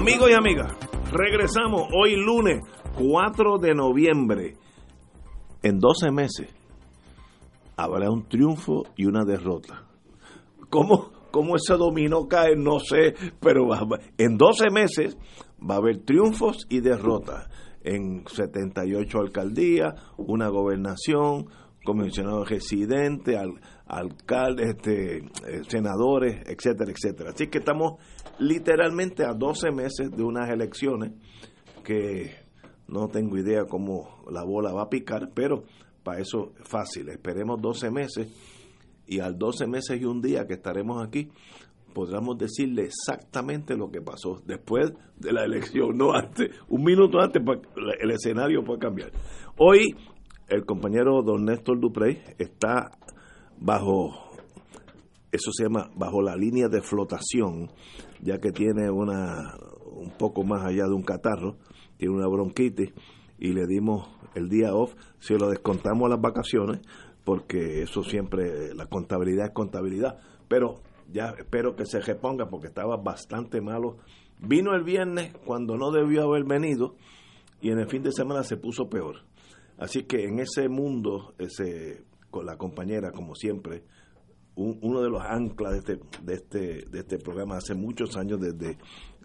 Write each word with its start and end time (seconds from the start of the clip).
Amigos 0.00 0.30
y 0.30 0.32
amigas, 0.32 0.72
regresamos 1.12 1.82
hoy 1.94 2.16
lunes 2.16 2.60
4 2.98 3.58
de 3.58 3.74
noviembre. 3.74 4.54
En 5.62 5.78
12 5.78 6.10
meses 6.10 6.48
habrá 7.76 8.10
un 8.10 8.26
triunfo 8.26 8.84
y 8.96 9.04
una 9.04 9.26
derrota. 9.26 9.84
¿Cómo, 10.70 11.10
cómo 11.30 11.56
ese 11.56 11.74
dominó 11.74 12.26
cae? 12.28 12.56
No 12.56 12.78
sé, 12.80 13.14
pero 13.40 13.68
en 14.16 14.38
12 14.38 14.70
meses 14.70 15.18
va 15.60 15.74
a 15.74 15.78
haber 15.78 15.98
triunfos 15.98 16.66
y 16.70 16.80
derrotas. 16.80 17.50
En 17.84 18.26
78 18.26 19.18
alcaldías, 19.18 19.92
una 20.16 20.48
gobernación, 20.48 21.50
comisionado 21.84 22.46
residente, 22.46 23.36
al, 23.36 23.60
alcaldes, 23.90 24.76
este, 24.76 25.18
eh, 25.18 25.62
senadores, 25.68 26.42
etcétera, 26.46 26.92
etcétera. 26.92 27.30
Así 27.34 27.48
que 27.48 27.58
estamos 27.58 27.94
literalmente 28.40 29.24
a 29.24 29.34
12 29.34 29.70
meses 29.70 30.10
de 30.10 30.22
unas 30.22 30.50
elecciones 30.50 31.12
que 31.84 32.32
no 32.88 33.08
tengo 33.08 33.38
idea 33.38 33.64
cómo 33.66 34.24
la 34.30 34.42
bola 34.42 34.72
va 34.72 34.82
a 34.82 34.90
picar, 34.90 35.30
pero 35.34 35.62
para 36.02 36.20
eso 36.20 36.52
es 36.60 36.68
fácil. 36.68 37.08
Esperemos 37.10 37.60
12 37.60 37.90
meses 37.90 38.28
y 39.06 39.20
al 39.20 39.38
12 39.38 39.66
meses 39.66 40.00
y 40.00 40.04
un 40.04 40.20
día 40.20 40.46
que 40.46 40.54
estaremos 40.54 41.06
aquí, 41.06 41.30
podremos 41.92 42.38
decirle 42.38 42.84
exactamente 42.84 43.76
lo 43.76 43.90
que 43.90 44.00
pasó 44.00 44.40
después 44.46 44.92
de 45.16 45.32
la 45.32 45.44
elección, 45.44 45.96
no 45.98 46.12
antes, 46.12 46.50
un 46.68 46.84
minuto 46.84 47.20
antes, 47.20 47.42
el 48.00 48.10
escenario 48.10 48.64
puede 48.64 48.78
cambiar. 48.78 49.10
Hoy 49.58 49.96
el 50.48 50.64
compañero 50.64 51.22
don 51.22 51.44
Néstor 51.44 51.80
Duprey 51.80 52.22
está 52.38 52.90
bajo, 53.58 54.32
eso 55.32 55.50
se 55.52 55.64
llama 55.64 55.90
bajo 55.96 56.22
la 56.22 56.36
línea 56.36 56.68
de 56.68 56.80
flotación, 56.80 57.68
ya 58.22 58.38
que 58.38 58.52
tiene 58.52 58.90
una, 58.90 59.56
un 59.92 60.10
poco 60.18 60.44
más 60.44 60.64
allá 60.64 60.84
de 60.84 60.94
un 60.94 61.02
catarro, 61.02 61.56
tiene 61.96 62.14
una 62.14 62.28
bronquitis 62.28 62.92
y 63.38 63.52
le 63.52 63.66
dimos 63.66 64.08
el 64.34 64.48
día 64.48 64.74
off, 64.74 64.94
si 65.18 65.34
lo 65.34 65.48
descontamos 65.48 66.08
las 66.08 66.20
vacaciones, 66.20 66.80
porque 67.24 67.82
eso 67.82 68.02
siempre, 68.02 68.74
la 68.74 68.86
contabilidad 68.86 69.46
es 69.46 69.52
contabilidad, 69.52 70.18
pero 70.48 70.80
ya 71.12 71.34
espero 71.38 71.74
que 71.74 71.86
se 71.86 72.00
reponga 72.00 72.48
porque 72.48 72.68
estaba 72.68 72.96
bastante 72.96 73.60
malo. 73.60 73.98
Vino 74.38 74.74
el 74.74 74.84
viernes 74.84 75.34
cuando 75.44 75.76
no 75.76 75.90
debió 75.90 76.24
haber 76.24 76.44
venido 76.44 76.94
y 77.60 77.70
en 77.70 77.78
el 77.78 77.88
fin 77.88 78.02
de 78.02 78.12
semana 78.12 78.42
se 78.42 78.56
puso 78.56 78.88
peor. 78.88 79.16
Así 79.78 80.04
que 80.04 80.24
en 80.24 80.38
ese 80.40 80.68
mundo, 80.68 81.34
ese, 81.38 82.04
con 82.30 82.46
la 82.46 82.56
compañera, 82.56 83.12
como 83.12 83.34
siempre, 83.34 83.84
uno 84.60 85.00
de 85.00 85.08
los 85.08 85.22
anclas 85.22 85.72
de 85.72 85.78
este, 85.78 86.00
de 86.22 86.34
este, 86.34 86.58
de 86.90 86.98
este 87.00 87.18
programa 87.18 87.56
hace 87.56 87.74
muchos 87.74 88.16
años, 88.16 88.40
desde 88.40 88.76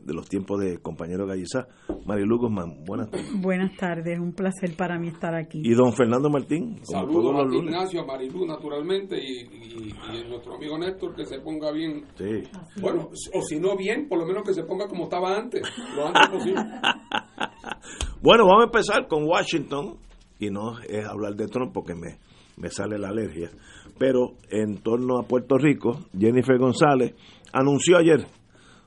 de 0.05 0.13
los 0.13 0.29
tiempos 0.29 0.59
de 0.61 0.77
compañero 0.77 1.25
Gallizá. 1.25 1.67
Marilu 2.05 2.37
Guzmán, 2.37 2.83
buenas 2.85 3.09
tardes. 3.09 3.41
Buenas 3.41 3.75
tardes, 3.75 4.19
un 4.19 4.33
placer 4.33 4.75
para 4.77 4.99
mí 4.99 5.07
estar 5.07 5.33
aquí. 5.33 5.61
Y 5.63 5.73
don 5.73 5.93
Fernando 5.93 6.29
Martín. 6.29 6.79
Saludos 6.83 7.35
a 7.35 7.55
Ignacio, 7.55 8.01
a 8.01 8.05
Marilu 8.05 8.45
naturalmente 8.45 9.17
y, 9.17 9.41
y, 9.41 10.29
nuestro 10.29 10.55
amigo 10.55 10.77
Néstor 10.77 11.15
que 11.15 11.25
se 11.25 11.39
ponga 11.39 11.71
bien. 11.71 12.05
Sí. 12.15 12.43
Bueno, 12.79 13.09
o 13.33 13.41
si 13.41 13.59
no 13.59 13.75
bien, 13.75 14.07
por 14.07 14.19
lo 14.19 14.27
menos 14.27 14.43
que 14.43 14.53
se 14.53 14.63
ponga 14.63 14.87
como 14.87 15.05
estaba 15.05 15.35
antes, 15.35 15.63
lo 15.95 16.07
antes 16.07 16.27
posible. 16.29 16.61
bueno, 18.21 18.45
vamos 18.45 18.61
a 18.61 18.65
empezar 18.65 19.07
con 19.07 19.23
Washington 19.25 19.97
y 20.37 20.51
no 20.51 20.79
es 20.87 21.05
hablar 21.05 21.33
de 21.33 21.47
Trump 21.47 21.73
porque 21.73 21.95
me, 21.95 22.19
me 22.57 22.69
sale 22.69 22.97
la 22.97 23.09
alergia. 23.09 23.49
Pero 23.97 24.33
en 24.49 24.77
torno 24.77 25.19
a 25.19 25.27
Puerto 25.27 25.57
Rico, 25.57 25.99
Jennifer 26.17 26.57
González 26.57 27.15
anunció 27.53 27.97
ayer 27.97 28.25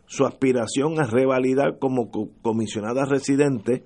su 0.06 0.24
aspiración 0.24 1.00
a 1.00 1.04
revalidar 1.04 1.78
como 1.78 2.10
comisionada 2.42 3.04
residente 3.04 3.84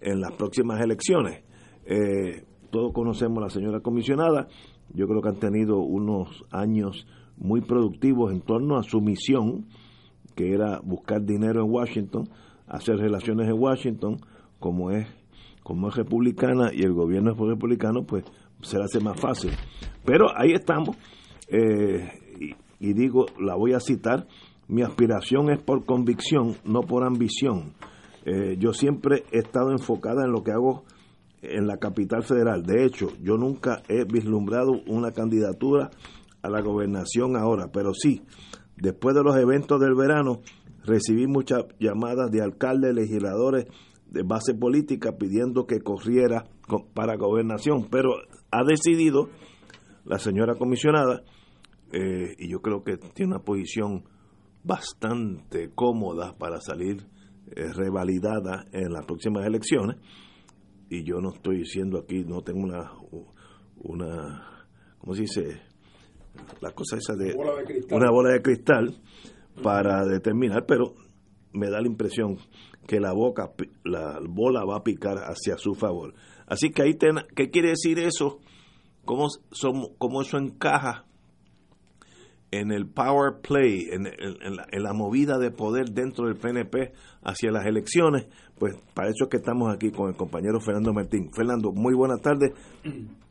en 0.00 0.20
las 0.20 0.32
próximas 0.32 0.80
elecciones. 0.80 1.42
Eh, 1.86 2.44
todos 2.70 2.92
conocemos 2.92 3.38
a 3.38 3.42
la 3.42 3.50
señora 3.50 3.80
comisionada, 3.80 4.48
yo 4.92 5.06
creo 5.06 5.22
que 5.22 5.28
han 5.28 5.38
tenido 5.38 5.78
unos 5.78 6.44
años 6.50 7.06
muy 7.36 7.60
productivos 7.60 8.32
en 8.32 8.40
torno 8.40 8.76
a 8.78 8.82
su 8.82 9.00
misión, 9.00 9.66
que 10.34 10.52
era 10.52 10.80
buscar 10.82 11.24
dinero 11.24 11.64
en 11.64 11.70
Washington, 11.70 12.28
hacer 12.66 12.96
relaciones 12.96 13.48
en 13.48 13.58
Washington, 13.58 14.20
como 14.58 14.90
es 14.90 15.06
como 15.62 15.88
es 15.88 15.96
republicana 15.96 16.70
y 16.74 16.82
el 16.82 16.92
gobierno 16.92 17.32
es 17.32 17.38
republicano, 17.38 18.04
pues 18.04 18.24
se 18.64 18.78
le 18.78 18.84
hace 18.84 19.00
más 19.00 19.20
fácil. 19.20 19.52
Pero 20.04 20.26
ahí 20.36 20.52
estamos, 20.52 20.96
eh, 21.48 22.08
y, 22.80 22.92
digo, 22.92 23.26
la 23.38 23.54
voy 23.54 23.72
a 23.72 23.80
citar, 23.80 24.26
mi 24.68 24.82
aspiración 24.82 25.50
es 25.50 25.62
por 25.62 25.84
convicción, 25.84 26.56
no 26.64 26.80
por 26.80 27.04
ambición. 27.04 27.74
Eh, 28.24 28.56
yo 28.58 28.72
siempre 28.72 29.24
he 29.32 29.38
estado 29.38 29.70
enfocada 29.70 30.24
en 30.24 30.32
lo 30.32 30.42
que 30.42 30.52
hago 30.52 30.84
en 31.42 31.66
la 31.66 31.76
capital 31.76 32.22
federal. 32.22 32.62
De 32.62 32.84
hecho, 32.84 33.08
yo 33.22 33.36
nunca 33.36 33.82
he 33.88 34.04
vislumbrado 34.04 34.72
una 34.86 35.12
candidatura 35.12 35.90
a 36.42 36.48
la 36.48 36.60
gobernación 36.60 37.36
ahora, 37.36 37.68
pero 37.72 37.92
sí, 37.94 38.22
después 38.76 39.14
de 39.14 39.22
los 39.22 39.36
eventos 39.36 39.80
del 39.80 39.94
verano, 39.94 40.40
recibí 40.84 41.26
muchas 41.26 41.64
llamadas 41.78 42.30
de 42.30 42.42
alcaldes, 42.42 42.94
legisladores, 42.94 43.66
de 44.10 44.22
base 44.22 44.54
política 44.54 45.16
pidiendo 45.18 45.66
que 45.66 45.80
corriera 45.80 46.44
para 46.94 47.16
gobernación, 47.16 47.86
pero 47.90 48.10
ha 48.58 48.64
decidido 48.64 49.28
la 50.04 50.18
señora 50.18 50.54
comisionada, 50.54 51.22
eh, 51.92 52.34
y 52.38 52.50
yo 52.50 52.60
creo 52.60 52.82
que 52.82 52.96
tiene 52.96 53.34
una 53.34 53.44
posición 53.44 54.04
bastante 54.62 55.70
cómoda 55.74 56.36
para 56.36 56.60
salir 56.60 57.06
eh, 57.56 57.72
revalidada 57.72 58.64
en 58.72 58.92
las 58.92 59.04
próximas 59.06 59.46
elecciones, 59.46 59.96
y 60.88 61.04
yo 61.04 61.20
no 61.20 61.30
estoy 61.34 61.58
diciendo 61.58 61.98
aquí, 61.98 62.24
no 62.24 62.42
tengo 62.42 62.64
una, 62.64 62.92
una 63.76 64.68
¿cómo 64.98 65.14
se 65.14 65.22
dice? 65.22 65.60
La 66.60 66.72
cosa 66.72 66.96
esa 66.96 67.14
de, 67.14 67.34
una 67.90 68.10
bola 68.10 68.32
de 68.32 68.42
cristal 68.42 69.00
para 69.62 70.04
determinar, 70.04 70.64
pero 70.66 70.94
me 71.52 71.70
da 71.70 71.80
la 71.80 71.86
impresión 71.86 72.38
que 72.86 73.00
la 73.00 73.12
boca, 73.12 73.52
la 73.84 74.18
bola 74.20 74.64
va 74.64 74.78
a 74.78 74.82
picar 74.82 75.18
hacia 75.18 75.56
su 75.56 75.74
favor. 75.74 76.14
Así 76.46 76.70
que 76.70 76.82
ahí, 76.82 76.94
ten, 76.94 77.16
¿qué 77.34 77.50
quiere 77.50 77.70
decir 77.70 77.98
eso? 77.98 78.40
¿Cómo, 79.04 79.28
cómo 79.98 80.22
eso 80.22 80.38
encaja 80.38 81.04
en 82.50 82.70
el 82.70 82.86
power 82.86 83.40
play, 83.42 83.88
en, 83.90 84.04
la, 84.82 84.92
movida 84.92 85.38
de 85.38 85.50
poder 85.50 85.90
dentro 85.90 86.26
del 86.26 86.36
PNP 86.36 86.92
hacia 87.22 87.50
las 87.50 87.66
elecciones? 87.66 88.26
Pues 88.58 88.76
para 88.94 89.08
eso 89.08 89.24
es 89.24 89.30
que 89.30 89.38
estamos 89.38 89.74
aquí 89.74 89.90
con 89.90 90.08
el 90.08 90.16
compañero 90.16 90.60
Fernando 90.60 90.92
Martín. 90.92 91.30
Fernando, 91.34 91.72
muy 91.72 91.94
buenas 91.94 92.20
tardes 92.20 92.52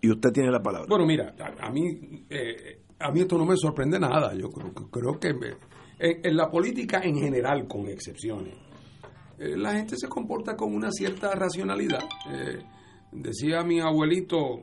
y 0.01 0.12
usted 0.12 0.31
tiene 0.31 0.51
la 0.51 0.62
palabra. 0.62 0.88
Bueno, 0.89 1.06
mira, 1.06 1.33
a, 1.59 1.71
mí, 1.71 2.25
eh, 2.30 2.81
a 3.00 3.12
mí 3.12 3.21
esto 3.21 3.38
no 3.38 3.45
me 3.45 3.56
sorprende 3.56 4.00
nada. 4.00 4.33
Yo 4.36 4.50
creo, 4.50 4.74
creo 4.74 5.19
que 5.19 5.33
en 6.00 6.36
la 6.36 6.51
política 6.51 7.00
en 7.04 7.18
general, 7.18 7.68
con 7.68 7.88
excepciones, 7.88 8.56
eh, 9.39 9.57
la 9.57 9.74
gente 9.74 9.95
se 9.98 10.07
comporta 10.07 10.56
con 10.56 10.74
una 10.74 10.92
cierta 10.92 11.33
racionalidad. 11.33 12.04
Eh, 12.31 12.59
decía 13.15 13.63
mi 13.63 13.80
abuelito 13.80 14.62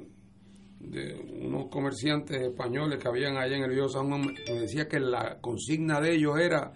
de 0.81 1.14
unos 1.43 1.69
comerciantes 1.70 2.41
españoles 2.41 2.99
que 2.99 3.08
habían 3.08 3.37
allá 3.37 3.56
en 3.56 3.64
el 3.64 3.70
Río 3.70 3.88
San 3.88 4.08
Juan, 4.08 4.35
me 4.49 4.61
decía 4.61 4.88
que 4.88 4.99
la 4.99 5.38
consigna 5.41 6.00
de 6.00 6.14
ellos 6.14 6.38
era 6.38 6.73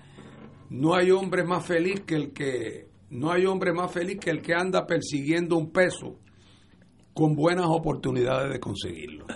no 0.70 0.94
hay 0.94 1.10
hombre 1.10 1.44
más 1.44 1.66
feliz 1.66 2.00
que 2.00 2.14
el 2.14 2.32
que 2.32 2.88
no 3.10 3.30
hay 3.30 3.46
hombre 3.46 3.72
más 3.72 3.92
feliz 3.92 4.18
que 4.18 4.30
el 4.30 4.42
que 4.42 4.54
anda 4.54 4.86
persiguiendo 4.86 5.56
un 5.56 5.70
peso 5.70 6.18
con 7.12 7.34
buenas 7.36 7.66
oportunidades 7.66 8.52
de 8.52 8.60
conseguirlo. 8.60 9.26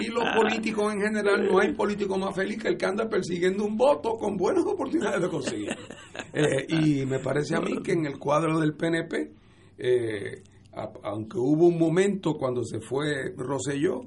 Y 0.00 0.06
los 0.08 0.24
políticos 0.34 0.92
en 0.92 1.00
general, 1.00 1.46
no 1.46 1.60
hay 1.60 1.72
político 1.72 2.16
más 2.18 2.34
feliz 2.34 2.60
que 2.60 2.68
el 2.68 2.76
que 2.76 2.86
anda 2.86 3.08
persiguiendo 3.08 3.64
un 3.64 3.76
voto 3.76 4.16
con 4.16 4.36
buenas 4.36 4.64
oportunidades 4.64 5.20
de 5.20 5.28
conseguirlo. 5.28 5.76
Eh, 6.32 6.66
y 6.68 7.06
me 7.06 7.18
parece 7.18 7.56
a 7.56 7.60
mí 7.60 7.82
que 7.82 7.92
en 7.92 8.06
el 8.06 8.18
cuadro 8.18 8.60
del 8.60 8.74
PNP 8.74 9.32
eh, 9.78 10.42
aunque 10.72 11.38
hubo 11.38 11.66
un 11.66 11.78
momento 11.78 12.34
cuando 12.34 12.64
se 12.64 12.80
fue 12.80 13.34
Roselló, 13.36 14.02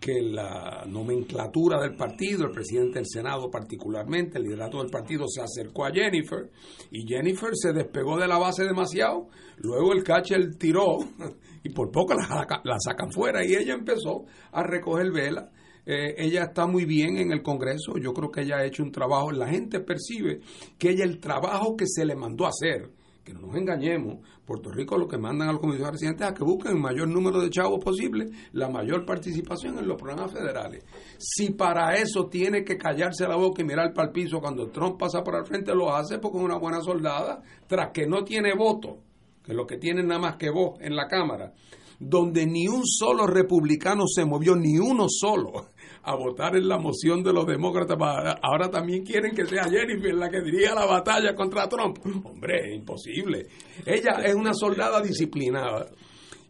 que 0.00 0.22
la 0.22 0.84
nomenclatura 0.86 1.80
del 1.80 1.96
partido, 1.96 2.46
el 2.46 2.52
presidente 2.52 2.98
del 2.98 3.08
Senado 3.08 3.50
particularmente, 3.50 4.38
el 4.38 4.44
liderato 4.44 4.78
del 4.78 4.90
partido 4.90 5.26
se 5.28 5.42
acercó 5.42 5.86
a 5.86 5.90
Jennifer 5.90 6.50
y 6.90 7.06
Jennifer 7.06 7.50
se 7.54 7.72
despegó 7.72 8.16
de 8.18 8.28
la 8.28 8.38
base 8.38 8.64
demasiado, 8.64 9.28
luego 9.58 9.92
el 9.92 10.04
catcher 10.04 10.54
tiró 10.56 10.98
y 11.64 11.70
por 11.70 11.90
poco 11.90 12.14
la, 12.14 12.78
sacan 12.78 13.10
fuera 13.10 13.44
y 13.44 13.54
ella 13.54 13.74
empezó 13.74 14.24
a 14.52 14.62
recoger 14.62 15.10
vela. 15.10 15.50
Eh, 15.84 16.14
ella 16.18 16.44
está 16.44 16.66
muy 16.66 16.84
bien 16.84 17.16
en 17.16 17.32
el 17.32 17.42
Congreso, 17.42 17.96
yo 17.96 18.12
creo 18.12 18.30
que 18.30 18.42
ella 18.42 18.58
ha 18.58 18.66
hecho 18.66 18.82
un 18.82 18.92
trabajo, 18.92 19.32
la 19.32 19.48
gente 19.48 19.80
percibe 19.80 20.40
que 20.78 20.90
ella 20.90 21.02
el 21.02 21.18
trabajo 21.18 21.76
que 21.76 21.86
se 21.86 22.04
le 22.04 22.14
mandó 22.14 22.44
a 22.44 22.50
hacer, 22.50 22.90
que 23.28 23.34
no 23.34 23.42
nos 23.42 23.56
engañemos, 23.56 24.18
Puerto 24.46 24.70
Rico 24.70 24.96
lo 24.96 25.06
que 25.06 25.18
mandan 25.18 25.48
a 25.48 25.52
los 25.52 25.60
comisionados 25.60 25.96
residentes 25.96 26.26
es 26.26 26.32
a 26.32 26.34
que 26.34 26.44
busquen 26.44 26.72
el 26.72 26.78
mayor 26.78 27.08
número 27.08 27.40
de 27.42 27.50
chavos 27.50 27.84
posible, 27.84 28.30
la 28.52 28.70
mayor 28.70 29.04
participación 29.04 29.78
en 29.78 29.86
los 29.86 30.00
programas 30.00 30.32
federales. 30.32 30.84
Si 31.18 31.50
para 31.50 31.94
eso 31.94 32.26
tiene 32.28 32.64
que 32.64 32.78
callarse 32.78 33.28
la 33.28 33.36
boca 33.36 33.60
y 33.60 33.66
mirar 33.66 33.92
para 33.92 34.08
el 34.08 34.14
piso 34.14 34.40
cuando 34.40 34.68
Trump 34.68 34.98
pasa 34.98 35.22
por 35.22 35.36
el 35.36 35.44
frente, 35.44 35.74
lo 35.74 35.94
hace 35.94 36.18
porque 36.18 36.38
es 36.38 36.44
una 36.44 36.58
buena 36.58 36.80
soldada, 36.80 37.42
tras 37.66 37.90
que 37.92 38.06
no 38.06 38.24
tiene 38.24 38.54
voto, 38.56 38.96
que 39.44 39.52
lo 39.52 39.66
que 39.66 39.76
tiene 39.76 40.02
nada 40.02 40.20
más 40.20 40.36
que 40.36 40.48
voz 40.48 40.80
en 40.80 40.96
la 40.96 41.06
Cámara, 41.06 41.52
donde 42.00 42.46
ni 42.46 42.66
un 42.66 42.86
solo 42.86 43.26
republicano 43.26 44.04
se 44.06 44.24
movió, 44.24 44.56
ni 44.56 44.78
uno 44.78 45.06
solo 45.08 45.66
a 46.02 46.14
votar 46.16 46.56
en 46.56 46.68
la 46.68 46.78
moción 46.78 47.22
de 47.22 47.32
los 47.32 47.46
demócratas. 47.46 47.96
Ahora 48.42 48.70
también 48.70 49.04
quieren 49.04 49.34
que 49.34 49.46
sea 49.46 49.64
Jennifer 49.64 50.14
la 50.14 50.28
que 50.28 50.40
dirija 50.40 50.74
la 50.74 50.86
batalla 50.86 51.34
contra 51.34 51.68
Trump. 51.68 51.98
Hombre, 52.24 52.70
es 52.70 52.76
imposible. 52.76 53.46
Ella 53.84 54.20
es 54.24 54.34
una 54.34 54.54
soldada 54.54 55.00
disciplinada. 55.00 55.86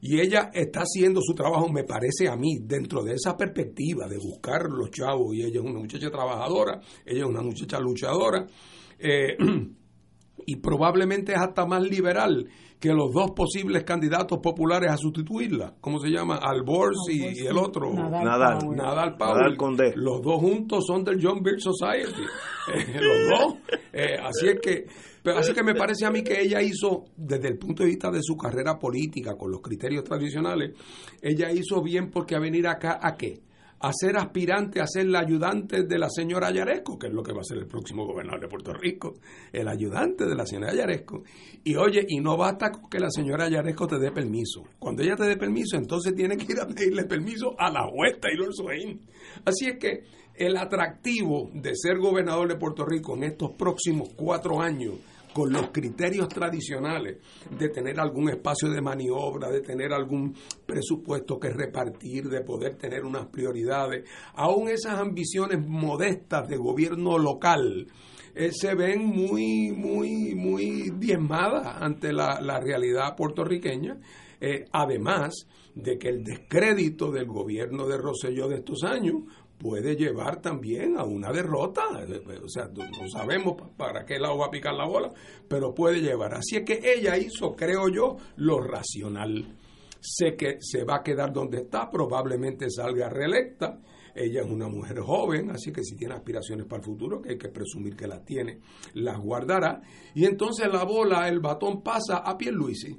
Y 0.01 0.21
ella 0.21 0.51
está 0.55 0.81
haciendo 0.81 1.21
su 1.21 1.35
trabajo, 1.35 1.69
me 1.69 1.83
parece 1.83 2.29
a 2.29 2.37
mí, 2.37 2.59
dentro 2.63 3.03
de 3.03 3.15
esa 3.15 3.37
perspectiva 3.37 4.07
de 4.07 4.17
buscar 4.17 4.63
los 4.71 4.91
chavos. 4.91 5.35
Y 5.35 5.43
ella 5.43 5.61
es 5.61 5.67
una 5.67 5.81
muchacha 5.81 6.09
trabajadora, 6.09 6.81
ella 7.05 7.21
es 7.21 7.29
una 7.29 7.43
muchacha 7.43 7.81
luchadora. 7.81 8.47
Eh, 8.99 9.37
y 10.47 10.57
probablemente 10.57 11.33
es 11.33 11.39
hasta 11.39 11.67
más 11.67 11.83
liberal 11.83 12.49
que 12.81 12.93
los 12.93 13.13
dos 13.13 13.33
posibles 13.33 13.85
candidatos 13.85 14.39
populares 14.39 14.91
a 14.91 14.97
sustituirla. 14.97 15.75
¿Cómo 15.81 15.99
se 15.99 16.11
llama? 16.11 16.37
Albors 16.37 16.97
y, 17.11 17.47
el 17.47 17.57
otro. 17.57 17.93
Nadal. 17.93 18.59
Nadal, 18.75 19.17
Nadal 19.19 19.57
Condé. 19.57 19.93
Los 19.97 20.23
dos 20.23 20.41
juntos 20.41 20.85
son 20.87 21.03
del 21.03 21.19
John 21.23 21.43
Birch 21.43 21.61
Society. 21.61 22.23
Eh, 22.69 23.01
los 23.01 23.31
dos. 23.31 23.55
Eh, 23.95 24.19
así 24.23 24.47
es 24.47 24.61
que 24.61 24.85
así 25.25 25.55
que 25.55 25.63
me 25.63 25.75
parece 25.75 26.05
a 26.07 26.11
mí 26.11 26.23
que 26.23 26.41
ella 26.41 26.61
hizo, 26.61 27.07
desde 27.17 27.49
el 27.49 27.59
punto 27.59 27.83
de 27.83 27.89
vista 27.89 28.11
de 28.11 28.23
su 28.23 28.37
carrera 28.37 28.79
política, 28.79 29.37
con 29.37 29.51
los 29.51 29.61
criterios 29.61 30.05
tradicionales, 30.05 30.73
ella 31.23 31.51
hizo 31.51 31.83
bien 31.83 32.11
porque 32.11 32.37
a 32.37 32.39
venir 32.39 32.67
acá 32.67 32.99
a 33.03 33.17
qué? 33.17 33.41
A 33.81 33.93
ser 33.93 34.17
aspirante 34.17 34.81
a 34.81 34.87
ser 34.87 35.07
la 35.07 35.21
ayudante 35.21 35.85
de 35.85 35.99
la 35.99 36.09
señora 36.11 36.51
Yaresco, 36.51 36.99
que 36.99 37.07
es 37.07 37.13
lo 37.13 37.23
que 37.23 37.33
va 37.33 37.41
a 37.41 37.45
ser 37.45 37.59
el 37.59 37.67
próximo 37.67 38.07
gobernador 38.07 38.41
de 38.41 38.49
Puerto 38.49 38.73
Rico, 38.73 39.15
el 39.53 39.69
ayudante 39.69 40.27
de 40.27 40.35
la 40.35 40.45
señora 40.47 40.75
Yaresco. 40.75 41.23
Y 41.63 41.77
oye, 41.77 42.05
y 42.09 42.21
no 42.21 42.37
basta 42.37 42.71
con 42.71 42.91
que 42.91 42.99
la 42.99 43.11
señora 43.11 43.49
Yaresco 43.49 43.87
te 43.87 43.99
dé 43.99 44.11
permiso. 44.11 44.65
Cuando 44.79 45.03
ella 45.03 45.17
te 45.17 45.25
dé 45.25 45.37
permiso, 45.37 45.77
entonces 45.77 46.15
tiene 46.15 46.37
que 46.37 46.53
ir 46.53 46.61
a 46.61 46.67
pedirle 46.67 47.05
permiso 47.05 47.55
a 47.59 47.71
la 47.71 47.85
juez 47.85 48.19
Taylor 48.21 48.53
Swain. 48.53 49.01
Así 49.45 49.67
es 49.67 49.79
que 49.79 50.03
el 50.35 50.57
atractivo 50.57 51.51
de 51.53 51.73
ser 51.75 51.99
gobernador 51.99 52.49
de 52.49 52.57
Puerto 52.57 52.85
Rico 52.85 53.17
en 53.17 53.25
estos 53.25 53.51
próximos 53.53 54.11
cuatro 54.17 54.61
años 54.61 54.95
con 55.39 55.53
los 55.53 55.71
criterios 55.71 56.29
tradicionales 56.29 57.19
de 57.57 57.69
tener 57.69 58.01
algún 58.01 58.29
espacio 58.29 58.69
de 58.71 58.81
maniobra, 58.81 59.49
de 59.49 59.61
tener 59.61 59.93
algún 59.93 60.35
presupuesto 60.67 61.39
que 61.39 61.51
repartir, 61.51 62.29
de 62.29 62.41
poder 62.41 62.75
tener 62.75 63.05
unas 63.05 63.27
prioridades, 63.27 64.03
aún 64.35 64.69
esas 64.69 64.99
ambiciones 64.99 65.65
modestas 65.65 66.49
de 66.49 66.57
gobierno 66.57 67.19
local. 67.19 67.87
Eh, 68.35 68.51
se 68.51 68.75
ven 68.75 69.07
muy, 69.07 69.71
muy, 69.71 70.35
muy 70.35 70.91
diezmadas 70.99 71.83
ante 71.83 72.13
la, 72.13 72.59
realidad 72.59 73.15
puertorriqueña, 73.17 73.97
eh, 74.41 74.65
además 74.73 75.47
de 75.77 75.99
que 75.99 76.09
el 76.09 76.25
descrédito 76.25 77.13
del 77.13 77.27
gobierno 77.27 77.87
de 77.87 77.97
Rosselló 77.97 78.49
de 78.49 78.57
estos 78.57 78.83
años 78.83 79.23
puede 79.59 79.97
llevar 79.97 80.41
también 80.41 80.97
a 80.97 81.05
una 81.05 81.33
derrota. 81.33 81.83
O 82.43 82.49
sea, 82.49 82.69
no 82.69 83.09
sabemos 83.09 83.57
para 83.77 84.05
qué 84.05 84.19
lado 84.19 84.39
va 84.39 84.47
a 84.47 84.51
picar 84.51 84.75
la 84.75 84.87
bola, 84.87 85.13
pero 85.49 85.75
puede 85.75 86.01
llevar. 86.01 86.35
Así 86.35 86.57
es 86.57 86.65
que 86.65 86.81
ella 86.83 87.17
hizo, 87.17 87.55
creo 87.55 87.89
yo, 87.89 88.17
lo 88.37 88.61
racional. 88.61 89.57
Sé 90.01 90.37
que 90.37 90.59
se 90.61 90.85
va 90.85 90.97
a 90.97 91.03
quedar 91.03 91.33
donde 91.33 91.59
está, 91.59 91.91
probablemente 91.91 92.71
salga 92.71 93.09
reelecta. 93.09 93.81
Ella 94.15 94.43
es 94.43 94.51
una 94.51 94.69
mujer 94.69 95.01
joven, 95.01 95.51
así 95.51 95.73
que 95.73 95.85
si 95.85 95.97
tiene 95.97 96.15
aspiraciones 96.15 96.67
para 96.67 96.81
el 96.81 96.85
futuro, 96.85 97.21
que 97.21 97.31
hay 97.31 97.39
que 97.39 97.49
presumir 97.49 97.95
que 97.97 98.07
las 98.07 98.25
tiene, 98.25 98.61
las 98.95 99.19
guardará. 99.19 99.81
Y 100.15 100.25
entonces 100.25 100.67
la 100.73 100.85
bola, 100.85 101.29
el 101.29 101.41
batón 101.41 101.83
pasa 101.83 102.19
a 102.19 102.37
Pierluisi. 102.37 102.99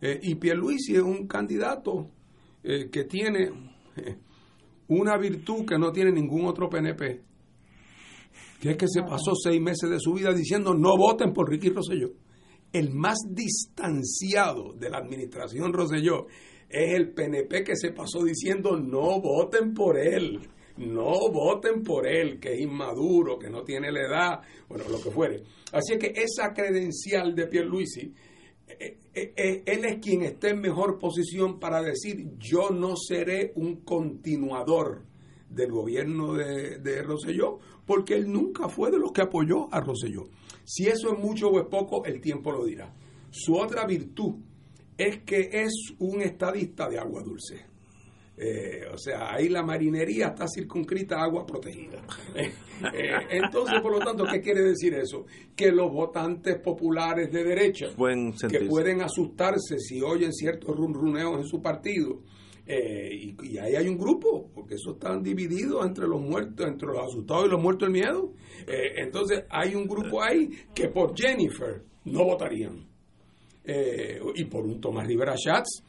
Eh, 0.00 0.20
y 0.22 0.34
Pierluisi 0.34 0.96
es 0.96 1.02
un 1.02 1.26
candidato 1.26 2.10
eh, 2.62 2.88
que 2.90 3.04
tiene... 3.04 3.50
Eh, 3.96 4.16
una 5.00 5.16
virtud 5.16 5.64
que 5.66 5.78
no 5.78 5.92
tiene 5.92 6.12
ningún 6.12 6.46
otro 6.46 6.68
PNP, 6.68 7.22
que 8.60 8.70
es 8.70 8.76
que 8.76 8.88
se 8.88 9.02
pasó 9.02 9.34
seis 9.34 9.60
meses 9.60 9.90
de 9.90 9.98
su 9.98 10.14
vida 10.14 10.32
diciendo 10.32 10.74
no 10.74 10.96
voten 10.96 11.32
por 11.32 11.50
Ricky 11.50 11.70
Rosselló. 11.70 12.10
El 12.72 12.90
más 12.94 13.18
distanciado 13.28 14.72
de 14.72 14.88
la 14.88 14.98
administración 14.98 15.72
Rosselló 15.72 16.26
es 16.68 16.94
el 16.94 17.12
PNP 17.12 17.64
que 17.64 17.76
se 17.76 17.92
pasó 17.92 18.24
diciendo 18.24 18.78
no 18.78 19.20
voten 19.20 19.74
por 19.74 19.98
él, 19.98 20.40
no 20.78 21.30
voten 21.30 21.82
por 21.82 22.06
él, 22.06 22.40
que 22.40 22.54
es 22.54 22.60
inmaduro, 22.60 23.38
que 23.38 23.50
no 23.50 23.62
tiene 23.62 23.92
la 23.92 24.00
edad, 24.00 24.40
bueno, 24.68 24.84
lo 24.88 25.02
que 25.02 25.10
fuere. 25.10 25.42
Así 25.72 25.98
que 25.98 26.12
esa 26.16 26.52
credencial 26.54 27.34
de 27.34 27.46
Pierluisi 27.46 28.14
él 29.14 29.84
es 29.84 29.98
quien 30.00 30.22
está 30.22 30.50
en 30.50 30.60
mejor 30.60 30.98
posición 30.98 31.58
para 31.58 31.82
decir 31.82 32.36
yo 32.38 32.70
no 32.70 32.94
seré 32.96 33.52
un 33.56 33.76
continuador 33.76 35.02
del 35.48 35.70
gobierno 35.70 36.34
de, 36.34 36.78
de 36.78 37.02
Rosselló, 37.02 37.58
porque 37.86 38.14
él 38.14 38.32
nunca 38.32 38.68
fue 38.68 38.90
de 38.90 38.98
los 38.98 39.12
que 39.12 39.22
apoyó 39.22 39.72
a 39.72 39.80
Rosselló. 39.80 40.24
Si 40.64 40.86
eso 40.86 41.12
es 41.12 41.18
mucho 41.18 41.48
o 41.48 41.60
es 41.60 41.66
poco, 41.66 42.04
el 42.04 42.20
tiempo 42.20 42.52
lo 42.52 42.64
dirá. 42.64 42.94
Su 43.30 43.56
otra 43.56 43.86
virtud 43.86 44.34
es 44.96 45.22
que 45.22 45.50
es 45.52 45.72
un 45.98 46.22
estadista 46.22 46.88
de 46.88 46.98
agua 46.98 47.22
dulce. 47.22 47.71
Eh, 48.34 48.86
o 48.90 48.96
sea, 48.96 49.34
ahí 49.34 49.48
la 49.50 49.62
marinería 49.62 50.28
está 50.28 50.46
circunscrita 50.48 51.16
a 51.16 51.24
agua 51.24 51.46
protegida. 51.46 52.02
Eh, 52.82 53.12
entonces, 53.30 53.80
por 53.80 53.92
lo 53.92 54.00
tanto, 54.00 54.24
¿qué 54.24 54.40
quiere 54.40 54.60
decir 54.60 54.92
eso? 54.94 55.24
Que 55.54 55.70
los 55.70 55.92
votantes 55.92 56.58
populares 56.58 57.30
de 57.30 57.44
derecha, 57.44 57.86
que 58.50 58.60
pueden 58.62 59.02
asustarse 59.02 59.78
si 59.78 60.02
oyen 60.02 60.32
ciertos 60.32 60.76
runruneos 60.76 61.38
en 61.38 61.44
su 61.44 61.62
partido, 61.62 62.22
eh, 62.66 63.08
y, 63.12 63.58
ahí 63.58 63.76
hay 63.76 63.86
un 63.86 63.96
grupo, 63.96 64.50
porque 64.52 64.74
eso 64.74 64.94
están 64.94 65.22
divididos 65.22 65.86
entre 65.86 66.08
los 66.08 66.20
muertos, 66.20 66.66
entre 66.66 66.88
los 66.88 66.98
asustados 66.98 67.46
y 67.46 67.50
los 67.50 67.62
muertos 67.62 67.86
del 67.88 67.92
miedo. 67.92 68.32
entonces, 68.66 69.44
hay 69.48 69.76
un 69.76 69.86
grupo 69.86 70.20
ahí 70.20 70.50
que 70.74 70.88
por 70.88 71.16
Jennifer 71.16 71.84
no 72.06 72.24
votarían. 72.24 72.84
y 74.34 74.44
por 74.46 74.66
un 74.66 74.80
Tomás 74.80 75.06
Rivera 75.06 75.36
Schatz 75.36 75.84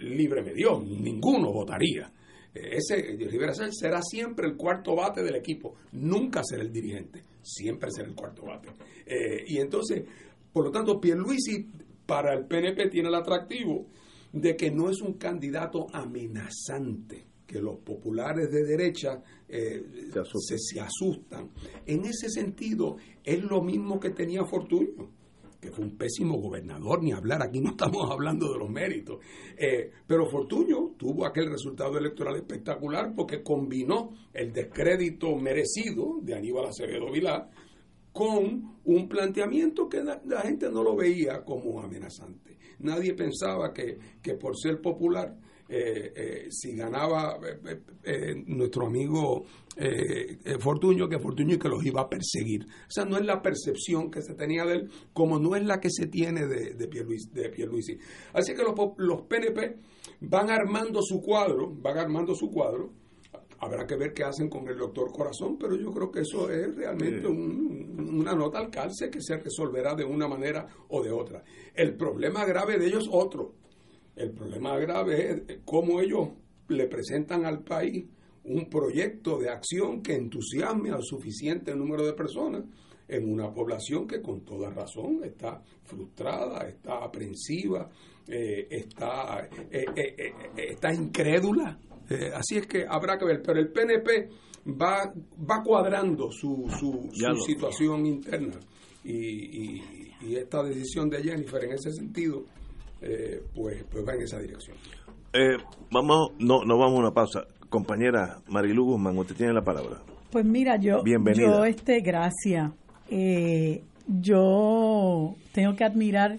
libre 0.00 0.42
me 0.42 0.54
dio, 0.54 0.80
ninguno 0.80 1.52
votaría. 1.52 2.12
Ese 2.54 2.96
Rivera 3.30 3.52
será 3.54 4.00
siempre 4.02 4.46
el 4.46 4.56
cuarto 4.56 4.96
bate 4.96 5.22
del 5.22 5.36
equipo, 5.36 5.74
nunca 5.92 6.42
será 6.42 6.62
el 6.62 6.72
dirigente, 6.72 7.22
siempre 7.42 7.90
será 7.90 8.08
el 8.08 8.14
cuarto 8.14 8.42
bate. 8.44 8.68
Eh, 9.06 9.44
y 9.46 9.58
entonces, 9.58 10.04
por 10.52 10.64
lo 10.64 10.70
tanto, 10.70 11.00
Pierluisi 11.00 11.68
para 12.06 12.34
el 12.34 12.46
PNP 12.46 12.88
tiene 12.88 13.08
el 13.08 13.14
atractivo 13.14 13.86
de 14.32 14.56
que 14.56 14.70
no 14.70 14.90
es 14.90 15.00
un 15.00 15.14
candidato 15.14 15.86
amenazante, 15.92 17.26
que 17.46 17.60
los 17.60 17.78
populares 17.78 18.50
de 18.50 18.64
derecha 18.64 19.22
eh, 19.48 20.10
se, 20.12 20.58
se, 20.58 20.80
asustan. 20.80 21.50
En 21.86 22.04
ese 22.04 22.28
sentido, 22.28 22.96
es 23.22 23.42
lo 23.42 23.62
mismo 23.62 24.00
que 24.00 24.10
tenía 24.10 24.44
Fortunio 24.44 25.17
que 25.60 25.70
fue 25.70 25.84
un 25.84 25.96
pésimo 25.96 26.38
gobernador, 26.38 27.02
ni 27.02 27.12
hablar, 27.12 27.42
aquí 27.42 27.60
no 27.60 27.70
estamos 27.70 28.08
hablando 28.10 28.52
de 28.52 28.58
los 28.58 28.70
méritos. 28.70 29.18
Eh, 29.56 29.90
pero 30.06 30.26
Fortuño 30.26 30.94
tuvo 30.96 31.26
aquel 31.26 31.50
resultado 31.50 31.98
electoral 31.98 32.36
espectacular 32.36 33.12
porque 33.14 33.42
combinó 33.42 34.10
el 34.32 34.52
descrédito 34.52 35.34
merecido 35.36 36.20
de 36.22 36.34
Aníbal 36.34 36.66
Acevedo 36.66 37.10
Vilá 37.10 37.50
con 38.12 38.78
un 38.84 39.08
planteamiento 39.08 39.88
que 39.88 40.02
la, 40.02 40.40
gente 40.42 40.70
no 40.70 40.82
lo 40.82 40.96
veía 40.96 41.44
como 41.44 41.80
amenazante. 41.80 42.58
Nadie 42.80 43.14
pensaba 43.14 43.72
que, 43.72 43.98
que 44.22 44.34
por 44.34 44.56
ser 44.56 44.80
popular 44.80 45.36
eh, 45.68 46.12
eh, 46.16 46.46
si 46.50 46.74
ganaba 46.74 47.38
eh, 48.02 48.34
nuestro 48.46 48.86
amigo 48.86 49.44
Fortuño, 50.58 51.08
que 51.08 51.20
Fortuño 51.20 51.56
que 51.58 51.68
los 51.68 51.84
iba 51.84 52.00
a 52.00 52.08
perseguir. 52.08 52.64
O 52.64 52.90
sea, 52.90 53.04
no 53.04 53.16
es 53.16 53.24
la 53.24 53.40
percepción 53.40 54.10
que 54.10 54.22
se 54.22 54.34
tenía 54.34 54.64
de 54.64 54.74
él, 54.74 54.90
como 55.12 55.38
no 55.38 55.54
es 55.54 55.64
la 55.64 55.78
que 55.78 55.88
se 55.90 56.06
tiene 56.06 56.46
de, 56.46 56.74
de, 56.74 56.88
Pierluisi, 56.88 57.30
de 57.30 57.48
Pierluisi. 57.50 57.96
Así 58.32 58.54
que 58.54 58.62
los, 58.64 58.74
los 58.96 59.22
PNP 59.22 59.76
van 60.22 60.50
armando 60.50 61.00
su 61.00 61.20
cuadro, 61.20 61.70
van 61.70 61.98
armando 61.98 62.34
su 62.34 62.50
cuadro, 62.50 62.92
Habrá 63.60 63.86
que 63.86 63.96
ver 63.96 64.12
qué 64.12 64.22
hacen 64.22 64.48
con 64.48 64.68
el 64.68 64.78
doctor 64.78 65.10
Corazón, 65.10 65.58
pero 65.58 65.74
yo 65.74 65.92
creo 65.92 66.12
que 66.12 66.20
eso 66.20 66.48
es 66.48 66.76
realmente 66.76 67.26
una 67.26 68.32
nota 68.32 68.58
al 68.58 68.70
calce 68.70 69.10
que 69.10 69.20
se 69.20 69.36
resolverá 69.36 69.96
de 69.96 70.04
una 70.04 70.28
manera 70.28 70.68
o 70.88 71.02
de 71.02 71.10
otra. 71.10 71.42
El 71.74 71.96
problema 71.96 72.44
grave 72.44 72.78
de 72.78 72.86
ellos 72.86 73.08
otro. 73.10 73.54
El 74.18 74.32
problema 74.32 74.76
grave 74.78 75.30
es 75.30 75.58
cómo 75.64 76.00
ellos 76.00 76.28
le 76.68 76.86
presentan 76.86 77.46
al 77.46 77.62
país 77.62 78.04
un 78.44 78.68
proyecto 78.68 79.38
de 79.38 79.50
acción 79.50 80.02
que 80.02 80.14
entusiasme 80.14 80.90
al 80.90 81.02
suficiente 81.02 81.74
número 81.74 82.04
de 82.04 82.14
personas 82.14 82.64
en 83.06 83.30
una 83.30 83.52
población 83.52 84.06
que 84.06 84.20
con 84.20 84.44
toda 84.44 84.70
razón 84.70 85.20
está 85.24 85.62
frustrada, 85.84 86.68
está 86.68 87.04
aprensiva, 87.04 87.88
eh, 88.26 88.66
está, 88.70 89.48
eh, 89.70 89.84
eh, 89.96 90.32
está 90.56 90.92
incrédula. 90.92 91.78
Así 92.34 92.56
es 92.56 92.66
que 92.66 92.86
habrá 92.88 93.18
que 93.18 93.24
ver, 93.26 93.42
pero 93.42 93.60
el 93.60 93.70
PNP 93.70 94.28
va, 94.80 95.12
va 95.50 95.62
cuadrando 95.62 96.30
su, 96.30 96.66
su, 96.78 97.08
situación 97.44 98.06
interna. 98.06 98.58
Y, 99.04 99.96
esta 100.34 100.62
decisión 100.64 101.08
de 101.08 101.22
Jennifer 101.22 101.64
en 101.64 101.72
ese 101.72 101.92
sentido, 101.92 102.44
eh, 103.00 103.42
pues, 103.54 103.84
pues 103.90 104.06
va 104.06 104.14
en 104.14 104.22
esa 104.22 104.38
dirección. 104.38 104.76
Eh, 105.32 105.56
vamos, 105.90 106.32
no, 106.38 106.64
no 106.64 106.78
vamos 106.78 106.96
a 106.96 107.00
una 107.00 107.12
pausa. 107.12 107.46
Compañera 107.68 108.40
Marilu 108.48 108.84
Guzmán, 108.84 109.18
usted 109.18 109.36
tiene 109.36 109.52
la 109.52 109.62
palabra. 109.62 110.00
Pues 110.30 110.44
mira, 110.44 110.76
yo, 110.76 111.02
yo 111.04 111.64
este, 111.64 112.00
gracias. 112.00 112.72
yo 114.06 115.36
tengo 115.52 115.76
que 115.76 115.84
admirar 115.84 116.38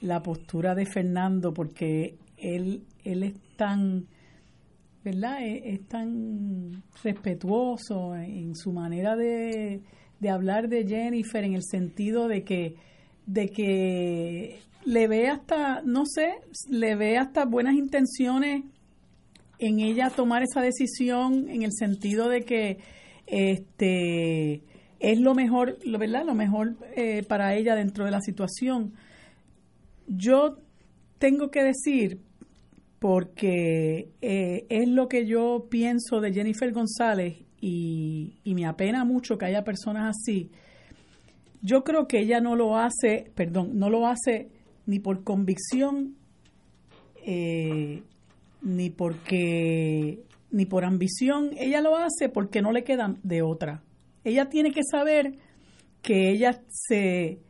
la 0.00 0.22
postura 0.22 0.74
de 0.74 0.86
Fernando 0.86 1.52
porque 1.52 2.16
él, 2.36 2.82
él 3.04 3.22
es 3.24 3.34
tan 3.56 4.06
¿verdad? 5.06 5.38
Es, 5.40 5.86
tan 5.86 6.82
respetuoso 7.04 8.16
en 8.16 8.56
su 8.56 8.72
manera 8.72 9.14
de, 9.14 9.80
hablar 10.28 10.68
de 10.68 10.84
Jennifer 10.84 11.44
en 11.44 11.54
el 11.54 11.62
sentido 11.62 12.26
de 12.26 12.42
que, 12.42 12.74
de 13.24 13.48
que 13.48 14.58
le 14.86 15.08
ve 15.08 15.28
hasta, 15.28 15.82
no 15.82 16.06
sé, 16.06 16.34
le 16.70 16.94
ve 16.94 17.18
hasta 17.18 17.44
buenas 17.44 17.74
intenciones 17.74 18.62
en 19.58 19.80
ella 19.80 20.10
tomar 20.10 20.44
esa 20.44 20.62
decisión 20.62 21.48
en 21.48 21.62
el 21.62 21.72
sentido 21.72 22.28
de 22.28 22.44
que 22.44 22.78
este 23.26 24.62
es 25.00 25.18
lo 25.18 25.34
mejor, 25.34 25.76
verdad, 25.84 26.24
lo 26.24 26.34
mejor 26.34 26.76
eh, 26.94 27.24
para 27.24 27.54
ella 27.56 27.74
dentro 27.74 28.04
de 28.04 28.12
la 28.12 28.20
situación. 28.20 28.92
Yo 30.06 30.58
tengo 31.18 31.50
que 31.50 31.64
decir, 31.64 32.20
porque 33.00 34.12
eh, 34.22 34.66
es 34.68 34.88
lo 34.88 35.08
que 35.08 35.26
yo 35.26 35.66
pienso 35.68 36.20
de 36.20 36.32
Jennifer 36.32 36.72
González 36.72 37.38
y, 37.60 38.34
me 38.44 38.66
apena 38.66 39.04
mucho 39.04 39.36
que 39.36 39.46
haya 39.46 39.64
personas 39.64 40.16
así. 40.16 40.52
Yo 41.60 41.82
creo 41.82 42.06
que 42.06 42.20
ella 42.20 42.40
no 42.40 42.54
lo 42.54 42.78
hace, 42.78 43.32
perdón, 43.34 43.70
no 43.74 43.90
lo 43.90 44.06
hace 44.06 44.55
ni 44.86 45.00
por 45.00 45.24
convicción, 45.24 46.14
eh, 47.24 48.02
ni 48.62 48.90
porque, 48.90 50.22
ni 50.50 50.66
por 50.66 50.84
ambición. 50.84 51.50
Ella 51.58 51.80
lo 51.80 51.96
hace 51.96 52.28
porque 52.28 52.62
no 52.62 52.72
le 52.72 52.84
queda 52.84 53.16
de 53.22 53.42
otra. 53.42 53.82
Ella 54.24 54.48
tiene 54.48 54.72
que 54.72 54.82
saber 54.88 55.34
que 56.02 56.30
ella 56.30 56.62
se 56.68 57.40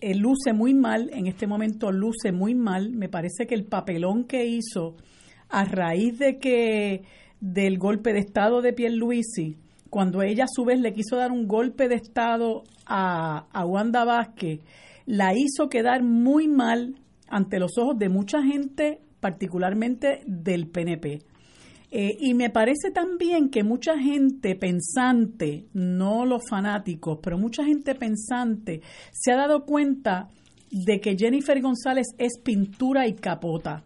eh, 0.00 0.14
luce 0.14 0.52
muy 0.52 0.74
mal, 0.74 1.10
en 1.12 1.26
este 1.26 1.46
momento 1.46 1.90
luce 1.92 2.32
muy 2.32 2.54
mal. 2.54 2.90
Me 2.92 3.08
parece 3.08 3.46
que 3.46 3.54
el 3.54 3.64
papelón 3.64 4.24
que 4.24 4.46
hizo 4.46 4.96
a 5.48 5.64
raíz 5.64 6.18
de 6.18 6.38
que 6.38 7.02
del 7.40 7.78
golpe 7.78 8.12
de 8.12 8.20
estado 8.20 8.62
de 8.62 8.72
Pierluisi, 8.72 9.56
cuando 9.90 10.22
ella 10.22 10.44
a 10.44 10.48
su 10.48 10.64
vez 10.64 10.80
le 10.80 10.92
quiso 10.92 11.16
dar 11.16 11.32
un 11.32 11.48
golpe 11.48 11.88
de 11.88 11.94
estado 11.94 12.64
a, 12.86 13.46
a 13.52 13.64
Wanda 13.64 14.04
Vázquez, 14.04 14.60
la 15.08 15.34
hizo 15.34 15.70
quedar 15.70 16.02
muy 16.02 16.48
mal 16.48 16.96
ante 17.28 17.58
los 17.58 17.78
ojos 17.78 17.98
de 17.98 18.10
mucha 18.10 18.42
gente, 18.42 19.00
particularmente 19.20 20.20
del 20.26 20.68
PNP. 20.68 21.22
Eh, 21.90 22.10
y 22.20 22.34
me 22.34 22.50
parece 22.50 22.90
también 22.90 23.48
que 23.48 23.64
mucha 23.64 23.98
gente 23.98 24.54
pensante, 24.54 25.64
no 25.72 26.26
los 26.26 26.42
fanáticos, 26.46 27.20
pero 27.22 27.38
mucha 27.38 27.64
gente 27.64 27.94
pensante 27.94 28.82
se 29.10 29.32
ha 29.32 29.36
dado 29.36 29.64
cuenta 29.64 30.28
de 30.70 31.00
que 31.00 31.16
Jennifer 31.16 31.58
González 31.62 32.08
es 32.18 32.38
pintura 32.44 33.08
y 33.08 33.14
capota 33.14 33.84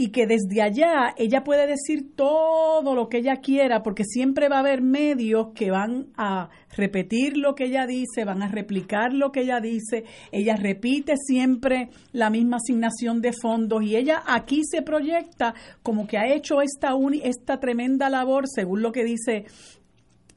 y 0.00 0.12
que 0.12 0.26
desde 0.26 0.62
allá 0.62 1.12
ella 1.18 1.44
puede 1.44 1.66
decir 1.66 2.16
todo 2.16 2.94
lo 2.94 3.10
que 3.10 3.18
ella 3.18 3.36
quiera, 3.36 3.82
porque 3.82 4.04
siempre 4.04 4.48
va 4.48 4.56
a 4.56 4.60
haber 4.60 4.80
medios 4.80 5.48
que 5.54 5.70
van 5.70 6.06
a 6.16 6.48
repetir 6.74 7.36
lo 7.36 7.54
que 7.54 7.64
ella 7.64 7.86
dice, 7.86 8.24
van 8.24 8.42
a 8.42 8.48
replicar 8.48 9.12
lo 9.12 9.30
que 9.30 9.42
ella 9.42 9.60
dice, 9.60 10.04
ella 10.32 10.56
repite 10.56 11.16
siempre 11.18 11.90
la 12.12 12.30
misma 12.30 12.56
asignación 12.56 13.20
de 13.20 13.34
fondos 13.34 13.82
y 13.82 13.96
ella 13.96 14.22
aquí 14.26 14.62
se 14.64 14.80
proyecta 14.80 15.52
como 15.82 16.06
que 16.06 16.16
ha 16.16 16.32
hecho 16.32 16.62
esta, 16.62 16.94
esta 17.22 17.60
tremenda 17.60 18.08
labor, 18.08 18.44
según 18.48 18.80
lo 18.80 18.92
que 18.92 19.04
dice 19.04 19.44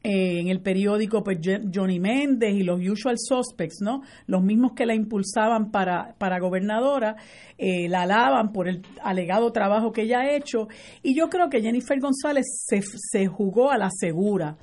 eh, 0.06 0.42
en 0.42 0.50
el 0.50 0.60
periódico 0.60 1.24
pues 1.24 1.40
Johnny 1.74 1.98
Méndez 1.98 2.54
y 2.56 2.64
los 2.64 2.82
usual 2.86 3.16
suspects, 3.18 3.80
¿no? 3.80 4.02
Los 4.28 4.44
mismos 4.44 4.74
que 4.74 4.86
la 4.86 4.94
impulsaban 4.94 5.72
para, 5.72 6.16
para 6.18 6.40
gobernadora, 6.40 7.16
eh, 7.58 7.88
la 7.88 8.02
alaban 8.02 8.52
por 8.52 8.68
el 8.68 8.82
alegado 9.02 9.54
trabajo 9.54 9.94
que 9.94 10.02
ella 10.02 10.20
ha 10.20 10.36
hecho. 10.36 10.68
Y 11.02 11.16
yo 11.16 11.30
creo 11.30 11.50
que 11.50 11.62
Jennifer 11.62 11.98
González 12.02 12.46
se, 12.68 12.82
se 12.82 13.28
jugó 13.28 13.72
a 13.72 13.78
la 13.78 13.90
segura. 13.90 14.58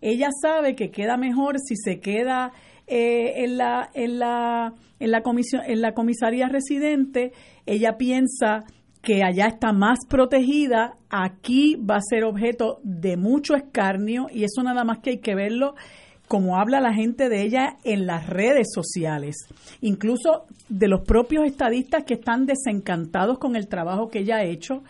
Ella 0.00 0.30
sabe 0.40 0.74
que 0.74 0.90
queda 0.90 1.18
mejor 1.18 1.56
si 1.58 1.76
se 1.76 2.00
queda 2.00 2.52
eh, 2.86 3.44
en 3.44 3.58
la 3.58 3.90
en 3.94 4.18
la 4.18 4.72
en 5.00 5.10
la 5.10 5.22
comisión 5.22 5.62
en 5.66 5.80
la 5.80 5.92
comisaría 5.92 6.48
residente. 6.48 7.32
Ella 7.66 7.98
piensa 7.98 8.64
que 9.06 9.22
allá 9.22 9.46
está 9.46 9.72
más 9.72 10.00
protegida, 10.08 10.96
aquí 11.10 11.76
va 11.76 11.98
a 11.98 12.00
ser 12.00 12.24
objeto 12.24 12.80
de 12.82 13.16
mucho 13.16 13.54
escarnio 13.54 14.26
y 14.32 14.42
eso 14.42 14.64
nada 14.64 14.82
más 14.82 14.98
que 14.98 15.10
hay 15.10 15.18
que 15.18 15.36
verlo 15.36 15.76
como 16.26 16.58
habla 16.58 16.80
la 16.80 16.92
gente 16.92 17.28
de 17.28 17.42
ella 17.42 17.76
en 17.84 18.04
las 18.04 18.28
redes 18.28 18.66
sociales, 18.74 19.36
incluso 19.80 20.46
de 20.68 20.88
los 20.88 21.02
propios 21.02 21.44
estadistas 21.46 22.02
que 22.02 22.14
están 22.14 22.46
desencantados 22.46 23.38
con 23.38 23.54
el 23.54 23.68
trabajo 23.68 24.08
que 24.08 24.18
ella 24.18 24.38
ha 24.38 24.44
hecho, 24.44 24.82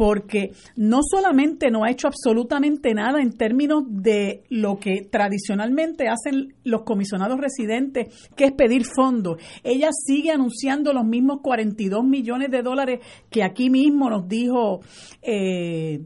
porque 0.00 0.52
no 0.76 1.00
solamente 1.02 1.70
no 1.70 1.84
ha 1.84 1.90
hecho 1.90 2.08
absolutamente 2.08 2.94
nada 2.94 3.20
en 3.20 3.36
términos 3.36 3.82
de 3.86 4.44
lo 4.48 4.78
que 4.78 5.02
tradicionalmente 5.02 6.08
hacen 6.08 6.54
los 6.64 6.84
comisionados 6.84 7.38
residentes, 7.38 8.08
que 8.34 8.44
es 8.46 8.52
pedir 8.52 8.86
fondos. 8.86 9.36
Ella 9.62 9.90
sigue 9.92 10.30
anunciando 10.30 10.94
los 10.94 11.04
mismos 11.04 11.40
42 11.42 12.02
millones 12.02 12.50
de 12.50 12.62
dólares 12.62 13.00
que 13.28 13.42
aquí 13.42 13.68
mismo 13.68 14.08
nos 14.08 14.26
dijo. 14.26 14.80
Eh, 15.20 16.00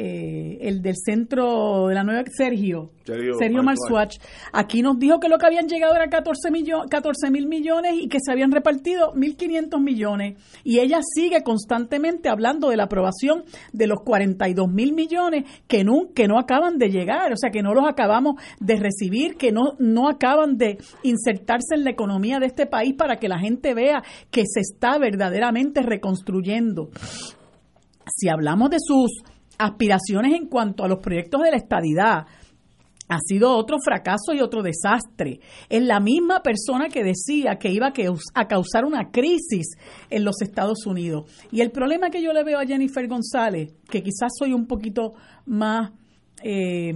eh, 0.00 0.58
el 0.60 0.80
del 0.80 0.94
centro 0.96 1.88
de 1.88 1.94
la 1.96 2.04
nueva 2.04 2.22
Sergio, 2.30 2.92
Sergio, 3.04 3.34
Sergio 3.36 3.62
aquí 4.52 4.80
nos 4.80 4.96
dijo 4.96 5.18
que 5.18 5.28
lo 5.28 5.38
que 5.38 5.46
habían 5.46 5.66
llegado 5.66 5.96
era 5.96 6.08
14 6.08 6.52
mil 6.52 7.48
millones 7.48 7.94
y 8.00 8.06
que 8.06 8.18
se 8.24 8.30
habían 8.30 8.52
repartido 8.52 9.12
1.500 9.14 9.82
millones. 9.82 10.36
Y 10.62 10.78
ella 10.78 11.00
sigue 11.02 11.42
constantemente 11.42 12.28
hablando 12.28 12.70
de 12.70 12.76
la 12.76 12.84
aprobación 12.84 13.42
de 13.72 13.88
los 13.88 13.98
42 14.04 14.68
mil 14.68 14.92
millones 14.92 15.46
que 15.66 15.82
no, 15.82 16.12
que 16.14 16.28
no 16.28 16.38
acaban 16.38 16.78
de 16.78 16.90
llegar, 16.90 17.32
o 17.32 17.36
sea, 17.36 17.50
que 17.50 17.62
no 17.62 17.74
los 17.74 17.88
acabamos 17.88 18.40
de 18.60 18.76
recibir, 18.76 19.36
que 19.36 19.50
no, 19.50 19.72
no 19.80 20.08
acaban 20.08 20.58
de 20.58 20.78
insertarse 21.02 21.74
en 21.74 21.82
la 21.82 21.90
economía 21.90 22.38
de 22.38 22.46
este 22.46 22.66
país 22.66 22.94
para 22.94 23.16
que 23.16 23.28
la 23.28 23.40
gente 23.40 23.74
vea 23.74 24.04
que 24.30 24.44
se 24.46 24.60
está 24.60 24.96
verdaderamente 24.98 25.82
reconstruyendo. 25.82 26.90
Si 28.06 28.28
hablamos 28.28 28.70
de 28.70 28.78
sus 28.78 29.24
aspiraciones 29.58 30.34
en 30.34 30.46
cuanto 30.46 30.84
a 30.84 30.88
los 30.88 31.00
proyectos 31.00 31.42
de 31.42 31.50
la 31.50 31.56
estadidad 31.56 32.26
ha 33.08 33.18
sido 33.20 33.56
otro 33.56 33.78
fracaso 33.82 34.34
y 34.34 34.40
otro 34.40 34.62
desastre. 34.62 35.40
Es 35.68 35.82
la 35.82 36.00
misma 36.00 36.42
persona 36.42 36.88
que 36.88 37.02
decía 37.02 37.56
que 37.58 37.70
iba 37.70 37.92
a 38.34 38.48
causar 38.48 38.84
una 38.84 39.10
crisis 39.10 39.76
en 40.10 40.24
los 40.24 40.42
Estados 40.42 40.86
Unidos. 40.86 41.24
Y 41.50 41.62
el 41.62 41.70
problema 41.70 42.10
que 42.10 42.22
yo 42.22 42.32
le 42.32 42.44
veo 42.44 42.58
a 42.58 42.66
Jennifer 42.66 43.08
González, 43.08 43.74
que 43.88 44.02
quizás 44.02 44.32
soy 44.38 44.52
un 44.52 44.66
poquito 44.66 45.14
más, 45.46 45.92
eh, 46.42 46.92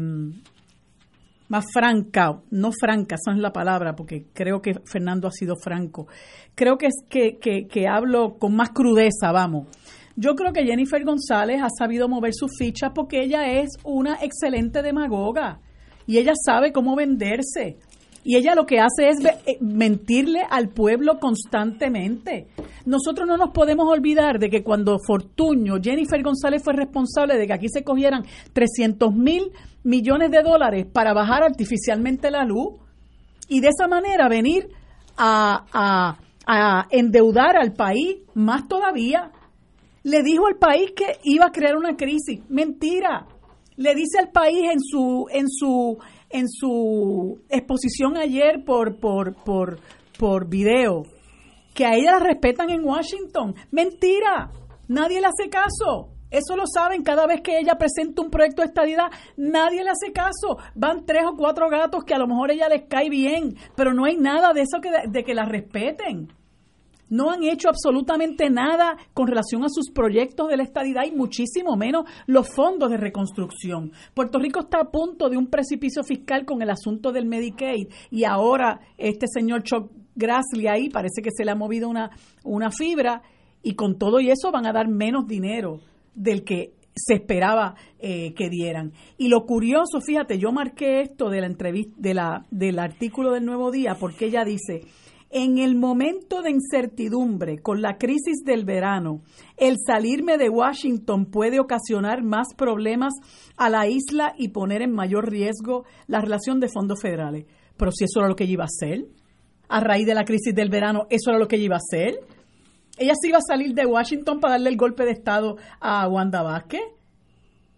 más 1.48 1.64
franca, 1.72 2.42
no 2.50 2.70
franca, 2.78 3.14
esa 3.14 3.34
es 3.34 3.40
la 3.40 3.52
palabra, 3.52 3.94
porque 3.94 4.26
creo 4.34 4.60
que 4.60 4.74
Fernando 4.84 5.28
ha 5.28 5.32
sido 5.32 5.56
franco. 5.56 6.08
Creo 6.54 6.76
que 6.76 6.88
es 6.88 7.04
que, 7.08 7.38
que 7.38 7.88
hablo 7.88 8.36
con 8.38 8.54
más 8.54 8.70
crudeza, 8.70 9.32
vamos 9.32 9.68
Yo 10.16 10.34
creo 10.34 10.52
que 10.52 10.64
Jennifer 10.64 11.02
González 11.04 11.60
ha 11.62 11.70
sabido 11.76 12.08
mover 12.08 12.32
sus 12.34 12.50
fichas 12.58 12.92
porque 12.94 13.22
ella 13.22 13.60
es 13.60 13.70
una 13.84 14.18
excelente 14.22 14.82
demagoga 14.82 15.60
y 16.06 16.18
ella 16.18 16.32
sabe 16.34 16.72
cómo 16.72 16.96
venderse. 16.96 17.78
Y 18.24 18.36
ella 18.36 18.54
lo 18.54 18.66
que 18.66 18.78
hace 18.78 19.08
es 19.08 19.24
eh, 19.24 19.58
mentirle 19.60 20.42
al 20.48 20.68
pueblo 20.68 21.18
constantemente. 21.18 22.46
Nosotros 22.86 23.26
no 23.26 23.36
nos 23.36 23.50
podemos 23.50 23.88
olvidar 23.88 24.38
de 24.38 24.48
que 24.48 24.62
cuando 24.62 24.98
Fortuño, 25.04 25.80
Jennifer 25.82 26.22
González 26.22 26.62
fue 26.62 26.74
responsable 26.74 27.36
de 27.36 27.46
que 27.46 27.52
aquí 27.52 27.68
se 27.68 27.82
cogieran 27.82 28.24
300 28.52 29.12
mil 29.12 29.50
millones 29.82 30.30
de 30.30 30.42
dólares 30.42 30.86
para 30.92 31.12
bajar 31.12 31.42
artificialmente 31.42 32.30
la 32.30 32.44
luz 32.44 32.74
y 33.48 33.60
de 33.60 33.68
esa 33.68 33.88
manera 33.88 34.28
venir 34.28 34.68
a, 35.16 36.16
a 36.46 36.86
endeudar 36.90 37.56
al 37.56 37.72
país 37.72 38.18
más 38.34 38.68
todavía. 38.68 39.32
Le 40.04 40.22
dijo 40.22 40.46
al 40.46 40.56
país 40.56 40.92
que 40.96 41.18
iba 41.24 41.46
a 41.46 41.52
crear 41.52 41.76
una 41.76 41.96
crisis. 41.96 42.40
Mentira. 42.48 43.26
Le 43.76 43.94
dice 43.94 44.18
al 44.18 44.30
país 44.30 44.68
en 44.70 44.80
su, 44.80 45.26
en 45.30 45.48
su 45.48 45.98
en 46.32 46.48
su 46.48 47.40
exposición 47.48 48.16
ayer 48.16 48.64
por, 48.64 48.98
por, 48.98 49.34
por, 49.44 49.78
por 50.18 50.48
video 50.48 51.02
que 51.74 51.86
a 51.86 51.94
ella 51.94 52.12
la 52.12 52.18
respetan 52.18 52.70
en 52.70 52.84
Washington. 52.84 53.54
Mentira, 53.70 54.50
nadie 54.88 55.20
le 55.20 55.26
hace 55.26 55.48
caso. 55.48 56.08
Eso 56.30 56.56
lo 56.56 56.64
saben, 56.66 57.02
cada 57.02 57.26
vez 57.26 57.42
que 57.42 57.58
ella 57.58 57.76
presenta 57.76 58.22
un 58.22 58.30
proyecto 58.30 58.62
de 58.62 58.68
estadidad, 58.68 59.10
nadie 59.36 59.84
le 59.84 59.90
hace 59.90 60.12
caso. 60.12 60.56
Van 60.74 61.04
tres 61.04 61.24
o 61.26 61.36
cuatro 61.36 61.68
gatos 61.68 62.04
que 62.04 62.14
a 62.14 62.18
lo 62.18 62.26
mejor 62.26 62.50
ella 62.50 62.68
les 62.68 62.88
cae 62.88 63.10
bien, 63.10 63.54
pero 63.76 63.92
no 63.92 64.06
hay 64.06 64.16
nada 64.16 64.54
de 64.54 64.62
eso 64.62 64.80
que, 64.80 64.90
de 65.10 65.24
que 65.24 65.34
la 65.34 65.44
respeten 65.44 66.32
no 67.12 67.30
han 67.30 67.44
hecho 67.44 67.68
absolutamente 67.68 68.48
nada 68.48 68.96
con 69.12 69.26
relación 69.26 69.64
a 69.64 69.68
sus 69.68 69.90
proyectos 69.90 70.48
de 70.48 70.56
la 70.56 70.62
estadidad 70.62 71.02
y 71.04 71.12
muchísimo 71.12 71.76
menos 71.76 72.06
los 72.26 72.48
fondos 72.48 72.90
de 72.90 72.96
reconstrucción. 72.96 73.92
Puerto 74.14 74.38
Rico 74.38 74.60
está 74.60 74.80
a 74.80 74.90
punto 74.90 75.28
de 75.28 75.36
un 75.36 75.48
precipicio 75.48 76.02
fiscal 76.04 76.46
con 76.46 76.62
el 76.62 76.70
asunto 76.70 77.12
del 77.12 77.26
Medicaid 77.26 77.88
y 78.10 78.24
ahora 78.24 78.80
este 78.96 79.26
señor 79.30 79.62
Chuck 79.62 79.90
Grassley 80.14 80.68
ahí 80.68 80.88
parece 80.88 81.20
que 81.22 81.30
se 81.30 81.44
le 81.44 81.50
ha 81.50 81.54
movido 81.54 81.90
una, 81.90 82.10
una 82.44 82.70
fibra 82.70 83.20
y 83.62 83.74
con 83.74 83.98
todo 83.98 84.18
y 84.18 84.30
eso 84.30 84.50
van 84.50 84.66
a 84.66 84.72
dar 84.72 84.88
menos 84.88 85.26
dinero 85.26 85.80
del 86.14 86.44
que 86.44 86.72
se 86.94 87.14
esperaba 87.14 87.74
eh, 87.98 88.32
que 88.32 88.48
dieran. 88.48 88.92
Y 89.18 89.28
lo 89.28 89.44
curioso, 89.44 90.00
fíjate, 90.00 90.38
yo 90.38 90.50
marqué 90.50 91.02
esto 91.02 91.28
de 91.28 91.40
la 91.40 91.46
entrevista, 91.46 91.94
de 91.98 92.14
la, 92.14 92.46
del 92.50 92.78
artículo 92.78 93.32
del 93.32 93.44
Nuevo 93.44 93.70
Día, 93.70 93.96
porque 93.98 94.26
ella 94.26 94.44
dice, 94.44 94.82
en 95.32 95.56
el 95.56 95.76
momento 95.76 96.42
de 96.42 96.50
incertidumbre 96.50 97.58
con 97.58 97.80
la 97.80 97.96
crisis 97.96 98.44
del 98.44 98.66
verano, 98.66 99.22
el 99.56 99.76
salirme 99.84 100.36
de 100.36 100.50
Washington 100.50 101.24
puede 101.24 101.58
ocasionar 101.58 102.22
más 102.22 102.48
problemas 102.54 103.14
a 103.56 103.70
la 103.70 103.88
isla 103.88 104.34
y 104.36 104.48
poner 104.48 104.82
en 104.82 104.92
mayor 104.92 105.30
riesgo 105.30 105.84
la 106.06 106.20
relación 106.20 106.60
de 106.60 106.68
fondos 106.68 107.00
federales. 107.00 107.46
Pero 107.78 107.90
si 107.92 108.04
eso 108.04 108.20
era 108.20 108.28
lo 108.28 108.36
que 108.36 108.44
ella 108.44 108.52
iba 108.52 108.64
a 108.64 108.66
hacer, 108.66 109.06
a 109.70 109.80
raíz 109.80 110.06
de 110.06 110.14
la 110.14 110.24
crisis 110.24 110.54
del 110.54 110.68
verano, 110.68 111.06
eso 111.08 111.30
era 111.30 111.38
lo 111.38 111.48
que 111.48 111.56
ella 111.56 111.64
iba 111.64 111.76
a 111.76 111.78
hacer. 111.78 112.20
Ella 112.98 113.14
se 113.18 113.28
iba 113.28 113.38
a 113.38 113.40
salir 113.40 113.72
de 113.72 113.86
Washington 113.86 114.38
para 114.38 114.52
darle 114.52 114.68
el 114.68 114.76
golpe 114.76 115.06
de 115.06 115.12
Estado 115.12 115.56
a 115.80 116.06
Wanda 116.08 116.42
Vázquez 116.42 116.82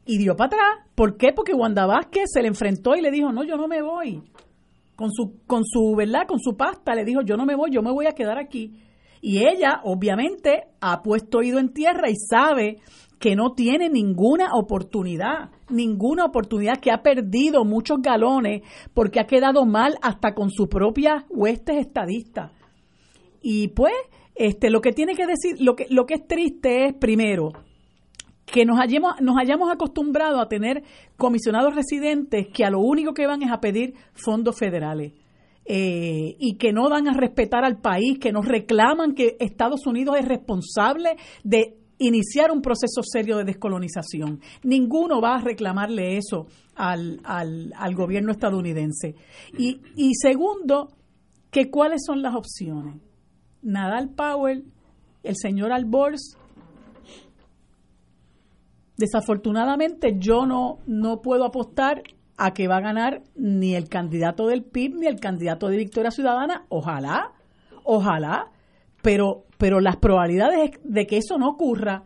y 0.05 0.19
dio 0.19 0.35
para 0.35 0.49
atrás. 0.49 0.91
¿Por 0.97 1.17
qué? 1.17 1.33
Porque 1.33 1.55
Wanda 1.55 1.87
Vázquez 1.87 2.25
se 2.33 2.43
le 2.43 2.49
enfrentó 2.49 2.97
y 2.97 3.01
le 3.01 3.13
dijo, 3.13 3.31
no, 3.31 3.45
yo 3.45 3.57
no 3.57 3.69
me 3.69 3.81
voy 3.81 4.25
con 4.97 5.11
su, 5.13 5.41
con 5.47 5.65
su, 5.65 5.95
¿verdad? 5.97 6.27
Con 6.27 6.41
su 6.41 6.57
pasta, 6.57 6.95
le 6.95 7.05
dijo, 7.05 7.23
yo 7.23 7.37
no 7.37 7.47
me 7.47 7.55
voy, 7.55 7.71
yo 7.71 7.83
me 7.83 7.91
voy 7.91 8.07
a 8.07 8.13
quedar 8.13 8.39
aquí. 8.39 8.81
Y 9.21 9.39
ella, 9.39 9.81
obviamente, 9.85 10.65
ha 10.81 11.03
puesto 11.03 11.39
oído 11.39 11.59
en 11.59 11.73
tierra 11.73 12.11
y 12.11 12.17
sabe 12.17 12.79
que 13.19 13.37
no 13.37 13.55
tiene 13.55 13.89
ninguna 13.89 14.51
oportunidad, 14.53 15.51
ninguna 15.71 16.27
oportunidad, 16.27 16.79
que 16.79 16.91
ha 16.91 17.03
perdido 17.03 17.65
muchos 17.65 18.03
galones 18.03 18.63
porque 18.93 19.21
ha 19.21 19.27
quedado 19.27 19.65
mal 19.65 19.97
hasta 20.03 20.35
con 20.35 20.51
su 20.51 20.69
propia 20.69 21.25
huestes 21.31 21.79
estadista. 21.79 22.53
Y 23.41 23.69
pues, 23.69 23.95
este, 24.35 24.69
lo 24.69 24.81
que 24.81 24.93
tiene 24.93 25.15
que 25.15 25.27
decir, 25.27 25.57
lo 25.59 25.75
que, 25.75 25.87
lo 25.89 26.05
que 26.05 26.15
es 26.15 26.27
triste 26.27 26.87
es, 26.87 26.95
primero, 26.95 27.53
que 28.47 28.65
nos 28.65 28.79
hayamos, 28.79 29.21
nos 29.21 29.37
hayamos 29.39 29.71
acostumbrado 29.71 30.41
a 30.41 30.49
tener 30.49 30.83
comisionados 31.17 31.75
residentes 31.75 32.49
que 32.53 32.65
a 32.65 32.71
lo 32.71 32.81
único 32.81 33.15
que 33.15 33.27
van 33.27 33.43
es 33.43 33.51
a 33.51 33.61
pedir 33.61 33.95
fondos 34.13 34.59
federales. 34.59 35.13
Eh, 35.67 36.37
y 36.39 36.57
que 36.57 36.75
no 36.75 36.91
van 36.91 37.09
a 37.09 37.15
respetar 37.15 37.65
al 37.65 37.81
país, 37.81 38.19
que 38.19 38.33
nos 38.33 38.47
reclaman 38.47 39.15
que 39.15 39.39
Estados 39.41 39.87
Unidos 39.87 40.17
es 40.19 40.29
responsable 40.29 41.17
de 41.43 41.79
iniciar 41.99 42.51
un 42.51 42.61
proceso 42.61 43.03
serio 43.03 43.39
de 43.39 43.45
descolonización. 43.45 44.41
Ninguno 44.63 45.23
va 45.23 45.37
a 45.37 45.41
reclamarle 45.41 46.19
eso 46.19 46.49
al, 46.75 47.21
al, 47.25 47.73
al 47.79 47.95
gobierno 47.95 48.31
estadounidense. 48.31 49.15
Y, 49.57 49.81
y 49.97 50.15
segundo, 50.17 50.91
que 51.51 51.71
cuáles 51.71 52.03
son 52.05 52.21
las 52.21 52.35
opciones. 52.35 52.97
Nadal 53.63 54.11
Powell, 54.11 54.65
el 55.23 55.37
señor 55.37 55.73
Albors 55.73 56.37
Desafortunadamente 58.97 60.17
yo 60.19 60.47
no, 60.47 60.79
no 60.87 61.21
puedo 61.21 61.45
apostar 61.45 62.03
a 62.37 62.53
que 62.53 62.69
va 62.69 62.79
a 62.79 62.81
ganar 62.81 63.23
ni 63.37 63.75
el 63.75 63.89
candidato 63.89 64.47
del 64.47 64.65
PIB 64.65 64.97
ni 64.97 65.07
el 65.07 65.21
candidato 65.21 65.69
de 65.69 65.77
Victoria 65.77 66.11
Ciudadana. 66.11 66.67
Ojalá, 66.69 67.33
ojalá, 67.85 68.51
pero, 69.03 69.45
pero 69.59 69.81
las 69.81 69.97
probabilidades 69.97 70.71
de 70.83 71.07
que 71.07 71.19
eso 71.19 71.39
no 71.39 71.49
ocurra. 71.49 72.05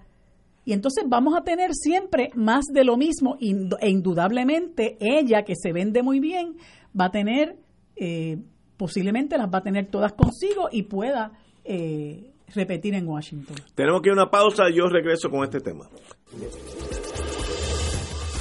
Y 0.65 0.73
entonces 0.75 1.05
vamos 1.09 1.35
a 1.35 1.43
tener 1.43 1.71
siempre 1.73 2.31
más 2.35 2.67
de 2.67 2.85
lo 2.85 2.99
mismo 2.99 3.39
e 3.41 3.89
indudablemente 3.89 4.99
ella, 5.01 5.43
que 5.43 5.55
se 5.57 5.73
vende 5.73 6.03
muy 6.03 6.21
bien, 6.21 6.57
va 6.99 7.07
a 7.07 7.11
tener, 7.11 7.57
eh, 7.97 8.39
posiblemente 8.77 9.39
las 9.39 9.49
va 9.49 9.59
a 9.59 9.63
tener 9.63 9.87
todas 9.87 10.13
consigo 10.13 10.69
y 10.71 10.83
pueda 10.83 11.33
eh, 11.65 12.33
repetir 12.55 12.95
en 12.95 13.09
Washington. 13.09 13.57
Tenemos 13.75 14.03
que 14.03 14.09
ir 14.09 14.13
a 14.13 14.23
una 14.23 14.31
pausa, 14.31 14.65
yo 14.75 14.89
regreso 14.89 15.31
con 15.31 15.43
este 15.45 15.61
tema. 15.61 15.89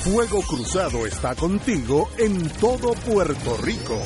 Fuego 0.04 0.41
Cruzado 0.41 1.06
está 1.06 1.36
contigo 1.36 2.10
en 2.17 2.50
todo 2.60 2.93
Puerto 2.93 3.58
Rico. 3.58 3.97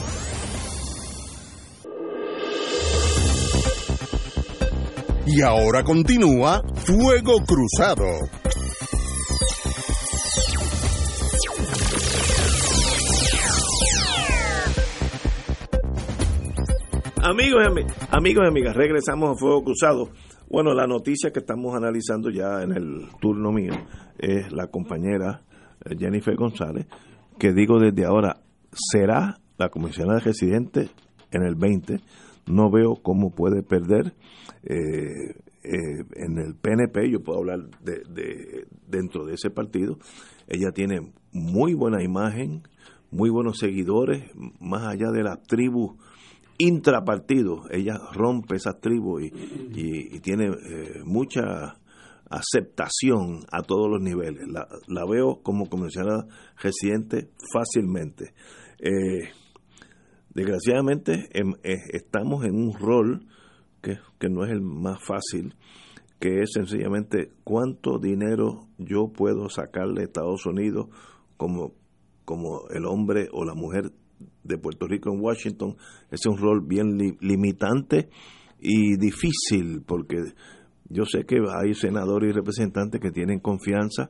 Y 5.25 5.41
ahora 5.41 5.83
continúa 5.83 6.61
Fuego 6.75 7.43
Cruzado. 7.45 8.05
Amigos 17.23 17.63
y, 17.63 18.15
amigos 18.15 18.43
y 18.43 18.47
amigas, 18.47 18.75
regresamos 18.75 19.31
a 19.31 19.39
Fuego 19.39 19.63
Cruzado. 19.63 20.09
Bueno, 20.51 20.73
la 20.73 20.85
noticia 20.85 21.31
que 21.31 21.39
estamos 21.39 21.73
analizando 21.77 22.29
ya 22.29 22.61
en 22.61 22.73
el 22.73 23.07
turno 23.21 23.53
mío 23.53 23.71
es 24.19 24.51
la 24.51 24.67
compañera 24.67 25.43
eh, 25.85 25.95
Jennifer 25.97 26.35
González, 26.35 26.87
que 27.39 27.53
digo 27.53 27.79
desde 27.79 28.03
ahora, 28.03 28.41
será 28.73 29.39
la 29.57 29.69
comisionada 29.69 30.19
residente 30.19 30.89
en 31.31 31.43
el 31.43 31.55
20. 31.55 32.01
No 32.47 32.69
veo 32.69 32.97
cómo 33.01 33.33
puede 33.33 33.63
perder. 33.63 34.13
Eh, 34.63 35.37
eh, 35.63 36.03
en 36.15 36.37
el 36.37 36.55
PNP, 36.55 37.09
yo 37.09 37.23
puedo 37.23 37.39
hablar 37.39 37.69
de, 37.81 38.03
de, 38.09 38.67
dentro 38.89 39.23
de 39.25 39.35
ese 39.35 39.51
partido, 39.51 39.99
ella 40.49 40.71
tiene 40.73 41.13
muy 41.31 41.75
buena 41.75 42.03
imagen, 42.03 42.63
muy 43.09 43.29
buenos 43.29 43.57
seguidores, 43.57 44.29
más 44.59 44.83
allá 44.83 45.11
de 45.11 45.23
las 45.23 45.41
tribus 45.43 45.93
intrapartido, 46.61 47.63
ella 47.71 47.99
rompe 48.13 48.55
esa 48.55 48.79
tribu 48.79 49.19
y, 49.19 49.29
tiene 50.21 50.45
eh, 50.47 51.01
mucha 51.05 51.77
aceptación 52.29 53.45
a 53.51 53.61
todos 53.61 53.89
los 53.89 54.01
niveles. 54.01 54.47
La, 54.47 55.05
veo 55.05 55.41
como 55.43 55.67
comisionada 55.69 56.27
residente 56.61 57.29
fácilmente. 57.53 58.33
Eh, 58.79 59.29
desgraciadamente 60.33 61.29
em, 61.33 61.53
eh, 61.63 61.77
estamos 61.93 62.45
en 62.45 62.55
un 62.55 62.73
rol 62.73 63.27
que, 63.81 63.97
que 64.19 64.29
no 64.29 64.45
es 64.45 64.51
el 64.51 64.61
más 64.61 64.99
fácil, 65.05 65.55
que 66.19 66.41
es 66.41 66.51
sencillamente 66.53 67.31
cuánto 67.43 67.97
dinero 67.97 68.67
yo 68.77 69.07
puedo 69.11 69.49
sacarle 69.49 70.01
a 70.01 70.05
Estados 70.05 70.45
Unidos 70.45 70.87
como, 71.35 71.73
como 72.23 72.67
el 72.69 72.85
hombre 72.85 73.27
o 73.33 73.43
la 73.43 73.55
mujer 73.55 73.91
de 74.43 74.57
Puerto 74.57 74.87
Rico 74.87 75.11
en 75.11 75.21
Washington, 75.21 75.75
es 76.09 76.25
un 76.25 76.37
rol 76.37 76.61
bien 76.65 76.97
limitante 77.19 78.09
y 78.59 78.97
difícil 78.97 79.83
porque 79.85 80.17
yo 80.89 81.05
sé 81.05 81.25
que 81.25 81.37
hay 81.37 81.73
senadores 81.73 82.31
y 82.31 82.33
representantes 82.33 82.99
que 82.99 83.11
tienen 83.11 83.39
confianza 83.39 84.09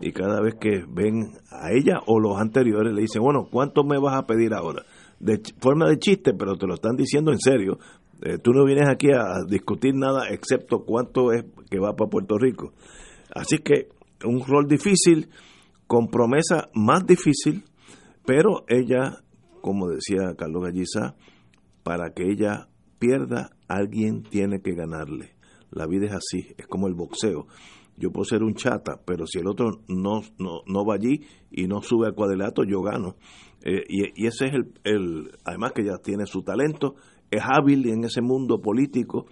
y 0.00 0.12
cada 0.12 0.40
vez 0.40 0.54
que 0.60 0.84
ven 0.88 1.32
a 1.50 1.72
ella 1.72 2.00
o 2.06 2.18
los 2.18 2.38
anteriores 2.38 2.92
le 2.92 3.02
dicen, 3.02 3.22
bueno, 3.22 3.48
¿cuánto 3.50 3.84
me 3.84 3.98
vas 3.98 4.16
a 4.16 4.26
pedir 4.26 4.54
ahora? 4.54 4.84
De 5.20 5.40
forma 5.60 5.88
de 5.88 5.98
chiste, 5.98 6.34
pero 6.34 6.56
te 6.56 6.66
lo 6.66 6.74
están 6.74 6.96
diciendo 6.96 7.30
en 7.30 7.38
serio. 7.38 7.78
Eh, 8.22 8.38
tú 8.38 8.52
no 8.52 8.64
vienes 8.64 8.88
aquí 8.88 9.08
a 9.12 9.44
discutir 9.48 9.94
nada 9.94 10.28
excepto 10.30 10.84
cuánto 10.84 11.32
es 11.32 11.44
que 11.70 11.78
va 11.78 11.94
para 11.94 12.10
Puerto 12.10 12.38
Rico. 12.38 12.72
Así 13.34 13.58
que 13.58 13.88
un 14.24 14.44
rol 14.46 14.66
difícil, 14.66 15.28
con 15.86 16.08
promesa 16.08 16.68
más 16.74 17.06
difícil, 17.06 17.64
pero 18.24 18.64
ella, 18.68 19.23
como 19.64 19.88
decía 19.88 20.34
Carlos 20.36 20.62
Galliza, 20.62 21.16
para 21.84 22.12
que 22.12 22.30
ella 22.30 22.68
pierda, 22.98 23.48
alguien 23.66 24.22
tiene 24.22 24.60
que 24.60 24.74
ganarle. 24.74 25.30
La 25.70 25.86
vida 25.86 26.04
es 26.04 26.12
así, 26.12 26.54
es 26.58 26.66
como 26.66 26.86
el 26.86 26.92
boxeo. 26.92 27.46
Yo 27.96 28.10
puedo 28.12 28.26
ser 28.26 28.42
un 28.42 28.52
chata, 28.52 29.00
pero 29.06 29.26
si 29.26 29.38
el 29.38 29.46
otro 29.48 29.80
no, 29.88 30.20
no, 30.38 30.60
no 30.66 30.84
va 30.84 30.96
allí 30.96 31.22
y 31.50 31.66
no 31.66 31.80
sube 31.80 32.08
al 32.08 32.14
cuadrilátero, 32.14 32.68
yo 32.68 32.82
gano. 32.82 33.16
Eh, 33.64 33.84
y, 33.88 34.26
ese 34.26 34.48
es 34.48 34.52
el, 34.52 34.74
el, 34.84 35.30
además 35.46 35.72
que 35.72 35.80
ella 35.80 35.96
tiene 35.96 36.26
su 36.26 36.42
talento, 36.42 36.96
es 37.30 37.40
hábil 37.42 37.88
en 37.88 38.04
ese 38.04 38.20
mundo 38.20 38.60
político 38.60 39.24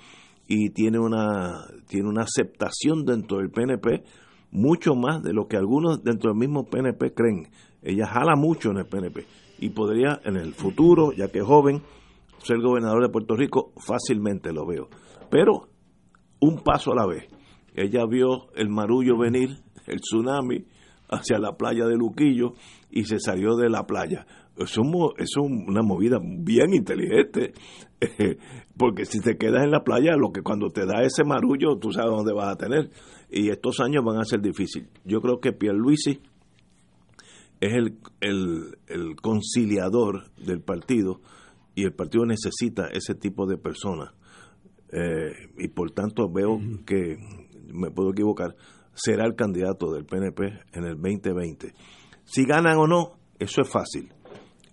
y 0.49 0.71
tiene 0.71 0.99
una, 0.99 1.67
tiene 1.89 2.09
una 2.09 2.23
aceptación 2.23 3.05
dentro 3.05 3.37
del 3.37 3.51
PNP 3.51 4.03
mucho 4.51 4.95
más 4.95 5.23
de 5.23 5.35
lo 5.35 5.47
que 5.47 5.59
algunos 5.59 6.03
dentro 6.03 6.31
del 6.31 6.39
mismo 6.39 6.65
PNP 6.65 7.13
creen. 7.13 7.51
Ella 7.83 8.07
jala 8.07 8.35
mucho 8.35 8.71
en 8.71 8.79
el 8.79 8.87
PNP 8.87 9.27
y 9.63 9.71
podría 9.71 10.21
en 10.25 10.37
el 10.37 10.55
futuro, 10.55 11.13
ya 11.13 11.29
que 11.29 11.39
es 11.39 11.45
joven, 11.45 11.83
ser 12.39 12.61
gobernador 12.61 13.01
de 13.01 13.13
Puerto 13.13 13.37
Rico, 13.37 13.73
fácilmente 13.77 14.53
lo 14.53 14.67
veo. 14.67 14.89
Pero 15.31 15.69
un 16.41 16.65
paso 16.65 16.91
a 16.91 16.97
la 16.97 17.07
vez. 17.07 17.29
Ella 17.73 18.05
vio 18.05 18.53
el 18.57 18.69
marullo 18.69 19.17
venir, 19.17 19.51
el 19.87 20.01
tsunami, 20.01 20.67
hacia 21.09 21.39
la 21.39 21.53
playa 21.57 21.87
de 21.87 21.97
Luquillo 21.97 22.55
y 22.91 23.05
se 23.05 23.21
salió 23.21 23.55
de 23.55 23.71
la 23.71 23.87
playa. 23.87 24.27
Es, 24.57 24.77
es 25.19 25.37
una 25.37 25.83
movida 25.83 26.19
bien 26.21 26.75
inteligente, 26.75 27.53
porque 28.77 29.05
si 29.05 29.21
te 29.21 29.37
quedas 29.37 29.63
en 29.63 29.71
la 29.71 29.85
playa, 29.85 30.17
lo 30.17 30.33
que 30.33 30.43
cuando 30.43 30.71
te 30.71 30.87
da 30.87 31.03
ese 31.03 31.23
marullo, 31.23 31.79
tú 31.79 31.93
sabes 31.93 32.11
dónde 32.11 32.35
vas 32.35 32.49
a 32.49 32.57
tener. 32.57 32.91
Y 33.31 33.51
estos 33.51 33.79
años 33.79 34.03
van 34.05 34.19
a 34.19 34.25
ser 34.25 34.41
difíciles. 34.41 34.89
Yo 35.05 35.21
creo 35.21 35.39
que 35.39 35.53
Pierluisi 35.53 36.21
es 37.63 37.75
el, 37.75 37.99
el, 38.21 38.77
el 38.89 39.15
conciliador 39.15 40.33
del 40.37 40.61
partido 40.61 41.21
y 41.77 41.85
el 41.85 41.93
partido 41.93 42.27
necesita 42.27 42.89
ese 42.89 43.15
tipo 43.15 43.47
de 43.47 43.57
personas. 43.57 44.13
Eh, 44.91 45.33
y 45.59 45.69
por 45.69 45.93
tanto 45.93 46.29
veo 46.29 46.59
que, 46.85 47.19
me 47.73 47.93
puedo 47.93 48.11
equivocar, 48.11 48.57
será 48.95 49.27
el 49.27 49.37
candidato 49.37 49.93
del 49.93 50.05
PNP 50.05 50.43
en 50.73 50.85
el 50.85 51.01
2020. 51.01 51.73
Si 52.25 52.45
ganan 52.45 52.79
o 52.79 52.89
no, 52.89 53.13
eso 53.39 53.63
es 53.63 53.69
fácil. 53.69 54.13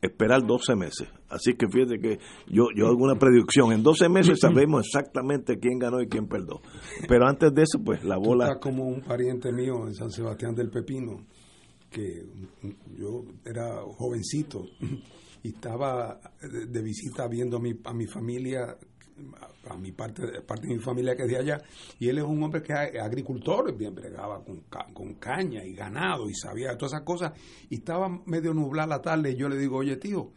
Esperar 0.02 0.48
12 0.48 0.76
meses. 0.76 1.10
Así 1.30 1.54
que 1.54 1.68
fíjate 1.68 2.00
que 2.00 2.18
yo, 2.48 2.70
yo 2.76 2.88
hago 2.88 3.04
una 3.04 3.20
predicción. 3.20 3.72
En 3.72 3.84
12 3.84 4.10
meses 4.10 4.40
sabemos 4.42 4.88
exactamente 4.88 5.60
quién 5.60 5.78
ganó 5.78 6.02
y 6.02 6.08
quién 6.08 6.28
perdió. 6.28 6.60
Pero 7.08 7.28
antes 7.28 7.54
de 7.54 7.62
eso, 7.62 7.84
pues 7.86 8.04
la 8.04 8.18
bola. 8.18 8.58
como 8.60 8.88
un 8.88 9.02
pariente 9.02 9.54
mío 9.54 9.86
en 9.86 9.94
San 9.94 10.10
Sebastián 10.10 10.56
del 10.56 10.72
Pepino, 10.72 11.28
que 11.90 12.26
yo 12.98 13.26
era 13.46 13.82
jovencito 13.98 14.66
y 15.44 15.50
estaba 15.50 16.20
de, 16.42 16.82
visita 16.82 17.28
viendo 17.28 17.58
a 17.58 17.60
mi, 17.60 17.80
a 17.84 17.94
mi 17.94 18.08
familia 18.08 18.78
a 19.70 19.76
mi 19.76 19.92
parte, 19.92 20.42
parte 20.42 20.68
de 20.68 20.76
mi 20.76 20.80
familia 20.80 21.16
que 21.16 21.24
es 21.24 21.30
de 21.30 21.38
allá, 21.38 21.62
y 22.00 22.08
él 22.08 22.20
es 22.20 22.24
un 22.24 22.42
hombre 22.42 22.64
que 22.64 22.74
es 22.74 23.02
agricultor, 23.02 23.76
bien 23.76 23.94
bregaba 23.94 24.44
con, 24.44 24.64
con 24.94 25.16
caña 25.16 25.64
y 25.66 25.74
ganado 25.74 26.30
y 26.30 26.34
sabía 26.34 26.78
todas 26.78 26.94
esas 26.94 27.04
cosas, 27.04 27.34
y 27.70 27.76
estaba 27.76 28.10
medio 28.26 28.54
nublada 28.54 28.88
la 28.88 29.02
tarde, 29.02 29.32
y 29.32 29.36
yo 29.36 29.50
le 29.50 29.58
digo, 29.58 29.78
oye 29.78 29.98
tío, 29.98 30.32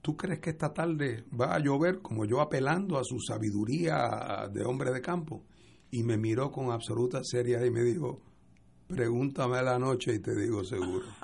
¿tú 0.00 0.16
crees 0.16 0.40
que 0.40 0.50
esta 0.50 0.72
tarde 0.72 1.24
va 1.38 1.54
a 1.54 1.58
llover? 1.58 2.00
Como 2.00 2.24
yo 2.24 2.40
apelando 2.40 2.98
a 2.98 3.04
su 3.04 3.20
sabiduría 3.20 4.48
de 4.52 4.64
hombre 4.64 4.92
de 4.92 5.00
campo, 5.02 5.44
y 5.90 6.02
me 6.02 6.16
miró 6.16 6.50
con 6.50 6.70
absoluta 6.70 7.20
seriedad 7.22 7.64
y 7.64 7.70
me 7.70 7.82
dijo, 7.82 8.20
Pregúntame 8.88 9.58
a 9.58 9.62
la 9.62 9.78
noche 9.78 10.14
y 10.14 10.18
te 10.20 10.34
digo 10.34 10.64
seguro. 10.64 11.06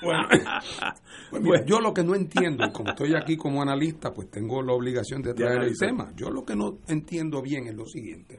Pues 1.30 1.42
bueno, 1.42 1.64
yo 1.66 1.80
lo 1.80 1.92
que 1.92 2.04
no 2.04 2.14
entiendo, 2.14 2.70
como 2.72 2.90
estoy 2.90 3.14
aquí 3.14 3.36
como 3.36 3.60
analista, 3.60 4.12
pues 4.12 4.30
tengo 4.30 4.62
la 4.62 4.72
obligación 4.72 5.22
de 5.22 5.34
traer 5.34 5.62
el 5.62 5.76
tema. 5.76 6.12
Yo 6.14 6.30
lo 6.30 6.44
que 6.44 6.54
no 6.54 6.78
entiendo 6.86 7.42
bien 7.42 7.66
es 7.66 7.74
lo 7.74 7.86
siguiente. 7.86 8.38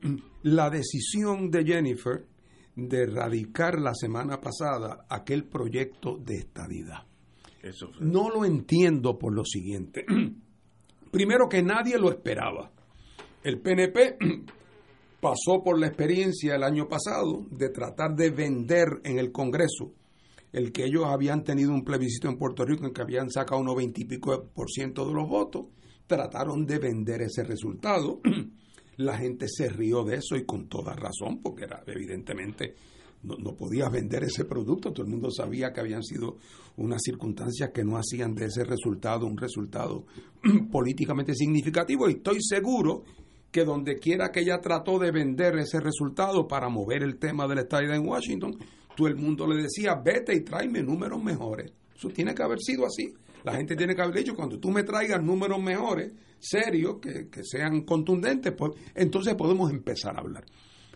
La 0.42 0.70
decisión 0.70 1.50
de 1.50 1.64
Jennifer 1.64 2.26
de 2.74 3.06
radicar 3.06 3.78
la 3.78 3.94
semana 3.94 4.40
pasada 4.40 5.04
aquel 5.08 5.44
proyecto 5.44 6.16
de 6.16 6.36
estadidad. 6.36 7.06
Eso 7.62 7.90
No 8.00 8.28
lo 8.30 8.44
entiendo 8.44 9.18
por 9.18 9.34
lo 9.34 9.44
siguiente. 9.44 10.04
Primero 11.12 11.48
que 11.48 11.62
nadie 11.62 11.98
lo 11.98 12.10
esperaba. 12.10 12.72
El 13.44 13.60
PNP 13.60 14.16
pasó 15.22 15.62
por 15.62 15.78
la 15.78 15.86
experiencia 15.86 16.56
el 16.56 16.64
año 16.64 16.88
pasado 16.88 17.46
de 17.48 17.68
tratar 17.68 18.16
de 18.16 18.30
vender 18.30 18.88
en 19.04 19.20
el 19.20 19.30
Congreso 19.30 19.92
el 20.52 20.72
que 20.72 20.84
ellos 20.84 21.04
habían 21.06 21.44
tenido 21.44 21.72
un 21.72 21.84
plebiscito 21.84 22.28
en 22.28 22.36
Puerto 22.36 22.64
Rico 22.64 22.86
en 22.86 22.92
que 22.92 23.02
habían 23.02 23.30
sacado 23.30 23.60
unos 23.60 23.76
veintipico 23.76 24.48
por 24.52 24.68
ciento 24.68 25.06
de 25.06 25.14
los 25.14 25.28
votos, 25.28 25.66
trataron 26.08 26.66
de 26.66 26.78
vender 26.78 27.22
ese 27.22 27.44
resultado. 27.44 28.20
La 28.96 29.16
gente 29.16 29.46
se 29.48 29.68
rió 29.68 30.02
de 30.02 30.16
eso 30.16 30.36
y 30.36 30.44
con 30.44 30.68
toda 30.68 30.92
razón, 30.92 31.40
porque 31.40 31.64
era 31.64 31.84
evidentemente 31.86 32.74
no, 33.22 33.36
no, 33.36 33.54
podías 33.54 33.90
vender 33.92 34.24
ese 34.24 34.44
producto, 34.44 34.92
todo 34.92 35.06
el 35.06 35.12
mundo 35.12 35.30
sabía 35.30 35.72
que 35.72 35.80
habían 35.80 36.02
sido 36.02 36.38
unas 36.76 37.00
circunstancias 37.00 37.70
que 37.72 37.84
no 37.84 37.96
hacían 37.96 38.34
de 38.34 38.46
ese 38.46 38.64
resultado 38.64 39.24
un 39.24 39.38
resultado 39.38 40.04
políticamente 40.72 41.32
significativo 41.32 42.10
y 42.10 42.14
estoy 42.14 42.38
seguro 42.40 43.04
que 43.52 43.64
donde 43.64 43.98
quiera 43.98 44.32
que 44.32 44.40
ella 44.40 44.60
trató 44.60 44.98
de 44.98 45.12
vender 45.12 45.56
ese 45.58 45.78
resultado 45.78 46.48
para 46.48 46.70
mover 46.70 47.02
el 47.02 47.18
tema 47.18 47.46
de 47.46 47.54
la 47.54 47.60
estadía 47.60 47.94
en 47.94 48.08
Washington, 48.08 48.56
todo 48.96 49.06
el 49.08 49.16
mundo 49.16 49.46
le 49.46 49.62
decía, 49.62 49.94
vete 49.94 50.34
y 50.34 50.40
tráeme 50.40 50.82
números 50.82 51.22
mejores. 51.22 51.70
Eso 51.94 52.08
tiene 52.08 52.34
que 52.34 52.42
haber 52.42 52.58
sido 52.60 52.86
así. 52.86 53.12
La 53.44 53.54
gente 53.54 53.76
tiene 53.76 53.94
que 53.94 54.02
haber 54.02 54.16
dicho, 54.16 54.34
cuando 54.34 54.58
tú 54.58 54.70
me 54.70 54.84
traigas 54.84 55.22
números 55.22 55.62
mejores, 55.62 56.12
serios, 56.38 56.98
que, 57.00 57.28
que 57.28 57.44
sean 57.44 57.82
contundentes, 57.82 58.52
pues 58.56 58.72
entonces 58.94 59.34
podemos 59.34 59.70
empezar 59.70 60.16
a 60.16 60.20
hablar. 60.20 60.44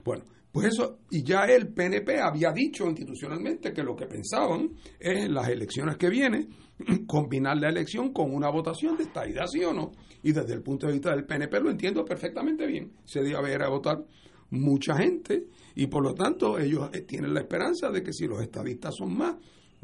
Bueno, 0.03 0.25
pues 0.57 0.73
eso, 0.73 1.01
y 1.11 1.23
ya 1.23 1.45
el 1.45 1.69
PNP 1.69 2.19
había 2.19 2.51
dicho 2.51 2.87
institucionalmente 2.87 3.75
que 3.75 3.83
lo 3.83 3.95
que 3.95 4.07
pensaban 4.07 4.71
es 4.99 5.25
en 5.27 5.35
las 5.35 5.51
elecciones 5.51 5.99
que 5.99 6.09
vienen, 6.09 6.49
combinar 7.07 7.59
la 7.59 7.69
elección 7.69 8.11
con 8.11 8.35
una 8.35 8.49
votación 8.49 8.97
de 8.97 9.03
estadidad, 9.03 9.45
sí 9.53 9.63
o 9.65 9.75
no. 9.75 9.93
Y 10.23 10.33
desde 10.33 10.55
el 10.55 10.63
punto 10.63 10.87
de 10.87 10.95
vista 10.95 11.11
del 11.11 11.27
PNP 11.27 11.61
lo 11.61 11.71
entiendo 11.71 12.07
perfectamente 12.07 12.67
bien. 12.67 12.91
Se 13.05 13.21
a 13.35 13.41
ver 13.43 13.63
a 13.65 13.69
votar 13.69 14.03
mucha 14.49 14.97
gente 14.97 15.45
y 15.75 15.89
por 15.89 16.03
lo 16.03 16.15
tanto 16.15 16.59
ellos 16.59 16.89
eh, 16.95 17.03
tienen 17.03 17.35
la 17.35 17.41
esperanza 17.41 17.91
de 17.91 18.03
que 18.03 18.15
si 18.15 18.27
los 18.27 18.41
estadistas 18.41 18.95
son 18.97 19.15
más, 19.15 19.37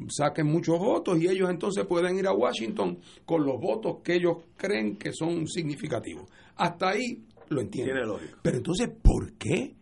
saquen 0.08 0.46
muchos 0.46 0.78
votos 0.78 1.20
y 1.20 1.28
ellos 1.28 1.50
entonces 1.50 1.84
pueden 1.84 2.18
ir 2.18 2.26
a 2.26 2.32
Washington 2.32 2.98
con 3.26 3.44
los 3.44 3.60
votos 3.60 3.98
que 4.02 4.14
ellos 4.14 4.38
creen 4.56 4.96
que 4.96 5.12
son 5.12 5.46
significativos. 5.46 6.30
Hasta 6.56 6.88
ahí 6.88 7.26
lo 7.50 7.60
entiendo. 7.60 8.18
Pero 8.40 8.56
entonces, 8.56 8.88
¿por 9.02 9.34
qué? 9.34 9.81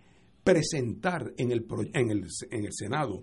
Presentar 0.51 1.33
en 1.37 1.53
el, 1.53 1.65
en 1.95 2.11
el, 2.11 2.27
en 2.51 2.65
el 2.65 2.73
Senado 2.73 3.21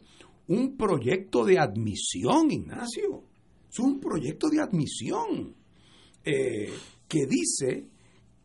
un 0.48 0.78
proyecto 0.78 1.44
de 1.44 1.60
admisión, 1.60 2.50
Ignacio. 2.50 3.24
Es 3.70 3.80
un 3.80 4.00
proyecto 4.00 4.50
de 4.50 4.62
admisión 4.62 5.54
eh, 6.24 6.72
que 7.06 7.26
dice 7.26 7.86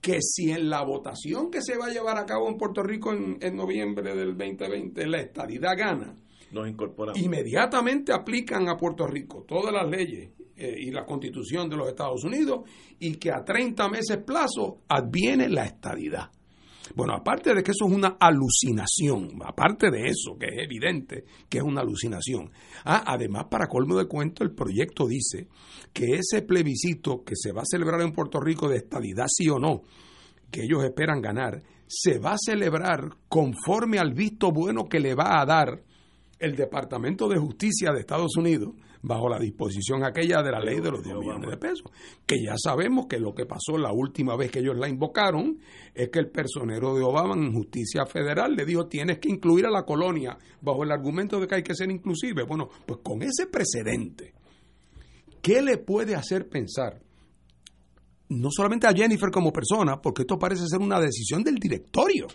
que 0.01 0.19
si 0.21 0.51
en 0.51 0.69
la 0.69 0.83
votación 0.83 1.49
que 1.49 1.63
se 1.63 1.77
va 1.79 1.87
a 1.87 1.91
llevar 1.91 2.19
a 2.19 2.27
cabo 2.27 2.49
en 2.49 2.59
Puerto 2.59 2.83
Rico 2.83 3.13
en, 3.13 3.57
noviembre 3.57 4.17
del 4.17 4.37
2020 4.37 5.07
la 5.07 5.21
estadidad 5.21 5.79
gana, 5.79 6.17
nos 6.51 6.69
incorporamos. 6.69 7.23
Inmediatamente 7.23 8.13
aplican 8.13 8.69
a 8.69 8.77
Puerto 8.77 9.07
Rico 9.07 9.45
todas 9.47 9.73
las 9.73 9.89
leyes 9.89 10.33
eh, 10.57 10.75
y 10.77 10.91
la 10.91 11.07
constitución 11.07 11.71
de 11.71 11.77
los 11.77 11.89
Estados 11.89 12.25
Unidos 12.25 12.69
y 12.99 13.15
que 13.15 13.31
a 13.31 13.45
30 13.45 13.89
meses 13.89 14.17
plazo 14.19 14.81
adviene 14.89 15.49
la 15.49 15.67
estadidad. 15.67 16.33
Bueno, 16.95 17.15
aparte 17.15 17.55
de 17.55 17.63
que 17.63 17.71
eso 17.71 17.87
es 17.87 17.93
una 17.93 18.17
alucinación, 18.21 19.41
aparte 19.45 19.91
de 19.91 20.07
eso, 20.07 20.37
que 20.39 20.47
es 20.47 20.65
evidente 20.65 21.25
que 21.49 21.59
es 21.59 21.65
una 21.65 21.81
alucinación, 21.81 22.51
ah, 22.85 23.05
además, 23.07 23.47
para 23.51 23.67
colmo 23.67 23.97
de 23.97 24.07
cuento, 24.07 24.45
el 24.45 24.53
proyecto 24.53 25.07
dice 25.07 25.49
que 25.93 26.17
ese 26.17 26.43
plebiscito 26.43 27.23
que 27.25 27.35
se 27.35 27.53
va 27.53 27.63
a 27.63 27.67
celebrar 27.71 28.01
en 28.03 28.13
Puerto 28.13 28.41
Rico 28.41 28.69
de 28.69 28.77
estabilidad 28.77 29.27
sí 29.29 29.49
o 29.49 29.59
no, 29.59 29.83
que 30.51 30.65
ellos 30.65 30.85
esperan 30.85 31.21
ganar, 31.21 31.63
se 31.87 32.19
va 32.19 32.33
a 32.33 32.39
celebrar 32.39 33.09
conforme 33.29 33.99
al 33.99 34.13
visto 34.13 34.51
bueno 34.51 34.89
que 34.89 35.01
le 35.01 35.15
va 35.15 35.41
a 35.41 35.47
dar 35.47 35.83
el 36.39 36.57
Departamento 36.57 37.29
de 37.29 37.39
Justicia 37.39 37.93
de 37.93 38.01
Estados 38.01 38.37
Unidos 38.37 38.75
bajo 39.03 39.29
la 39.29 39.39
disposición 39.39 40.05
aquella 40.05 40.43
de 40.43 40.53
la 40.53 40.61
ley 40.61 40.81
de 40.81 40.91
los 40.91 41.03
10 41.03 41.17
millones 41.17 41.51
de 41.51 41.57
pesos, 41.57 41.91
que 42.25 42.43
ya 42.43 42.55
sabemos 42.57 43.07
que 43.07 43.19
lo 43.19 43.35
que 43.35 43.47
pasó 43.47 43.77
la 43.77 43.93
última 43.93 44.37
vez 44.37 44.51
que 44.51 44.61
ellos 44.61 44.77
la 44.77 44.89
invocaron 44.89 45.59
es 45.95 46.09
que 46.09 46.21
el 46.21 46.31
personero 46.31 46.95
de 46.95 47.03
Obama 47.03 47.35
en 47.35 47.53
justicia 47.53 48.07
federal 48.07 48.55
le 48.55 48.65
dijo 48.65 48.87
tienes 48.87 49.19
que 49.19 49.29
incluir 49.29 49.67
a 49.67 49.71
la 49.71 49.85
colonia 49.85 50.39
bajo 50.61 50.85
el 50.85 50.93
argumento 50.93 51.41
de 51.41 51.47
que 51.47 51.57
hay 51.57 51.63
que 51.63 51.75
ser 51.75 51.91
inclusive. 51.91 52.45
Bueno, 52.45 52.69
pues 52.87 53.01
con 53.03 53.23
ese 53.23 53.47
precedente, 53.47 54.35
¿qué 55.43 55.61
le 55.61 55.79
puede 55.79 56.15
hacer 56.15 56.49
pensar 56.49 57.01
no 58.33 58.49
solamente 58.51 58.87
a 58.87 58.95
Jennifer 58.95 59.31
como 59.31 59.53
persona, 59.53 60.01
porque 60.01 60.23
esto 60.23 60.39
parece 60.39 60.67
ser 60.67 60.81
una 60.81 61.01
decisión 61.01 61.43
del 61.43 61.57
directorio. 61.57 62.27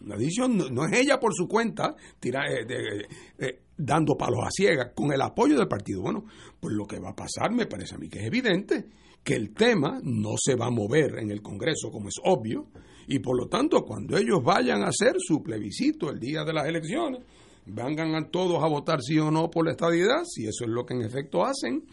La 0.00 0.16
decisión 0.16 0.56
no, 0.56 0.86
es 0.86 0.92
ella 1.00 1.18
por 1.18 1.34
su 1.34 1.48
cuenta 1.48 1.96
tira, 2.20 2.44
eh, 2.46 3.06
eh, 3.38 3.60
dando 3.76 4.16
palos 4.16 4.40
a 4.44 4.50
ciegas 4.50 4.92
con 4.94 5.12
el 5.12 5.20
apoyo 5.20 5.56
del 5.58 5.68
partido. 5.68 6.02
Bueno, 6.02 6.24
pues 6.60 6.74
lo 6.74 6.86
que 6.86 6.98
va 6.98 7.10
a 7.10 7.16
pasar 7.16 7.52
me 7.52 7.66
parece 7.66 7.94
a 7.94 7.98
mí 7.98 8.08
que 8.08 8.20
es 8.20 8.26
evidente 8.26 8.86
que 9.22 9.34
el 9.34 9.52
tema 9.52 10.00
no 10.02 10.34
se 10.38 10.54
va 10.54 10.66
a 10.66 10.70
mover 10.70 11.18
en 11.18 11.30
el 11.30 11.42
Congreso 11.42 11.90
como 11.90 12.08
es 12.08 12.14
obvio 12.24 12.68
y 13.08 13.18
por 13.18 13.36
lo 13.36 13.48
tanto 13.48 13.84
cuando 13.84 14.16
ellos 14.16 14.42
vayan 14.42 14.82
a 14.82 14.88
hacer 14.88 15.16
su 15.18 15.42
plebiscito 15.42 16.10
el 16.10 16.18
día 16.18 16.44
de 16.44 16.52
las 16.52 16.66
elecciones, 16.66 17.22
vengan 17.66 18.14
a 18.14 18.30
todos 18.30 18.62
a 18.62 18.68
votar 18.68 19.02
sí 19.02 19.18
o 19.18 19.30
no 19.30 19.50
por 19.50 19.64
la 19.64 19.72
estadidad, 19.72 20.24
si 20.24 20.46
eso 20.46 20.64
es 20.64 20.70
lo 20.70 20.86
que 20.86 20.94
en 20.94 21.02
efecto 21.02 21.44
hacen, 21.44 21.84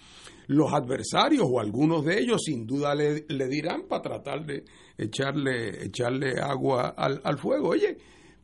los 0.48 0.74
adversarios 0.74 1.48
o 1.50 1.60
algunos 1.60 2.06
de 2.06 2.20
ellos 2.20 2.42
sin 2.44 2.66
duda 2.66 2.94
le, 2.96 3.48
dirán 3.48 3.88
para 3.88 4.02
tratar 4.02 4.46
de 4.46 4.64
echarle, 4.98 5.86
echarle 5.86 6.40
agua 6.40 6.90
al, 6.90 7.22
al, 7.24 7.38
fuego. 7.38 7.70
Oye, 7.70 7.98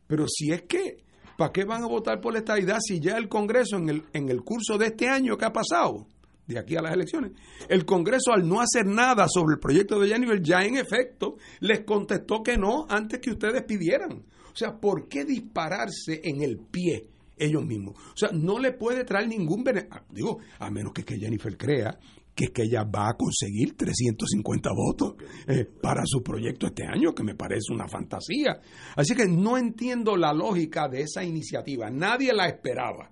pero 0.08 0.26
si 0.28 0.52
es 0.52 0.64
que, 0.64 0.98
¿para 1.40 1.54
qué 1.54 1.64
van 1.64 1.84
a 1.84 1.88
votar 1.88 2.20
por 2.20 2.34
la 2.34 2.40
estadidad 2.40 2.80
si 2.86 3.00
ya 3.00 3.18
el 3.18 3.30
Congreso 3.30 3.78
en 3.78 3.88
el, 3.88 4.04
en 4.12 4.28
el 4.28 4.44
curso 4.44 4.78
de 4.78 4.88
este 4.88 5.08
año 5.08 5.38
que 5.38 5.46
ha 5.46 5.54
pasado, 5.54 6.06
de 6.46 6.60
aquí 6.60 6.76
a 6.76 6.82
las 6.82 6.94
elecciones, 6.94 7.32
el 7.70 7.86
Congreso 7.86 8.34
al 8.34 8.46
no 8.46 8.60
hacer 8.60 8.86
nada 8.86 9.26
sobre 9.30 9.54
el 9.54 9.60
proyecto 9.60 10.02
de 10.02 10.10
Jennifer 10.10 10.42
ya 10.44 10.66
en 10.66 10.76
efecto 10.76 11.38
les 11.62 11.86
contestó 11.86 12.44
que 12.44 12.58
no 12.58 12.86
antes 12.90 13.22
que 13.22 13.32
ustedes 13.32 13.64
pidieran. 13.64 14.26
O 14.52 14.56
sea, 14.56 14.78
¿por 14.78 15.08
qué 15.08 15.24
dispararse 15.24 16.20
en 16.24 16.42
el 16.44 16.58
pie? 16.60 17.08
ellos 17.42 17.66
mismos. 17.66 17.96
O 17.96 18.18
sea, 18.18 18.32
no 18.34 18.60
le 18.60 18.74
puede 18.74 19.06
traer 19.06 19.30
ningún 19.30 19.64
beneficio, 19.64 19.96
ah, 19.98 20.04
digo, 20.10 20.40
a 20.60 20.70
menos 20.70 20.92
que, 20.92 21.06
que 21.06 21.18
Jennifer 21.18 21.56
crea 21.56 21.98
que 22.40 22.46
es 22.46 22.52
que 22.52 22.64
ella 22.64 22.86
va 22.86 23.10
a 23.10 23.18
conseguir 23.18 23.76
350 23.76 24.70
votos 24.74 25.16
eh, 25.46 25.66
para 25.66 26.04
su 26.06 26.24
proyecto 26.24 26.68
este 26.68 26.86
año, 26.86 27.14
que 27.14 27.22
me 27.22 27.36
parece 27.36 27.74
una 27.74 27.90
fantasía. 27.90 28.62
Así 28.96 29.14
que 29.14 29.28
no 29.28 29.58
entiendo 29.58 30.16
la 30.16 30.32
lógica 30.32 30.88
de 30.88 31.02
esa 31.02 31.22
iniciativa. 31.22 31.90
Nadie 31.90 32.32
la 32.32 32.48
esperaba. 32.48 33.12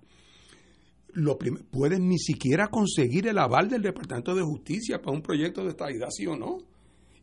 Lo 1.12 1.38
pueden 1.38 2.08
ni 2.08 2.18
siquiera 2.18 2.70
conseguir 2.70 3.28
el 3.28 3.38
aval 3.38 3.68
del 3.68 3.82
Departamento 3.82 4.34
de 4.34 4.44
Justicia 4.44 5.02
para 5.02 5.18
un 5.18 5.22
proyecto 5.22 5.62
de 5.66 5.72
estabilidad, 5.72 6.08
sí 6.10 6.26
o 6.26 6.38
no. 6.38 6.60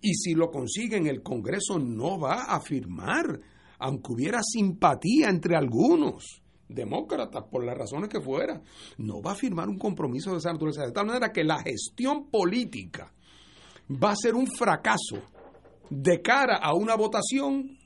Y 0.02 0.12
si 0.12 0.34
lo 0.34 0.50
consiguen, 0.50 1.06
el 1.06 1.22
Congreso 1.22 1.78
no 1.78 2.18
va 2.18 2.42
a 2.42 2.60
firmar, 2.60 3.40
aunque 3.78 4.12
hubiera 4.12 4.42
simpatía 4.42 5.30
entre 5.30 5.56
algunos 5.56 6.43
demócratas, 6.68 7.44
por 7.50 7.64
las 7.64 7.76
razones 7.76 8.08
que 8.08 8.20
fuera, 8.20 8.62
no 8.98 9.22
va 9.22 9.32
a 9.32 9.36
firmar 9.36 9.68
un 9.68 9.78
compromiso 9.78 10.32
de 10.32 10.38
esa 10.38 10.52
naturaleza. 10.52 10.86
De 10.86 10.92
tal 10.92 11.06
manera 11.06 11.32
que 11.32 11.44
la 11.44 11.62
gestión 11.62 12.30
política 12.30 13.12
va 13.90 14.12
a 14.12 14.16
ser 14.16 14.34
un 14.34 14.46
fracaso 14.46 15.22
de 15.90 16.22
cara 16.22 16.56
a 16.56 16.74
una 16.74 16.96
votación 16.96 17.78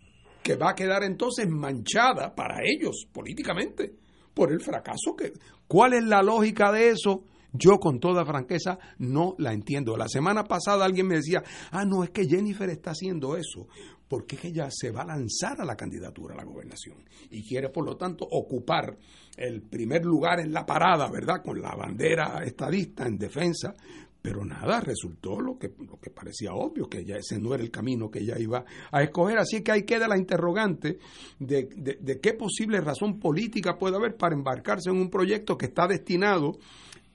que 0.42 0.56
va 0.56 0.70
a 0.70 0.74
quedar 0.74 1.02
entonces 1.02 1.48
manchada 1.48 2.34
para 2.34 2.60
ellos 2.64 3.06
políticamente 3.12 3.92
por 4.32 4.52
el 4.52 4.60
fracaso 4.60 5.16
que 5.16 5.32
¿cuál 5.66 5.94
es 5.94 6.04
la 6.04 6.22
lógica 6.22 6.70
de 6.72 6.90
eso? 6.90 7.24
Yo 7.52 7.78
con 7.78 7.98
toda 7.98 8.24
franqueza 8.24 8.78
no 8.98 9.34
la 9.38 9.52
entiendo. 9.52 9.96
La 9.96 10.06
semana 10.06 10.44
pasada 10.44 10.84
alguien 10.84 11.06
me 11.06 11.16
decía, 11.16 11.42
"Ah, 11.70 11.84
no, 11.84 12.04
es 12.04 12.10
que 12.10 12.26
Jennifer 12.26 12.68
está 12.70 12.90
haciendo 12.92 13.36
eso 13.36 13.66
porque 14.08 14.38
ella 14.42 14.68
se 14.70 14.90
va 14.90 15.02
a 15.02 15.06
lanzar 15.06 15.60
a 15.60 15.64
la 15.64 15.76
candidatura 15.76 16.34
a 16.34 16.38
la 16.38 16.44
gobernación 16.44 17.04
y 17.30 17.46
quiere, 17.46 17.68
por 17.68 17.84
lo 17.84 17.96
tanto, 17.96 18.26
ocupar 18.30 18.96
el 19.36 19.62
primer 19.62 20.04
lugar 20.04 20.40
en 20.40 20.52
la 20.52 20.64
parada, 20.64 21.10
¿verdad? 21.10 21.42
Con 21.44 21.60
la 21.60 21.74
bandera 21.74 22.42
estadista 22.44 23.06
en 23.06 23.18
defensa. 23.18 23.74
Pero 24.20 24.44
nada, 24.44 24.80
resultó 24.80 25.40
lo 25.40 25.56
que, 25.58 25.72
lo 25.78 26.00
que 26.00 26.10
parecía 26.10 26.52
obvio, 26.52 26.88
que 26.88 27.04
ya 27.04 27.16
ese 27.16 27.38
no 27.38 27.54
era 27.54 27.62
el 27.62 27.70
camino 27.70 28.10
que 28.10 28.18
ella 28.18 28.36
iba 28.38 28.64
a 28.90 29.02
escoger. 29.02 29.38
Así 29.38 29.62
que 29.62 29.70
ahí 29.70 29.84
queda 29.84 30.08
la 30.08 30.18
interrogante 30.18 30.98
de, 31.38 31.68
de 32.00 32.20
qué 32.20 32.34
posible 32.34 32.80
razón 32.80 33.20
política 33.20 33.78
puede 33.78 33.96
haber 33.96 34.16
para 34.16 34.34
embarcarse 34.34 34.90
en 34.90 34.96
un 34.96 35.08
proyecto 35.08 35.56
que 35.56 35.66
está 35.66 35.86
destinado 35.86 36.58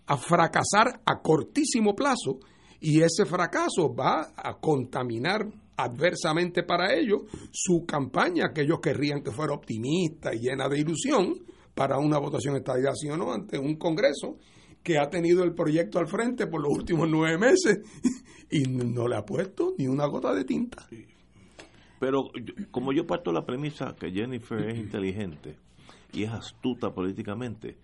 a 0.06 0.18
fracasar 0.18 1.02
a 1.06 1.22
cortísimo 1.22 1.94
plazo 1.94 2.40
y 2.80 3.02
ese 3.02 3.26
fracaso 3.26 3.94
va 3.94 4.34
a 4.36 4.60
contaminar 4.60 5.48
adversamente 5.78 6.64
para 6.64 6.94
ellos 6.94 7.24
su 7.52 7.86
campaña, 7.86 8.52
que 8.54 8.62
ellos 8.62 8.80
querrían 8.82 9.22
que 9.22 9.32
fuera 9.32 9.54
optimista 9.54 10.34
y 10.34 10.40
llena 10.40 10.68
de 10.70 10.80
ilusión 10.80 11.36
para 11.74 11.98
una 11.98 12.20
votación 12.20 12.56
estadidad, 12.56 12.94
sí 12.94 13.10
o 13.10 13.18
no, 13.18 13.34
ante 13.34 13.58
un 13.58 13.76
Congreso 13.78 14.38
que 14.84 14.98
ha 14.98 15.10
tenido 15.10 15.44
el 15.44 15.54
proyecto 15.54 15.98
al 15.98 16.08
frente 16.08 16.48
por 16.48 16.62
los 16.62 16.72
últimos 16.72 17.10
nueve 17.10 17.38
meses 17.38 17.80
y 18.52 18.64
no 18.64 19.08
le 19.08 19.16
ha 19.16 19.26
puesto 19.26 19.74
ni 19.78 19.88
una 19.88 20.06
gota 20.06 20.34
de 20.34 20.44
tinta. 20.44 20.86
Pero 22.00 22.26
como 22.70 22.92
yo 22.92 23.08
parto 23.08 23.32
la 23.32 23.46
premisa 23.46 23.96
que 23.98 24.12
Jennifer 24.12 24.60
es 24.70 24.78
inteligente 24.78 25.58
y 26.12 26.24
es 26.24 26.32
astuta 26.32 26.94
políticamente, 26.94 27.78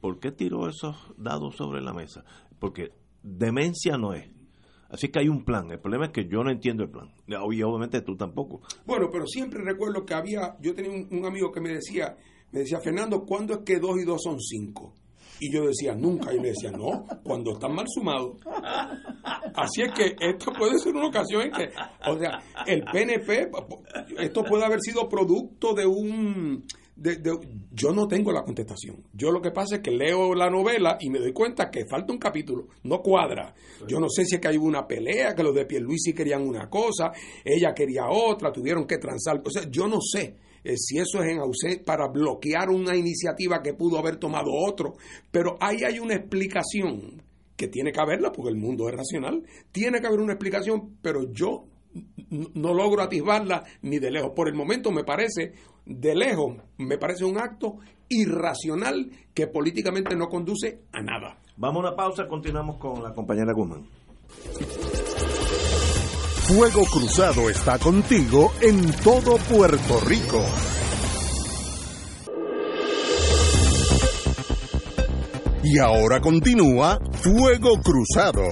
¿por 0.00 0.20
qué 0.20 0.32
tiró 0.32 0.68
esos 0.68 0.96
dados 1.16 1.56
sobre 1.56 1.80
la 1.80 1.94
mesa? 1.94 2.24
Porque 2.58 2.92
demencia 3.22 3.96
no 3.96 4.12
es 4.12 4.28
Así 4.92 5.08
que 5.08 5.20
hay 5.20 5.28
un 5.28 5.42
plan. 5.42 5.70
El 5.70 5.80
problema 5.80 6.06
es 6.06 6.12
que 6.12 6.28
yo 6.28 6.44
no 6.44 6.50
entiendo 6.50 6.84
el 6.84 6.90
plan. 6.90 7.10
Y 7.26 7.34
obviamente 7.34 8.02
tú 8.02 8.14
tampoco. 8.14 8.60
Bueno, 8.84 9.08
pero 9.10 9.26
siempre 9.26 9.62
recuerdo 9.64 10.04
que 10.04 10.12
había, 10.12 10.54
yo 10.60 10.74
tenía 10.74 10.90
un, 11.10 11.24
amigo 11.24 11.50
que 11.50 11.62
me 11.62 11.70
decía, 11.70 12.14
me 12.50 12.60
decía, 12.60 12.78
Fernando, 12.78 13.24
¿cuándo 13.24 13.54
es 13.54 13.60
que 13.64 13.78
dos 13.78 13.98
y 13.98 14.04
dos 14.04 14.22
son 14.22 14.38
cinco? 14.38 14.92
Y 15.40 15.50
yo 15.50 15.66
decía, 15.66 15.94
nunca. 15.94 16.34
Y 16.34 16.40
le 16.40 16.48
decía, 16.48 16.70
no, 16.70 17.06
cuando 17.24 17.52
están 17.52 17.74
mal 17.74 17.86
sumados. 17.88 18.36
Así 19.54 19.80
es 19.80 19.92
que 19.92 20.14
esto 20.20 20.52
puede 20.52 20.78
ser 20.78 20.94
una 20.94 21.08
ocasión 21.08 21.42
en 21.42 21.52
que, 21.52 21.70
o 22.06 22.18
sea, 22.18 22.42
el 22.66 22.84
PNP, 22.84 23.50
esto 24.18 24.44
puede 24.44 24.64
haber 24.64 24.80
sido 24.80 25.08
producto 25.08 25.72
de 25.72 25.86
un 25.86 26.66
yo 26.94 27.92
no 27.92 28.06
tengo 28.06 28.32
la 28.32 28.42
contestación. 28.42 29.02
Yo 29.12 29.30
lo 29.30 29.40
que 29.40 29.50
pasa 29.50 29.76
es 29.76 29.82
que 29.82 29.90
leo 29.90 30.34
la 30.34 30.50
novela 30.50 30.98
y 31.00 31.10
me 31.10 31.18
doy 31.18 31.32
cuenta 31.32 31.70
que 31.70 31.86
falta 31.86 32.12
un 32.12 32.18
capítulo, 32.18 32.68
no 32.84 33.00
cuadra. 33.00 33.54
Yo 33.88 33.98
no 33.98 34.08
sé 34.08 34.24
si 34.24 34.36
es 34.36 34.40
que 34.40 34.48
hay 34.48 34.56
una 34.56 34.86
pelea, 34.86 35.34
que 35.34 35.42
los 35.42 35.54
de 35.54 35.64
Pierluisi 35.64 36.12
querían 36.12 36.46
una 36.46 36.68
cosa, 36.68 37.12
ella 37.44 37.72
quería 37.74 38.08
otra, 38.08 38.52
tuvieron 38.52 38.86
que 38.86 38.98
transar. 38.98 39.42
Yo 39.70 39.88
no 39.88 40.00
sé 40.00 40.36
eh, 40.64 40.76
si 40.76 40.98
eso 40.98 41.22
es 41.22 41.30
en 41.30 41.38
ausencia 41.38 41.82
para 41.84 42.08
bloquear 42.08 42.68
una 42.70 42.94
iniciativa 42.96 43.62
que 43.62 43.74
pudo 43.74 43.98
haber 43.98 44.16
tomado 44.16 44.50
otro, 44.52 44.94
pero 45.30 45.56
ahí 45.60 45.84
hay 45.84 45.98
una 45.98 46.14
explicación 46.14 47.22
que 47.56 47.68
tiene 47.68 47.92
que 47.92 48.00
haberla 48.00 48.32
porque 48.32 48.50
el 48.50 48.56
mundo 48.56 48.88
es 48.88 48.94
racional. 48.94 49.42
Tiene 49.70 50.00
que 50.00 50.06
haber 50.06 50.20
una 50.20 50.32
explicación, 50.32 50.98
pero 51.00 51.32
yo 51.32 51.66
no 52.30 52.74
logro 52.74 53.02
atisbarla 53.02 53.64
ni 53.82 53.98
de 53.98 54.10
lejos. 54.10 54.32
Por 54.34 54.48
el 54.48 54.54
momento 54.54 54.90
me 54.90 55.04
parece, 55.04 55.52
de 55.84 56.14
lejos, 56.14 56.56
me 56.78 56.98
parece 56.98 57.24
un 57.24 57.38
acto 57.38 57.76
irracional 58.08 59.10
que 59.34 59.46
políticamente 59.46 60.16
no 60.16 60.28
conduce 60.28 60.82
a 60.92 61.02
nada. 61.02 61.38
Vamos 61.56 61.84
a 61.84 61.88
una 61.88 61.96
pausa, 61.96 62.26
continuamos 62.26 62.76
con 62.78 63.02
la 63.02 63.12
compañera 63.12 63.52
Guzmán. 63.52 63.86
Fuego 66.46 66.82
Cruzado 66.84 67.48
está 67.48 67.78
contigo 67.78 68.52
en 68.60 68.92
todo 69.02 69.36
Puerto 69.38 70.00
Rico. 70.06 70.44
Y 75.64 75.78
ahora 75.78 76.20
continúa 76.20 76.98
Fuego 77.12 77.80
Cruzado. 77.80 78.42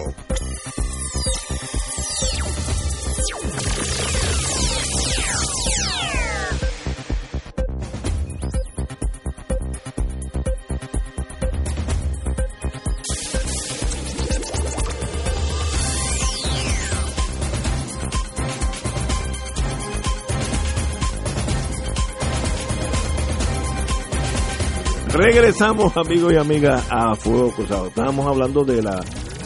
Regresamos, 25.13 25.97
amigos 25.97 26.33
y 26.33 26.37
amigas, 26.37 26.87
a 26.91 27.15
Fuego 27.15 27.51
Cruzado. 27.51 27.89
Estábamos 27.89 28.27
hablando 28.27 28.65
de 28.65 28.83
la 28.83 29.01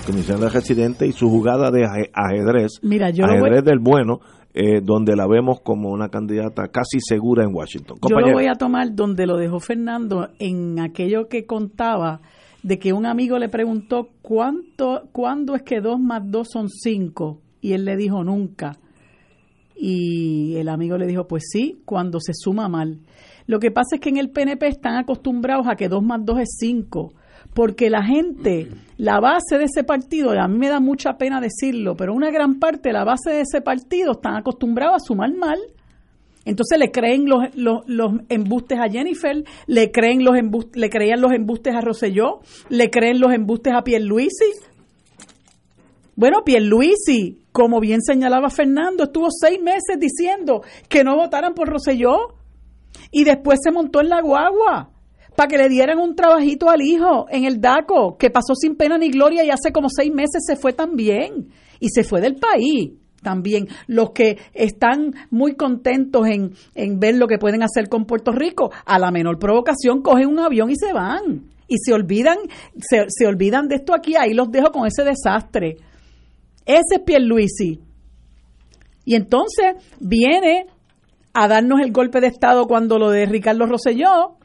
comisión 0.06 0.40
de 0.40 0.50
residentes 0.50 1.08
y 1.08 1.12
su 1.12 1.30
jugada 1.30 1.70
de 1.70 1.84
ajedrez, 2.12 2.72
Mira, 2.82 3.10
yo 3.10 3.24
ajedrez 3.24 3.64
del 3.64 3.78
bueno, 3.78 4.20
eh, 4.52 4.80
donde 4.82 5.16
la 5.16 5.26
vemos 5.26 5.60
como 5.62 5.90
una 5.90 6.10
candidata 6.10 6.68
casi 6.68 7.00
segura 7.00 7.44
en 7.44 7.54
Washington. 7.54 7.98
Yo 8.08 8.20
lo 8.20 8.32
voy 8.32 8.46
a 8.46 8.54
tomar 8.54 8.94
donde 8.94 9.26
lo 9.26 9.36
dejó 9.36 9.58
Fernando 9.58 10.28
en 10.38 10.78
aquello 10.80 11.28
que 11.28 11.46
contaba 11.46 12.20
de 12.62 12.78
que 12.78 12.92
un 12.92 13.06
amigo 13.06 13.38
le 13.38 13.48
preguntó 13.48 14.10
cuánto, 14.22 15.08
cuándo 15.12 15.54
es 15.54 15.62
que 15.62 15.80
dos 15.80 15.98
más 15.98 16.22
dos 16.24 16.48
son 16.52 16.68
cinco 16.68 17.40
y 17.60 17.72
él 17.72 17.84
le 17.84 17.96
dijo 17.96 18.22
nunca. 18.22 18.78
Y 19.76 20.56
el 20.56 20.68
amigo 20.68 20.96
le 20.98 21.06
dijo, 21.06 21.26
pues 21.26 21.44
sí, 21.50 21.80
cuando 21.84 22.20
se 22.20 22.32
suma 22.32 22.68
mal. 22.68 23.00
Lo 23.46 23.60
que 23.60 23.70
pasa 23.70 23.96
es 23.96 24.00
que 24.00 24.08
en 24.08 24.16
el 24.16 24.30
PNP 24.30 24.66
están 24.66 24.96
acostumbrados 24.96 25.66
a 25.68 25.76
que 25.76 25.88
2 25.88 26.02
más 26.02 26.24
2 26.24 26.40
es 26.40 26.56
5, 26.58 27.12
porque 27.52 27.90
la 27.90 28.02
gente, 28.02 28.68
la 28.96 29.20
base 29.20 29.58
de 29.58 29.64
ese 29.64 29.84
partido, 29.84 30.30
a 30.30 30.48
mí 30.48 30.58
me 30.58 30.68
da 30.68 30.80
mucha 30.80 31.18
pena 31.18 31.40
decirlo, 31.40 31.94
pero 31.96 32.14
una 32.14 32.30
gran 32.30 32.58
parte 32.58 32.88
de 32.88 32.94
la 32.94 33.04
base 33.04 33.30
de 33.30 33.40
ese 33.42 33.60
partido 33.60 34.12
están 34.12 34.36
acostumbrados 34.36 34.96
a 34.96 35.04
sumar 35.06 35.32
mal. 35.34 35.58
Entonces 36.46 36.78
le 36.78 36.90
creen 36.90 37.26
los, 37.26 37.42
los, 37.54 38.12
embustes 38.28 38.78
a 38.78 38.90
Jennifer, 38.90 39.44
le 39.66 39.90
creen 39.90 40.24
los 40.24 40.34
le 40.74 40.90
creían 40.90 41.20
los 41.20 41.32
embustes 41.32 41.74
a 41.74 41.80
Rosselló, 41.80 42.40
le 42.68 42.90
creen 42.90 43.18
los 43.18 43.32
embustes 43.32 43.72
a 43.74 43.82
Pierluisi. 43.82 44.52
Bueno, 46.16 46.44
Pierluisi, 46.44 47.40
como 47.50 47.80
bien 47.80 48.02
señalaba 48.02 48.50
Fernando, 48.50 49.04
estuvo 49.04 49.28
seis 49.30 49.58
meses 49.60 49.98
diciendo 49.98 50.62
que 50.88 51.02
no 51.02 51.16
votaran 51.16 51.54
por 51.54 51.68
Rosselló 51.68 52.34
y 53.10 53.24
después 53.24 53.60
se 53.62 53.70
montó 53.70 54.00
en 54.00 54.08
la 54.08 54.20
guagua 54.20 54.90
para 55.36 55.48
que 55.48 55.58
le 55.58 55.68
dieran 55.68 55.98
un 55.98 56.14
trabajito 56.14 56.70
al 56.70 56.82
hijo 56.82 57.26
en 57.28 57.44
el 57.44 57.60
DACO, 57.60 58.16
que 58.16 58.30
pasó 58.30 58.54
sin 58.54 58.76
pena 58.76 58.98
ni 58.98 59.10
gloria 59.10 59.44
y 59.44 59.50
hace 59.50 59.72
como 59.72 59.88
seis 59.88 60.12
meses 60.12 60.42
se 60.46 60.56
fue 60.56 60.72
también. 60.72 61.48
Y 61.80 61.88
se 61.88 62.04
fue 62.04 62.20
del 62.20 62.36
país 62.36 62.92
también. 63.22 63.66
Los 63.88 64.12
que 64.12 64.38
están 64.52 65.12
muy 65.30 65.56
contentos 65.56 66.26
en, 66.28 66.52
en 66.74 67.00
ver 67.00 67.16
lo 67.16 67.26
que 67.26 67.38
pueden 67.38 67.62
hacer 67.62 67.88
con 67.88 68.04
Puerto 68.04 68.32
Rico, 68.32 68.70
a 68.84 68.98
la 68.98 69.10
menor 69.10 69.38
provocación 69.38 70.02
cogen 70.02 70.28
un 70.28 70.38
avión 70.38 70.70
y 70.70 70.76
se 70.76 70.92
van. 70.92 71.50
Y 71.66 71.76
se 71.78 71.92
olvidan, 71.92 72.38
se, 72.78 73.04
se 73.08 73.26
olvidan 73.26 73.68
de 73.68 73.76
esto 73.76 73.94
aquí, 73.94 74.14
ahí 74.16 74.34
los 74.34 74.50
dejo 74.50 74.70
con 74.70 74.86
ese 74.86 75.02
desastre. 75.02 75.78
Ese 76.64 76.96
es 76.96 77.00
Pierluisi. 77.04 77.80
Y 79.04 79.16
entonces 79.16 79.74
viene 79.98 80.66
a 81.34 81.48
darnos 81.48 81.80
el 81.80 81.92
golpe 81.92 82.20
de 82.20 82.28
Estado 82.28 82.66
cuando 82.66 82.98
lo 82.98 83.10
de 83.10 83.26
Ricardo 83.26 83.66
Rosselló, 83.66 84.38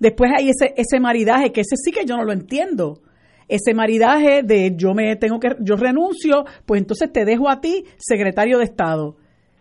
Después 0.00 0.30
hay 0.34 0.48
ese, 0.48 0.72
ese 0.76 0.98
maridaje, 0.98 1.52
que 1.52 1.60
ese 1.60 1.76
sí 1.76 1.92
que 1.92 2.06
yo 2.06 2.16
no 2.16 2.24
lo 2.24 2.32
entiendo. 2.32 3.02
Ese 3.48 3.74
maridaje 3.74 4.42
de 4.42 4.74
yo 4.74 4.94
me 4.94 5.14
tengo 5.16 5.38
que, 5.38 5.50
yo 5.60 5.76
renuncio, 5.76 6.46
pues 6.64 6.80
entonces 6.80 7.12
te 7.12 7.24
dejo 7.24 7.50
a 7.50 7.60
ti, 7.60 7.84
secretario 7.98 8.58
de 8.58 8.64
Estado. 8.64 9.16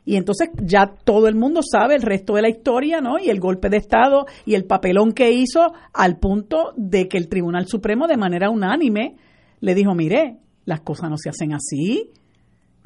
Y 0.06 0.16
entonces 0.16 0.50
ya 0.64 0.96
todo 1.04 1.28
el 1.28 1.36
mundo 1.36 1.60
sabe 1.62 1.96
el 1.96 2.04
resto 2.04 2.34
de 2.36 2.42
la 2.42 2.50
historia, 2.50 3.02
¿no? 3.02 3.20
Y 3.20 3.30
el 3.30 3.40
golpe 3.40 3.70
de 3.70 3.78
Estado 3.78 4.26
y 4.46 4.56
el 4.56 4.64
papelón 4.64 5.12
que 5.12 5.32
hizo 5.32 5.74
al 5.94 6.18
punto 6.20 6.72
de 6.78 7.10
que 7.10 7.18
el 7.18 7.28
Tribunal 7.28 7.68
Supremo 7.68 8.08
de 8.08 8.18
manera 8.18 8.50
unánime 8.50 9.18
le 9.60 9.76
dijo, 9.76 9.94
mire, 9.94 10.38
las 10.64 10.82
cosas 10.82 11.10
no 11.10 11.18
se 11.18 11.30
hacen 11.30 11.54
así, 11.54 12.12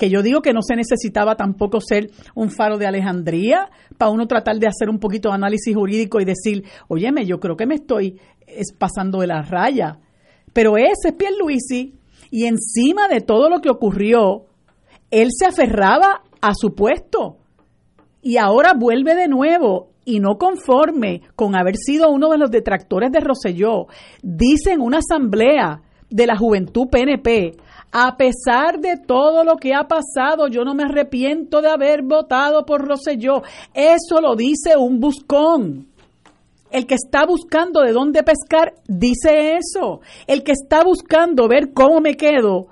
que 0.04 0.10
yo 0.10 0.22
digo 0.22 0.42
que 0.42 0.52
no 0.52 0.62
se 0.62 0.76
necesitaba 0.76 1.38
tampoco 1.38 1.80
ser 1.80 2.10
un 2.36 2.50
faro 2.50 2.78
de 2.78 2.86
Alejandría 2.86 3.70
para 3.98 4.12
uno 4.12 4.28
tratar 4.28 4.58
de 4.58 4.68
hacer 4.68 4.90
un 4.90 5.00
poquito 5.00 5.30
de 5.30 5.36
análisis 5.36 5.74
jurídico 5.74 6.20
y 6.20 6.26
decir, 6.26 6.66
óyeme, 6.90 7.26
yo 7.26 7.40
creo 7.40 7.56
que 7.56 7.66
me 7.66 7.76
estoy 7.76 8.20
pasando 8.78 9.22
de 9.22 9.28
la 9.28 9.44
raya. 9.44 10.00
Pero 10.52 10.76
ese 10.76 11.08
es 11.08 11.14
Pierluisi 11.14 11.94
y 12.32 12.48
encima 12.48 13.08
de 13.08 13.22
todo 13.22 13.50
lo 13.50 13.62
que 13.62 13.70
ocurrió, 13.70 14.48
él 15.10 15.30
se 15.32 15.46
aferraba 15.46 16.24
a 16.42 16.52
su 16.54 16.76
puesto 16.76 17.38
y 18.22 18.36
ahora 18.36 18.74
vuelve 18.78 19.16
de 19.16 19.30
nuevo 19.30 19.92
y 20.04 20.20
no 20.20 20.38
conforme 20.38 21.22
con 21.38 21.56
haber 21.56 21.78
sido 21.78 22.10
uno 22.10 22.28
de 22.28 22.40
los 22.40 22.52
detractores 22.52 23.10
de 23.10 23.22
Roselló, 23.22 23.88
dice 24.22 24.74
en 24.74 24.82
una 24.82 24.98
asamblea 24.98 25.82
de 26.10 26.28
la 26.28 26.36
juventud 26.36 26.90
PNP, 26.92 27.56
a 27.96 28.18
pesar 28.18 28.80
de 28.80 28.98
todo 28.98 29.44
lo 29.44 29.56
que 29.58 29.76
ha 29.76 29.88
pasado, 29.88 30.48
yo 30.48 30.66
no 30.66 30.74
me 30.74 30.84
arrepiento 30.84 31.62
de 31.62 31.70
haber 31.70 32.02
votado 32.02 32.66
por 32.66 32.88
Roselló. 32.88 33.44
Eso 33.72 34.20
lo 34.20 34.36
dice 34.36 34.76
un 34.76 35.00
buscón. 35.00 35.86
El 36.72 36.88
que 36.88 36.96
está 36.96 37.28
buscando 37.28 37.82
de 37.82 37.92
dónde 37.92 38.24
pescar 38.24 38.74
dice 38.88 39.58
eso. 39.58 40.02
El 40.26 40.44
que 40.44 40.54
está 40.54 40.84
buscando 40.84 41.48
ver 41.48 41.72
cómo 41.72 42.02
me 42.02 42.16
quedo 42.16 42.66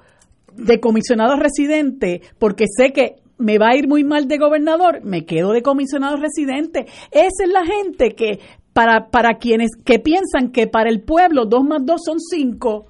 de 0.55 0.79
comisionado 0.79 1.35
residente, 1.35 2.21
porque 2.39 2.65
sé 2.67 2.91
que 2.91 3.17
me 3.37 3.59
va 3.59 3.69
a 3.69 3.77
ir 3.77 3.87
muy 3.87 4.03
mal 4.03 4.27
de 4.27 4.39
gobernador, 4.39 5.01
me 5.03 5.25
quedo 5.25 5.51
de 5.51 5.61
comisionado 5.61 6.17
residente. 6.17 6.87
Esa 7.11 7.43
es 7.43 7.49
la 7.49 7.63
gente 7.63 8.15
que, 8.15 8.39
para, 8.73 9.11
para 9.11 9.37
quienes 9.37 9.69
que 9.85 9.99
piensan 9.99 10.51
que 10.51 10.65
para 10.65 10.89
el 10.89 11.01
pueblo 11.01 11.45
dos 11.45 11.63
más 11.63 11.85
dos 11.85 12.01
son 12.03 12.19
cinco, 12.19 12.87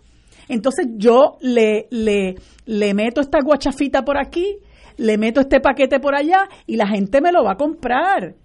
entonces 0.54 0.88
yo 0.98 1.38
le, 1.42 1.88
le, 1.92 2.36
le 2.66 2.94
meto 2.94 3.22
esta 3.22 3.40
guachafita 3.44 4.04
por 4.04 4.18
aquí, 4.18 4.58
le 4.98 5.18
meto 5.18 5.40
este 5.42 5.60
paquete 5.60 6.00
por 6.00 6.16
allá 6.16 6.48
y 6.68 6.76
la 6.76 6.88
gente 6.88 7.22
me 7.22 7.32
lo 7.32 7.44
va 7.44 7.54
a 7.54 7.58
comprar. 7.58 8.36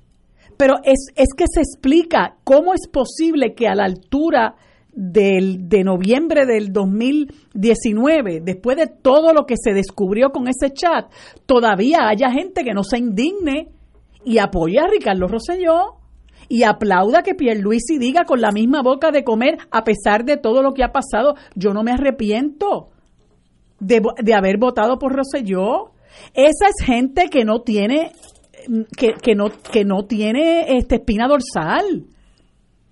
Pero 0.56 0.76
es, 0.84 1.08
es 1.14 1.28
que 1.36 1.44
se 1.52 1.60
explica 1.60 2.36
cómo 2.44 2.72
es 2.72 2.88
posible 2.88 3.54
que 3.54 3.68
a 3.68 3.74
la 3.74 3.84
altura 3.84 4.54
del, 4.92 5.68
de 5.68 5.84
noviembre 5.84 6.46
del 6.46 6.72
2019, 6.72 8.40
después 8.42 8.76
de 8.76 8.86
todo 8.86 9.34
lo 9.34 9.44
que 9.44 9.56
se 9.62 9.74
descubrió 9.74 10.30
con 10.30 10.48
ese 10.48 10.72
chat, 10.72 11.12
todavía 11.44 12.08
haya 12.08 12.30
gente 12.30 12.64
que 12.64 12.72
no 12.72 12.82
se 12.82 12.98
indigne 12.98 13.68
y 14.24 14.38
apoya 14.38 14.84
a 14.84 14.88
Ricardo 14.88 15.26
Rosselló 15.28 15.95
y 16.48 16.62
aplauda 16.62 17.22
que 17.22 17.34
Pierluisi 17.34 17.98
diga 17.98 18.24
con 18.24 18.40
la 18.40 18.52
misma 18.52 18.82
boca 18.82 19.10
de 19.10 19.24
comer, 19.24 19.58
a 19.70 19.84
pesar 19.84 20.24
de 20.24 20.36
todo 20.36 20.62
lo 20.62 20.74
que 20.74 20.84
ha 20.84 20.92
pasado, 20.92 21.34
yo 21.54 21.72
no 21.72 21.82
me 21.82 21.92
arrepiento 21.92 22.90
de, 23.80 24.02
de 24.22 24.34
haber 24.34 24.58
votado 24.58 24.98
por 24.98 25.14
Rosselló. 25.14 25.92
Esa 26.34 26.68
es 26.68 26.84
gente 26.84 27.28
que 27.28 27.44
no 27.44 27.60
tiene, 27.62 28.12
que, 28.96 29.14
que 29.14 29.34
no, 29.34 29.50
que 29.72 29.84
no 29.84 30.04
tiene 30.06 30.76
este, 30.76 30.96
espina 30.96 31.28
dorsal. 31.28 32.06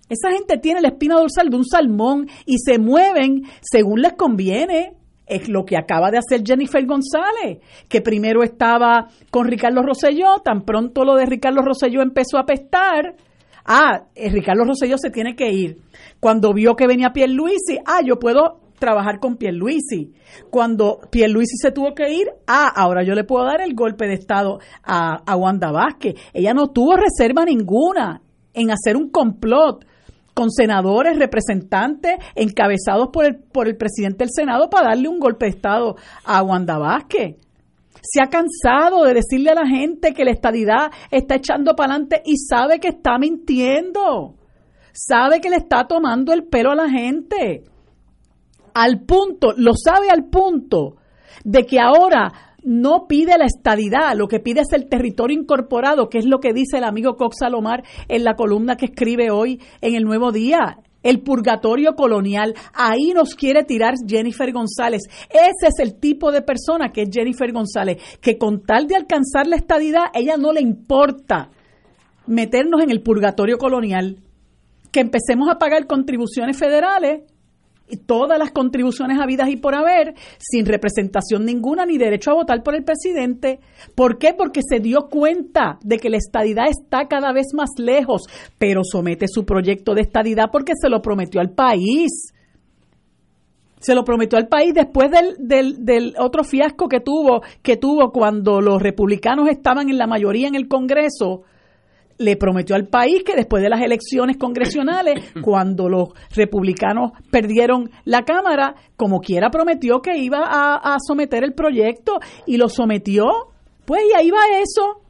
Esa 0.09 0.31
gente 0.33 0.59
tiene 0.59 0.83
la 0.83 0.89
espina 0.89 1.17
dorsal 1.17 1.49
de 1.49 1.57
un 1.57 1.65
salmón 1.65 2.29
y 2.45 2.59
se 2.59 2.79
mueven 2.79 3.45
según 3.63 4.03
les 4.03 4.13
conviene. 4.15 4.93
Es 5.27 5.49
lo 5.49 5.65
que 5.65 5.79
acaba 5.79 6.11
de 6.11 6.19
hacer 6.19 6.43
Jennifer 6.45 6.85
González, 6.85 7.59
que 7.89 8.03
primero 8.03 8.43
estaba 8.43 9.09
con 9.31 9.47
Ricardo 9.47 9.83
Rosselló, 9.83 10.41
tan 10.45 10.67
pronto 10.67 11.03
lo 11.03 11.15
de 11.15 11.25
Ricardo 11.25 11.63
Rosselló 11.63 12.03
empezó 12.03 12.37
a 12.37 12.45
pestar, 12.45 13.17
ah, 13.65 14.05
eh, 14.15 14.31
Ricardo 14.31 14.65
Rosselló 14.65 14.97
se 14.99 15.11
tiene 15.11 15.35
que 15.35 15.51
ir. 15.51 15.79
Cuando 16.21 16.53
vio 16.53 16.77
que 16.77 16.87
venía 16.87 17.13
Pierluisi, 17.13 17.79
ah, 17.85 18.01
yo 18.05 18.19
puedo 18.19 18.61
trabajar 18.79 19.19
con 19.21 19.37
Pierluisi. 19.37 20.13
Cuando 20.51 21.01
Pierluisi 21.11 21.57
se 21.57 21.73
tuvo 21.73 21.95
que 21.95 22.13
ir, 22.13 22.29
ah, 22.47 22.71
ahora 22.75 23.03
yo 23.05 23.15
le 23.15 23.25
puedo 23.25 23.45
dar 23.45 23.61
el 23.61 23.75
golpe 23.75 24.07
de 24.07 24.15
Estado 24.15 24.59
a, 24.83 25.23
a 25.25 25.37
Wanda 25.37 25.71
Vázquez. 25.71 26.15
Ella 26.33 26.55
no 26.55 26.69
tuvo 26.69 26.97
reserva 26.97 27.45
ninguna 27.45 28.21
en 28.53 28.71
hacer 28.71 28.97
un 28.97 29.11
complot 29.11 29.85
con 30.35 30.51
senadores, 30.51 31.17
representantes, 31.17 32.17
encabezados 32.35 33.09
por 33.13 33.25
el, 33.25 33.37
por 33.37 33.69
el 33.69 33.77
presidente 33.77 34.25
del 34.25 34.31
Senado 34.33 34.69
para 34.69 34.89
darle 34.89 35.09
un 35.09 35.21
golpe 35.21 35.47
de 35.47 35.53
Estado 35.53 35.97
a 36.25 36.43
Wanda 36.43 36.77
Vázquez 36.79 37.37
se 38.05 38.21
ha 38.21 38.27
cansado 38.27 39.05
de 39.05 39.15
decirle 39.15 39.51
a 39.51 39.55
la 39.55 39.67
gente 39.67 40.13
que 40.13 40.25
la 40.25 40.31
estadidad 40.31 40.91
está 41.11 41.37
echando 41.37 41.75
para 41.75 41.95
adelante 41.95 42.23
y 42.25 42.37
sabe 42.37 42.79
que 42.79 42.89
está 42.89 43.19
mintiendo. 43.19 44.35
Sabe 44.93 45.41
que 45.41 45.49
le 45.49 45.57
está 45.57 45.87
tomando 45.87 46.33
el 46.33 46.45
pelo 46.45 46.71
a 46.71 46.77
la 46.77 46.89
gente. 46.89 47.65
Al 48.75 49.01
punto, 49.05 49.55
lo 49.57 49.73
sabe 49.75 50.11
al 50.11 50.29
punto 50.29 50.97
de 51.45 51.65
que 51.65 51.81
ahora 51.81 52.31
no 52.63 53.07
pide 53.09 53.39
la 53.39 53.47
estadidad, 53.47 54.15
lo 54.17 54.29
que 54.29 54.41
pide 54.41 54.61
es 54.61 54.73
el 54.73 54.89
territorio 54.89 55.39
incorporado, 55.39 56.09
que 56.09 56.19
es 56.19 56.27
lo 56.27 56.41
que 56.41 56.53
dice 56.53 56.79
el 56.79 56.85
amigo 56.85 57.17
Cox 57.17 57.39
Salomar 57.41 57.85
en 58.09 58.25
la 58.25 58.35
columna 58.35 58.77
que 58.77 58.87
escribe 58.87 59.31
hoy 59.31 59.61
en 59.81 59.95
el 59.95 60.05
Nuevo 60.05 60.31
Día 60.31 60.79
el 61.05 61.21
purgatorio 61.21 61.95
colonial. 61.95 62.55
Ahí 62.73 63.13
nos 63.15 63.37
quiere 63.37 63.63
tirar 63.63 63.95
Jennifer 64.05 64.53
González. 64.53 65.03
Ese 65.31 65.69
es 65.69 65.79
el 65.79 66.01
tipo 66.01 66.33
de 66.33 66.43
persona 66.43 66.91
que 66.91 67.03
es 67.03 67.11
Jennifer 67.13 67.53
González, 67.53 68.03
que 68.21 68.37
con 68.37 68.63
tal 68.63 68.89
de 68.89 68.97
alcanzar 68.97 69.47
la 69.47 69.55
estadidad, 69.57 70.07
ella 70.15 70.37
no 70.37 70.53
le 70.53 70.61
importa 70.61 71.51
meternos 72.27 72.83
en 72.83 72.91
el 72.91 73.03
purgatorio 73.03 73.59
colonial, 73.59 74.17
que 74.91 75.01
empecemos 75.01 75.49
a 75.49 75.59
pagar 75.59 75.87
contribuciones 75.87 76.57
federales 76.59 77.23
todas 78.07 78.39
las 78.39 78.51
contribuciones 78.51 79.19
habidas 79.21 79.49
y 79.49 79.57
por 79.57 79.75
haber, 79.75 80.15
sin 80.39 80.67
representación 80.67 81.45
ninguna 81.45 81.87
ni 81.87 81.99
derecho 81.99 82.31
a 82.31 82.35
votar 82.35 82.63
por 82.63 82.75
el 82.75 82.85
presidente. 82.85 83.61
¿Por 83.95 84.19
qué? 84.19 84.35
Porque 84.35 84.61
se 84.67 84.81
dio 84.81 85.09
cuenta 85.11 85.79
de 85.83 85.99
que 85.99 86.11
la 86.11 86.17
estadidad 86.17 86.67
está 86.69 87.09
cada 87.09 87.33
vez 87.33 87.49
más 87.55 87.71
lejos, 87.79 88.23
pero 88.59 88.83
somete 88.85 89.27
su 89.29 89.45
proyecto 89.45 89.95
de 89.95 90.03
estadidad 90.03 90.51
porque 90.51 90.73
se 90.81 90.89
lo 90.89 91.03
prometió 91.03 91.41
al 91.41 91.51
país. 91.51 92.33
Se 93.79 93.95
lo 93.95 94.03
prometió 94.03 94.39
al 94.39 94.49
país 94.49 94.73
después 94.73 95.11
del, 95.11 95.37
del, 95.39 95.85
del 95.85 96.15
otro 96.19 96.43
fiasco 96.43 96.89
que 96.89 97.01
tuvo, 97.01 97.43
que 97.63 97.77
tuvo 97.77 98.13
cuando 98.13 98.63
los 98.63 98.81
republicanos 98.81 99.49
estaban 99.51 99.91
en 99.91 99.99
la 99.99 100.07
mayoría 100.07 100.49
en 100.49 100.55
el 100.55 100.69
Congreso 100.69 101.43
le 102.19 102.37
prometió 102.37 102.77
al 102.77 102.87
país 102.87 103.23
que 103.25 103.35
después 103.35 103.63
de 103.63 103.69
las 103.69 103.81
elecciones 103.81 104.37
congresionales, 104.37 105.33
cuando 105.43 105.89
los 105.89 106.09
republicanos 106.35 107.13
perdieron 107.31 107.91
la 108.05 108.23
Cámara, 108.23 108.75
como 108.97 109.21
quiera 109.21 109.51
prometió 109.51 110.01
que 110.01 110.17
iba 110.19 110.41
a, 110.45 110.97
someter 111.07 111.45
el 111.45 111.55
proyecto 111.55 112.19
y 112.47 112.57
lo 112.57 112.69
sometió, 112.69 113.27
pues 113.85 114.03
y 114.11 114.17
ahí 114.17 114.31
va 114.31 114.39
eso, 114.61 115.03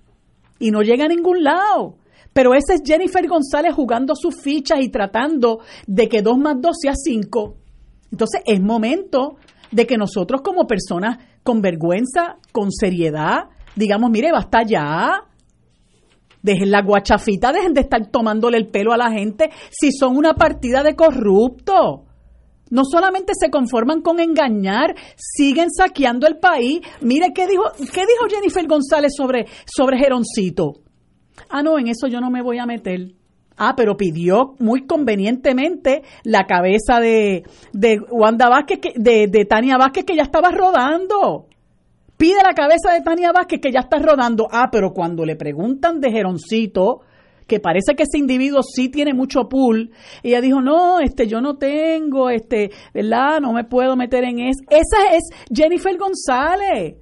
y 0.59 0.70
no 0.70 0.82
llega 0.82 1.05
a 1.05 1.09
ningún 1.09 1.42
lado. 1.42 1.96
Pero 2.32 2.52
ese 2.55 2.74
es 2.74 2.82
Jennifer 2.84 3.26
González 3.28 3.74
jugando 3.74 4.14
sus 4.16 4.40
fichas 4.40 4.80
y 4.80 4.88
tratando 4.88 5.61
de 5.86 6.09
que 6.09 6.20
dos 6.20 6.36
más 6.36 6.61
dos 6.61 6.76
sea 6.80 6.94
cinco. 6.96 7.57
Entonces 8.11 8.42
es 8.44 8.61
momento 8.61 9.36
de 9.70 9.86
que 9.86 9.96
nosotros 9.96 10.40
como 10.42 10.66
personas 10.66 11.18
con 11.44 11.61
vergüenza, 11.61 12.38
con 12.52 12.72
seriedad, 12.72 13.44
digamos, 13.76 14.11
mire, 14.11 14.32
basta 14.32 14.62
ya. 14.62 15.24
Dejen 16.45 16.70
la 16.70 16.82
guachafita, 16.82 17.55
dejen 17.55 17.72
de 17.72 17.80
estar 17.80 18.07
tomándole 18.11 18.59
el 18.59 18.68
pelo 18.68 18.92
a 18.92 18.99
la 18.99 19.11
gente 19.11 19.49
si 19.70 19.90
son 19.92 20.14
una 20.14 20.34
partida 20.34 20.82
de 20.82 20.95
corruptos. 20.95 22.03
No 22.68 22.82
solamente 22.84 23.32
se 23.34 23.49
conforman 23.49 24.03
con 24.03 24.20
engañar, 24.20 24.95
siguen 25.16 25.70
saqueando 25.70 26.26
el 26.26 26.36
país. 26.36 26.80
Mire 27.01 27.32
qué 27.34 27.47
dijo, 27.47 27.64
qué 27.78 28.03
dijo 28.03 28.28
Jennifer 28.28 28.66
González 28.66 29.12
sobre, 29.16 29.47
sobre 29.64 29.97
Geroncito. 29.97 30.82
Ah, 31.49 31.62
no, 31.62 31.78
en 31.78 31.88
eso 31.88 32.09
yo 32.09 32.20
no 32.20 32.30
me 32.30 32.42
voy 32.42 32.59
a 32.59 32.66
meter. 32.66 33.14
Ah, 33.57 33.72
pero 33.74 33.97
pidió 33.97 34.55
muy 34.59 34.86
convenientemente 34.86 36.03
la 36.24 36.45
cabeza 36.45 37.01
de, 37.01 37.45
de 37.72 38.01
Wanda 38.11 38.51
Vázquez, 38.51 38.80
de, 38.97 39.28
de 39.28 39.45
Tania 39.47 39.78
Vázquez, 39.78 40.05
que 40.05 40.16
ya 40.16 40.24
estaba 40.24 40.51
rodando. 40.51 41.47
Pide 42.24 42.42
la 42.42 42.54
cabeza 42.54 42.90
de 42.94 43.02
Tania 43.02 43.32
Vázquez, 43.32 43.60
que 43.60 43.70
ya 43.70 43.80
está 43.80 43.98
rodando. 43.98 44.48
Ah, 44.50 44.70
pero 44.72 44.94
cuando 44.94 45.26
le 45.26 45.36
preguntan 45.36 46.00
de 46.00 46.10
Geroncito, 46.10 47.02
que 47.46 47.60
parece 47.60 47.94
que 47.94 48.04
ese 48.04 48.16
individuo 48.16 48.62
sí 48.62 48.88
tiene 48.88 49.12
mucho 49.12 49.46
pool. 49.46 49.90
Ella 50.22 50.40
dijo, 50.40 50.62
no, 50.62 51.00
este, 51.00 51.26
yo 51.26 51.42
no 51.42 51.58
tengo, 51.58 52.30
este, 52.30 52.70
¿verdad? 52.94 53.42
No 53.42 53.52
me 53.52 53.64
puedo 53.64 53.94
meter 53.94 54.24
en 54.24 54.38
eso. 54.38 54.62
Esa 54.70 55.14
es 55.14 55.24
Jennifer 55.54 55.98
González. 55.98 56.96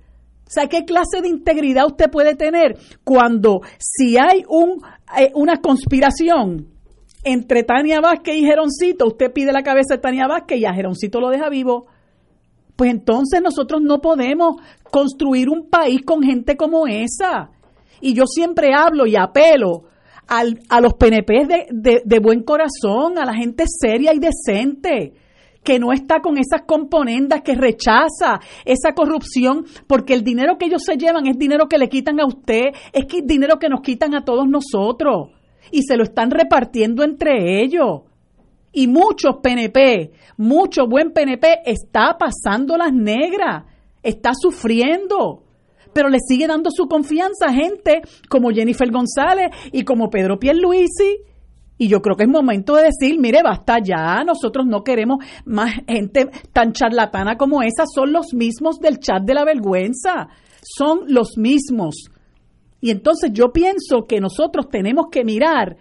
O 0.45 0.51
sea, 0.51 0.67
¿qué 0.67 0.85
clase 0.85 1.23
de 1.23 1.29
integridad 1.29 1.87
usted 1.87 2.11
puede 2.11 2.35
tener 2.35 2.77
cuando 3.05 3.61
si 3.79 4.19
hay 4.19 4.43
un, 4.49 4.83
eh, 5.17 5.31
una 5.37 5.59
conspiración 5.59 6.67
entre 7.23 7.63
Tania 7.63 8.01
Vázquez 8.01 8.35
y 8.35 8.45
Geroncito, 8.45 9.07
usted 9.07 9.33
pide 9.33 9.53
la 9.53 9.63
cabeza 9.63 9.95
de 9.95 10.01
Tania 10.01 10.27
Vázquez 10.27 10.59
y 10.59 10.65
a 10.65 10.75
Geroncito 10.75 11.21
lo 11.21 11.31
deja 11.31 11.49
vivo? 11.49 11.87
Pues 12.77 12.91
entonces 12.91 13.41
nosotros 13.43 13.83
no 13.83 14.01
podemos 14.01 14.57
construir 14.91 15.49
un 15.49 15.69
país 15.69 16.03
con 16.05 16.23
gente 16.23 16.57
como 16.57 16.87
esa. 16.87 17.51
Y 18.01 18.15
yo 18.15 18.25
siempre 18.27 18.75
hablo 18.75 19.07
y 19.07 19.17
apelo 19.17 19.85
a 20.69 20.81
los 20.81 20.95
PNP 20.95 21.47
de, 21.71 22.03
de, 22.05 22.19
buen 22.19 22.43
corazón, 22.43 23.19
a 23.19 23.27
la 23.27 23.35
gente 23.35 23.65
seria 23.67 24.15
y 24.15 24.19
decente 24.19 25.13
que 25.63 25.79
no 25.79 25.93
está 25.93 26.21
con 26.21 26.39
esas 26.39 26.63
componendas, 26.67 27.43
que 27.43 27.55
rechaza 27.55 28.41
esa 28.65 28.95
corrupción, 28.95 29.67
porque 29.87 30.15
el 30.15 30.25
dinero 30.25 30.57
que 30.59 30.67
ellos 30.67 30.83
se 30.85 30.97
llevan 30.97 31.27
es 31.27 31.39
dinero 31.39 31.69
que 31.69 31.79
le 31.79 31.89
quitan 31.89 32.19
a 32.19 32.27
usted, 32.27 32.71
es 32.93 33.07
dinero 33.25 33.59
que 33.59 33.69
nos 33.69 33.83
quitan 33.83 34.15
a 34.15 34.25
todos 34.25 34.49
nosotros 34.49 35.31
y 35.71 35.83
se 35.83 35.97
lo 35.97 36.05
están 36.05 36.31
repartiendo 36.31 37.05
entre 37.05 37.63
ellos. 37.63 38.03
Y 38.73 38.89
muchos 38.89 39.37
PNP, 39.43 40.13
mucho 40.39 40.87
buen 40.87 41.13
PNP 41.13 41.61
está 41.67 42.17
pasando 42.19 42.77
las 42.77 42.93
negras, 42.93 43.65
está 44.03 44.33
sufriendo 44.35 45.45
pero 45.93 46.09
le 46.09 46.19
sigue 46.27 46.47
dando 46.47 46.71
su 46.71 46.87
confianza 46.87 47.47
a 47.47 47.53
gente 47.53 48.03
como 48.29 48.51
Jennifer 48.51 48.91
González 48.91 49.51
y 49.73 49.85
como 49.85 50.11
Pedro 50.11 50.39
Pierluisi. 50.39 51.19
Y 51.79 51.89
yo 51.89 52.01
creo 52.01 52.17
que 52.17 52.25
es 52.25 52.29
momento 52.29 52.77
de 52.77 52.85
decir, 52.85 53.19
mire, 53.19 53.43
basta 53.43 53.79
ya, 53.83 54.23
nosotros 54.25 54.67
no 54.67 54.85
queremos 54.85 55.25
más 55.45 55.73
gente 55.87 56.31
tan 56.53 56.73
charlatana 56.73 57.37
como 57.37 57.63
esa, 57.63 57.85
son 57.93 58.13
los 58.13 58.35
mismos 58.35 58.79
del 58.79 58.99
chat 59.01 59.23
de 59.23 59.35
la 59.35 59.45
vergüenza, 59.45 60.29
son 60.63 61.01
los 61.09 61.37
mismos. 61.37 62.05
Y 62.81 62.91
entonces 62.91 63.31
yo 63.33 63.53
pienso 63.53 64.07
que 64.09 64.21
nosotros 64.21 64.69
tenemos 64.71 65.07
que 65.11 65.25
mirar 65.25 65.77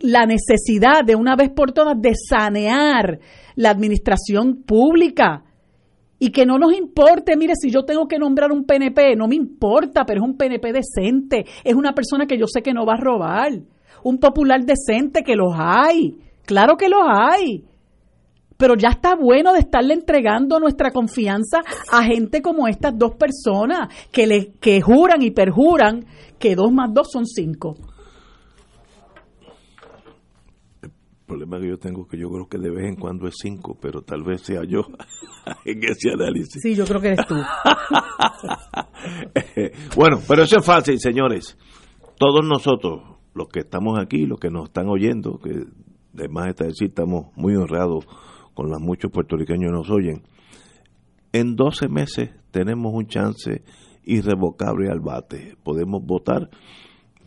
la 0.00 0.26
necesidad 0.26 1.04
de 1.04 1.14
una 1.14 1.36
vez 1.36 1.50
por 1.50 1.72
todas 1.72 2.00
de 2.00 2.12
sanear 2.14 3.20
la 3.54 3.70
administración 3.70 4.62
pública 4.62 5.44
y 6.18 6.30
que 6.30 6.44
no 6.44 6.58
nos 6.58 6.74
importe, 6.74 7.36
mire, 7.36 7.54
si 7.56 7.70
yo 7.70 7.84
tengo 7.84 8.06
que 8.06 8.18
nombrar 8.18 8.52
un 8.52 8.64
PNP, 8.64 9.16
no 9.16 9.26
me 9.26 9.36
importa, 9.36 10.04
pero 10.04 10.22
es 10.22 10.28
un 10.28 10.36
PNP 10.36 10.72
decente, 10.72 11.46
es 11.64 11.74
una 11.74 11.94
persona 11.94 12.26
que 12.26 12.38
yo 12.38 12.46
sé 12.46 12.62
que 12.62 12.74
no 12.74 12.84
va 12.84 12.94
a 12.94 13.00
robar, 13.00 13.52
un 14.04 14.18
popular 14.18 14.64
decente 14.64 15.22
que 15.22 15.34
los 15.34 15.54
hay, 15.56 16.16
claro 16.44 16.76
que 16.76 16.90
los 16.90 17.02
hay, 17.06 17.64
pero 18.58 18.76
ya 18.76 18.90
está 18.90 19.14
bueno 19.16 19.54
de 19.54 19.60
estarle 19.60 19.94
entregando 19.94 20.60
nuestra 20.60 20.90
confianza 20.90 21.62
a 21.90 22.02
gente 22.02 22.42
como 22.42 22.68
estas 22.68 22.96
dos 22.98 23.14
personas 23.14 23.88
que, 24.12 24.26
le, 24.26 24.52
que 24.60 24.82
juran 24.82 25.22
y 25.22 25.30
perjuran 25.30 26.04
que 26.38 26.54
dos 26.54 26.70
más 26.70 26.92
dos 26.92 27.08
son 27.10 27.24
cinco. 27.26 27.76
Problema 31.30 31.60
que 31.60 31.68
yo 31.68 31.78
tengo 31.78 32.08
que 32.08 32.18
yo 32.18 32.28
creo 32.28 32.48
que 32.48 32.58
de 32.58 32.70
vez 32.70 32.88
en 32.88 32.96
cuando 32.96 33.28
es 33.28 33.36
cinco, 33.40 33.78
pero 33.80 34.02
tal 34.02 34.24
vez 34.24 34.42
sea 34.42 34.64
yo 34.64 34.82
en 35.64 35.84
ese 35.84 36.10
análisis. 36.10 36.60
Sí, 36.60 36.74
yo 36.74 36.84
creo 36.84 37.00
que 37.00 37.08
eres 37.08 37.26
tú. 37.26 37.36
bueno, 39.96 40.20
pero 40.26 40.42
eso 40.42 40.58
es 40.58 40.66
fácil, 40.66 40.98
señores. 40.98 41.56
Todos 42.18 42.44
nosotros, 42.44 43.02
los 43.34 43.48
que 43.48 43.60
estamos 43.60 43.98
aquí, 43.98 44.26
los 44.26 44.40
que 44.40 44.50
nos 44.50 44.64
están 44.64 44.88
oyendo, 44.88 45.38
que 45.38 45.66
además 46.14 46.48
está 46.48 46.64
decir, 46.64 46.88
estamos 46.88 47.28
muy 47.36 47.54
honrados 47.54 48.06
con 48.54 48.68
los 48.68 48.80
muchos 48.80 49.12
puertorriqueños 49.12 49.70
que 49.70 49.76
nos 49.76 49.88
oyen, 49.88 50.24
en 51.32 51.54
12 51.54 51.88
meses 51.88 52.30
tenemos 52.50 52.92
un 52.92 53.06
chance 53.06 53.62
irrevocable 54.02 54.90
al 54.90 54.98
bate. 54.98 55.56
Podemos 55.62 56.04
votar 56.04 56.50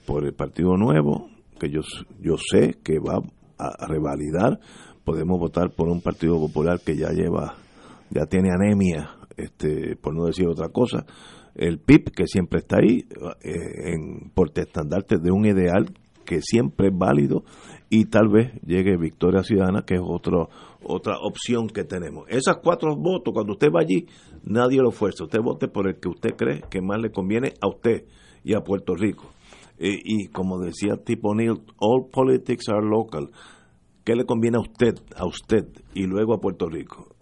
por 0.05 0.25
el 0.25 0.33
Partido 0.33 0.75
Nuevo, 0.75 1.29
que 1.57 1.69
yo, 1.69 1.79
yo 2.19 2.35
sé 2.37 2.79
que 2.83 2.99
va 2.99 3.21
a, 3.57 3.87
revalidar. 3.87 4.59
Podemos 5.03 5.39
votar 5.39 5.71
por 5.71 5.89
un 5.89 6.01
Partido 6.01 6.39
Popular 6.39 6.79
que 6.79 6.95
ya 6.95 7.09
lleva, 7.09 7.55
ya 8.09 8.25
tiene 8.25 8.49
anemia, 8.51 9.11
este, 9.37 9.95
por 9.95 10.15
no 10.15 10.25
decir 10.25 10.47
otra 10.47 10.69
cosa. 10.69 11.05
El 11.55 11.79
PIB, 11.79 12.11
que 12.11 12.27
siempre 12.27 12.59
está 12.59 12.77
ahí, 12.77 13.05
eh, 13.43 13.93
en 13.93 14.31
de 14.33 15.31
un 15.31 15.45
ideal 15.45 15.93
que 16.25 16.41
siempre 16.41 16.87
es 16.87 16.97
válido 16.97 17.43
y 17.89 18.05
tal 18.05 18.29
vez 18.29 18.53
llegue 18.65 18.97
Victoria 18.97 19.43
Ciudadana, 19.43 19.83
que 19.85 19.95
es 19.95 20.01
otro, 20.03 20.49
otra 20.83 21.17
opción 21.19 21.67
que 21.67 21.83
tenemos. 21.83 22.25
Esas 22.29 22.57
cuatro 22.63 22.95
votos, 22.95 23.33
cuando 23.33 23.53
usted 23.53 23.67
va 23.67 23.81
allí, 23.81 24.07
nadie 24.43 24.79
lo 24.79 24.91
fuerza. 24.91 25.25
Usted 25.25 25.39
vote 25.41 25.67
por 25.67 25.87
el 25.87 25.99
que 25.99 26.09
usted 26.09 26.35
cree 26.35 26.61
que 26.69 26.81
más 26.81 26.99
le 26.99 27.11
conviene 27.11 27.53
a 27.61 27.67
usted 27.67 28.05
y 28.43 28.53
a 28.53 28.61
Puerto 28.61 28.95
Rico. 28.95 29.32
Eh, 29.78 29.99
y 30.03 30.28
como 30.28 30.59
decía 30.59 30.97
Tipo 31.03 31.36
Neil, 31.36 31.61
all 31.78 32.09
politics 32.11 32.69
are 32.69 32.86
local. 32.86 33.30
¿Qué 34.03 34.15
le 34.15 34.26
conviene 34.26 34.57
a 34.57 34.61
usted, 34.61 34.95
a 35.15 35.26
usted 35.26 35.65
y 35.93 36.05
luego 36.05 36.34
a 36.34 36.41
Puerto 36.41 36.67
Rico? 36.67 37.15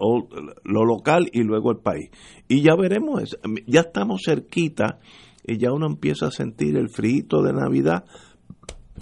lo 0.64 0.84
local 0.84 1.30
y 1.32 1.44
luego 1.44 1.72
el 1.72 1.78
país. 1.78 2.10
Y 2.48 2.64
ya 2.64 2.76
veremos, 2.76 3.38
ya 3.68 3.82
estamos 3.82 4.22
cerquita 4.26 5.00
y 5.46 5.60
ya 5.60 5.72
uno 5.72 5.86
empieza 5.86 6.28
a 6.28 6.32
sentir 6.32 6.76
el 6.78 6.90
frío 6.90 7.44
de 7.44 7.54
Navidad 7.54 8.06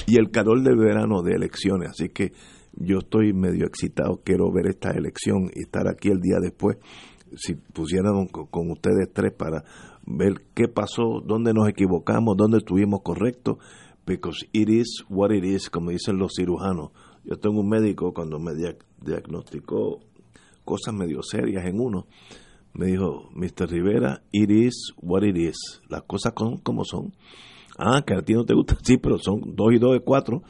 y 0.07 0.17
el 0.17 0.29
calor 0.29 0.61
del 0.61 0.75
verano 0.75 1.21
de 1.21 1.35
elecciones. 1.35 1.91
Así 1.91 2.09
que 2.09 2.33
yo 2.73 2.99
estoy 2.99 3.33
medio 3.33 3.65
excitado, 3.65 4.21
quiero 4.23 4.51
ver 4.51 4.67
esta 4.67 4.91
elección 4.91 5.49
y 5.53 5.61
estar 5.61 5.87
aquí 5.87 6.09
el 6.09 6.19
día 6.19 6.37
después. 6.41 6.77
Si 7.35 7.55
pusieran 7.55 8.27
con 8.27 8.71
ustedes 8.71 9.09
tres 9.13 9.31
para 9.33 9.63
ver 10.09 10.41
qué 10.55 10.67
pasó, 10.67 11.21
dónde 11.23 11.53
nos 11.53 11.69
equivocamos, 11.69 12.35
dónde 12.35 12.57
estuvimos 12.57 13.01
correctos, 13.03 13.57
because 14.05 14.45
it 14.51 14.67
is 14.67 15.05
what 15.07 15.31
it 15.31 15.43
is, 15.43 15.69
como 15.69 15.91
dicen 15.91 16.17
los 16.17 16.33
cirujanos. 16.35 16.89
Yo 17.23 17.37
tengo 17.37 17.61
un 17.61 17.69
médico 17.69 18.11
cuando 18.13 18.39
me 18.39 18.53
diagnosticó 19.01 19.99
cosas 20.65 20.93
medio 20.93 21.21
serias 21.21 21.65
en 21.65 21.79
uno, 21.79 22.07
me 22.73 22.87
dijo, 22.87 23.29
Mr. 23.33 23.69
Rivera, 23.69 24.21
it 24.31 24.49
is 24.49 24.93
what 25.01 25.23
it 25.23 25.37
is. 25.37 25.81
Las 25.89 26.03
cosas 26.03 26.33
son 26.37 26.57
como 26.57 26.83
son. 26.85 27.13
Ah, 27.77 28.01
que 28.05 28.13
a 28.13 28.21
ti 28.21 28.33
no 28.33 28.45
te 28.45 28.53
gusta, 28.53 28.77
sí, 28.83 28.97
pero 28.97 29.17
son 29.19 29.55
dos 29.55 29.73
y 29.73 29.77
dos 29.77 29.93
de 29.93 30.01
cuatro. 30.01 30.41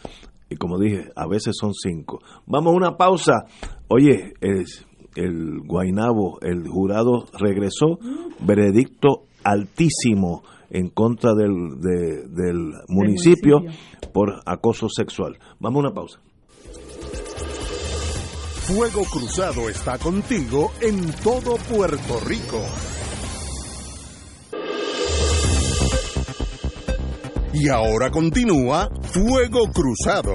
Y 0.50 0.56
como 0.56 0.80
dije, 0.80 1.12
a 1.16 1.28
veces 1.28 1.56
son 1.60 1.74
cinco. 1.74 2.20
Vamos 2.48 2.74
a 2.74 2.78
una 2.78 2.98
pausa. 2.98 3.46
Oye, 3.88 4.34
el, 4.42 4.66
el 5.16 5.60
Guainabo, 5.62 6.40
el 6.42 6.68
jurado 6.68 7.26
regresó, 7.40 8.00
veredicto 8.40 9.29
altísimo 9.44 10.44
en 10.70 10.90
contra 10.90 11.34
del, 11.34 11.80
del 11.80 12.74
municipio, 12.88 13.62
por 14.14 14.42
acoso 14.46 14.88
sexual. 14.90 15.38
Vamos 15.60 15.78
a 15.78 15.88
una 15.88 15.94
pausa. 15.94 16.20
Fuego 18.70 19.04
Cruzado 19.06 19.68
está 19.68 19.98
contigo 19.98 20.72
en 20.80 21.12
todo 21.24 21.56
Puerto 21.56 22.20
Rico. 22.26 22.64
Y 27.52 27.68
ahora 27.68 28.12
continúa 28.12 28.88
Fuego 29.02 29.72
Cruzado. 29.72 30.34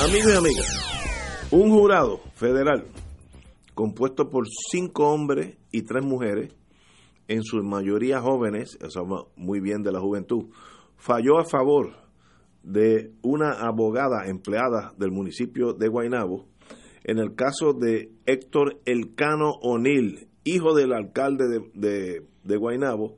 Amigos 0.00 0.32
y 0.32 0.36
amigas, 0.36 1.48
un 1.50 1.70
jurado 1.70 2.20
federal 2.36 2.86
compuesto 3.78 4.28
por 4.28 4.48
cinco 4.72 5.12
hombres 5.12 5.56
y 5.70 5.82
tres 5.82 6.04
mujeres, 6.04 6.52
en 7.28 7.44
su 7.44 7.62
mayoría 7.62 8.20
jóvenes, 8.20 8.76
eso 8.80 9.30
muy 9.36 9.60
bien 9.60 9.84
de 9.84 9.92
la 9.92 10.00
juventud, 10.00 10.46
falló 10.96 11.38
a 11.38 11.44
favor 11.44 11.92
de 12.64 13.12
una 13.22 13.52
abogada 13.52 14.26
empleada 14.26 14.94
del 14.98 15.12
municipio 15.12 15.74
de 15.74 15.86
Guaynabo 15.86 16.48
en 17.04 17.18
el 17.18 17.36
caso 17.36 17.72
de 17.72 18.10
Héctor 18.26 18.80
Elcano 18.84 19.52
O'Neill, 19.62 20.26
hijo 20.42 20.74
del 20.74 20.92
alcalde 20.92 21.44
de, 21.46 21.60
de, 21.72 22.26
de 22.42 23.10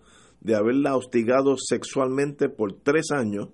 de 0.42 0.54
haberla 0.56 0.94
hostigado 0.94 1.56
sexualmente 1.56 2.50
por 2.50 2.74
tres 2.82 3.12
años 3.12 3.48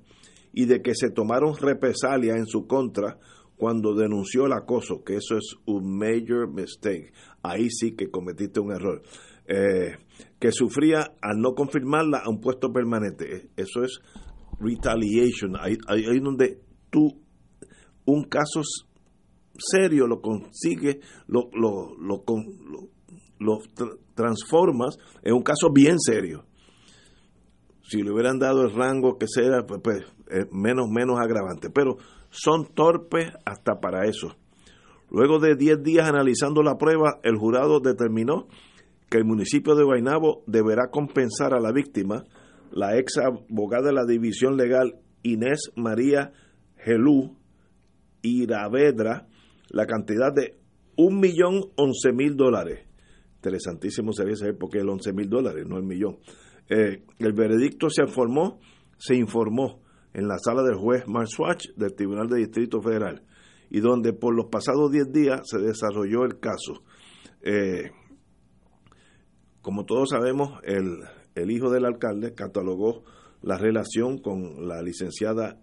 y 0.53 0.65
de 0.65 0.83
que 0.83 0.97
se 0.97 1.11
tomaron 1.11 1.55
represalias 1.57 2.37
en 2.37 2.47
su 2.47 2.67
contra 2.67 3.21
cuando 3.57 3.95
denunció 3.95 4.47
el 4.47 4.53
acoso, 4.53 5.03
que 5.03 5.17
eso 5.17 5.37
es 5.37 5.57
un 5.65 5.97
major 5.97 6.49
mistake. 6.53 7.13
Ahí 7.43 7.71
sí 7.71 7.93
que 7.97 8.11
cometiste 8.11 8.61
un 8.61 8.73
error. 8.73 9.03
Eh, 9.49 9.97
que 10.39 10.51
sufría 10.51 11.13
al 11.23 11.39
no 11.39 11.55
confirmarla 11.55 12.19
a 12.19 12.29
un 12.29 12.41
puesto 12.41 12.73
permanente. 12.73 13.49
Eso 13.57 13.83
es 13.83 14.01
retaliation. 14.59 15.57
Ahí, 15.59 15.77
ahí, 15.89 16.21
donde 16.21 16.61
tú, 16.91 17.23
un 18.05 18.25
caso 18.25 18.61
serio 19.57 20.07
lo 20.07 20.21
consigues, 20.21 20.97
lo, 21.29 21.49
lo, 21.53 21.97
lo, 21.97 22.25
lo, 23.39 23.59
transformas 24.15 24.99
en 25.23 25.35
un 25.35 25.43
caso 25.43 25.71
bien 25.73 25.99
serio. 25.99 26.45
Si 27.89 28.03
le 28.03 28.11
hubieran 28.11 28.39
dado 28.39 28.63
el 28.63 28.75
rango 28.75 29.17
que 29.17 29.27
sea, 29.29 29.65
pues, 29.67 29.81
pues 29.83 30.05
menos, 30.51 30.89
menos 30.91 31.19
agravante. 31.21 31.71
Pero 31.71 31.99
son 32.31 32.67
torpes 32.75 33.33
hasta 33.45 33.81
para 33.81 34.07
eso. 34.07 34.37
Luego 35.11 35.39
de 35.39 35.55
10 35.55 35.83
días 35.83 36.09
analizando 36.09 36.63
la 36.63 36.79
prueba, 36.79 37.21
el 37.23 37.37
jurado 37.37 37.81
determinó 37.81 38.49
que 39.09 39.19
el 39.19 39.25
municipio 39.25 39.75
de 39.75 39.85
Guaynabo 39.85 40.43
deberá 40.47 40.91
compensar 40.91 41.55
a 41.55 41.61
la 41.61 41.73
víctima, 41.73 42.25
la 42.73 42.99
ex 42.99 43.19
abogada 43.19 43.89
de 43.89 43.93
la 43.93 44.05
División 44.05 44.57
Legal 44.57 44.99
Inés 45.23 45.71
María 45.77 46.33
Gelú 46.77 47.37
Iravedra, 48.23 49.29
la 49.69 49.87
cantidad 49.87 50.33
de 50.35 50.59
un 50.97 51.21
millón 51.21 51.71
once 51.77 52.13
mil 52.13 52.37
dólares. 52.37 52.81
Interesantísimo 53.37 54.13
sería 54.13 54.35
saber 54.35 54.59
por 54.59 54.71
qué 54.71 54.79
el 54.79 54.89
once 54.89 55.13
mil 55.13 55.29
dólares, 55.29 55.67
no 55.69 55.77
el 55.77 55.85
millón. 55.85 56.19
Eh, 56.69 57.05
el 57.19 57.33
veredicto 57.33 57.89
se 57.91 58.03
informó, 58.03 58.59
se 58.99 59.15
informó 59.15 59.86
en 60.17 60.29
la 60.29 60.39
sala 60.39 60.63
del 60.63 60.77
juez 60.77 61.05
Swatch 61.27 61.69
del 61.77 61.95
Tribunal 61.95 62.27
de 62.29 62.39
Distrito 62.39 62.81
Federal 62.81 63.23
y 63.69 63.81
donde 63.81 64.15
por 64.15 64.35
los 64.35 64.47
pasados 64.47 64.91
10 64.91 65.13
días 65.13 65.43
se 65.45 65.59
desarrolló 65.59 66.25
el 66.25 66.41
caso. 66.41 66.83
Eh, 67.43 67.91
como 69.61 69.85
todos 69.85 70.09
sabemos, 70.09 70.59
el, 70.65 71.01
el, 71.35 71.51
hijo 71.51 71.69
del 71.69 71.85
alcalde 71.85 72.33
catalogó 72.33 73.05
la 73.43 73.59
relación 73.59 74.17
con 74.17 74.67
la 74.67 74.81
licenciada 74.81 75.61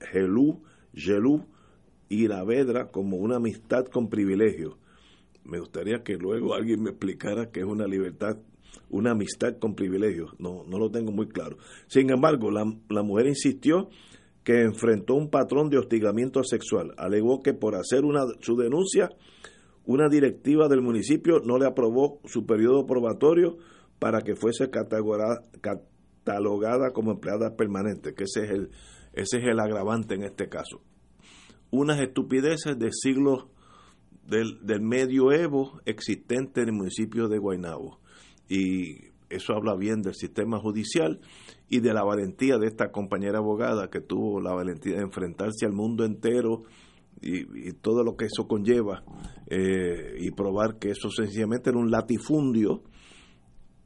Gelú, 0.00 0.64
Gelú 0.92 1.46
y 2.08 2.26
la 2.26 2.44
como 2.90 3.18
una 3.18 3.36
amistad 3.36 3.84
con 3.84 4.08
privilegio. 4.08 4.78
Me 5.44 5.60
gustaría 5.60 6.02
que 6.02 6.16
luego 6.16 6.54
alguien 6.54 6.82
me 6.82 6.90
explicara 6.90 7.52
qué 7.52 7.60
es 7.60 7.66
una 7.66 7.86
libertad, 7.86 8.36
una 8.90 9.12
amistad 9.12 9.58
con 9.58 9.74
privilegio. 9.74 10.34
No, 10.38 10.64
no 10.66 10.78
lo 10.78 10.90
tengo 10.90 11.12
muy 11.12 11.28
claro. 11.28 11.56
Sin 11.86 12.10
embargo, 12.10 12.50
la, 12.50 12.64
la 12.88 13.02
mujer 13.02 13.26
insistió 13.26 13.88
que 14.44 14.62
enfrentó 14.62 15.14
un 15.14 15.30
patrón 15.30 15.70
de 15.70 15.78
hostigamiento 15.78 16.42
sexual. 16.42 16.94
Alegó 16.96 17.42
que 17.42 17.54
por 17.54 17.74
hacer 17.74 18.04
una, 18.04 18.22
su 18.40 18.56
denuncia, 18.56 19.10
una 19.84 20.08
directiva 20.08 20.68
del 20.68 20.82
municipio 20.82 21.40
no 21.44 21.58
le 21.58 21.66
aprobó 21.66 22.20
su 22.24 22.44
periodo 22.46 22.86
probatorio 22.86 23.58
para 23.98 24.22
que 24.22 24.34
fuese 24.34 24.68
catalogada, 24.70 25.42
catalogada 25.60 26.92
como 26.92 27.12
empleada 27.12 27.56
permanente, 27.56 28.14
que 28.14 28.24
ese 28.24 28.44
es 28.44 28.50
el, 28.50 28.70
ese 29.12 29.38
es 29.38 29.44
el 29.44 29.60
agravante 29.60 30.14
en 30.14 30.24
este 30.24 30.48
caso 30.48 30.82
unas 31.72 32.00
estupideces 32.00 32.78
de 32.78 32.90
siglos 32.92 33.46
del, 34.28 34.64
del 34.64 34.82
medioevo 34.82 35.80
existente 35.86 36.60
en 36.60 36.68
el 36.68 36.74
municipio 36.74 37.28
de 37.28 37.38
Guaynabo. 37.38 37.98
Y 38.52 39.12
eso 39.30 39.54
habla 39.54 39.74
bien 39.74 40.02
del 40.02 40.14
sistema 40.14 40.58
judicial 40.58 41.20
y 41.70 41.80
de 41.80 41.94
la 41.94 42.04
valentía 42.04 42.58
de 42.58 42.66
esta 42.66 42.92
compañera 42.92 43.38
abogada 43.38 43.88
que 43.88 44.02
tuvo 44.02 44.42
la 44.42 44.52
valentía 44.52 44.96
de 44.96 45.04
enfrentarse 45.04 45.64
al 45.64 45.72
mundo 45.72 46.04
entero 46.04 46.64
y, 47.22 47.72
todo 47.80 48.04
lo 48.04 48.14
que 48.14 48.26
eso 48.26 48.46
conlleva 48.46 49.04
eh, 49.46 50.16
y 50.18 50.32
probar 50.32 50.78
que 50.78 50.90
eso 50.90 51.08
sencillamente 51.08 51.70
era 51.70 51.78
un 51.78 51.90
latifundio 51.90 52.82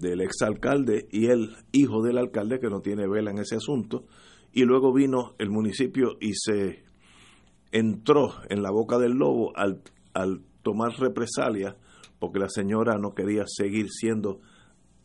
del 0.00 0.20
exalcalde 0.20 1.06
y 1.12 1.26
el 1.26 1.54
hijo 1.70 2.02
del 2.02 2.18
alcalde 2.18 2.58
que 2.58 2.68
no 2.68 2.80
tiene 2.80 3.06
vela 3.06 3.30
en 3.30 3.38
ese 3.38 3.54
asunto. 3.54 4.04
Y 4.52 4.64
luego 4.64 4.92
vino 4.92 5.36
el 5.38 5.50
municipio 5.50 6.16
y 6.20 6.32
se 6.34 6.82
entró 7.70 8.34
en 8.48 8.64
la 8.64 8.72
boca 8.72 8.98
del 8.98 9.12
lobo 9.12 9.56
al, 9.56 9.82
al 10.12 10.40
tomar 10.62 10.98
represalia 10.98 11.76
porque 12.18 12.40
la 12.40 12.48
señora 12.48 12.98
no 12.98 13.14
quería 13.14 13.44
seguir 13.46 13.90
siendo 13.90 14.40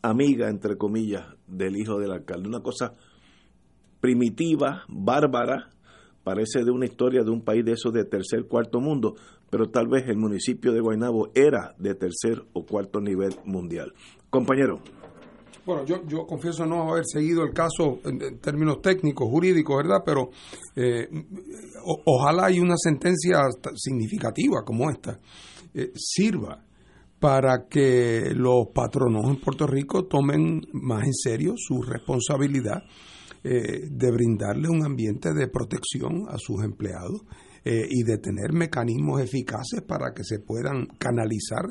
amiga, 0.02 0.48
entre 0.48 0.76
comillas, 0.76 1.24
del 1.46 1.76
hijo 1.76 1.98
del 1.98 2.12
alcalde. 2.12 2.48
Una 2.48 2.60
cosa 2.60 2.94
primitiva, 4.00 4.82
bárbara, 4.88 5.70
parece 6.24 6.64
de 6.64 6.70
una 6.70 6.86
historia 6.86 7.22
de 7.22 7.30
un 7.30 7.42
país 7.42 7.64
de 7.64 7.72
esos 7.72 7.92
de 7.92 8.04
tercer, 8.04 8.46
cuarto 8.46 8.80
mundo, 8.80 9.14
pero 9.50 9.70
tal 9.70 9.86
vez 9.88 10.08
el 10.08 10.16
municipio 10.16 10.72
de 10.72 10.80
Guaynabo 10.80 11.30
era 11.34 11.74
de 11.78 11.94
tercer 11.94 12.42
o 12.52 12.64
cuarto 12.64 13.00
nivel 13.00 13.34
mundial. 13.44 13.92
Compañero. 14.30 14.80
Bueno, 15.64 15.84
yo, 15.84 16.02
yo 16.08 16.26
confieso 16.26 16.66
no 16.66 16.90
haber 16.90 17.04
seguido 17.06 17.44
el 17.44 17.52
caso 17.52 18.00
en, 18.04 18.40
términos 18.40 18.82
técnicos, 18.82 19.28
jurídicos, 19.28 19.76
¿verdad? 19.76 20.02
Pero 20.04 20.30
eh, 20.74 21.08
ojalá 22.04 22.50
y 22.50 22.58
una 22.58 22.74
sentencia 22.76 23.38
significativa 23.76 24.64
como 24.64 24.90
esta 24.90 25.20
eh, 25.72 25.92
sirva 25.94 26.64
para 27.22 27.68
que 27.68 28.32
los 28.34 28.66
patronos 28.74 29.30
en 29.30 29.36
Puerto 29.36 29.64
Rico 29.64 30.06
tomen 30.06 30.60
más 30.72 31.04
en 31.04 31.14
serio 31.14 31.54
su 31.56 31.80
responsabilidad 31.80 32.82
eh, 33.44 33.86
de 33.88 34.10
brindarle 34.10 34.68
un 34.68 34.84
ambiente 34.84 35.32
de 35.32 35.46
protección 35.46 36.24
a 36.28 36.36
sus 36.36 36.64
empleados 36.64 37.20
eh, 37.64 37.86
y 37.88 38.02
de 38.02 38.18
tener 38.18 38.52
mecanismos 38.52 39.20
eficaces 39.20 39.82
para 39.82 40.12
que 40.12 40.24
se 40.24 40.40
puedan 40.40 40.86
canalizar 40.98 41.62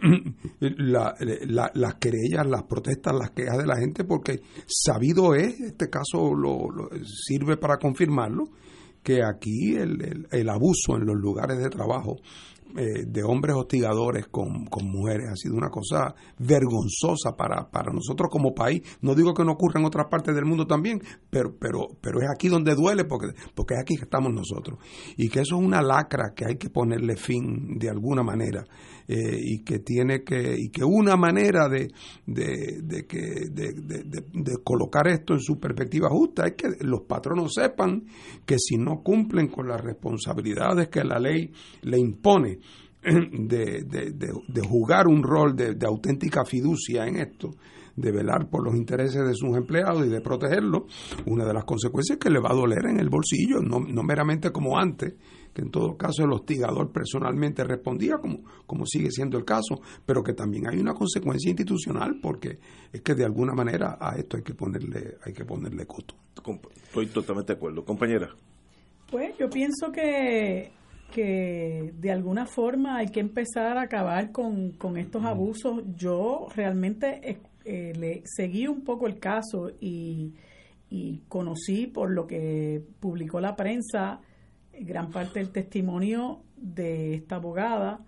las 0.60 1.94
querellas, 1.96 2.46
las 2.46 2.62
protestas, 2.62 3.14
las 3.14 3.32
quejas 3.32 3.58
de 3.58 3.66
la 3.66 3.76
gente, 3.76 4.02
porque 4.04 4.40
sabido 4.66 5.34
es, 5.34 5.60
este 5.60 5.90
caso 5.90 6.34
lo, 6.34 6.88
sirve 7.04 7.58
para 7.58 7.76
confirmarlo, 7.76 8.44
que 9.02 9.22
aquí 9.22 9.74
el, 9.76 10.26
el, 10.30 10.48
abuso 10.48 10.96
en 10.96 11.04
los 11.04 11.16
lugares 11.16 11.58
de 11.58 11.68
trabajo 11.68 12.16
eh, 12.76 13.04
de 13.06 13.22
hombres 13.22 13.56
hostigadores 13.56 14.26
con, 14.26 14.66
con, 14.66 14.86
mujeres 14.90 15.28
ha 15.30 15.36
sido 15.36 15.54
una 15.54 15.70
cosa 15.70 16.14
vergonzosa 16.38 17.36
para, 17.36 17.70
para 17.70 17.92
nosotros 17.92 18.28
como 18.30 18.54
país. 18.54 18.82
No 19.00 19.14
digo 19.14 19.34
que 19.34 19.44
no 19.44 19.52
ocurra 19.52 19.80
en 19.80 19.86
otras 19.86 20.06
partes 20.10 20.34
del 20.34 20.44
mundo 20.44 20.66
también, 20.66 21.00
pero, 21.30 21.54
pero, 21.58 21.88
pero 22.00 22.20
es 22.20 22.28
aquí 22.30 22.48
donde 22.48 22.74
duele 22.74 23.04
porque, 23.04 23.28
porque 23.54 23.74
es 23.74 23.80
aquí 23.80 23.96
que 23.96 24.04
estamos 24.04 24.32
nosotros. 24.32 24.78
Y 25.16 25.28
que 25.28 25.40
eso 25.40 25.56
es 25.56 25.64
una 25.64 25.80
lacra 25.80 26.32
que 26.34 26.44
hay 26.46 26.56
que 26.56 26.70
ponerle 26.70 27.16
fin 27.16 27.78
de 27.78 27.88
alguna 27.88 28.22
manera. 28.22 28.64
Eh, 29.08 29.38
y 29.40 29.62
que 29.62 29.78
tiene 29.78 30.24
que 30.24 30.56
y 30.58 30.68
que 30.70 30.82
una 30.82 31.14
manera 31.14 31.68
de, 31.68 31.92
de, 32.26 32.80
de, 32.82 33.06
que, 33.06 33.20
de, 33.52 34.56
colocar 34.64 35.06
esto 35.06 35.34
en 35.34 35.38
su 35.38 35.60
perspectiva 35.60 36.08
justa 36.10 36.44
es 36.48 36.54
que 36.54 36.84
los 36.84 37.02
patronos 37.02 37.54
sepan 37.54 38.04
que 38.44 38.56
si 38.58 38.76
no 38.76 39.04
cumplen 39.04 39.46
con 39.46 39.68
las 39.68 39.80
responsabilidades 39.80 40.88
que 40.88 41.04
la 41.04 41.20
ley 41.20 41.52
le 41.82 42.00
impone 42.00 42.58
de, 43.06 43.84
de, 43.84 44.60
jugar 44.68 45.06
un 45.06 45.22
rol 45.22 45.54
de, 45.54 45.76
auténtica 45.86 46.44
fiducia 46.44 47.06
en 47.06 47.18
esto, 47.18 47.50
de 47.94 48.10
velar 48.10 48.50
por 48.50 48.64
los 48.64 48.74
intereses 48.74 49.24
de 49.24 49.34
sus 49.34 49.56
empleados 49.56 50.04
y 50.04 50.08
de 50.08 50.20
protegerlos, 50.20 50.82
una 51.26 51.44
de 51.44 51.54
las 51.54 51.64
consecuencias 51.64 52.16
es 52.16 52.24
que 52.24 52.30
le 52.30 52.40
va 52.40 52.50
a 52.50 52.56
doler 52.56 52.86
en 52.90 52.98
el 52.98 53.08
bolsillo, 53.08 53.60
no, 53.60 53.78
no 53.78 54.02
meramente 54.02 54.50
como 54.50 54.76
antes, 54.76 55.14
que 55.56 55.62
en 55.62 55.70
todo 55.70 55.96
caso 55.96 56.22
el 56.22 56.32
hostigador 56.32 56.92
personalmente 56.92 57.64
respondía, 57.64 58.18
como, 58.18 58.40
como 58.66 58.84
sigue 58.84 59.10
siendo 59.10 59.38
el 59.38 59.46
caso, 59.46 59.80
pero 60.04 60.22
que 60.22 60.34
también 60.34 60.68
hay 60.68 60.78
una 60.78 60.92
consecuencia 60.92 61.48
institucional 61.48 62.18
porque 62.20 62.58
es 62.92 63.00
que 63.00 63.14
de 63.14 63.24
alguna 63.24 63.54
manera 63.54 63.96
a 63.98 64.16
esto 64.16 64.36
hay 64.36 64.42
que 64.42 64.52
ponerle, 64.52 65.16
hay 65.24 65.32
que 65.32 65.46
ponerle 65.46 65.86
costo. 65.86 66.14
Estoy 66.88 67.06
totalmente 67.06 67.54
de 67.54 67.56
acuerdo. 67.56 67.86
Compañera. 67.86 68.28
Pues 69.10 69.34
yo 69.38 69.48
pienso 69.48 69.90
que, 69.90 70.72
que 71.10 71.94
de 71.98 72.10
alguna 72.10 72.44
forma 72.44 72.98
hay 72.98 73.08
que 73.08 73.20
empezar 73.20 73.78
a 73.78 73.82
acabar 73.84 74.32
con, 74.32 74.72
con 74.72 74.98
estos 74.98 75.24
abusos. 75.24 75.82
Yo 75.96 76.48
realmente 76.54 77.30
eh, 77.30 77.38
eh, 77.64 77.92
le 77.96 78.22
seguí 78.26 78.68
un 78.68 78.82
poco 78.82 79.06
el 79.06 79.18
caso 79.18 79.70
y, 79.80 80.34
y 80.90 81.22
conocí 81.28 81.86
por 81.86 82.10
lo 82.10 82.26
que 82.26 82.82
publicó 83.00 83.40
la 83.40 83.56
prensa 83.56 84.20
gran 84.80 85.10
parte 85.10 85.38
del 85.38 85.50
testimonio 85.50 86.40
de 86.56 87.14
esta 87.14 87.36
abogada 87.36 88.00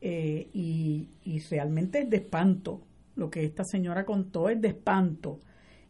eh, 0.00 0.48
y, 0.52 1.08
realmente 1.50 2.00
es 2.00 2.10
de 2.10 2.18
espanto. 2.18 2.82
Lo 3.16 3.30
que 3.30 3.44
esta 3.44 3.64
señora 3.64 4.04
contó 4.04 4.48
es 4.48 4.60
de 4.60 4.68
espanto. 4.68 5.38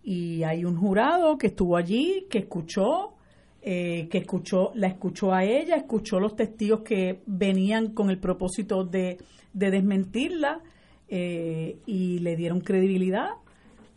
Y 0.02 0.42
hay 0.42 0.64
un 0.64 0.76
jurado 0.76 1.36
que 1.38 1.48
estuvo 1.48 1.76
allí, 1.76 2.26
que 2.30 2.38
escuchó 2.38 3.14
eh, 3.62 4.08
que 4.10 4.18
escuchó, 4.18 4.72
la 4.74 4.86
escuchó 4.86 5.34
a 5.34 5.44
ella, 5.44 5.76
escuchó 5.76 6.18
los 6.18 6.34
testigos 6.34 6.80
que 6.80 7.20
venían 7.26 7.92
con 7.92 8.08
el 8.08 8.18
propósito 8.18 8.84
de, 8.84 9.18
desmentirla 9.52 10.62
eh, 11.08 11.76
y 11.84 12.20
le 12.20 12.36
dieron 12.36 12.62
credibilidad 12.62 13.32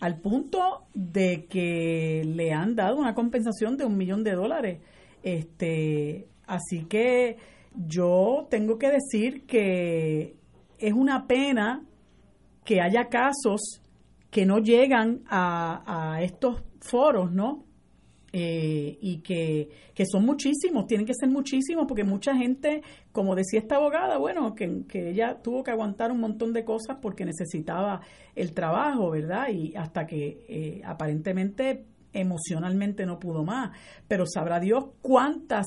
al 0.01 0.19
punto 0.19 0.84
de 0.93 1.45
que 1.45 2.24
le 2.26 2.51
han 2.51 2.76
dado 2.76 2.97
una 2.97 3.15
compensación 3.15 3.78
de 3.78 3.86
un 3.86 3.95
millón 3.95 4.26
de 4.26 4.34
dólares. 4.34 4.80
Este, 5.24 6.28
así 6.45 6.86
que 6.86 7.38
yo 7.88 8.47
tengo 8.49 8.78
que 8.78 8.91
decir 8.91 9.45
que 9.45 10.36
es 10.78 10.93
una 10.93 11.26
pena 11.26 11.84
que 12.63 12.82
haya 12.82 13.07
casos 13.07 13.82
que 14.30 14.45
no 14.45 14.59
llegan 14.59 15.21
a, 15.28 16.13
a 16.15 16.21
estos 16.24 16.63
foros, 16.82 17.32
¿no? 17.32 17.65
Eh, 18.36 18.97
y 18.99 19.19
que, 19.19 19.69
que, 19.93 20.05
son 20.07 20.26
muchísimos, 20.26 20.88
tienen 20.88 21.05
que 21.05 21.13
ser 21.13 21.30
muchísimos, 21.30 21.86
porque 21.88 22.03
mucha 22.03 22.36
gente, 22.36 22.82
como 23.11 23.36
decía 23.36 23.59
esta 23.59 23.76
abogada, 23.76 24.17
bueno, 24.17 24.55
que, 24.55 24.86
que, 24.88 25.11
ella 25.11 25.39
tuvo 25.43 25.61
que 25.61 25.69
aguantar 25.69 26.11
un 26.11 26.19
montón 26.19 26.51
de 26.51 26.65
cosas 26.65 26.97
porque 26.99 27.26
necesitaba 27.26 28.01
el 28.34 28.53
trabajo, 28.53 29.11
¿verdad? 29.11 29.49
Y 29.49 29.76
hasta 29.76 30.07
que 30.07 30.45
eh, 30.49 30.82
aparentemente 30.84 31.86
emocionalmente 32.14 33.05
no 33.05 33.20
pudo 33.20 33.43
más, 33.43 33.76
pero 34.07 34.26
sabrá 34.26 34.59
Dios 34.59 34.86
cuántas 35.01 35.66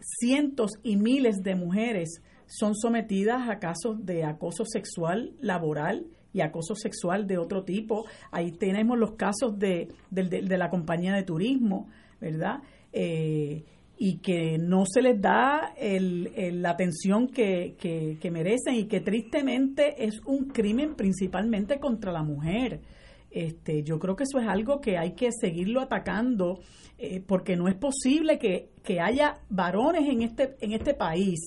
cientos 0.00 0.72
y 0.82 0.96
miles 0.96 1.36
de 1.42 1.54
mujeres 1.54 2.20
son 2.46 2.74
sometidas 2.74 3.48
a 3.48 3.58
casos 3.58 4.04
de 4.04 4.24
acoso 4.24 4.64
sexual 4.64 5.32
laboral 5.40 6.06
y 6.32 6.40
acoso 6.40 6.74
sexual 6.74 7.26
de 7.26 7.38
otro 7.38 7.64
tipo. 7.64 8.04
Ahí 8.30 8.52
tenemos 8.52 8.98
los 8.98 9.12
casos 9.12 9.58
de, 9.58 9.88
de 10.10 10.58
la 10.58 10.68
compañía 10.68 11.14
de 11.14 11.22
turismo, 11.22 11.88
¿verdad? 12.20 12.60
Eh, 12.92 13.64
y 13.96 14.18
que 14.18 14.58
no 14.58 14.84
se 14.86 15.02
les 15.02 15.20
da 15.20 15.72
el, 15.76 16.62
la 16.62 16.70
atención 16.70 17.28
que, 17.28 17.76
que, 17.78 18.30
merecen 18.30 18.74
y 18.74 18.84
que 18.86 19.00
tristemente 19.00 20.04
es 20.04 20.20
un 20.26 20.46
crimen 20.46 20.94
principalmente 20.96 21.78
contra 21.78 22.10
la 22.10 22.22
mujer. 22.22 22.80
Este, 23.34 23.82
yo 23.82 23.98
creo 23.98 24.14
que 24.14 24.22
eso 24.22 24.38
es 24.38 24.46
algo 24.46 24.80
que 24.80 24.96
hay 24.96 25.14
que 25.14 25.30
seguirlo 25.32 25.80
atacando 25.80 26.60
eh, 26.98 27.20
porque 27.26 27.56
no 27.56 27.66
es 27.66 27.74
posible 27.74 28.38
que, 28.38 28.70
que, 28.84 29.00
haya 29.00 29.40
varones 29.50 30.08
en 30.08 30.22
este, 30.22 30.54
en 30.60 30.70
este 30.70 30.94
país, 30.94 31.40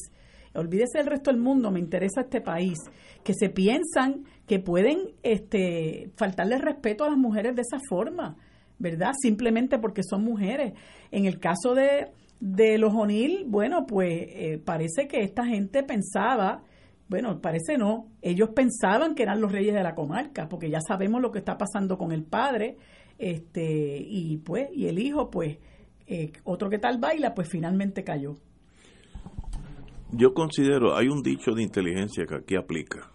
olvídese 0.53 0.97
del 0.97 1.07
resto 1.07 1.31
del 1.31 1.39
mundo, 1.39 1.71
me 1.71 1.79
interesa 1.79 2.21
este 2.21 2.41
país, 2.41 2.77
que 3.23 3.33
se 3.33 3.49
piensan 3.49 4.25
que 4.45 4.59
pueden 4.59 5.13
este, 5.23 6.11
faltarle 6.17 6.57
respeto 6.57 7.05
a 7.05 7.09
las 7.09 7.17
mujeres 7.17 7.55
de 7.55 7.61
esa 7.61 7.79
forma. 7.87 8.35
¿verdad? 8.79 9.13
Simplemente 9.19 9.79
porque 9.79 10.01
son 10.03 10.23
mujeres. 10.23 10.73
En 11.11 11.25
el 11.25 11.39
caso 11.39 11.73
de, 11.73 12.07
de 12.39 12.77
los 12.77 12.93
O'Neill, 12.93 13.45
bueno, 13.47 13.85
pues 13.87 14.11
eh, 14.11 14.61
parece 14.63 15.07
que 15.07 15.21
esta 15.21 15.45
gente 15.45 15.83
pensaba, 15.83 16.63
bueno, 17.09 17.39
parece 17.41 17.77
no, 17.77 18.07
ellos 18.21 18.49
pensaban 18.55 19.15
que 19.15 19.23
eran 19.23 19.39
los 19.39 19.51
reyes 19.51 19.73
de 19.73 19.83
la 19.83 19.95
comarca, 19.95 20.47
porque 20.49 20.69
ya 20.69 20.81
sabemos 20.81 21.21
lo 21.21 21.31
que 21.31 21.39
está 21.39 21.57
pasando 21.57 21.97
con 21.97 22.11
el 22.11 22.23
padre, 22.23 22.77
este, 23.17 23.97
y 23.99 24.37
pues, 24.37 24.69
y 24.73 24.87
el 24.87 24.99
hijo, 24.99 25.29
pues, 25.29 25.57
eh, 26.05 26.31
otro 26.43 26.69
que 26.69 26.79
tal 26.79 26.99
baila, 26.99 27.33
pues 27.33 27.49
finalmente 27.49 28.03
cayó. 28.03 28.35
Yo 30.11 30.33
considero, 30.33 30.95
hay 30.95 31.07
un 31.07 31.21
dicho 31.21 31.51
de 31.51 31.63
inteligencia 31.63 32.25
que 32.25 32.35
aquí 32.35 32.55
aplica. 32.55 33.11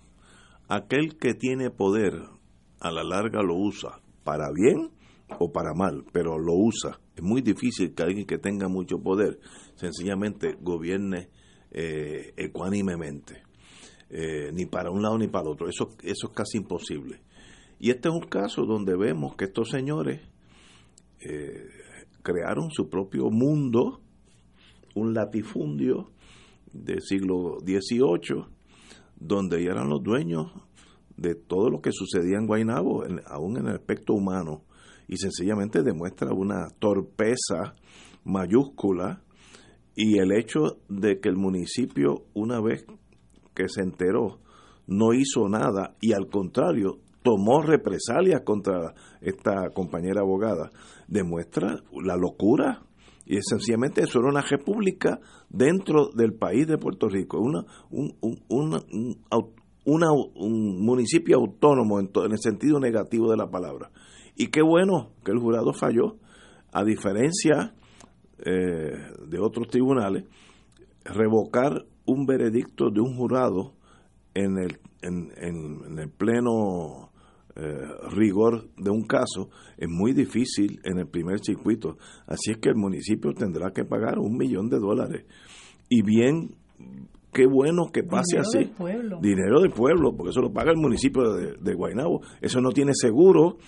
Aquel 0.68 1.16
que 1.16 1.34
tiene 1.34 1.70
poder, 1.70 2.12
a 2.80 2.90
la 2.90 3.02
larga 3.02 3.42
lo 3.42 3.56
usa 3.56 4.00
para 4.24 4.50
bien 4.52 4.90
o 5.38 5.52
para 5.52 5.72
mal, 5.74 6.04
pero 6.12 6.38
lo 6.38 6.54
usa. 6.54 7.00
Es 7.16 7.22
muy 7.22 7.40
difícil 7.40 7.94
que 7.94 8.02
alguien 8.02 8.26
que 8.26 8.38
tenga 8.38 8.68
mucho 8.68 8.98
poder 8.98 9.38
sencillamente 9.74 10.56
gobierne 10.60 11.28
eh, 11.70 12.34
ecuánimemente, 12.36 13.42
eh, 14.12 14.50
ni 14.52 14.66
para 14.66 14.90
un 14.90 15.02
lado 15.02 15.16
ni 15.16 15.26
para 15.26 15.48
otro. 15.48 15.68
Eso, 15.68 15.88
eso 16.02 16.26
es 16.28 16.32
casi 16.34 16.58
imposible. 16.58 17.20
Y 17.80 17.90
este 17.90 18.08
es 18.08 18.14
un 18.14 18.28
caso 18.28 18.66
donde 18.66 18.94
vemos 18.94 19.34
que 19.36 19.46
estos 19.46 19.70
señores 19.70 20.20
eh, 21.20 21.66
crearon 22.22 22.70
su 22.70 22.88
propio 22.90 23.30
mundo, 23.30 24.00
un 24.94 25.14
latifundio 25.14 26.10
del 26.72 27.00
siglo 27.00 27.58
XVIII, 27.60 28.44
donde 29.16 29.64
eran 29.64 29.88
los 29.88 30.02
dueños 30.02 30.52
de 31.16 31.34
todo 31.34 31.70
lo 31.70 31.80
que 31.80 31.90
sucedía 31.92 32.38
en 32.38 32.46
Guaynabo, 32.46 33.04
aún 33.26 33.56
en 33.56 33.66
el 33.66 33.76
aspecto 33.76 34.12
humano 34.12 34.62
y 35.08 35.16
sencillamente 35.16 35.82
demuestra 35.82 36.32
una 36.32 36.68
torpeza 36.78 37.74
mayúscula 38.24 39.22
y 39.94 40.18
el 40.18 40.32
hecho 40.32 40.78
de 40.88 41.20
que 41.20 41.28
el 41.28 41.36
municipio 41.36 42.24
una 42.34 42.60
vez 42.60 42.86
que 43.54 43.68
se 43.68 43.82
enteró 43.82 44.38
no 44.86 45.12
hizo 45.12 45.48
nada 45.48 45.94
y 46.00 46.12
al 46.12 46.28
contrario 46.28 46.98
tomó 47.22 47.62
represalias 47.62 48.42
contra 48.42 48.94
esta 49.20 49.70
compañera 49.70 50.22
abogada. 50.22 50.70
Demuestra 51.06 51.82
la 52.02 52.16
locura 52.16 52.82
y 53.24 53.38
sencillamente 53.42 54.02
eso 54.02 54.18
era 54.18 54.28
una 54.28 54.42
república 54.42 55.20
dentro 55.48 56.08
del 56.14 56.34
país 56.34 56.66
de 56.66 56.78
Puerto 56.78 57.08
Rico 57.08 57.38
una 57.38 57.64
un, 57.90 58.16
un 59.84 60.84
municipio 60.84 61.36
autónomo 61.36 62.00
en, 62.00 62.10
en 62.14 62.32
el 62.32 62.38
sentido 62.38 62.80
negativo 62.80 63.30
de 63.30 63.36
la 63.36 63.50
palabra. 63.50 63.90
Y 64.36 64.48
qué 64.48 64.62
bueno 64.62 65.10
que 65.24 65.32
el 65.32 65.38
jurado 65.38 65.72
falló, 65.72 66.16
a 66.72 66.84
diferencia 66.84 67.74
eh, 68.44 68.92
de 69.28 69.38
otros 69.38 69.68
tribunales, 69.68 70.24
revocar 71.04 71.84
un 72.06 72.26
veredicto 72.26 72.90
de 72.90 73.00
un 73.00 73.16
jurado 73.16 73.74
en 74.34 74.58
el, 74.58 74.78
en, 75.02 75.98
el 75.98 76.10
pleno 76.10 77.10
eh, 77.54 77.60
rigor 78.10 78.68
de 78.76 78.90
un 78.90 79.02
caso 79.06 79.50
es 79.76 79.88
muy 79.88 80.12
difícil 80.12 80.80
en 80.84 80.98
el 80.98 81.06
primer 81.06 81.40
circuito. 81.40 81.96
Así 82.26 82.52
es 82.52 82.58
que 82.58 82.70
el 82.70 82.76
municipio 82.76 83.32
tendrá 83.32 83.70
que 83.72 83.84
pagar 83.84 84.18
un 84.18 84.36
millón 84.36 84.68
de 84.68 84.78
dólares. 84.78 85.26
Y 85.88 86.02
bien, 86.02 86.54
qué 87.32 87.46
bueno 87.46 87.90
que 87.92 88.02
pase 88.02 88.36
Dinero 88.36 88.48
así. 88.48 88.58
Del 88.58 88.70
pueblo. 88.70 89.18
Dinero 89.20 89.60
del 89.60 89.70
pueblo, 89.70 90.16
porque 90.16 90.30
eso 90.30 90.40
lo 90.40 90.52
paga 90.52 90.70
el 90.70 90.78
municipio 90.78 91.34
de, 91.34 91.56
de 91.60 91.74
Guaynabo. 91.74 92.22
Eso 92.40 92.60
no 92.60 92.70
tiene 92.70 92.92
seguro 92.94 93.58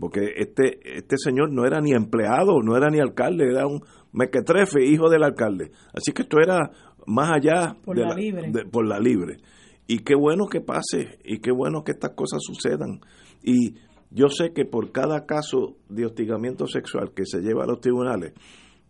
porque 0.00 0.32
este, 0.36 0.80
este 0.96 1.16
señor 1.18 1.52
no 1.52 1.66
era 1.66 1.80
ni 1.80 1.92
empleado, 1.92 2.62
no 2.62 2.74
era 2.74 2.88
ni 2.88 2.98
alcalde, 3.00 3.50
era 3.50 3.66
un 3.66 3.82
mequetrefe, 4.12 4.82
hijo 4.84 5.10
del 5.10 5.22
alcalde. 5.22 5.72
Así 5.92 6.12
que 6.12 6.22
esto 6.22 6.38
era 6.42 6.70
más 7.10 7.30
allá 7.32 7.76
por 7.84 7.96
de 7.96 8.02
la, 8.02 8.14
libre. 8.14 8.52
por 8.70 8.86
la 8.86 9.00
libre. 9.00 9.38
Y 9.86 9.98
qué 9.98 10.14
bueno 10.14 10.46
que 10.46 10.60
pase, 10.60 11.18
y 11.24 11.38
qué 11.38 11.50
bueno 11.50 11.82
que 11.82 11.90
estas 11.92 12.12
cosas 12.12 12.40
sucedan. 12.42 13.00
Y 13.42 13.74
yo 14.10 14.28
sé 14.28 14.52
que 14.52 14.64
por 14.64 14.92
cada 14.92 15.26
caso 15.26 15.76
de 15.88 16.06
hostigamiento 16.06 16.66
sexual 16.66 17.12
que 17.12 17.26
se 17.26 17.40
lleva 17.40 17.64
a 17.64 17.66
los 17.66 17.80
tribunales, 17.80 18.34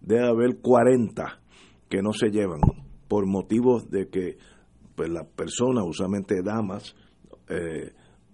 debe 0.03 0.27
haber 0.29 0.59
40 0.61 1.41
que 1.89 2.03
no 2.03 2.13
se 2.13 2.31
llevan 2.31 2.61
por 3.09 3.27
motivos 3.27 3.89
de 3.91 4.09
que 4.09 4.37
pues 4.95 5.09
las 5.09 5.27
personas, 5.27 5.85
usualmente 5.87 6.43
damas, 6.45 6.95
eh, 7.49 7.93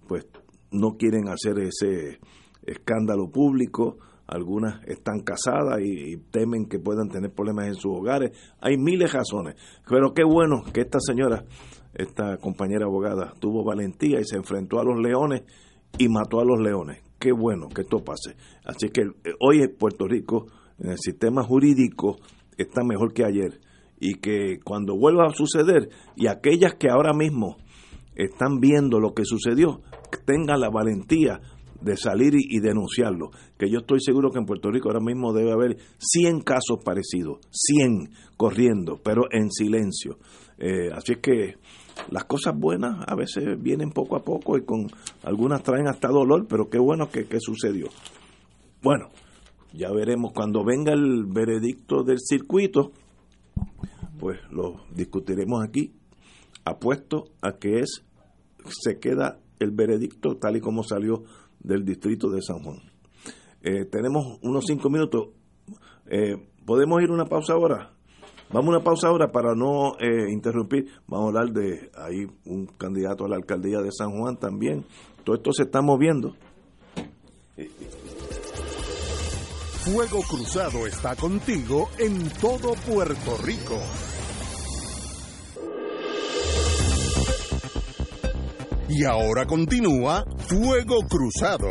pues 0.08 0.26
no 0.72 0.96
quieren 0.96 1.28
hacer 1.28 1.60
ese 1.60 2.18
escándalo 2.64 3.30
público, 3.30 3.98
algunas 4.26 4.82
están 4.86 5.20
casadas 5.20 5.80
y, 5.80 6.16
temen 6.30 6.66
que 6.66 6.78
puedan 6.78 7.08
tener 7.08 7.32
problemas 7.32 7.68
en 7.68 7.74
sus 7.74 7.92
hogares. 7.92 8.32
Hay 8.60 8.76
miles 8.76 9.12
de 9.12 9.18
razones, 9.18 9.56
pero 9.88 10.12
qué 10.12 10.24
bueno 10.24 10.62
que 10.72 10.80
esta 10.80 10.98
señora, 11.00 11.44
esta 11.94 12.36
compañera 12.38 12.86
abogada, 12.86 13.34
tuvo 13.38 13.64
valentía 13.64 14.20
y 14.20 14.24
se 14.24 14.36
enfrentó 14.36 14.80
a 14.80 14.84
los 14.84 14.98
leones 14.98 15.42
y 15.98 16.08
mató 16.08 16.40
a 16.40 16.44
los 16.44 16.60
leones. 16.60 17.02
Qué 17.18 17.32
bueno 17.32 17.68
que 17.68 17.82
esto 17.82 18.04
pase. 18.04 18.36
Así 18.64 18.90
que 18.90 19.02
eh, 19.02 19.34
hoy 19.40 19.62
en 19.62 19.76
Puerto 19.76 20.06
Rico, 20.06 20.46
en 20.78 20.90
el 20.90 20.98
sistema 20.98 21.42
jurídico, 21.42 22.18
está 22.58 22.82
mejor 22.84 23.12
que 23.14 23.24
ayer. 23.24 23.60
Y 23.98 24.16
que 24.16 24.58
cuando 24.62 24.94
vuelva 24.94 25.26
a 25.26 25.32
suceder, 25.32 25.88
y 26.16 26.26
aquellas 26.26 26.74
que 26.74 26.90
ahora 26.90 27.14
mismo 27.14 27.56
están 28.14 28.60
viendo 28.60 29.00
lo 29.00 29.14
que 29.14 29.24
sucedió, 29.24 29.80
tengan 30.26 30.60
la 30.60 30.68
valentía 30.68 31.40
de 31.86 31.96
salir 31.96 32.34
y, 32.34 32.58
denunciarlo. 32.58 33.30
Que 33.56 33.70
yo 33.70 33.78
estoy 33.78 34.00
seguro 34.00 34.30
que 34.30 34.38
en 34.38 34.44
Puerto 34.44 34.70
Rico 34.70 34.88
ahora 34.88 35.00
mismo 35.00 35.32
debe 35.32 35.52
haber 35.52 35.78
100 35.98 36.40
casos 36.40 36.78
parecidos, 36.84 37.38
100 37.50 38.10
corriendo, 38.36 39.00
pero 39.02 39.22
en 39.30 39.50
silencio. 39.50 40.18
Eh, 40.58 40.90
así 40.92 41.12
es 41.12 41.18
que 41.18 41.54
las 42.10 42.24
cosas 42.24 42.54
buenas 42.58 43.04
a 43.06 43.14
veces 43.14 43.62
vienen 43.62 43.90
poco 43.90 44.16
a 44.16 44.24
poco 44.24 44.58
y 44.58 44.64
con 44.64 44.88
algunas 45.22 45.62
traen 45.62 45.86
hasta 45.86 46.08
dolor, 46.08 46.46
pero 46.48 46.68
qué 46.68 46.78
bueno 46.78 47.08
que, 47.08 47.26
que 47.26 47.38
sucedió. 47.40 47.86
Bueno, 48.82 49.08
ya 49.72 49.90
veremos 49.92 50.32
cuando 50.32 50.64
venga 50.64 50.92
el 50.92 51.24
veredicto 51.26 52.02
del 52.02 52.18
circuito, 52.18 52.90
pues 54.18 54.40
lo 54.50 54.84
discutiremos 54.92 55.64
aquí. 55.64 55.92
Apuesto 56.64 57.26
a 57.42 57.52
que 57.52 57.78
es 57.78 58.02
se 58.68 58.98
queda 58.98 59.38
el 59.58 59.70
veredicto 59.70 60.36
tal 60.36 60.56
y 60.56 60.60
como 60.60 60.82
salió 60.82 61.24
del 61.60 61.84
distrito 61.84 62.30
de 62.30 62.42
San 62.42 62.62
Juan. 62.62 62.80
Eh, 63.62 63.84
tenemos 63.86 64.38
unos 64.42 64.64
cinco 64.66 64.90
minutos. 64.90 65.28
Eh, 66.06 66.36
¿Podemos 66.64 67.02
ir 67.02 67.10
una 67.10 67.24
pausa 67.24 67.54
ahora? 67.54 67.92
Vamos 68.50 68.66
a 68.66 68.76
una 68.76 68.84
pausa 68.84 69.08
ahora 69.08 69.32
para 69.32 69.54
no 69.54 69.98
eh, 69.98 70.30
interrumpir. 70.30 70.88
Vamos 71.08 71.26
a 71.26 71.40
hablar 71.40 71.52
de 71.52 71.90
ahí 71.96 72.26
un 72.44 72.66
candidato 72.66 73.24
a 73.24 73.28
la 73.28 73.36
alcaldía 73.36 73.80
de 73.80 73.90
San 73.90 74.12
Juan 74.12 74.36
también. 74.36 74.84
Todo 75.24 75.36
esto 75.36 75.52
se 75.52 75.64
está 75.64 75.82
moviendo. 75.82 76.36
Fuego 79.84 80.20
Cruzado 80.28 80.86
está 80.86 81.16
contigo 81.16 81.88
en 81.98 82.28
todo 82.40 82.74
Puerto 82.86 83.36
Rico. 83.44 83.80
Y 88.88 89.04
ahora 89.04 89.46
continúa 89.46 90.24
Fuego 90.48 91.00
Cruzado. 91.08 91.66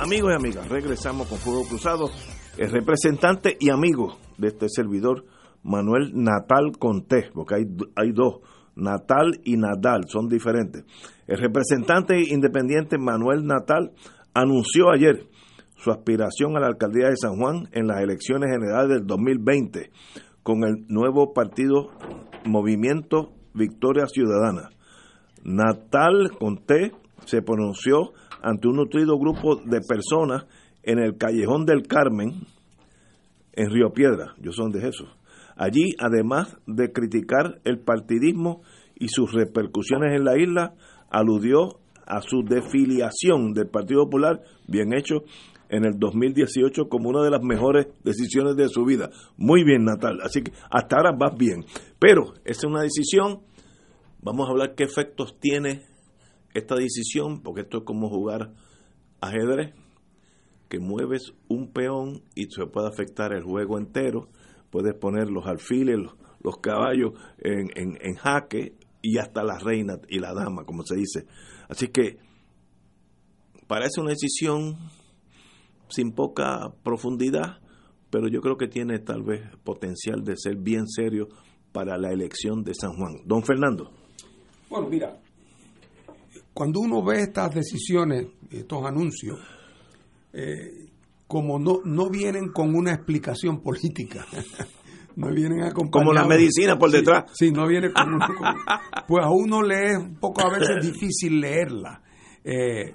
Amigos 0.00 0.30
y 0.32 0.34
amigas, 0.34 0.68
regresamos 0.68 1.26
con 1.26 1.38
Fuego 1.38 1.64
Cruzado. 1.68 2.10
El 2.56 2.70
representante 2.70 3.56
y 3.58 3.70
amigo 3.70 4.16
de 4.38 4.48
este 4.48 4.68
servidor, 4.68 5.24
Manuel 5.64 6.12
Natal 6.14 6.72
Conté, 6.78 7.30
porque 7.34 7.56
hay, 7.56 7.64
hay 7.96 8.12
dos, 8.12 8.40
Natal 8.80 9.40
y 9.44 9.56
Nadal, 9.56 10.04
son 10.08 10.28
diferentes. 10.28 10.84
El 11.26 11.38
representante 11.38 12.20
independiente 12.20 12.98
Manuel 12.98 13.44
Natal 13.46 13.92
anunció 14.34 14.90
ayer 14.90 15.26
su 15.76 15.90
aspiración 15.90 16.56
a 16.56 16.60
la 16.60 16.66
alcaldía 16.66 17.08
de 17.08 17.16
San 17.16 17.36
Juan 17.36 17.68
en 17.72 17.86
las 17.86 18.02
elecciones 18.02 18.50
generales 18.50 18.88
del 18.88 19.06
2020 19.06 19.90
con 20.42 20.64
el 20.64 20.86
nuevo 20.88 21.32
partido 21.32 21.90
Movimiento 22.44 23.32
Victoria 23.54 24.06
Ciudadana. 24.06 24.70
Natal 25.42 26.30
Conté 26.38 26.92
se 27.24 27.42
pronunció 27.42 28.12
ante 28.42 28.68
un 28.68 28.76
nutrido 28.76 29.18
grupo 29.18 29.56
de 29.56 29.80
personas 29.80 30.46
en 30.82 30.98
el 30.98 31.16
Callejón 31.16 31.66
del 31.66 31.86
Carmen, 31.86 32.46
en 33.52 33.70
Río 33.70 33.90
Piedra, 33.92 34.34
yo 34.38 34.52
soy 34.52 34.72
de 34.72 34.80
Jesús. 34.80 35.08
Allí, 35.56 35.94
además 35.98 36.56
de 36.66 36.90
criticar 36.92 37.60
el 37.64 37.80
partidismo 37.80 38.62
y 39.00 39.08
sus 39.08 39.32
repercusiones 39.32 40.14
en 40.14 40.24
la 40.24 40.38
isla, 40.38 40.74
aludió 41.10 41.80
a 42.06 42.20
su 42.22 42.42
desfiliación 42.44 43.52
del 43.52 43.66
Partido 43.66 44.04
Popular, 44.04 44.40
bien 44.68 44.92
hecho, 44.92 45.24
en 45.68 45.84
el 45.84 45.98
2018 45.98 46.88
como 46.88 47.08
una 47.08 47.22
de 47.22 47.30
las 47.30 47.42
mejores 47.42 47.88
decisiones 48.04 48.56
de 48.56 48.68
su 48.68 48.84
vida. 48.84 49.10
Muy 49.36 49.64
bien, 49.64 49.84
Natal. 49.84 50.18
Así 50.22 50.42
que 50.42 50.52
hasta 50.70 50.96
ahora 50.96 51.12
vas 51.18 51.36
bien. 51.36 51.64
Pero 51.98 52.34
esa 52.44 52.60
es 52.60 52.64
una 52.64 52.82
decisión. 52.82 53.40
Vamos 54.20 54.48
a 54.48 54.50
hablar 54.50 54.74
qué 54.74 54.84
efectos 54.84 55.38
tiene 55.40 55.82
esta 56.54 56.74
decisión, 56.74 57.42
porque 57.42 57.62
esto 57.62 57.78
es 57.78 57.84
como 57.84 58.08
jugar 58.08 58.52
ajedrez, 59.20 59.74
que 60.68 60.78
mueves 60.78 61.32
un 61.48 61.72
peón 61.72 62.22
y 62.34 62.46
se 62.50 62.66
puede 62.66 62.88
afectar 62.88 63.32
el 63.32 63.42
juego 63.42 63.78
entero, 63.78 64.28
puedes 64.70 64.94
poner 64.94 65.30
los 65.30 65.46
alfiles, 65.46 65.98
los, 66.42 66.58
caballos 66.58 67.12
en, 67.38 67.70
en, 67.76 68.14
jaque 68.14 68.74
y 69.02 69.18
hasta 69.18 69.42
la 69.42 69.58
reina 69.58 69.98
y 70.08 70.18
la 70.18 70.34
dama, 70.34 70.64
como 70.64 70.84
se 70.84 70.96
dice. 70.96 71.26
Así 71.68 71.88
que 71.88 72.18
parece 73.66 74.00
una 74.00 74.10
decisión 74.10 74.76
sin 75.88 76.12
poca 76.12 76.72
profundidad, 76.82 77.60
pero 78.10 78.28
yo 78.28 78.40
creo 78.40 78.56
que 78.56 78.68
tiene 78.68 78.98
tal 78.98 79.22
vez 79.22 79.42
potencial 79.64 80.24
de 80.24 80.36
ser 80.36 80.56
bien 80.56 80.86
serio 80.88 81.28
para 81.72 81.96
la 81.96 82.10
elección 82.10 82.62
de 82.62 82.74
San 82.74 82.96
Juan. 82.96 83.22
Don 83.24 83.42
Fernando. 83.42 83.92
Bueno, 84.68 84.88
mira, 84.88 85.20
cuando 86.52 86.80
uno 86.80 87.02
ve 87.02 87.22
estas 87.22 87.54
decisiones, 87.54 88.26
estos 88.50 88.84
anuncios, 88.84 89.38
eh, 90.32 90.88
como 91.26 91.58
no, 91.58 91.80
no 91.84 92.10
vienen 92.10 92.50
con 92.52 92.74
una 92.74 92.92
explicación 92.92 93.60
política, 93.60 94.26
no 95.20 95.34
vienen 95.34 95.62
acompañados. 95.62 95.90
Como 95.92 96.12
la 96.12 96.24
medicina 96.24 96.78
por 96.78 96.90
detrás. 96.90 97.24
Sí, 97.34 97.50
no 97.50 97.66
viene 97.66 97.92
con, 97.92 98.18
Pues 99.06 99.24
a 99.24 99.30
uno 99.30 99.62
le 99.62 99.90
es 99.90 99.98
un 99.98 100.14
poco 100.16 100.40
a 100.40 100.58
veces 100.58 100.76
difícil 100.82 101.40
leerla. 101.40 102.02
Eh, 102.42 102.94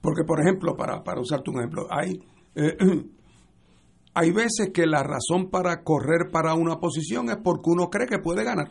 porque, 0.00 0.24
por 0.26 0.40
ejemplo, 0.40 0.76
para, 0.76 1.04
para 1.04 1.20
usarte 1.20 1.50
un 1.50 1.58
ejemplo, 1.58 1.86
hay, 1.88 2.20
eh, 2.56 2.76
hay 4.14 4.30
veces 4.32 4.70
que 4.74 4.86
la 4.86 5.04
razón 5.04 5.48
para 5.50 5.84
correr 5.84 6.30
para 6.32 6.54
una 6.54 6.80
posición 6.80 7.30
es 7.30 7.36
porque 7.36 7.70
uno 7.70 7.90
cree 7.90 8.08
que 8.08 8.18
puede 8.18 8.42
ganar. 8.42 8.70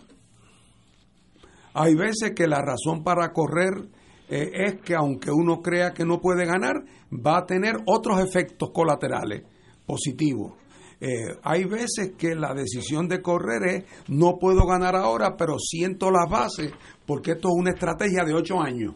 Hay 1.74 1.96
veces 1.96 2.34
que 2.36 2.48
la 2.48 2.62
razón 2.62 3.04
para 3.04 3.32
correr 3.32 3.90
eh, 4.30 4.50
es 4.54 4.82
que 4.82 4.96
aunque 4.96 5.32
uno 5.32 5.62
crea 5.62 5.94
que 5.94 6.06
no 6.06 6.20
puede 6.20 6.46
ganar, 6.46 6.84
va 7.10 7.38
a 7.38 7.46
tener 7.46 7.76
otros 7.86 8.20
efectos 8.20 8.72
colaterales 8.72 9.44
positivos. 9.86 10.65
Eh, 11.02 11.38
hay 11.44 11.66
veces 11.66 12.14
que 12.18 12.36
la 12.36 12.54
decisión 12.54 13.08
de 13.08 13.22
correr 13.22 13.64
es 13.64 13.84
no 14.08 14.38
puedo 14.40 14.66
ganar 14.66 14.96
ahora, 14.96 15.36
pero 15.38 15.58
siento 15.60 16.10
las 16.12 16.30
bases 16.30 16.72
porque 17.06 17.32
esto 17.32 17.50
es 17.50 17.56
una 17.56 17.72
estrategia 17.72 18.24
de 18.24 18.34
ocho 18.34 18.62
años. 18.62 18.94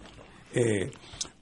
Eh, 0.53 0.91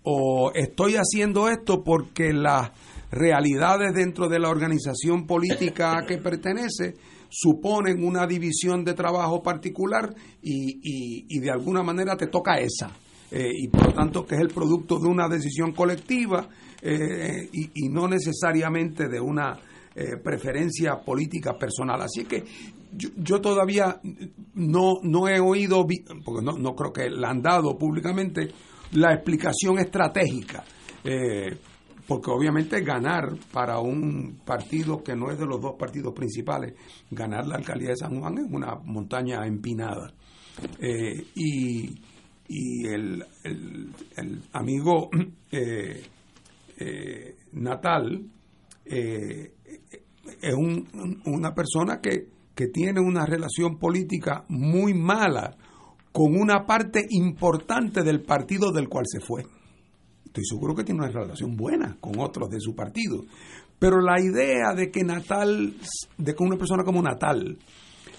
o 0.03 0.51
estoy 0.53 0.95
haciendo 0.95 1.49
esto 1.49 1.83
porque 1.83 2.33
las 2.33 2.71
realidades 3.11 3.93
dentro 3.93 4.27
de 4.27 4.39
la 4.39 4.49
organización 4.49 5.25
política 5.25 5.97
a 5.97 6.05
que 6.05 6.17
pertenece 6.17 6.95
suponen 7.29 8.03
una 8.03 8.25
división 8.25 8.83
de 8.83 8.93
trabajo 8.93 9.41
particular 9.41 10.13
y, 10.41 11.39
de 11.39 11.51
alguna 11.51 11.83
manera 11.83 12.15
te 12.15 12.27
toca 12.27 12.57
esa. 12.59 12.91
Eh, 13.29 13.51
y 13.53 13.67
por 13.67 13.87
lo 13.87 13.93
tanto 13.93 14.25
que 14.25 14.35
es 14.35 14.41
el 14.41 14.47
producto 14.47 14.99
de 14.99 15.07
una 15.07 15.27
decisión 15.27 15.73
colectiva 15.73 16.47
eh, 16.81 17.49
y, 17.51 17.89
no 17.89 18.07
necesariamente 18.07 19.09
de 19.09 19.19
una 19.19 19.59
eh, 19.97 20.17
preferencia 20.23 20.95
política 20.99 21.57
personal. 21.57 22.01
Así 22.01 22.25
que 22.25 22.43
yo, 22.93 23.41
todavía 23.41 23.99
no, 24.53 24.99
no 25.03 25.27
he 25.27 25.39
oído, 25.39 25.85
porque 26.23 26.45
no, 26.45 26.53
no, 26.53 26.75
creo 26.75 26.93
que 26.93 27.09
la 27.09 27.29
han 27.29 27.41
dado 27.41 27.77
públicamente, 27.77 28.47
la 28.93 29.13
explicación 29.13 29.79
estratégica 29.79 30.63
porque 32.07 32.31
obviamente 32.31 32.81
ganar 32.81 33.35
para 33.51 33.79
un 33.79 34.39
partido 34.45 35.03
que 35.03 35.15
no 35.15 35.29
es 35.29 35.37
de 35.37 35.45
los 35.45 35.61
dos 35.61 35.75
partidos 35.77 36.13
principales, 36.13 36.73
ganar 37.11 37.45
la 37.45 37.57
alcaldía 37.57 37.89
de 37.89 37.97
San 37.97 38.19
Juan 38.19 38.37
es 38.37 38.45
una 38.49 38.75
montaña 38.75 39.45
empinada. 39.45 40.13
Eh, 40.79 41.27
y, 41.35 41.99
el, 42.85 43.25
amigo 44.53 45.09
eh, 45.51 46.01
eh, 46.77 47.35
Natal 47.51 48.25
es 50.41 50.55
una 51.25 51.53
persona 51.53 51.99
que, 52.01 52.27
que 52.55 52.67
tiene 52.67 52.99
una 52.99 53.25
relación 53.25 53.77
política 53.77 54.45
muy 54.49 54.93
mala 54.93 55.55
con 56.11 56.35
una 56.35 56.65
parte 56.65 57.05
importante 57.09 58.03
del 58.03 58.23
partido 58.23 58.71
del 58.71 58.89
cual 58.89 59.05
se 59.07 59.19
fue 59.19 59.43
estoy 60.37 60.45
seguro 60.45 60.75
que 60.75 60.83
tiene 60.83 61.01
una 61.01 61.11
relación 61.11 61.55
buena 61.55 61.97
con 61.99 62.19
otros 62.19 62.49
de 62.49 62.59
su 62.59 62.75
partido. 62.75 63.23
Pero 63.79 64.01
la 64.01 64.19
idea 64.21 64.73
de 64.75 64.91
que 64.91 65.03
Natal, 65.03 65.75
de 66.17 66.35
que 66.35 66.43
una 66.43 66.57
persona 66.57 66.83
como 66.83 67.01
Natal 67.01 67.57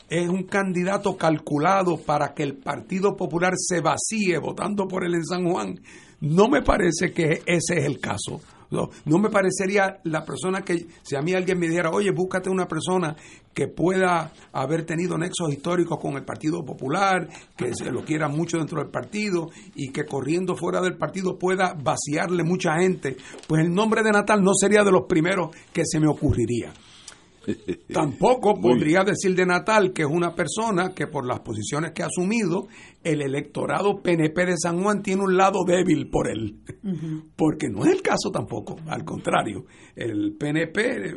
es 0.08 0.28
un 0.28 0.44
candidato 0.44 1.16
calculado 1.16 1.98
para 1.98 2.32
que 2.32 2.42
el 2.42 2.56
Partido 2.56 3.16
Popular 3.16 3.52
se 3.56 3.80
vacíe 3.80 4.38
votando 4.38 4.86
por 4.88 5.04
él 5.04 5.14
en 5.14 5.24
San 5.24 5.44
Juan, 5.48 5.74
no 6.20 6.48
me 6.48 6.62
parece 6.62 7.12
que 7.12 7.42
ese 7.44 7.78
es 7.78 7.84
el 7.84 8.00
caso. 8.00 8.40
No, 8.70 8.90
me 9.18 9.30
parecería 9.30 9.98
la 10.04 10.24
persona 10.24 10.62
que, 10.62 10.86
si 11.02 11.16
a 11.16 11.22
mí 11.22 11.32
alguien 11.32 11.58
me 11.58 11.68
dijera, 11.68 11.90
oye, 11.90 12.10
búscate 12.10 12.50
una 12.50 12.66
persona 12.66 13.16
que 13.54 13.66
pueda 13.66 14.32
haber 14.52 14.84
tenido 14.84 15.16
nexos 15.16 15.52
históricos 15.52 15.98
con 15.98 16.14
el 16.14 16.24
Partido 16.24 16.64
Popular, 16.64 17.28
que 17.56 17.74
se 17.74 17.90
lo 17.90 18.04
quiera 18.04 18.28
mucho 18.28 18.58
dentro 18.58 18.80
del 18.80 18.90
partido 18.90 19.48
y 19.74 19.90
que 19.90 20.04
corriendo 20.04 20.54
fuera 20.54 20.80
del 20.80 20.96
partido 20.96 21.38
pueda 21.38 21.74
vaciarle 21.74 22.44
mucha 22.44 22.74
gente, 22.78 23.16
pues 23.46 23.62
el 23.64 23.72
nombre 23.72 24.02
de 24.02 24.12
Natal 24.12 24.42
no 24.42 24.52
sería 24.54 24.84
de 24.84 24.92
los 24.92 25.06
primeros 25.08 25.48
que 25.72 25.82
se 25.84 25.98
me 25.98 26.08
ocurriría. 26.08 26.72
Tampoco 27.92 28.60
podría 28.60 29.04
decir 29.04 29.34
de 29.34 29.46
Natal 29.46 29.92
que 29.92 30.02
es 30.02 30.08
una 30.08 30.34
persona 30.34 30.92
que 30.94 31.06
por 31.06 31.26
las 31.26 31.40
posiciones 31.40 31.92
que 31.92 32.02
ha 32.02 32.06
asumido, 32.06 32.68
el 33.02 33.22
electorado 33.22 34.02
PNP 34.02 34.46
de 34.46 34.56
San 34.56 34.82
Juan 34.82 35.02
tiene 35.02 35.22
un 35.22 35.36
lado 35.36 35.60
débil 35.66 36.08
por 36.10 36.28
él. 36.28 36.60
Porque 37.36 37.68
no 37.68 37.84
es 37.84 37.92
el 37.92 38.02
caso 38.02 38.30
tampoco, 38.32 38.76
al 38.86 39.04
contrario. 39.04 39.64
El 39.94 40.36
PNP 40.36 40.80
eh, 40.80 41.12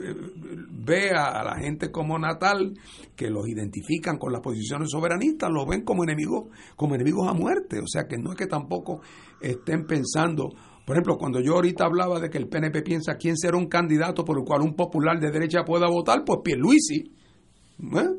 ve 0.69 1.11
a 1.11 1.43
la 1.43 1.55
gente 1.57 1.91
como 1.91 2.17
Natal, 2.17 2.73
que 3.15 3.29
los 3.29 3.47
identifican 3.47 4.17
con 4.17 4.31
las 4.31 4.41
posiciones 4.41 4.89
soberanistas, 4.91 5.49
los 5.51 5.67
ven 5.67 5.83
como 5.83 6.03
enemigos, 6.03 6.49
como 6.75 6.95
enemigos 6.95 7.27
a 7.27 7.33
muerte. 7.33 7.79
O 7.79 7.87
sea 7.87 8.07
que 8.07 8.17
no 8.17 8.31
es 8.31 8.37
que 8.37 8.47
tampoco 8.47 9.01
estén 9.41 9.85
pensando 9.85 10.49
por 10.85 10.95
ejemplo, 10.95 11.17
cuando 11.17 11.39
yo 11.39 11.53
ahorita 11.55 11.85
hablaba 11.85 12.19
de 12.19 12.29
que 12.29 12.37
el 12.37 12.47
PNP 12.47 12.81
piensa 12.81 13.15
quién 13.15 13.37
será 13.37 13.57
un 13.57 13.67
candidato 13.67 14.25
por 14.25 14.37
el 14.37 14.43
cual 14.43 14.61
un 14.61 14.75
popular 14.75 15.19
de 15.19 15.31
derecha 15.31 15.63
pueda 15.63 15.87
votar, 15.87 16.23
pues 16.25 16.39
Pierluisi. 16.43 16.99
¿eh? 16.99 18.09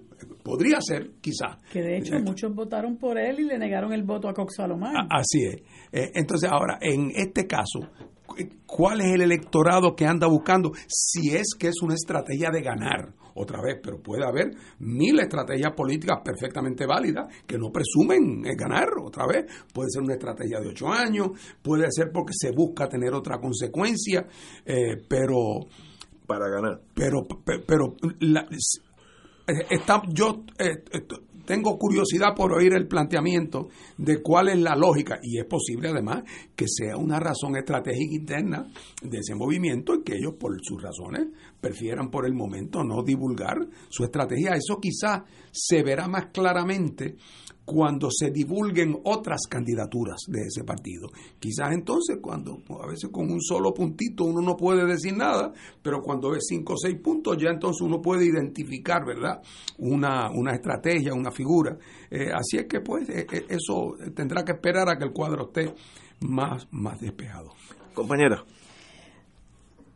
Podría 0.43 0.81
ser, 0.81 1.13
quizá. 1.21 1.59
Que 1.73 1.83
de 1.83 1.99
hecho 1.99 2.19
muchos 2.21 2.55
votaron 2.55 2.97
por 2.97 3.19
él 3.19 3.41
y 3.41 3.45
le 3.45 3.59
negaron 3.59 3.93
el 3.93 4.03
voto 4.03 4.29
a 4.29 4.35
Cox 4.35 4.57
Salomán. 4.57 4.95
Así 5.11 5.45
es. 5.45 5.57
Eh, 5.93 6.11
entonces, 6.15 6.51
ahora, 6.51 6.79
en 6.81 7.11
este 7.15 7.47
caso, 7.47 7.81
¿cuál 8.67 9.01
es 9.01 9.15
el 9.15 9.23
electorado 9.23 9.95
que 9.95 10.07
anda 10.07 10.27
buscando? 10.27 10.73
Si 10.87 11.35
es 11.35 11.55
que 11.59 11.69
es 11.69 11.83
una 11.83 11.95
estrategia 11.95 12.51
de 12.51 12.63
ganar, 12.63 13.15
otra 13.35 13.61
vez, 13.63 13.79
pero 13.83 14.01
puede 14.01 14.25
haber 14.25 14.51
mil 14.79 15.19
estrategias 15.21 15.73
políticas 15.73 16.19
perfectamente 16.25 16.87
válidas 16.87 17.29
que 17.47 17.59
no 17.59 17.71
presumen 17.71 18.43
ganar, 18.57 18.89
otra 19.03 19.27
vez. 19.27 19.47
Puede 19.73 19.91
ser 19.91 20.03
una 20.03 20.15
estrategia 20.15 20.61
de 20.61 20.69
ocho 20.69 20.89
años, 20.89 21.31
puede 21.63 21.87
ser 21.91 22.11
porque 22.13 22.33
se 22.35 22.51
busca 22.53 22.89
tener 22.89 23.15
otra 23.15 23.39
consecuencia, 23.39 24.27
eh, 24.65 25.03
pero... 25.09 25.61
Para 26.27 26.49
ganar. 26.49 26.81
Pero, 26.95 27.27
pero, 27.67 27.97
la, 28.21 28.47
está, 29.71 30.03
yo 30.09 30.45
eh, 30.59 30.85
tengo 31.45 31.79
curiosidad 31.79 32.35
por 32.35 32.53
oír 32.53 32.75
el 32.75 32.87
planteamiento 32.87 33.69
de 33.97 34.23
cuál 34.23 34.49
es 34.49 34.59
la 34.59 34.75
lógica, 34.77 35.19
y 35.23 35.39
es 35.39 35.45
posible 35.45 35.89
además 35.89 36.23
que 36.55 36.67
sea 36.69 36.97
una 36.97 37.19
razón 37.19 37.57
estratégica 37.57 38.15
interna 38.15 38.67
de 39.03 39.19
ese 39.19 39.35
movimiento 39.35 39.95
y 39.95 40.03
que 40.03 40.17
ellos 40.17 40.35
por 40.39 40.53
sus 40.63 40.83
razones 40.83 41.29
prefieran 41.61 42.11
por 42.11 42.27
el 42.27 42.35
momento 42.35 42.83
no 42.85 43.03
divulgar 43.03 43.57
su 43.89 44.05
estrategia. 44.05 44.55
Eso 44.55 44.79
quizás 44.81 45.23
se 45.51 45.83
verá 45.83 46.09
más 46.09 46.27
claramente 46.33 47.17
cuando 47.73 48.09
se 48.11 48.31
divulguen 48.31 48.99
otras 49.05 49.47
candidaturas 49.49 50.21
de 50.29 50.43
ese 50.43 50.63
partido. 50.63 51.09
Quizás 51.39 51.73
entonces, 51.73 52.19
cuando 52.21 52.63
a 52.83 52.87
veces 52.87 53.09
con 53.11 53.31
un 53.31 53.41
solo 53.41 53.73
puntito 53.73 54.25
uno 54.25 54.43
no 54.43 54.57
puede 54.57 54.85
decir 54.85 55.17
nada, 55.17 55.53
pero 55.83 56.03
cuando 56.03 56.31
ve 56.31 56.39
cinco 56.41 56.75
o 56.75 56.77
seis 56.77 56.99
puntos, 57.01 57.39
ya 57.39 57.49
entonces 57.49 57.81
uno 57.81 58.03
puede 58.03 58.27
identificar, 58.27 59.07
¿verdad? 59.07 59.41
Una, 59.79 60.31
una 60.31 60.53
estrategia, 60.53 61.15
una 61.15 61.31
figura. 61.31 61.79
Eh, 62.11 62.31
así 62.33 62.59
es 62.59 62.67
que, 62.67 62.81
pues, 62.81 63.09
eh, 63.09 63.27
eh, 63.33 63.47
eso 63.49 63.95
tendrá 64.15 64.45
que 64.45 64.53
esperar 64.53 64.89
a 64.91 64.99
que 64.99 65.05
el 65.05 65.13
cuadro 65.13 65.47
esté 65.47 65.75
más, 66.21 66.69
más 66.71 67.01
despejado. 67.01 67.53
Compañera. 67.95 68.45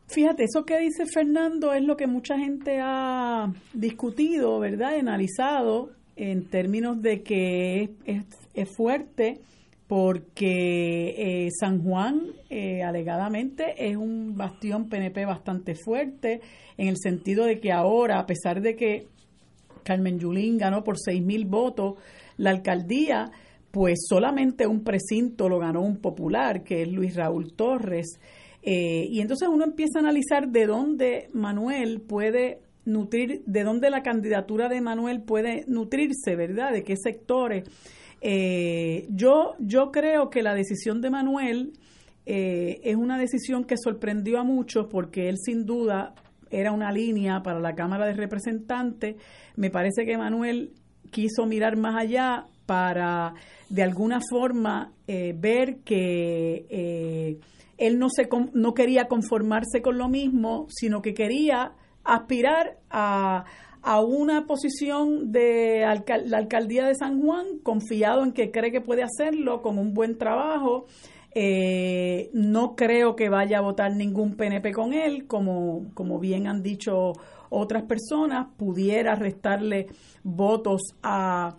Fíjate, 0.09 0.45
eso 0.45 0.65
que 0.65 0.79
dice 0.79 1.05
Fernando 1.05 1.75
es 1.75 1.83
lo 1.83 1.97
que 1.97 2.07
mucha 2.07 2.39
gente 2.39 2.79
ha 2.81 3.53
discutido, 3.75 4.61
¿verdad? 4.61 4.99
Analizado 4.99 5.91
en 6.17 6.49
términos 6.49 7.01
de 7.03 7.23
que 7.23 7.91
es, 8.05 8.25
es, 8.55 8.69
fuerte 8.75 9.41
porque 9.87 11.15
eh, 11.47 11.51
San 11.61 11.83
Juan 11.83 12.23
eh, 12.51 12.83
alegadamente 12.83 13.89
es 13.89 13.97
un 13.97 14.37
bastión 14.37 14.89
PNP 14.89 15.27
bastante 15.27 15.75
fuerte 15.75 16.41
en 16.77 16.89
el 16.89 16.97
sentido 16.97 17.45
de 17.45 17.61
que 17.61 17.71
ahora, 17.71 18.19
a 18.19 18.27
pesar 18.27 18.61
de 18.63 18.75
que 18.75 19.07
Carmen 19.85 20.19
Yulín 20.19 20.59
ganó 20.59 20.83
por 20.83 20.99
seis 20.99 21.23
mil 21.23 21.45
votos 21.45 21.95
la 22.39 22.51
alcaldía, 22.51 23.31
pues 23.71 24.07
solamente 24.09 24.67
un 24.67 24.83
precinto 24.83 25.49
lo 25.49 25.59
ganó 25.59 25.83
un 25.83 25.99
popular, 25.99 26.65
que 26.65 26.83
es 26.83 26.89
Luis 26.89 27.15
Raúl 27.15 27.53
Torres. 27.53 28.19
Eh, 28.63 29.07
y 29.09 29.21
entonces 29.21 29.49
uno 29.49 29.65
empieza 29.65 29.99
a 29.99 30.03
analizar 30.03 30.49
de 30.49 30.67
dónde 30.67 31.29
Manuel 31.33 32.01
puede 32.01 32.59
nutrir, 32.87 33.43
de 33.45 33.65
dónde 33.65 33.91
la 33.91 34.03
candidatura 34.03 34.69
de 34.69 34.81
Manuel 34.81 35.21
puede 35.21 35.65
nutrirse, 35.67 36.37
¿verdad? 36.37 36.73
De 36.73 36.85
qué 36.85 36.97
sectores. 36.97 37.69
Eh, 38.23 39.07
yo, 39.11 39.55
yo 39.59 39.91
creo 39.91 40.31
que 40.31 40.43
la 40.43 40.55
decisión 40.55 41.03
de 41.03 41.11
Manuel 41.11 41.73
eh, 42.25 42.81
es 42.83 42.97
una 42.97 43.19
decisión 43.19 43.65
que 43.65 43.77
sorprendió 43.77 44.39
a 44.39 44.45
muchos 44.45 44.87
porque 44.87 45.29
él 45.29 45.37
sin 45.39 45.67
duda 45.67 46.15
era 46.51 46.73
una 46.73 46.93
línea 46.93 47.43
para 47.43 47.61
la 47.61 47.75
Cámara 47.75 48.07
de 48.07 48.15
Representantes. 48.15 49.17
Me 49.57 49.71
parece 49.71 50.07
que 50.07 50.17
Manuel 50.17 50.73
quiso 51.11 51.45
mirar 51.45 51.77
más 51.77 52.01
allá 52.01 52.47
para 52.65 53.35
de 53.69 53.83
alguna 53.83 54.21
forma 54.31 54.93
eh, 55.07 55.35
ver 55.37 55.79
que 55.85 57.39
él 57.79 57.99
no, 57.99 58.09
se, 58.09 58.29
no 58.55 58.75
quería 58.75 59.07
conformarse 59.07 59.83
con 59.83 59.99
lo 59.99 60.09
mismo, 60.09 60.67
sino 60.69 61.03
que 61.03 61.15
quería 61.15 61.73
aspirar 62.07 62.79
a, 62.91 63.45
una 64.05 64.47
posición 64.47 65.31
de 65.31 65.85
la 66.25 66.39
alcaldía 66.39 66.87
de 66.87 66.97
San 66.97 67.23
Juan, 67.23 67.59
confiado 67.63 68.25
en 68.25 68.33
que 68.33 68.51
cree 68.51 68.73
que 68.73 68.81
puede 68.81 69.05
hacerlo 69.05 69.63
con 69.63 69.79
un 69.79 69.95
buen 69.95 70.19
trabajo. 70.19 70.87
Eh, 71.37 72.31
no 72.33 72.75
creo 72.75 73.15
que 73.15 73.29
vaya 73.29 73.59
a 73.59 73.61
votar 73.61 73.95
ningún 73.95 74.35
PNP 74.35 74.73
con 74.73 74.93
él, 74.93 75.29
como, 75.29 75.87
como 75.95 76.19
bien 76.19 76.49
han 76.49 76.63
dicho 76.65 77.13
otras 77.49 77.85
personas, 77.85 78.49
pudiera 78.57 79.15
restarle 79.15 79.87
votos 80.25 80.83
a, 81.03 81.57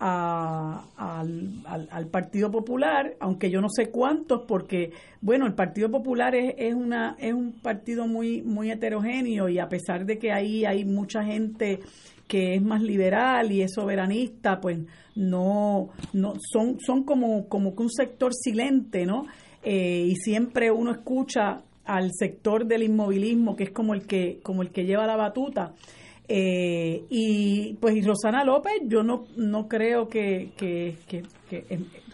al, 0.00 1.88
al, 1.90 2.06
Partido 2.06 2.50
Popular, 2.50 3.16
aunque 3.20 3.50
yo 3.50 3.60
no 3.60 3.68
sé 3.68 3.90
cuántos, 3.90 4.44
porque 4.48 4.92
bueno, 5.20 5.46
el 5.46 5.52
Partido 5.52 5.90
Popular 5.90 6.34
es, 6.34 6.54
es, 6.56 6.74
una 6.74 7.16
es 7.18 7.34
un 7.34 7.52
partido 7.60 8.06
muy 8.06 8.40
muy 8.40 8.70
heterogéneo 8.70 9.50
y 9.50 9.58
a 9.58 9.68
pesar 9.68 10.06
de 10.06 10.18
que 10.18 10.32
ahí 10.32 10.64
hay 10.64 10.86
mucha 10.86 11.22
gente 11.22 11.80
que 12.26 12.54
es 12.54 12.62
más 12.62 12.80
liberal 12.80 13.52
y 13.52 13.60
es 13.60 13.74
soberanista, 13.74 14.58
pues 14.58 14.78
no 15.16 15.90
no 16.14 16.34
son 16.50 16.78
son 16.80 17.04
como 17.04 17.46
como 17.48 17.76
que 17.76 17.82
un 17.82 17.90
sector 17.90 18.32
silente, 18.32 19.04
¿no? 19.04 19.26
Eh, 19.62 20.06
y 20.08 20.16
siempre 20.16 20.70
uno 20.70 20.92
escucha 20.92 21.60
al 21.84 22.10
sector 22.12 22.64
del 22.64 22.84
inmovilismo 22.84 23.54
que 23.54 23.64
es 23.64 23.70
como 23.70 23.92
el 23.92 24.06
que 24.06 24.40
como 24.42 24.62
el 24.62 24.70
que 24.70 24.86
lleva 24.86 25.06
la 25.06 25.16
batuta 25.16 25.74
eh, 26.32 27.06
y 27.10 27.74
pues 27.80 27.96
y 27.96 28.02
Rosana 28.02 28.44
López, 28.44 28.74
yo 28.84 29.02
no, 29.02 29.24
no 29.36 29.66
creo 29.66 30.06
que, 30.06 30.52
que, 30.56 30.96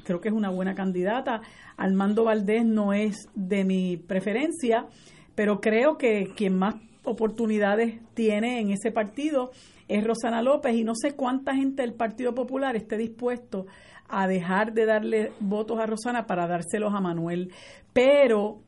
creo 0.05 0.21
que 0.23 0.29
es 0.29 0.35
una 0.35 0.49
buena 0.49 0.75
candidata. 0.75 1.43
Armando 1.77 2.25
Valdés 2.25 2.65
no 2.65 2.95
es 2.95 3.29
de 3.35 3.67
mi 3.67 3.99
preferencia, 3.99 4.87
pero 5.35 5.61
creo 5.61 5.99
que 5.99 6.33
quien 6.35 6.57
más 6.57 6.77
oportunidades 7.05 8.01
tiene 8.15 8.61
en 8.61 8.71
ese 8.71 8.91
partido 8.91 9.51
es 9.87 10.03
Rosana 10.03 10.41
López 10.41 10.75
y 10.75 10.83
no 10.83 10.95
sé 10.95 11.13
cuánta 11.15 11.55
gente 11.55 11.83
del 11.83 11.93
Partido 11.93 12.35
Popular 12.35 12.75
esté 12.75 12.97
dispuesto 12.97 13.67
a 14.09 14.27
dejar 14.27 14.73
de 14.73 14.87
darle 14.87 15.33
votos 15.41 15.79
a 15.79 15.85
Rosana 15.85 16.27
para 16.27 16.47
dárselos 16.47 16.95
a 16.95 17.03
Manuel. 17.03 17.53
Pero 17.93 18.63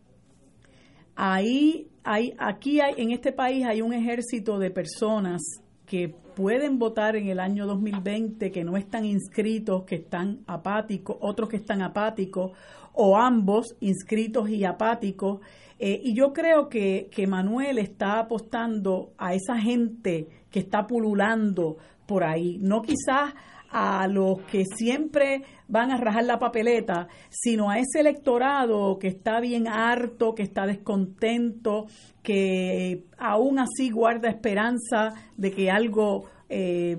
ahí 1.19 1.89
hay, 2.05 2.33
aquí 2.39 2.81
hay, 2.81 2.95
en 2.97 3.11
este 3.11 3.33
país 3.33 3.67
hay 3.67 3.83
un 3.83 3.93
ejército 3.93 4.59
de 4.59 4.71
personas 4.71 5.43
que 5.85 6.09
pueden 6.09 6.79
votar 6.79 7.17
en 7.17 7.29
el 7.29 7.41
año 7.41 7.67
2020, 7.67 8.53
que 8.53 8.65
no 8.65 8.77
están 8.77 9.05
inscritos, 9.05 9.85
que 9.85 9.97
están 9.97 10.41
apáticos, 10.47 11.17
otros 11.21 11.49
que 11.49 11.57
están 11.57 11.83
apáticos, 11.83 12.53
o 12.93 13.17
ambos 13.17 13.77
inscritos 13.81 14.49
y 14.49 14.65
apáticos. 14.65 15.41
Eh, 15.81 16.01
y 16.03 16.15
yo 16.15 16.33
creo 16.33 16.69
que, 16.69 17.09
que 17.11 17.27
Manuel 17.27 17.79
está 17.79 18.21
apostando 18.21 19.13
a 19.19 19.35
esa 19.35 19.59
gente 19.59 20.29
que 20.51 20.61
está 20.61 20.87
pululando 20.87 21.79
por 22.07 22.25
ahí, 22.25 22.59
no 22.61 22.81
quizás 22.81 23.35
a 23.71 24.07
los 24.09 24.41
que 24.43 24.65
siempre 24.65 25.43
van 25.69 25.91
a 25.91 25.99
rajar 25.99 26.25
la 26.25 26.39
papeleta, 26.39 27.09
sino 27.29 27.71
a 27.71 27.79
ese 27.79 28.01
electorado 28.01 28.99
que 28.99 29.09
está 29.09 29.41
bien 29.41 29.69
harto, 29.69 30.35
que 30.35 30.43
está 30.43 30.67
descontento, 30.67 31.87
que 32.23 33.05
aún 33.19 33.59
así 33.59 33.91
guarda 33.91 34.31
esperanza 34.31 35.13
de 35.37 35.51
que 35.51 35.71
algo 35.71 36.25
eh, 36.49 36.97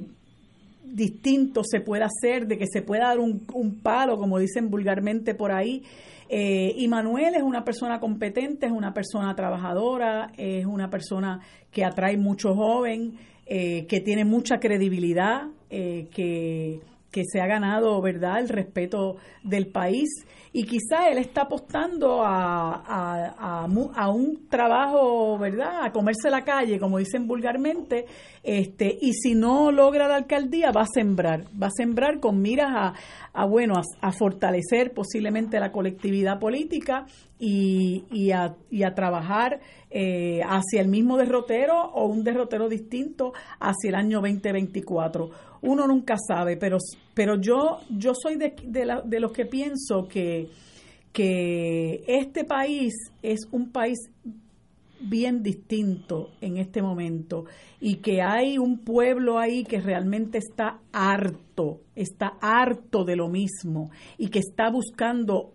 distinto 0.84 1.63
se 1.63 1.82
pueda 1.82 2.05
hacer, 2.05 2.47
de 2.47 2.57
que 2.57 2.67
se 2.67 2.82
pueda 2.82 3.07
dar 3.07 3.20
un, 3.20 3.80
palo, 3.82 4.17
como 4.17 4.39
dicen 4.39 4.70
vulgarmente 4.70 5.34
por 5.34 5.51
ahí. 5.51 5.84
Eh, 6.30 6.74
y 6.78 6.88
Manuel 6.88 7.34
es 7.36 7.41
una 7.41 7.63
persona 7.63 7.99
competente, 7.99 8.67
es 8.67 8.72
una 8.72 8.93
persona 8.93 9.36
trabajadora, 9.36 10.32
es 10.38 10.65
una 10.65 10.89
persona 10.89 11.39
que 11.72 11.84
atrae 11.84 12.17
mucho 12.17 12.53
joven, 12.53 13.17
eh, 13.47 13.88
que 13.88 13.99
tiene 13.99 14.26
mucha 14.26 14.59
credibilidad, 14.59 15.47
eh, 15.70 16.07
que, 16.13 16.82
que, 17.11 17.24
se 17.26 17.41
ha 17.41 17.47
ganado, 17.47 18.01
¿verdad?, 18.01 18.39
el 18.39 18.49
respeto 18.49 19.17
del 19.43 19.67
país. 19.67 20.09
Y 20.51 20.63
quizá 20.63 21.09
él 21.09 21.20
está 21.20 21.43
apostando 21.43 22.24
a, 22.24 22.84
a, 22.88 23.65
a, 23.65 24.09
un 24.09 24.47
trabajo, 24.49 25.38
¿verdad?, 25.38 25.84
a 25.84 25.91
comerse 25.91 26.32
la 26.32 26.43
calle, 26.43 26.80
como 26.80 26.97
dicen 26.97 27.28
vulgarmente, 27.28 28.05
este, 28.41 28.97
y 28.99 29.13
si 29.13 29.36
no 29.36 29.72
logra 29.72 30.07
la 30.07 30.15
alcaldía, 30.15 30.72
va 30.72 30.82
a 30.82 30.88
sembrar, 30.91 31.45
va 31.61 31.67
a 31.67 31.72
sembrar 31.72 32.20
con 32.20 32.41
miras 32.41 32.72
a, 32.74 32.93
a 33.34 33.45
bueno, 33.45 33.76
a, 34.01 34.11
fortalecer 34.11 34.91
posiblemente 34.93 35.59
la 35.59 35.72
colectividad 35.72 36.39
política 36.39 37.05
y, 37.40 38.04
y, 38.12 38.32
a, 38.32 38.56
y 38.70 38.84
a 38.84 38.94
trabajar 38.94 39.62
eh, 39.90 40.42
hacia 40.44 40.82
el 40.82 40.90
mismo 40.90 41.18
derrotero 41.18 41.82
o 41.94 42.06
un 42.06 42.24
derrotero 42.24 42.68
distinto 42.68 43.34
hacia 43.60 43.90
el 43.90 43.96
año 43.96 44.20
2024. 44.20 45.30
Uno 45.62 45.88
nunca 45.88 46.16
sabe, 46.18 46.58
pero, 46.58 46.78
pero 47.14 47.40
yo, 47.40 47.80
yo 47.90 48.14
soy 48.14 48.36
de, 48.36 48.56
de, 48.64 49.20
los 49.20 49.32
que 49.32 49.46
pienso 49.46 50.08
que, 50.08 50.50
que 51.14 52.04
este 52.08 52.44
país 52.44 52.94
es 53.22 53.48
un 53.52 53.72
país 53.72 53.98
bien 55.02 55.42
distinto 55.42 56.32
en 56.42 56.58
este 56.58 56.82
momento 56.82 57.46
y 57.80 57.96
que 57.96 58.22
hay 58.22 58.58
un 58.58 58.80
pueblo 58.80 59.40
ahí 59.40 59.64
que 59.64 59.80
realmente 59.80 60.40
está 60.40 60.82
harto, 60.92 61.82
está 61.96 62.34
harto 62.42 63.06
de 63.06 63.16
lo 63.16 63.30
mismo 63.30 63.92
y 64.18 64.28
que 64.28 64.40
está 64.40 64.70
buscando 64.70 65.54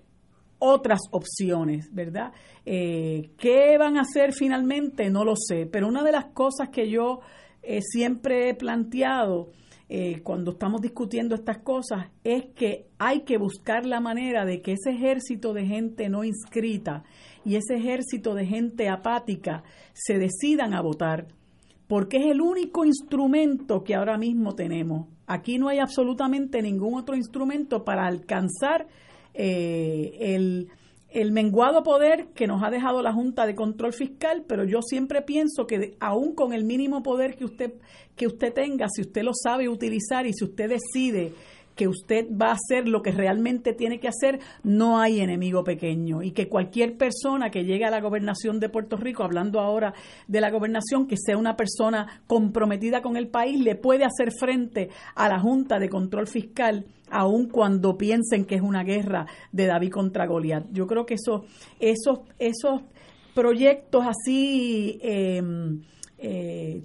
otras 0.64 1.00
opciones, 1.10 1.94
¿verdad? 1.94 2.32
Eh, 2.64 3.30
¿Qué 3.36 3.76
van 3.78 3.98
a 3.98 4.00
hacer 4.00 4.32
finalmente? 4.32 5.10
No 5.10 5.22
lo 5.22 5.34
sé, 5.36 5.66
pero 5.66 5.86
una 5.86 6.02
de 6.02 6.12
las 6.12 6.26
cosas 6.32 6.70
que 6.70 6.88
yo 6.88 7.20
eh, 7.62 7.80
siempre 7.82 8.48
he 8.48 8.54
planteado 8.54 9.50
eh, 9.90 10.22
cuando 10.22 10.52
estamos 10.52 10.80
discutiendo 10.80 11.34
estas 11.34 11.58
cosas 11.58 12.06
es 12.24 12.46
que 12.56 12.86
hay 12.98 13.20
que 13.20 13.36
buscar 13.36 13.84
la 13.84 14.00
manera 14.00 14.46
de 14.46 14.62
que 14.62 14.72
ese 14.72 14.92
ejército 14.92 15.52
de 15.52 15.66
gente 15.66 16.08
no 16.08 16.24
inscrita 16.24 17.04
y 17.44 17.56
ese 17.56 17.76
ejército 17.76 18.34
de 18.34 18.46
gente 18.46 18.88
apática 18.88 19.62
se 19.92 20.18
decidan 20.18 20.72
a 20.72 20.80
votar, 20.80 21.26
porque 21.86 22.16
es 22.16 22.26
el 22.30 22.40
único 22.40 22.86
instrumento 22.86 23.84
que 23.84 23.94
ahora 23.94 24.16
mismo 24.16 24.54
tenemos. 24.54 25.08
Aquí 25.26 25.58
no 25.58 25.68
hay 25.68 25.78
absolutamente 25.78 26.62
ningún 26.62 26.94
otro 26.94 27.16
instrumento 27.16 27.84
para 27.84 28.06
alcanzar 28.06 28.86
eh, 29.34 30.16
el 30.20 30.68
el 31.14 31.30
menguado 31.30 31.84
poder 31.84 32.26
que 32.34 32.48
nos 32.48 32.62
ha 32.64 32.70
dejado 32.70 33.00
la 33.00 33.12
Junta 33.12 33.46
de 33.46 33.54
Control 33.54 33.92
Fiscal, 33.92 34.44
pero 34.48 34.64
yo 34.64 34.82
siempre 34.82 35.22
pienso 35.22 35.64
que 35.64 35.94
aún 36.00 36.34
con 36.34 36.52
el 36.52 36.64
mínimo 36.64 37.04
poder 37.04 37.36
que 37.36 37.44
usted 37.44 37.74
que 38.16 38.26
usted 38.26 38.52
tenga, 38.52 38.88
si 38.88 39.02
usted 39.02 39.22
lo 39.22 39.32
sabe 39.32 39.68
utilizar 39.68 40.26
y 40.26 40.32
si 40.32 40.44
usted 40.44 40.68
decide 40.68 41.32
que 41.74 41.88
usted 41.88 42.26
va 42.30 42.50
a 42.50 42.54
hacer 42.54 42.88
lo 42.88 43.02
que 43.02 43.10
realmente 43.10 43.72
tiene 43.72 44.00
que 44.00 44.08
hacer, 44.08 44.40
no 44.62 44.98
hay 45.00 45.20
enemigo 45.20 45.64
pequeño 45.64 46.22
y 46.22 46.32
que 46.32 46.48
cualquier 46.48 46.96
persona 46.96 47.50
que 47.50 47.64
llegue 47.64 47.84
a 47.84 47.90
la 47.90 48.00
gobernación 48.00 48.60
de 48.60 48.68
Puerto 48.68 48.96
Rico, 48.96 49.24
hablando 49.24 49.60
ahora 49.60 49.94
de 50.28 50.40
la 50.40 50.50
gobernación, 50.50 51.06
que 51.06 51.16
sea 51.16 51.36
una 51.36 51.56
persona 51.56 52.22
comprometida 52.26 53.02
con 53.02 53.16
el 53.16 53.28
país, 53.28 53.60
le 53.60 53.74
puede 53.74 54.04
hacer 54.04 54.32
frente 54.32 54.90
a 55.14 55.28
la 55.28 55.40
Junta 55.40 55.78
de 55.78 55.88
Control 55.88 56.26
Fiscal 56.26 56.86
aun 57.10 57.48
cuando 57.48 57.96
piensen 57.96 58.44
que 58.44 58.56
es 58.56 58.62
una 58.62 58.82
guerra 58.82 59.26
de 59.52 59.66
David 59.66 59.90
contra 59.90 60.26
Goliat. 60.26 60.64
Yo 60.72 60.86
creo 60.86 61.06
que 61.06 61.14
eso, 61.14 61.44
esos, 61.78 62.20
esos 62.38 62.82
proyectos 63.34 64.04
así 64.06 64.98
eh, 65.02 65.42
eh, 66.26 66.82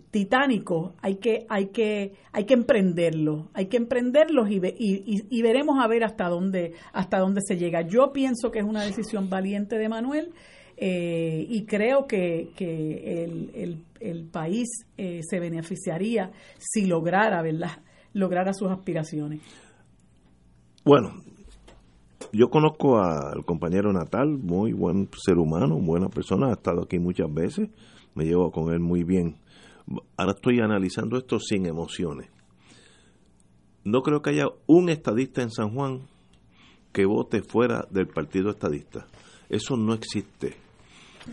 hay 1.02 1.16
que 1.16 1.46
hay 1.48 1.68
que 1.68 2.14
hay 2.34 2.44
que 2.44 2.54
emprenderlos 2.54 3.46
hay 3.54 3.68
que 3.68 3.78
emprenderlos 3.78 4.50
y, 4.50 4.58
y, 4.58 5.24
y, 5.30 5.42
veremos 5.42 5.82
a 5.82 5.88
ver 5.88 6.04
hasta 6.04 6.28
dónde 6.28 6.74
hasta 6.92 7.20
dónde 7.20 7.40
se 7.46 7.56
llega. 7.56 7.82
Yo 7.88 8.12
pienso 8.12 8.52
que 8.52 8.60
es 8.60 8.66
una 8.66 8.84
decisión 8.84 9.30
valiente 9.30 9.78
de 9.78 9.88
Manuel 9.88 10.34
eh, 10.76 11.46
y 11.48 11.66
creo 11.66 12.06
que, 12.06 12.52
que 12.58 13.24
el, 13.24 13.86
el, 14.02 14.26
país 14.26 14.68
eh, 14.98 15.22
se 15.24 15.40
beneficiaría 15.40 16.32
si 16.58 16.86
lograra 16.86 17.42
verdad 17.42 17.80
lograra 18.12 18.54
sus 18.54 18.70
aspiraciones. 18.70 19.40
Bueno 20.84 21.29
yo 22.32 22.50
conozco 22.50 23.00
al 23.00 23.44
compañero 23.46 23.92
Natal 23.92 24.38
muy 24.38 24.74
buen 24.74 25.10
ser 25.18 25.38
humano 25.38 25.78
buena 25.78 26.10
persona 26.10 26.48
ha 26.48 26.54
estado 26.54 26.84
aquí 26.84 27.00
muchas 27.00 27.34
veces 27.34 27.70
me 28.16 28.26
llevo 28.26 28.52
con 28.52 28.74
él 28.74 28.80
muy 28.80 29.04
bien. 29.04 29.38
Ahora 30.18 30.34
estoy 30.34 30.60
analizando 30.60 31.18
esto 31.18 31.40
sin 31.40 31.66
emociones. 31.66 32.30
No 33.84 34.02
creo 34.02 34.22
que 34.22 34.32
haya 34.32 34.48
un 34.68 34.90
estadista 34.90 35.42
en 35.42 35.52
San 35.52 35.74
Juan 35.74 36.02
que 36.92 37.06
vote 37.06 37.42
fuera 37.42 37.88
del 37.90 38.08
partido 38.08 38.50
estadista. 38.50 39.08
Eso 39.48 39.78
no 39.78 39.94
existe. 39.94 40.56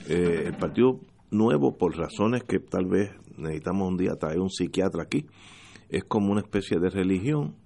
Eh, 0.09 0.45
el 0.47 0.57
partido 0.57 1.01
nuevo, 1.31 1.77
por 1.77 1.97
razones 1.97 2.45
que 2.45 2.61
tal 2.61 2.87
vez 2.87 3.11
necesitamos 3.37 3.89
un 3.89 3.97
día 3.97 4.15
traer 4.15 4.39
un 4.39 4.51
psiquiatra 4.51 5.03
aquí, 5.03 5.27
es 5.89 6.05
como 6.05 6.31
una 6.31 6.41
especie 6.41 6.79
de 6.79 6.89
religión. 6.89 7.57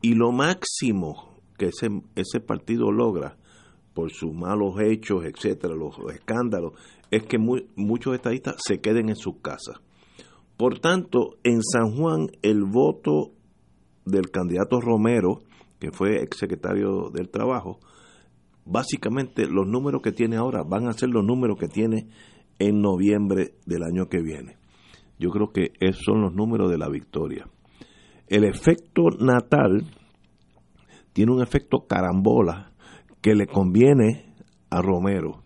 Y 0.00 0.14
lo 0.14 0.32
máximo 0.32 1.29
que 1.60 1.66
ese, 1.66 1.88
ese 2.16 2.40
partido 2.40 2.90
logra 2.90 3.36
por 3.92 4.10
sus 4.10 4.32
malos 4.32 4.80
hechos, 4.80 5.26
etcétera, 5.26 5.74
los 5.74 5.94
escándalos, 6.14 6.72
es 7.10 7.24
que 7.24 7.36
muchos 7.38 8.14
estadistas 8.14 8.56
se 8.66 8.80
queden 8.80 9.10
en 9.10 9.16
sus 9.16 9.42
casas. 9.42 9.78
Por 10.56 10.78
tanto, 10.78 11.36
en 11.44 11.60
San 11.62 11.94
Juan 11.94 12.28
el 12.40 12.64
voto 12.64 13.32
del 14.06 14.30
candidato 14.30 14.80
Romero, 14.80 15.42
que 15.78 15.92
fue 15.92 16.22
exsecretario 16.22 17.10
del 17.12 17.28
Trabajo, 17.28 17.78
básicamente 18.64 19.46
los 19.46 19.66
números 19.66 20.00
que 20.00 20.12
tiene 20.12 20.36
ahora 20.36 20.62
van 20.62 20.88
a 20.88 20.94
ser 20.94 21.10
los 21.10 21.26
números 21.26 21.58
que 21.58 21.68
tiene 21.68 22.08
en 22.58 22.80
noviembre 22.80 23.52
del 23.66 23.82
año 23.82 24.08
que 24.08 24.22
viene. 24.22 24.56
Yo 25.18 25.28
creo 25.28 25.52
que 25.52 25.72
esos 25.78 26.04
son 26.06 26.22
los 26.22 26.32
números 26.32 26.70
de 26.70 26.78
la 26.78 26.88
victoria. 26.88 27.46
El 28.28 28.44
efecto 28.44 29.10
natal 29.18 29.84
tiene 31.12 31.32
un 31.32 31.42
efecto 31.42 31.86
carambola 31.86 32.72
que 33.20 33.34
le 33.34 33.46
conviene 33.46 34.34
a 34.70 34.80
Romero 34.80 35.42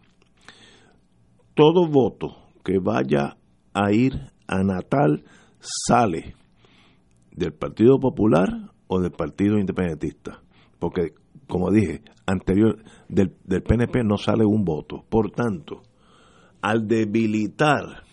todo 1.55 1.87
voto 1.89 2.37
que 2.65 2.79
vaya 2.79 3.37
a 3.73 3.93
ir 3.93 4.13
a 4.47 4.63
Natal 4.63 5.25
sale 5.61 6.35
del 7.33 7.53
Partido 7.53 7.99
Popular 7.99 8.49
o 8.87 9.01
del 9.01 9.13
Partido 9.13 9.59
Independentista. 9.59 10.43
Porque, 10.79 11.15
como 11.49 11.71
dije, 11.71 12.03
anterior 12.27 12.83
del, 13.09 13.37
del 13.45 13.63
PNP 13.63 14.05
no 14.05 14.17
sale 14.19 14.45
un 14.45 14.65
voto. 14.65 15.05
Por 15.09 15.31
tanto, 15.31 15.83
al 16.61 16.87
debilitar 16.87 18.05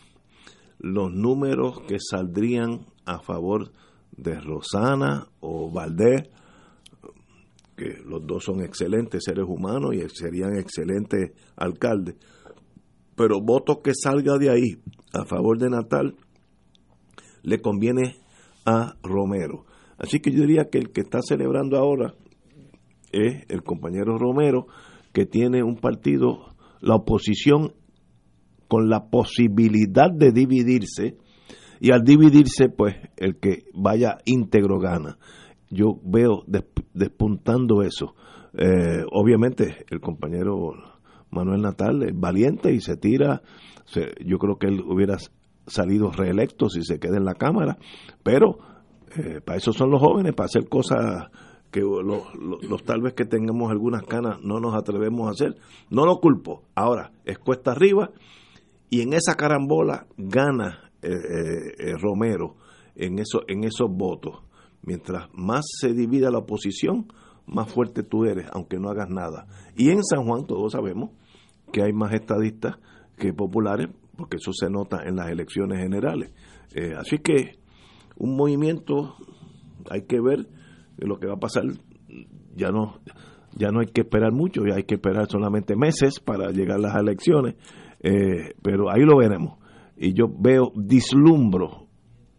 los 0.79 1.11
números 1.11 1.81
que 1.87 1.97
saldrían 1.99 2.85
a 3.05 3.19
favor 3.19 3.71
de 4.11 4.39
Rosana 4.39 5.27
o 5.39 5.71
Valdés, 5.71 6.29
los 8.05 8.25
dos 8.25 8.43
son 8.43 8.61
excelentes 8.61 9.23
seres 9.23 9.45
humanos 9.47 9.93
y 9.93 10.01
serían 10.09 10.57
excelentes 10.57 11.31
alcaldes, 11.55 12.15
pero 13.15 13.41
voto 13.41 13.81
que 13.81 13.91
salga 13.93 14.37
de 14.37 14.49
ahí 14.49 14.81
a 15.13 15.25
favor 15.25 15.57
de 15.57 15.69
Natal 15.69 16.15
le 17.43 17.59
conviene 17.59 18.15
a 18.65 18.95
Romero. 19.03 19.65
Así 19.97 20.19
que 20.19 20.31
yo 20.31 20.41
diría 20.41 20.69
que 20.71 20.77
el 20.77 20.91
que 20.91 21.01
está 21.01 21.19
celebrando 21.21 21.77
ahora 21.77 22.13
es 23.11 23.43
el 23.49 23.63
compañero 23.63 24.17
Romero, 24.17 24.67
que 25.13 25.25
tiene 25.25 25.63
un 25.63 25.77
partido, 25.77 26.55
la 26.79 26.95
oposición, 26.95 27.73
con 28.67 28.89
la 28.89 29.09
posibilidad 29.09 30.09
de 30.11 30.31
dividirse, 30.31 31.17
y 31.79 31.91
al 31.91 32.03
dividirse, 32.03 32.69
pues 32.69 32.95
el 33.17 33.37
que 33.37 33.63
vaya 33.73 34.19
íntegro 34.25 34.79
gana. 34.79 35.17
Yo 35.69 35.99
veo 36.03 36.43
despuntando 36.93 37.81
eso. 37.81 38.15
Eh, 38.53 39.03
obviamente, 39.11 39.85
el 39.89 39.99
compañero 40.01 40.73
Manuel 41.29 41.61
Natal 41.61 42.03
es 42.03 42.19
valiente 42.19 42.73
y 42.73 42.81
se 42.81 42.97
tira. 42.97 43.41
yo 44.25 44.37
creo 44.37 44.57
que 44.57 44.67
él 44.67 44.81
hubiera 44.81 45.17
salido 45.67 46.11
reelecto 46.11 46.69
si 46.69 46.83
se 46.83 46.99
queda 46.99 47.17
en 47.17 47.25
la 47.25 47.35
Cámara, 47.35 47.77
pero 48.23 48.57
eh, 49.15 49.41
para 49.43 49.57
eso 49.57 49.73
son 49.73 49.91
los 49.91 50.01
jóvenes, 50.01 50.33
para 50.33 50.45
hacer 50.45 50.67
cosas 50.69 51.29
que 51.71 51.81
los, 51.81 52.83
tal 52.83 53.01
vez 53.01 53.13
que 53.13 53.25
tengamos 53.25 53.71
algunas 53.71 54.03
canas 54.03 54.41
no 54.41 54.59
nos 54.59 54.75
atrevemos 54.75 55.27
a 55.27 55.31
hacer. 55.31 55.55
No 55.89 56.05
lo 56.05 56.19
culpo. 56.19 56.63
Ahora, 56.75 57.11
es 57.25 57.39
cuesta 57.39 57.71
arriba 57.71 58.11
y 58.89 59.01
en 59.01 59.13
esa 59.13 59.35
carambola 59.35 60.05
gana 60.17 60.91
eh, 61.01 61.09
eh, 61.09 61.93
Romero 61.97 62.57
en, 62.95 63.19
eso, 63.19 63.41
en 63.47 63.63
esos 63.63 63.89
votos. 63.89 64.43
Mientras 64.83 65.27
más 65.33 65.63
se 65.79 65.93
divida 65.93 66.31
la 66.31 66.39
oposición, 66.39 67.07
más 67.45 67.71
fuerte 67.71 68.03
tú 68.03 68.25
eres, 68.25 68.47
aunque 68.51 68.79
no 68.79 68.89
hagas 68.89 69.09
nada. 69.09 69.47
Y 69.75 69.89
en 69.89 70.03
San 70.03 70.25
Juan 70.25 70.45
todos 70.45 70.71
sabemos 70.71 71.11
que 71.71 71.83
hay 71.83 71.93
más 71.93 72.13
estadistas 72.13 72.77
que 73.17 73.33
populares, 73.33 73.89
porque 74.17 74.37
eso 74.37 74.51
se 74.53 74.69
nota 74.69 75.03
en 75.05 75.15
las 75.15 75.29
elecciones 75.29 75.79
generales. 75.79 76.31
Eh, 76.73 76.93
así 76.97 77.17
que 77.19 77.59
un 78.17 78.35
movimiento, 78.35 79.15
hay 79.89 80.03
que 80.03 80.19
ver 80.19 80.47
lo 80.97 81.19
que 81.19 81.27
va 81.27 81.33
a 81.33 81.39
pasar, 81.39 81.63
ya 82.55 82.69
no, 82.69 82.99
ya 83.55 83.69
no 83.69 83.79
hay 83.79 83.87
que 83.87 84.01
esperar 84.01 84.31
mucho, 84.31 84.61
ya 84.65 84.75
hay 84.75 84.83
que 84.83 84.95
esperar 84.95 85.27
solamente 85.27 85.75
meses 85.75 86.19
para 86.19 86.51
llegar 86.51 86.77
a 86.77 86.81
las 86.81 86.95
elecciones, 86.95 87.55
eh, 88.01 88.53
pero 88.61 88.89
ahí 88.91 89.01
lo 89.01 89.17
veremos. 89.17 89.57
Y 89.97 90.13
yo 90.13 90.25
veo, 90.27 90.71
dislumbro 90.75 91.87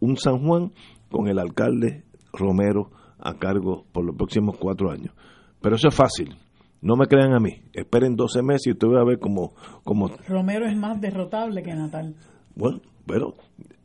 un 0.01 0.17
San 0.17 0.45
Juan 0.45 0.73
con 1.11 1.29
el 1.29 1.39
alcalde 1.39 2.05
Romero 2.33 2.91
a 3.19 3.35
cargo 3.35 3.85
por 3.93 4.05
los 4.05 4.17
próximos 4.17 4.57
cuatro 4.59 4.91
años. 4.91 5.15
Pero 5.61 5.77
eso 5.77 5.89
es 5.89 5.95
fácil. 5.95 6.37
No 6.81 6.97
me 6.97 7.07
crean 7.07 7.33
a 7.33 7.39
mí. 7.39 7.63
Esperen 7.73 8.17
12 8.17 8.43
meses 8.43 8.67
y 8.67 8.71
usted 8.73 8.89
va 8.89 9.01
a 9.01 9.05
ver 9.05 9.21
cómo... 9.21 9.55
Como... 9.85 10.09
Romero 10.29 10.67
es 10.67 10.77
más 10.77 11.01
derrotable 11.01 11.63
que 11.63 11.75
Natal. 11.75 12.17
Bueno, 12.57 12.81
pero 13.07 13.37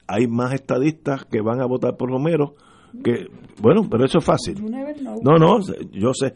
hay 0.07 0.27
más 0.27 0.53
estadistas 0.53 1.25
que 1.25 1.41
van 1.41 1.61
a 1.61 1.67
votar 1.67 1.95
por 1.95 2.09
Romero 2.09 2.55
que... 3.03 3.27
Bueno, 3.61 3.87
pero 3.89 4.05
eso 4.05 4.17
es 4.17 4.25
fácil. 4.25 4.63
No, 5.21 5.37
no, 5.37 5.59
yo 5.91 6.13
sé. 6.13 6.33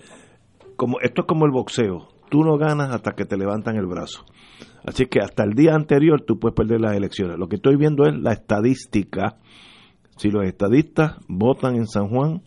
Como, 0.76 0.99
esto 0.99 1.22
es 1.22 1.28
como 1.28 1.45
el 1.45 1.51
boxeo. 1.51 2.09
tú 2.30 2.43
no 2.43 2.57
ganas 2.57 2.93
hasta 2.93 3.14
que 3.14 3.26
te 3.26 3.38
levantan 3.38 3.78
el 3.78 3.88
brazo. 3.88 4.24
Así 4.84 5.05
que 5.07 5.20
hasta 5.20 5.43
el 5.43 5.53
día 5.53 5.74
anterior 5.74 6.22
tú 6.22 6.39
puedes 6.39 6.55
perder 6.55 6.82
las 6.82 6.95
elecciones. 6.95 7.38
Lo 7.38 7.47
que 7.47 7.55
estoy 7.55 7.76
viendo 7.76 8.05
es 8.05 8.16
la 8.16 8.34
estadística. 8.34 9.38
Si 10.22 10.30
los 10.30 10.46
estadistas 10.46 11.16
votan 11.28 11.78
en 11.78 11.88
San 11.88 12.08
Juan, 12.08 12.44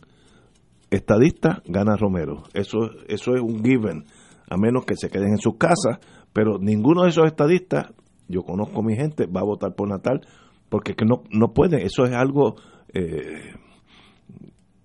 estadista 0.90 1.60
gana 1.66 1.96
Romero. 1.96 2.44
Eso, 2.54 2.88
eso 3.08 3.34
es 3.34 3.40
un 3.40 3.64
given, 3.64 4.04
a 4.48 4.56
menos 4.56 4.84
que 4.84 4.94
se 4.94 5.10
queden 5.10 5.30
en 5.30 5.38
sus 5.38 5.56
casas. 5.56 5.98
Pero 6.32 6.60
ninguno 6.60 7.02
de 7.02 7.08
esos 7.08 7.26
estadistas, 7.26 7.92
yo 8.28 8.42
conozco 8.42 8.78
a 8.78 8.84
mi 8.84 8.94
gente, 8.94 9.26
va 9.26 9.40
a 9.40 9.44
votar 9.44 9.74
por 9.74 9.88
Natal, 9.88 10.20
porque 10.68 10.94
que 10.94 11.04
no, 11.04 11.24
no 11.30 11.52
puede. 11.52 11.84
Eso 11.84 12.04
es 12.04 12.12
algo 12.12 12.54
eh, 12.92 13.54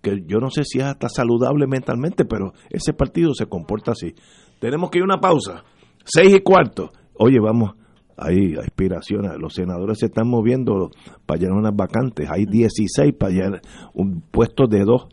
que 0.02 0.24
yo 0.26 0.40
no 0.40 0.50
sé 0.50 0.64
si 0.64 0.80
es 0.80 0.86
hasta 0.86 1.10
saludable 1.10 1.68
mentalmente, 1.68 2.26
pero 2.26 2.54
ese 2.72 2.94
partido 2.94 3.36
se 3.36 3.46
comporta 3.46 3.92
así. 3.92 4.16
Tenemos 4.60 4.90
que 4.90 4.98
ir 4.98 5.04
a 5.04 5.14
una 5.14 5.20
pausa. 5.20 5.64
Seis 6.06 6.34
y 6.34 6.40
cuarto. 6.40 6.92
Oye, 7.20 7.38
vamos, 7.40 7.76
hay 8.20 8.55
aspiraciones. 8.55 9.32
Los 9.39 9.53
senadores 9.53 9.99
se 9.99 10.07
están 10.07 10.28
moviendo 10.28 10.91
para 11.26 11.39
llenar 11.39 11.57
unas 11.57 11.76
vacantes. 11.76 12.30
Hay 12.30 12.45
16 12.45 13.13
para 13.17 13.32
llenar 13.32 13.61
un 13.93 14.22
puesto 14.22 14.67
de 14.67 14.84
dos. 14.84 15.07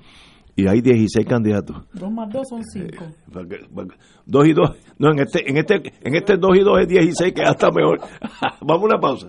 Y 0.59 0.67
hay 0.69 0.81
16 0.81 1.27
candidatos. 1.27 1.77
Dos 1.93 2.11
más 2.11 2.33
dos 2.33 2.49
son 2.49 2.63
cinco. 2.65 3.05
Dos 4.25 4.47
y 4.47 4.53
dos. 4.55 4.71
No, 4.99 5.13
en 5.13 5.19
este, 5.19 5.51
en 5.51 5.59
este, 5.59 5.75
en 6.01 6.15
este 6.15 6.39
dos 6.39 6.57
y 6.57 6.61
dos 6.61 6.81
es 6.81 6.89
16, 6.89 7.35
que 7.35 7.43
ya 7.43 7.51
está 7.51 7.71
mejor. 7.71 8.01
vamos 8.63 8.83
a 8.83 8.87
una 8.87 8.99
pausa. 8.99 9.29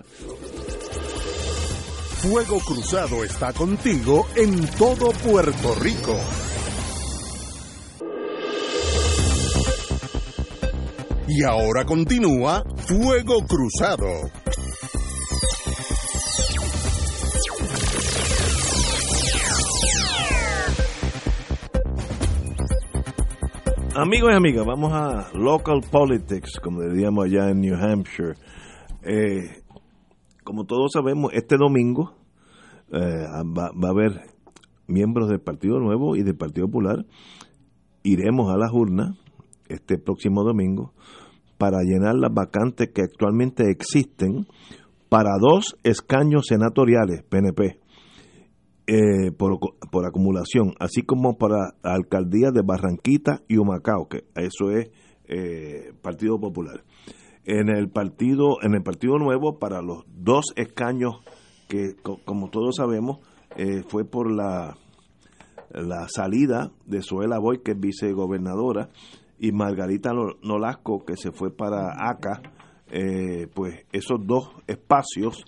Fuego 2.22 2.58
Cruzado 2.66 3.22
está 3.22 3.52
contigo 3.52 4.26
en 4.36 4.66
todo 4.78 5.10
Puerto 5.22 5.74
Rico. 5.80 6.16
Y 11.30 11.44
ahora 11.44 11.84
continúa 11.84 12.64
Fuego 12.86 13.44
Cruzado. 13.46 14.06
Amigos 23.94 24.30
y 24.32 24.36
amigas, 24.36 24.64
vamos 24.64 24.92
a 24.94 25.28
local 25.34 25.82
politics, 25.90 26.58
como 26.60 26.80
diríamos 26.80 27.26
allá 27.26 27.50
en 27.50 27.60
New 27.60 27.76
Hampshire. 27.76 28.34
Eh, 29.02 29.62
como 30.44 30.64
todos 30.64 30.92
sabemos, 30.92 31.32
este 31.34 31.58
domingo 31.58 32.14
eh, 32.90 33.26
va, 33.54 33.70
va, 33.72 33.88
a 33.88 33.90
haber 33.90 34.22
miembros 34.86 35.28
del 35.28 35.40
Partido 35.40 35.78
Nuevo 35.78 36.16
y 36.16 36.22
del 36.22 36.36
Partido 36.36 36.68
Popular. 36.68 37.04
Iremos 38.02 38.50
a 38.50 38.56
las 38.56 38.72
urnas 38.72 39.18
este 39.68 39.98
próximo 39.98 40.42
domingo 40.44 40.92
para 41.58 41.82
llenar 41.82 42.14
las 42.14 42.32
vacantes 42.32 42.90
que 42.94 43.02
actualmente 43.02 43.70
existen 43.70 44.46
para 45.08 45.30
dos 45.40 45.76
escaños 45.82 46.46
senatoriales 46.46 47.22
PNP 47.28 47.80
eh, 48.86 49.32
por, 49.36 49.58
por, 49.90 50.06
acumulación, 50.06 50.74
así 50.80 51.02
como 51.02 51.36
para 51.36 51.74
alcaldías 51.82 52.54
de 52.54 52.62
Barranquita 52.62 53.42
y 53.46 53.58
Humacao, 53.58 54.08
que 54.08 54.24
eso 54.34 54.70
es 54.70 54.90
eh, 55.26 55.92
Partido 56.00 56.40
Popular. 56.40 56.84
En 57.44 57.68
el 57.68 57.90
partido, 57.90 58.56
en 58.62 58.74
el 58.74 58.82
Partido 58.82 59.18
Nuevo, 59.18 59.58
para 59.58 59.82
los 59.82 60.04
dos 60.06 60.46
escaños 60.56 61.16
que, 61.68 61.96
como 62.24 62.48
todos 62.48 62.76
sabemos, 62.76 63.18
eh, 63.56 63.82
fue 63.88 64.04
por 64.04 64.30
la, 64.30 64.76
la 65.70 66.08
salida 66.08 66.72
de 66.86 67.02
Suela 67.02 67.38
Boy, 67.38 67.60
que 67.62 67.72
es 67.72 67.80
vicegobernadora, 67.80 68.88
y 69.38 69.52
Margarita 69.52 70.12
Nolasco, 70.42 71.04
que 71.04 71.16
se 71.16 71.32
fue 71.32 71.54
para 71.54 71.92
ACA, 72.10 72.42
eh, 72.90 73.46
pues 73.54 73.84
esos 73.92 74.18
dos 74.26 74.50
espacios 74.66 75.44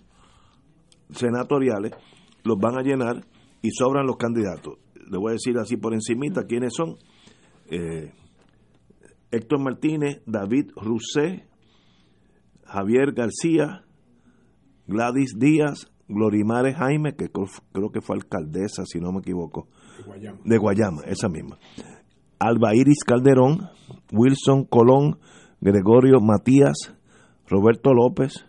senatoriales 1.10 1.92
los 2.44 2.58
van 2.58 2.78
a 2.78 2.82
llenar 2.82 3.24
y 3.62 3.70
sobran 3.70 4.06
los 4.06 4.16
candidatos. 4.16 4.78
Le 4.94 5.18
voy 5.18 5.30
a 5.30 5.32
decir 5.32 5.58
así 5.58 5.76
por 5.76 5.94
encimita 5.94 6.44
quiénes 6.44 6.72
son. 6.74 6.96
Eh, 7.70 8.12
Héctor 9.30 9.60
Martínez, 9.60 10.22
David 10.26 10.70
Rousset, 10.76 11.48
Javier 12.64 13.12
García, 13.12 13.84
Gladys 14.86 15.34
Díaz, 15.38 15.90
Glorimares 16.08 16.76
Jaime, 16.76 17.14
que 17.14 17.30
creo 17.30 17.90
que 17.90 18.00
fue 18.00 18.16
alcaldesa, 18.16 18.84
si 18.84 19.00
no 19.00 19.12
me 19.12 19.20
equivoco, 19.20 19.68
de 19.96 20.04
Guayama, 20.04 20.38
de 20.44 20.58
Guayama 20.58 21.02
esa 21.06 21.28
misma. 21.28 21.58
Alba 22.42 22.74
Iris 22.74 23.04
Calderón, 23.04 23.68
Wilson 24.12 24.64
Colón, 24.64 25.18
Gregorio 25.60 26.20
Matías, 26.22 26.96
Roberto 27.46 27.92
López, 27.92 28.46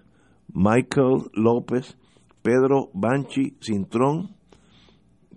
Michael 0.53 1.29
López, 1.33 1.97
Pedro 2.41 2.89
Banchi 2.93 3.57
Cintrón, 3.59 4.33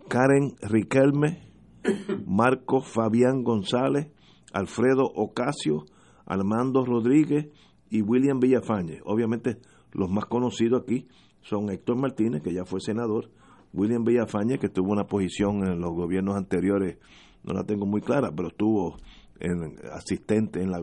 Karen 0.09 0.55
Riquelme, 0.63 1.43
Marco 2.27 2.81
Fabián 2.81 3.43
González, 3.43 4.13
Alfredo 4.53 5.03
Ocasio, 5.03 5.87
Armando 6.25 6.85
Rodríguez 6.85 7.49
y 7.91 8.03
William 8.03 8.39
Villafañe. 8.39 9.01
Obviamente 9.05 9.59
los 9.91 10.09
más 10.13 10.27
conocidos 10.27 10.83
aquí 10.83 11.09
son 11.43 11.71
Héctor 11.71 11.97
Martínez, 11.97 12.41
que 12.41 12.55
ya 12.55 12.65
fue 12.65 12.81
senador, 12.81 13.33
William 13.73 14.05
Villafañe, 14.05 14.61
que 14.61 14.69
tuvo 14.69 14.93
una 14.93 15.09
posición 15.09 15.67
en 15.67 15.81
los 15.81 15.93
gobiernos 15.93 16.37
anteriores 16.37 16.99
no 17.45 17.53
la 17.55 17.65
tengo 17.65 17.87
muy 17.87 18.01
clara, 18.01 18.31
pero 18.35 18.49
estuvo 18.49 18.97
en, 19.41 19.77
asistente 19.93 20.63
en 20.63 20.71
la, 20.71 20.79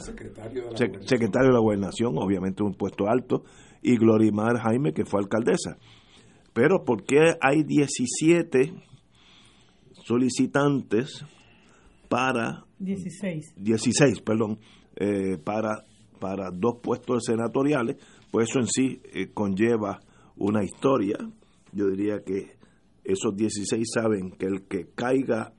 secretario, 0.00 0.64
de 0.64 0.70
la 0.70 0.76
sec, 0.76 1.00
secretario 1.02 1.48
de 1.48 1.54
la 1.54 1.60
gobernación, 1.60 2.16
obviamente 2.18 2.62
un 2.62 2.74
puesto 2.74 3.08
alto, 3.08 3.44
y 3.82 3.96
Glorimar 3.96 4.58
Jaime, 4.58 4.92
que 4.92 5.04
fue 5.04 5.20
alcaldesa. 5.20 5.78
Pero 6.52 6.84
¿por 6.84 7.04
qué 7.04 7.34
hay 7.40 7.62
17 7.62 8.72
solicitantes 10.04 11.24
para... 12.08 12.64
16. 12.78 13.54
16, 13.56 14.20
perdón, 14.20 14.58
eh, 14.96 15.38
para, 15.42 15.84
para 16.20 16.50
dos 16.50 16.78
puestos 16.82 17.24
senatoriales, 17.24 17.96
pues 18.30 18.48
eso 18.50 18.60
en 18.60 18.66
sí 18.66 19.00
eh, 19.12 19.28
conlleva 19.32 20.00
una 20.36 20.64
historia. 20.64 21.16
Yo 21.72 21.88
diría 21.88 22.22
que 22.24 22.56
esos 23.04 23.36
16 23.36 23.86
saben 23.92 24.32
que 24.32 24.46
el 24.46 24.66
que 24.66 24.88
caiga 24.94 25.52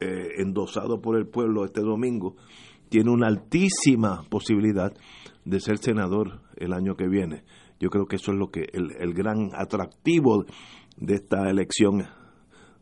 eh, 0.00 0.28
endosado 0.38 1.00
por 1.00 1.16
el 1.16 1.26
pueblo 1.26 1.64
este 1.64 1.80
domingo, 1.80 2.36
tiene 2.88 3.10
una 3.10 3.26
altísima 3.26 4.22
posibilidad 4.28 4.92
de 5.44 5.60
ser 5.60 5.78
senador 5.78 6.40
el 6.56 6.72
año 6.72 6.94
que 6.94 7.08
viene. 7.08 7.44
Yo 7.80 7.90
creo 7.90 8.06
que 8.06 8.16
eso 8.16 8.32
es 8.32 8.38
lo 8.38 8.50
que 8.50 8.66
el, 8.72 8.90
el 8.98 9.14
gran 9.14 9.50
atractivo 9.54 10.44
de 10.96 11.14
esta 11.14 11.48
elección, 11.48 12.04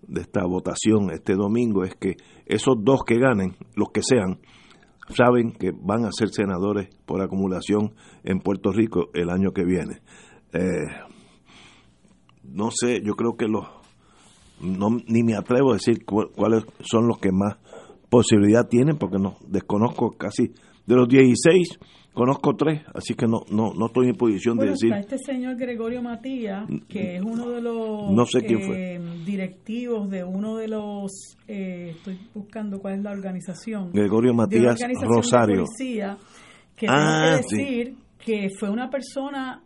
de 0.06 0.20
esta 0.20 0.44
votación 0.46 1.10
este 1.10 1.34
domingo, 1.34 1.84
es 1.84 1.94
que 1.94 2.16
esos 2.46 2.76
dos 2.82 3.02
que 3.04 3.18
ganen, 3.18 3.56
los 3.74 3.90
que 3.90 4.02
sean, 4.02 4.38
saben 5.08 5.52
que 5.52 5.72
van 5.72 6.04
a 6.04 6.12
ser 6.12 6.28
senadores 6.30 6.88
por 7.04 7.22
acumulación 7.22 7.94
en 8.24 8.40
Puerto 8.40 8.72
Rico 8.72 9.08
el 9.14 9.30
año 9.30 9.52
que 9.52 9.64
viene. 9.64 10.00
Eh, 10.52 10.86
no 12.44 12.70
sé, 12.70 13.00
yo 13.04 13.14
creo 13.14 13.36
que 13.36 13.46
los 13.46 13.66
no, 14.60 14.90
ni 15.06 15.22
me 15.22 15.34
atrevo 15.34 15.70
a 15.70 15.74
decir 15.74 16.04
cuáles 16.04 16.64
son 16.80 17.08
los 17.08 17.18
que 17.18 17.30
más 17.32 17.56
posibilidad 18.08 18.68
tienen, 18.68 18.96
porque 18.96 19.18
no 19.18 19.36
desconozco 19.48 20.12
casi 20.12 20.52
de 20.86 20.94
los 20.94 21.08
16 21.08 21.78
conozco 22.14 22.56
tres, 22.56 22.80
así 22.94 23.14
que 23.14 23.26
no 23.26 23.40
no 23.50 23.74
no 23.74 23.86
estoy 23.86 24.08
en 24.08 24.14
posición 24.14 24.56
bueno, 24.56 24.70
de 24.70 24.72
decir. 24.72 24.92
Está 24.94 25.16
este 25.16 25.32
señor 25.32 25.56
Gregorio 25.56 26.00
Matías, 26.02 26.64
que 26.88 27.16
es 27.16 27.22
uno 27.22 27.50
de 27.50 27.60
los 27.60 28.10
no 28.10 28.24
sé 28.24 28.40
quién 28.42 28.62
fue. 28.62 28.94
eh, 28.94 29.00
directivos 29.26 30.08
de 30.08 30.24
uno 30.24 30.56
de 30.56 30.68
los, 30.68 31.12
eh, 31.46 31.90
estoy 31.94 32.18
buscando 32.32 32.78
cuál 32.78 32.94
es 32.94 33.02
la 33.02 33.10
organización. 33.10 33.90
Gregorio 33.92 34.32
Matías 34.32 34.80
organización 34.80 35.12
Rosario. 35.12 35.64
Policía, 35.64 36.16
que 36.74 36.86
Ah, 36.88 37.36
tengo 37.36 37.48
que 37.50 37.56
decir 37.56 37.96
que 38.24 38.48
fue 38.58 38.70
una 38.70 38.88
persona 38.88 39.62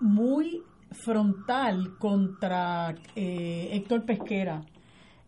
muy 0.00 0.62
frontal 0.94 1.96
contra 1.98 2.94
eh, 3.16 3.68
Héctor 3.72 4.04
Pesquera. 4.04 4.62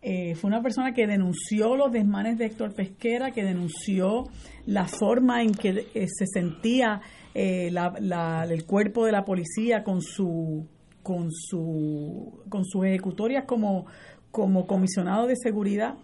Eh, 0.01 0.35
fue 0.35 0.47
una 0.49 0.61
persona 0.61 0.93
que 0.93 1.07
denunció 1.07 1.75
los 1.75 1.91
desmanes 1.91 2.37
de 2.37 2.45
Héctor 2.45 2.73
Pesquera, 2.73 3.31
que 3.31 3.43
denunció 3.43 4.23
la 4.65 4.85
forma 4.85 5.41
en 5.41 5.51
que 5.53 5.69
eh, 5.93 6.05
se 6.07 6.25
sentía 6.27 7.01
eh, 7.33 7.69
la- 7.71 7.93
la- 7.99 8.45
el 8.49 8.65
cuerpo 8.65 9.05
de 9.05 9.11
la 9.11 9.23
policía 9.25 9.83
con 9.83 10.01
su 10.01 10.65
con 11.03 11.29
su 11.31 12.41
con 12.49 12.65
sus 12.65 12.85
ejecutorias 12.85 13.45
como 13.45 13.85
como 14.31 14.65
comisionado 14.67 15.25
de 15.27 15.35
seguridad. 15.35 15.95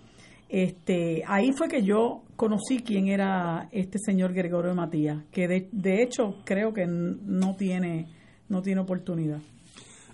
Este, 0.49 1.23
ahí 1.27 1.51
fue 1.51 1.67
que 1.67 1.83
yo 1.83 2.23
conocí 2.35 2.79
quién 2.79 3.07
era 3.07 3.67
este 3.71 3.97
señor 3.99 4.33
Gregorio 4.33 4.75
Matías, 4.75 5.23
que 5.31 5.47
de, 5.47 5.67
de 5.71 6.03
hecho 6.03 6.35
creo 6.45 6.73
que 6.73 6.85
no 6.87 7.55
tiene 7.55 8.07
no 8.49 8.61
tiene 8.61 8.81
oportunidad. 8.81 9.39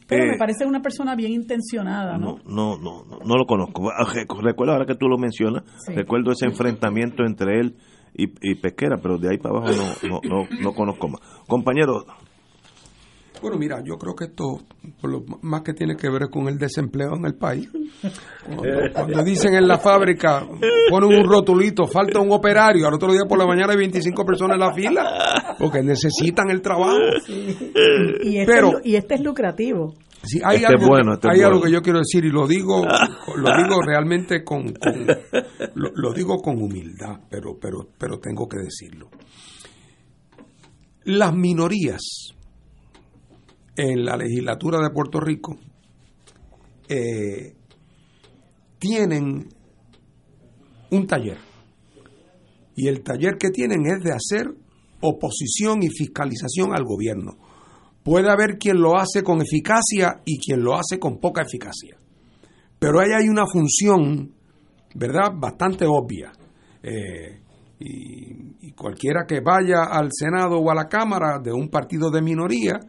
Pero 0.09 0.25
me 0.25 0.33
Eh, 0.33 0.37
parece 0.39 0.65
una 0.65 0.81
persona 0.81 1.15
bien 1.15 1.31
intencionada, 1.31 2.17
¿no? 2.17 2.39
No, 2.45 2.77
no, 2.77 3.05
no, 3.05 3.19
no 3.23 3.35
lo 3.37 3.45
conozco. 3.45 3.89
Ah, 3.91 4.03
rec- 4.05 4.41
Recuerdo 4.41 4.73
ahora 4.73 4.85
que 4.85 4.95
tú 4.95 5.07
lo 5.07 5.17
mencionas, 5.17 5.63
recuerdo 5.95 6.31
ese 6.31 6.45
enfrentamiento 6.47 7.23
entre 7.23 7.59
él 7.59 7.75
y, 8.15 8.23
y 8.41 8.55
Pesquera, 8.55 8.97
pero 9.01 9.17
de 9.17 9.29
ahí 9.29 9.37
para 9.37 9.55
abajo 9.59 9.71
no, 10.03 10.09
no, 10.09 10.19
no, 10.27 10.47
no 10.61 10.73
conozco 10.73 11.07
más. 11.09 11.21
Compañero, 11.47 12.05
Bueno, 13.41 13.57
mira, 13.57 13.81
yo 13.83 13.97
creo 13.97 14.13
que 14.15 14.25
esto 14.25 14.59
por 14.99 15.09
lo 15.11 15.23
más 15.41 15.61
que 15.61 15.73
tiene 15.73 15.95
que 15.95 16.09
ver 16.09 16.29
con 16.29 16.47
el 16.49 16.57
desempleo 16.57 17.15
en 17.15 17.25
el 17.25 17.35
país. 17.35 17.69
Cuando, 18.45 18.63
cuando 18.93 19.23
dicen 19.23 19.53
en 19.53 19.67
la 19.67 19.77
fábrica, 19.79 20.45
ponen 20.89 21.17
un 21.19 21.25
rotulito, 21.29 21.87
falta 21.87 22.19
un 22.19 22.31
operario, 22.31 22.87
al 22.87 22.93
otro 22.95 23.11
día 23.13 23.21
por 23.27 23.37
la 23.37 23.45
mañana 23.47 23.71
hay 23.71 23.77
25 23.77 24.25
personas 24.25 24.55
en 24.55 24.59
la 24.59 24.73
fila, 24.73 25.55
porque 25.57 25.81
necesitan 25.81 26.49
el 26.49 26.61
trabajo. 26.61 26.97
Y 28.23 28.37
este, 28.39 28.45
Pero- 28.45 28.79
es, 28.79 28.85
y 28.85 28.95
este 28.97 29.15
es 29.15 29.21
lucrativo. 29.21 29.93
Sí, 30.21 30.41
hay 30.43 30.57
Este 30.57 30.67
es 30.67 30.73
algo, 30.81 30.87
bueno, 30.89 31.13
este 31.13 31.29
hay 31.31 31.41
algo 31.43 31.61
que 31.61 31.71
yo 31.71 31.81
quiero 31.81 31.99
decir 31.99 32.25
y 32.25 32.29
lo 32.29 32.45
digo, 32.45 32.83
lo 32.85 33.57
digo 33.63 33.81
realmente 33.85 34.43
con, 34.43 34.73
con- 34.73 35.07
lo, 35.75 35.91
lo 35.95 36.11
digo 36.13 36.39
con 36.41 36.61
humildad, 36.61 37.21
pero, 37.29 37.57
pero, 37.57 37.87
pero 37.97 38.19
tengo 38.19 38.45
que 38.49 38.57
decirlo. 38.57 39.07
Las 41.05 41.33
minorías 41.33 42.01
en 43.79 44.03
la 44.03 44.17
legislatura 44.17 44.81
de 44.81 44.89
Puerto 44.89 45.21
Rico 45.21 45.55
eh, 46.89 47.55
tienen 48.77 49.47
un 50.91 51.07
taller 51.07 51.37
y 52.75 52.89
el 52.89 53.01
taller 53.01 53.37
que 53.37 53.51
tienen 53.51 53.85
es 53.85 54.03
de 54.03 54.11
hacer 54.11 54.53
oposición 54.99 55.81
y 55.81 55.87
fiscalización 55.89 56.73
al 56.75 56.83
gobierno. 56.83 57.37
Puede 58.03 58.29
haber 58.29 58.57
quien 58.57 58.81
lo 58.81 58.97
hace 58.97 59.23
con 59.23 59.41
eficacia 59.41 60.21
y 60.25 60.39
quien 60.39 60.61
lo 60.61 60.75
hace 60.75 60.99
con 60.99 61.19
poca 61.19 61.41
eficacia. 61.41 61.95
Pero 62.79 62.99
ahí 62.99 63.11
hay 63.11 63.29
una 63.29 63.45
función, 63.45 64.33
¿verdad?, 64.95 65.31
bastante 65.35 65.85
obvia. 65.85 66.31
Eh, 66.83 67.41
y, 67.79 68.67
y 68.67 68.71
cualquiera 68.73 69.25
que 69.25 69.39
vaya 69.39 69.83
al 69.83 70.09
Senado 70.11 70.59
o 70.59 70.69
a 70.69 70.75
la 70.75 70.87
Cámara 70.87 71.39
de 71.41 71.53
un 71.53 71.69
partido 71.69 72.09
de 72.09 72.21
minoría, 72.21 72.79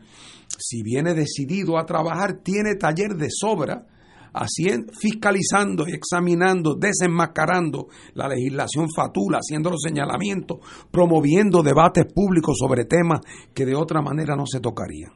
si 0.60 0.82
viene 0.82 1.14
decidido 1.14 1.78
a 1.78 1.86
trabajar, 1.86 2.38
tiene 2.42 2.74
taller 2.76 3.16
de 3.16 3.28
sobra, 3.30 3.86
hacien- 4.32 4.86
fiscalizando 4.96 5.88
y 5.88 5.92
examinando, 5.92 6.76
desenmascarando 6.76 7.88
la 8.14 8.28
legislación 8.28 8.86
fatula, 8.94 9.38
haciendo 9.38 9.70
los 9.70 9.80
señalamientos, 9.82 10.58
promoviendo 10.90 11.62
debates 11.62 12.04
públicos 12.12 12.56
sobre 12.58 12.84
temas 12.84 13.20
que 13.54 13.66
de 13.66 13.74
otra 13.74 14.00
manera 14.02 14.36
no 14.36 14.46
se 14.46 14.60
tocarían. 14.60 15.10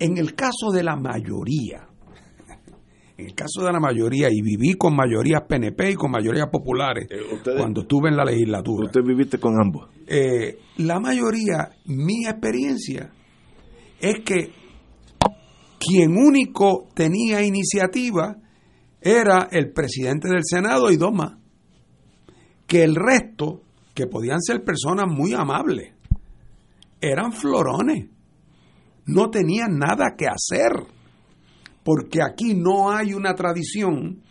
En 0.00 0.16
el 0.18 0.34
caso 0.34 0.70
de 0.72 0.82
la 0.82 0.96
mayoría, 0.96 1.86
en 3.16 3.26
el 3.26 3.34
caso 3.34 3.64
de 3.64 3.72
la 3.72 3.80
mayoría, 3.80 4.28
y 4.30 4.40
viví 4.42 4.74
con 4.74 4.94
mayorías 4.94 5.42
PNP 5.48 5.90
y 5.90 5.94
con 5.94 6.10
mayorías 6.12 6.48
populares 6.52 7.08
Eh, 7.10 7.16
ustedes- 7.34 7.58
cuando 7.58 7.80
estuve 7.80 8.08
en 8.10 8.16
la 8.16 8.24
legislatura. 8.24 8.86
usted 8.86 9.02
viviste 9.02 9.38
con 9.38 9.60
ambos. 9.60 9.88
Eh, 10.06 10.56
la 10.76 11.00
mayoría, 11.00 11.70
mi 11.86 12.26
experiencia, 12.26 13.10
es 14.00 14.20
que 14.24 14.52
quien 15.78 16.16
único 16.16 16.88
tenía 16.94 17.42
iniciativa 17.42 18.36
era 19.00 19.48
el 19.50 19.72
presidente 19.72 20.28
del 20.28 20.42
Senado 20.44 20.90
y 20.90 20.96
dos 20.96 21.12
más. 21.12 21.36
Que 22.66 22.82
el 22.82 22.94
resto, 22.94 23.62
que 23.94 24.06
podían 24.06 24.40
ser 24.40 24.62
personas 24.64 25.06
muy 25.08 25.32
amables, 25.34 25.94
eran 27.00 27.32
florones. 27.32 28.08
No 29.06 29.30
tenían 29.30 29.78
nada 29.78 30.14
que 30.16 30.26
hacer. 30.26 30.72
Porque 31.82 32.18
aquí 32.22 32.54
no 32.54 32.90
hay 32.90 33.14
una 33.14 33.34
tradición 33.34 34.22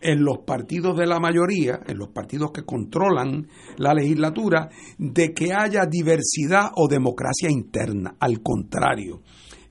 en 0.00 0.24
los 0.24 0.38
partidos 0.38 0.96
de 0.96 1.06
la 1.06 1.18
mayoría, 1.18 1.80
en 1.86 1.98
los 1.98 2.08
partidos 2.08 2.52
que 2.52 2.64
controlan 2.64 3.48
la 3.76 3.94
legislatura, 3.94 4.68
de 4.98 5.32
que 5.32 5.52
haya 5.52 5.86
diversidad 5.86 6.70
o 6.76 6.88
democracia 6.88 7.50
interna. 7.50 8.16
Al 8.20 8.42
contrario, 8.42 9.22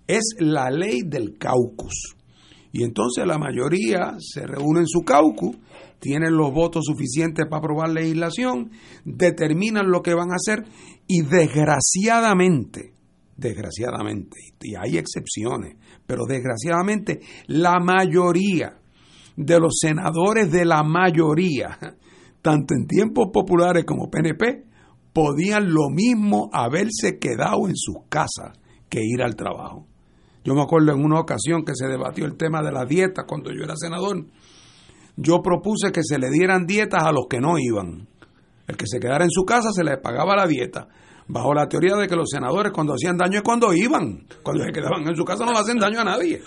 es 0.07 0.35
la 0.39 0.69
ley 0.69 1.01
del 1.05 1.37
caucus. 1.37 2.15
Y 2.71 2.83
entonces 2.83 3.25
la 3.25 3.37
mayoría 3.37 4.17
se 4.19 4.45
reúne 4.45 4.81
en 4.81 4.87
su 4.87 5.03
caucus, 5.03 5.55
tienen 5.99 6.35
los 6.35 6.51
votos 6.51 6.83
suficientes 6.85 7.45
para 7.49 7.59
aprobar 7.59 7.89
legislación, 7.89 8.71
determinan 9.05 9.89
lo 9.89 10.01
que 10.01 10.13
van 10.13 10.31
a 10.31 10.35
hacer 10.35 10.65
y 11.07 11.21
desgraciadamente, 11.21 12.93
desgraciadamente, 13.37 14.37
y 14.61 14.75
hay 14.75 14.97
excepciones, 14.97 15.77
pero 16.05 16.25
desgraciadamente 16.27 17.21
la 17.47 17.79
mayoría 17.79 18.77
de 19.35 19.59
los 19.59 19.77
senadores 19.79 20.51
de 20.51 20.65
la 20.65 20.83
mayoría, 20.83 21.77
tanto 22.41 22.73
en 22.73 22.87
tiempos 22.87 23.27
populares 23.33 23.85
como 23.85 24.09
PNP, 24.09 24.65
podían 25.13 25.73
lo 25.73 25.89
mismo 25.89 26.49
haberse 26.51 27.19
quedado 27.19 27.67
en 27.67 27.75
sus 27.75 27.97
casas 28.09 28.57
que 28.89 28.99
ir 29.03 29.21
al 29.21 29.35
trabajo. 29.35 29.87
Yo 30.43 30.53
me 30.53 30.61
acuerdo 30.61 30.93
en 30.93 31.03
una 31.03 31.19
ocasión 31.19 31.65
que 31.65 31.73
se 31.73 31.87
debatió 31.87 32.25
el 32.25 32.37
tema 32.37 32.61
de 32.61 32.71
la 32.71 32.85
dieta 32.85 33.23
cuando 33.25 33.51
yo 33.51 33.63
era 33.63 33.75
senador. 33.75 34.25
Yo 35.17 35.41
propuse 35.41 35.91
que 35.91 36.03
se 36.03 36.19
le 36.19 36.29
dieran 36.29 36.67
dietas 36.67 37.03
a 37.03 37.11
los 37.11 37.25
que 37.29 37.39
no 37.39 37.57
iban. 37.57 38.07
El 38.67 38.77
que 38.77 38.85
se 38.87 38.99
quedara 38.99 39.23
en 39.23 39.31
su 39.31 39.43
casa 39.43 39.71
se 39.71 39.83
le 39.83 39.97
pagaba 39.97 40.35
la 40.35 40.45
dieta. 40.45 40.87
Bajo 41.27 41.53
la 41.53 41.67
teoría 41.67 41.95
de 41.95 42.07
que 42.07 42.15
los 42.15 42.29
senadores 42.29 42.71
cuando 42.71 42.93
hacían 42.93 43.17
daño 43.17 43.37
es 43.37 43.43
cuando 43.43 43.73
iban. 43.73 44.27
Cuando 44.43 44.63
se 44.63 44.71
quedaban 44.71 45.07
en 45.07 45.15
su 45.15 45.25
casa 45.25 45.45
no 45.45 45.53
le 45.53 45.59
hacen 45.59 45.79
daño 45.79 46.01
a 46.01 46.03
nadie. 46.03 46.41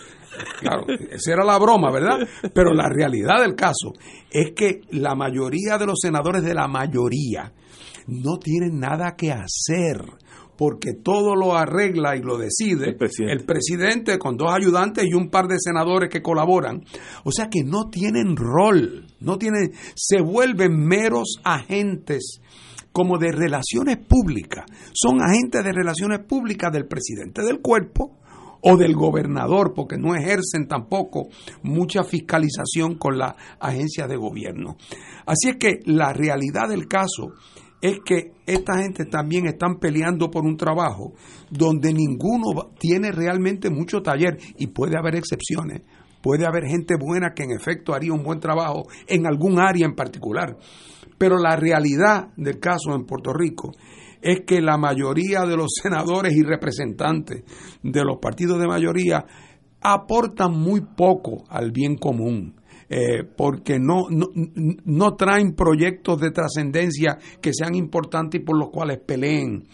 Claro, 0.60 0.86
esa 1.10 1.32
era 1.32 1.44
la 1.44 1.58
broma, 1.58 1.90
¿verdad? 1.90 2.18
Pero 2.54 2.72
la 2.72 2.88
realidad 2.88 3.40
del 3.40 3.56
caso 3.56 3.92
es 4.30 4.52
que 4.54 4.82
la 4.90 5.16
mayoría 5.16 5.78
de 5.78 5.86
los 5.86 5.98
senadores 6.00 6.44
de 6.44 6.54
la 6.54 6.68
mayoría 6.68 7.52
no 8.06 8.38
tienen 8.38 8.78
nada 8.78 9.16
que 9.16 9.32
hacer 9.32 10.00
porque 10.56 10.92
todo 10.92 11.36
lo 11.36 11.56
arregla 11.56 12.16
y 12.16 12.20
lo 12.20 12.36
decide 12.36 12.88
El 12.90 12.96
presidente. 12.96 13.32
el 13.32 13.46
presidente 13.46 14.18
con 14.18 14.36
dos 14.36 14.52
ayudantes 14.52 15.04
y 15.06 15.14
un 15.14 15.30
par 15.30 15.46
de 15.46 15.56
senadores 15.58 16.10
que 16.10 16.20
colaboran. 16.20 16.84
O 17.24 17.30
sea 17.30 17.48
que 17.48 17.62
no 17.64 17.88
tienen 17.90 18.36
rol, 18.36 19.06
no 19.20 19.38
tienen, 19.38 19.72
se 19.94 20.20
vuelven 20.20 20.84
meros 20.84 21.36
agentes 21.44 22.40
como 22.98 23.16
de 23.16 23.30
relaciones 23.30 23.96
públicas. 23.96 24.64
Son 24.92 25.22
agentes 25.22 25.62
de 25.62 25.70
relaciones 25.70 26.18
públicas 26.18 26.72
del 26.72 26.88
presidente 26.88 27.42
del 27.42 27.60
cuerpo 27.60 28.18
o 28.60 28.76
del 28.76 28.96
gobernador, 28.96 29.72
porque 29.72 29.96
no 29.96 30.16
ejercen 30.16 30.66
tampoco 30.66 31.28
mucha 31.62 32.02
fiscalización 32.02 32.96
con 32.96 33.16
las 33.16 33.36
agencias 33.60 34.08
de 34.08 34.16
gobierno. 34.16 34.76
Así 35.26 35.50
es 35.50 35.58
que 35.58 35.78
la 35.84 36.12
realidad 36.12 36.70
del 36.70 36.88
caso 36.88 37.34
es 37.80 38.00
que 38.04 38.32
esta 38.46 38.82
gente 38.82 39.04
también 39.04 39.46
están 39.46 39.78
peleando 39.78 40.28
por 40.28 40.44
un 40.44 40.56
trabajo 40.56 41.12
donde 41.50 41.92
ninguno 41.92 42.72
tiene 42.80 43.12
realmente 43.12 43.70
mucho 43.70 44.02
taller 44.02 44.38
y 44.56 44.66
puede 44.66 44.98
haber 44.98 45.14
excepciones. 45.14 45.82
Puede 46.20 46.46
haber 46.46 46.64
gente 46.64 46.96
buena 46.98 47.32
que 47.32 47.44
en 47.44 47.52
efecto 47.52 47.94
haría 47.94 48.12
un 48.12 48.24
buen 48.24 48.40
trabajo 48.40 48.88
en 49.06 49.24
algún 49.28 49.60
área 49.60 49.86
en 49.86 49.94
particular. 49.94 50.56
Pero 51.18 51.38
la 51.38 51.56
realidad 51.56 52.28
del 52.36 52.58
caso 52.58 52.94
en 52.94 53.04
Puerto 53.04 53.32
Rico 53.32 53.72
es 54.22 54.40
que 54.46 54.60
la 54.60 54.76
mayoría 54.78 55.42
de 55.42 55.56
los 55.56 55.70
senadores 55.82 56.32
y 56.34 56.42
representantes 56.42 57.44
de 57.82 58.04
los 58.04 58.18
partidos 58.18 58.58
de 58.58 58.66
mayoría 58.66 59.24
aportan 59.80 60.52
muy 60.52 60.80
poco 60.80 61.44
al 61.48 61.70
bien 61.72 61.96
común. 61.96 62.54
eh, 62.90 63.22
porque 63.36 63.78
no, 63.78 64.08
no, 64.08 64.28
no 64.84 65.14
traen 65.14 65.54
proyectos 65.54 66.20
de 66.20 66.30
trascendencia 66.30 67.18
que 67.40 67.52
sean 67.52 67.74
importantes 67.74 68.40
y 68.40 68.44
por 68.44 68.58
los 68.58 68.70
cuales 68.70 68.98
peleen. 68.98 69.64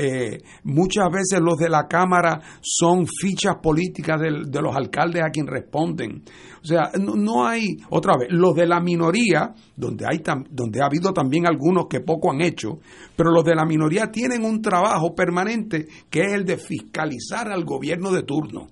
Eh, 0.00 0.38
muchas 0.62 1.06
veces 1.10 1.40
los 1.40 1.56
de 1.56 1.68
la 1.68 1.88
Cámara 1.88 2.40
son 2.62 3.04
fichas 3.06 3.56
políticas 3.60 4.20
del- 4.20 4.44
de 4.48 4.62
los 4.62 4.76
alcaldes 4.76 5.22
a 5.24 5.30
quien 5.30 5.48
responden. 5.48 6.22
O 6.62 6.64
sea, 6.64 6.92
no, 7.00 7.16
no 7.16 7.44
hay, 7.46 7.78
otra 7.90 8.14
vez, 8.16 8.28
los 8.30 8.54
de 8.54 8.66
la 8.68 8.80
minoría, 8.80 9.52
donde, 9.74 10.04
hay 10.08 10.22
donde 10.50 10.80
ha 10.82 10.86
habido 10.86 11.12
también 11.12 11.48
algunos 11.48 11.86
que 11.90 11.98
poco 12.00 12.30
han 12.30 12.40
hecho, 12.42 12.78
pero 13.16 13.32
los 13.32 13.42
de 13.44 13.56
la 13.56 13.64
minoría 13.64 14.12
tienen 14.12 14.44
un 14.44 14.62
trabajo 14.62 15.16
permanente 15.16 15.88
que 16.08 16.20
es 16.20 16.32
el 16.32 16.44
de 16.44 16.58
fiscalizar 16.58 17.50
al 17.50 17.64
gobierno 17.64 18.12
de 18.12 18.22
turno. 18.22 18.68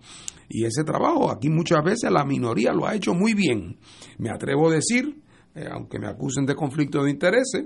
Y 0.49 0.65
ese 0.65 0.85
trabajo 0.85 1.33
aquí 1.33 1.49
muchas 1.49 1.83
veces 1.85 2.09
la 2.13 2.25
minoría 2.25 2.73
lo 2.73 2.87
ha 2.87 2.95
hecho 2.95 3.15
muy 3.15 3.35
bien. 3.35 3.79
Me 4.19 4.31
atrevo 4.31 4.69
a 4.69 4.75
decir, 4.75 5.17
eh, 5.57 5.67
aunque 5.73 5.99
me 5.99 6.07
acusen 6.07 6.47
de 6.47 6.55
conflicto 6.55 7.03
de 7.03 7.11
intereses, 7.11 7.65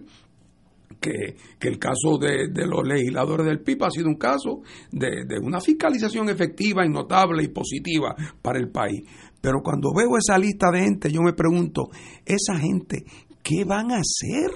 que, 0.99 1.37
que 1.59 1.69
el 1.69 1.79
caso 1.79 2.19
de, 2.19 2.49
de 2.53 2.67
los 2.67 2.87
legisladores 2.87 3.47
del 3.47 3.61
PIB 3.61 3.85
ha 3.85 3.91
sido 3.91 4.09
un 4.09 4.17
caso 4.17 4.63
de, 4.91 5.25
de 5.27 5.39
una 5.39 5.61
fiscalización 5.61 6.29
efectiva 6.29 6.85
y 6.85 6.89
notable 6.89 7.45
y 7.45 7.49
positiva 7.49 8.15
para 8.43 8.59
el 8.59 8.71
país. 8.71 9.03
Pero 9.41 9.61
cuando 9.63 9.93
veo 9.95 10.17
esa 10.19 10.39
lista 10.39 10.71
de 10.71 10.81
gente, 10.81 11.11
yo 11.11 11.23
me 11.23 11.33
pregunto, 11.33 11.91
esa 12.25 12.59
gente, 12.59 13.05
¿qué 13.43 13.65
van 13.65 13.91
a 13.93 13.97
hacer? 13.97 14.51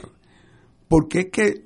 Porque 0.88 1.20
es 1.20 1.26
que 1.32 1.64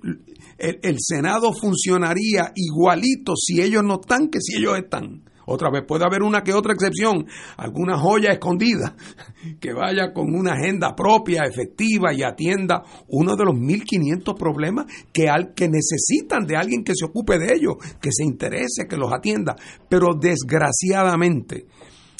el, 0.58 0.78
el 0.82 0.96
Senado 0.98 1.52
funcionaría 1.52 2.52
igualito 2.54 3.34
si 3.36 3.60
ellos 3.60 3.82
no 3.82 4.00
están 4.00 4.28
que 4.28 4.40
si 4.40 4.58
ellos 4.58 4.78
están. 4.78 5.24
Otra 5.50 5.70
vez 5.70 5.82
puede 5.86 6.04
haber 6.04 6.22
una 6.22 6.42
que 6.42 6.52
otra 6.52 6.74
excepción, 6.74 7.26
alguna 7.56 7.96
joya 7.96 8.32
escondida 8.32 8.94
que 9.60 9.72
vaya 9.72 10.12
con 10.12 10.34
una 10.34 10.52
agenda 10.52 10.94
propia, 10.94 11.44
efectiva 11.44 12.12
y 12.12 12.22
atienda 12.22 12.82
uno 13.08 13.34
de 13.34 13.46
los 13.46 13.54
1500 13.54 14.34
problemas 14.34 14.84
que, 15.10 15.30
al, 15.30 15.54
que 15.54 15.68
necesitan 15.68 16.46
de 16.46 16.56
alguien 16.56 16.84
que 16.84 16.92
se 16.94 17.06
ocupe 17.06 17.38
de 17.38 17.54
ellos, 17.54 17.76
que 17.98 18.10
se 18.12 18.24
interese, 18.24 18.86
que 18.86 18.98
los 18.98 19.10
atienda. 19.10 19.56
Pero 19.88 20.08
desgraciadamente, 20.20 21.64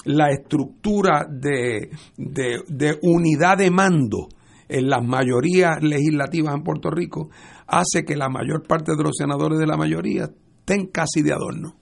la 0.07 0.31
estructura 0.31 1.27
de, 1.31 1.91
de, 2.17 2.99
unidad 3.03 3.59
de 3.59 3.71
mando 3.71 4.29
en 4.71 4.89
las 4.89 5.05
mayorías 5.05 5.83
legislativas 5.83 6.55
en 6.55 6.63
Puerto 6.63 6.91
Rico 6.91 7.29
hace 7.67 8.05
que 8.07 8.17
la 8.17 8.31
mayor 8.31 8.67
parte 8.67 8.93
de 8.97 9.03
los 9.03 9.17
senadores 9.19 9.59
de 9.59 9.67
la 9.67 9.77
mayoría 9.77 10.31
estén 10.61 10.87
casi 10.87 11.21
de 11.21 11.33
adorno. 11.33 11.77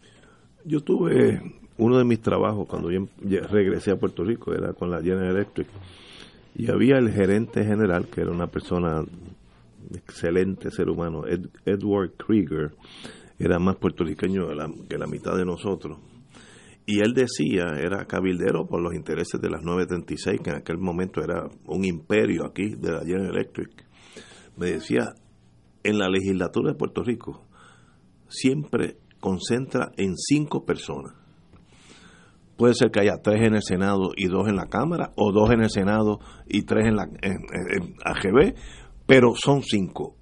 Yo 0.66 0.80
tuve 0.80 1.40
uno 1.78 1.98
de 1.98 2.04
mis 2.04 2.20
trabajos 2.20 2.66
cuando 2.68 2.90
yo 2.90 3.06
regresé 3.50 3.92
a 3.92 3.96
Puerto 3.96 4.24
Rico, 4.24 4.52
era 4.52 4.72
con 4.72 4.90
la 4.90 5.00
General 5.00 5.36
Electric, 5.36 5.68
y 6.56 6.70
había 6.70 6.98
el 6.98 7.10
gerente 7.10 7.64
general, 7.64 8.08
que 8.08 8.22
era 8.22 8.30
una 8.30 8.48
persona 8.48 9.04
excelente 9.94 10.70
ser 10.70 10.88
humano, 10.88 11.22
Edward 11.64 12.12
Krieger, 12.16 12.72
era 13.38 13.58
más 13.58 13.76
puertorriqueño 13.76 14.48
que 14.88 14.98
la 14.98 15.06
mitad 15.06 15.36
de 15.36 15.44
nosotros 15.44 15.98
y 16.88 17.00
él 17.00 17.14
decía, 17.14 17.64
era 17.80 18.06
cabildero 18.06 18.66
por 18.68 18.80
los 18.80 18.94
intereses 18.94 19.40
de 19.40 19.50
las 19.50 19.64
936, 19.64 20.40
que 20.40 20.50
en 20.50 20.56
aquel 20.56 20.78
momento 20.78 21.20
era 21.20 21.48
un 21.66 21.84
imperio 21.84 22.46
aquí 22.46 22.76
de 22.76 22.92
la 22.92 23.00
General 23.00 23.34
Electric. 23.34 23.84
Me 24.56 24.70
decía, 24.70 25.12
en 25.82 25.98
la 25.98 26.08
legislatura 26.08 26.70
de 26.70 26.78
Puerto 26.78 27.02
Rico 27.02 27.44
siempre 28.28 28.98
concentra 29.26 29.90
en 29.96 30.16
cinco 30.16 30.64
personas. 30.64 31.12
Puede 32.56 32.74
ser 32.74 32.92
que 32.92 33.00
haya 33.00 33.16
tres 33.20 33.44
en 33.44 33.56
el 33.56 33.62
Senado 33.64 34.10
y 34.16 34.28
dos 34.28 34.46
en 34.46 34.54
la 34.54 34.66
Cámara, 34.66 35.10
o 35.16 35.32
dos 35.32 35.50
en 35.50 35.64
el 35.64 35.68
Senado 35.68 36.20
y 36.46 36.62
tres 36.62 36.86
en 36.86 36.94
la 36.94 37.08
AGB, 38.04 38.54
pero 39.04 39.34
son 39.34 39.64
cinco. 39.64 40.14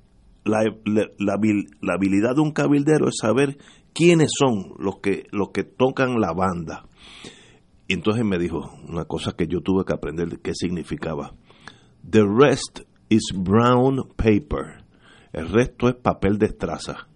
La, 0.47 0.63
la, 0.87 1.05
la 1.19 1.95
habilidad 1.95 2.35
de 2.35 2.41
un 2.41 2.53
cabildero 2.53 3.09
es 3.09 3.17
saber 3.21 3.59
quiénes 3.93 4.31
son 4.39 4.73
los 4.79 5.01
que, 5.01 5.27
los 5.33 5.51
que 5.51 5.65
tocan 5.65 6.19
la 6.19 6.33
banda. 6.33 6.87
Y 7.87 7.93
entonces 7.93 8.25
me 8.25 8.39
dijo 8.39 8.71
una 8.89 9.05
cosa 9.05 9.33
que 9.37 9.47
yo 9.47 9.61
tuve 9.61 9.85
que 9.85 9.93
aprender 9.93 10.41
qué 10.43 10.53
significaba. 10.55 11.35
The 12.11 12.23
rest 12.25 12.81
is 13.11 13.35
brown 13.37 13.99
paper. 14.17 14.83
El 15.35 15.51
resto 15.51 15.91
es 15.91 15.97
papel 15.97 16.39
de 16.39 16.47
estraza. 16.47 17.07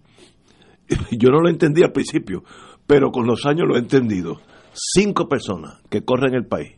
Yo 1.11 1.29
no 1.29 1.41
lo 1.41 1.49
entendí 1.49 1.83
al 1.83 1.91
principio, 1.91 2.43
pero 2.87 3.11
con 3.11 3.25
los 3.25 3.45
años 3.45 3.67
lo 3.67 3.75
he 3.75 3.79
entendido. 3.79 4.41
Cinco 4.73 5.27
personas 5.27 5.81
que 5.89 6.03
corren 6.03 6.33
el 6.35 6.45
país. 6.45 6.73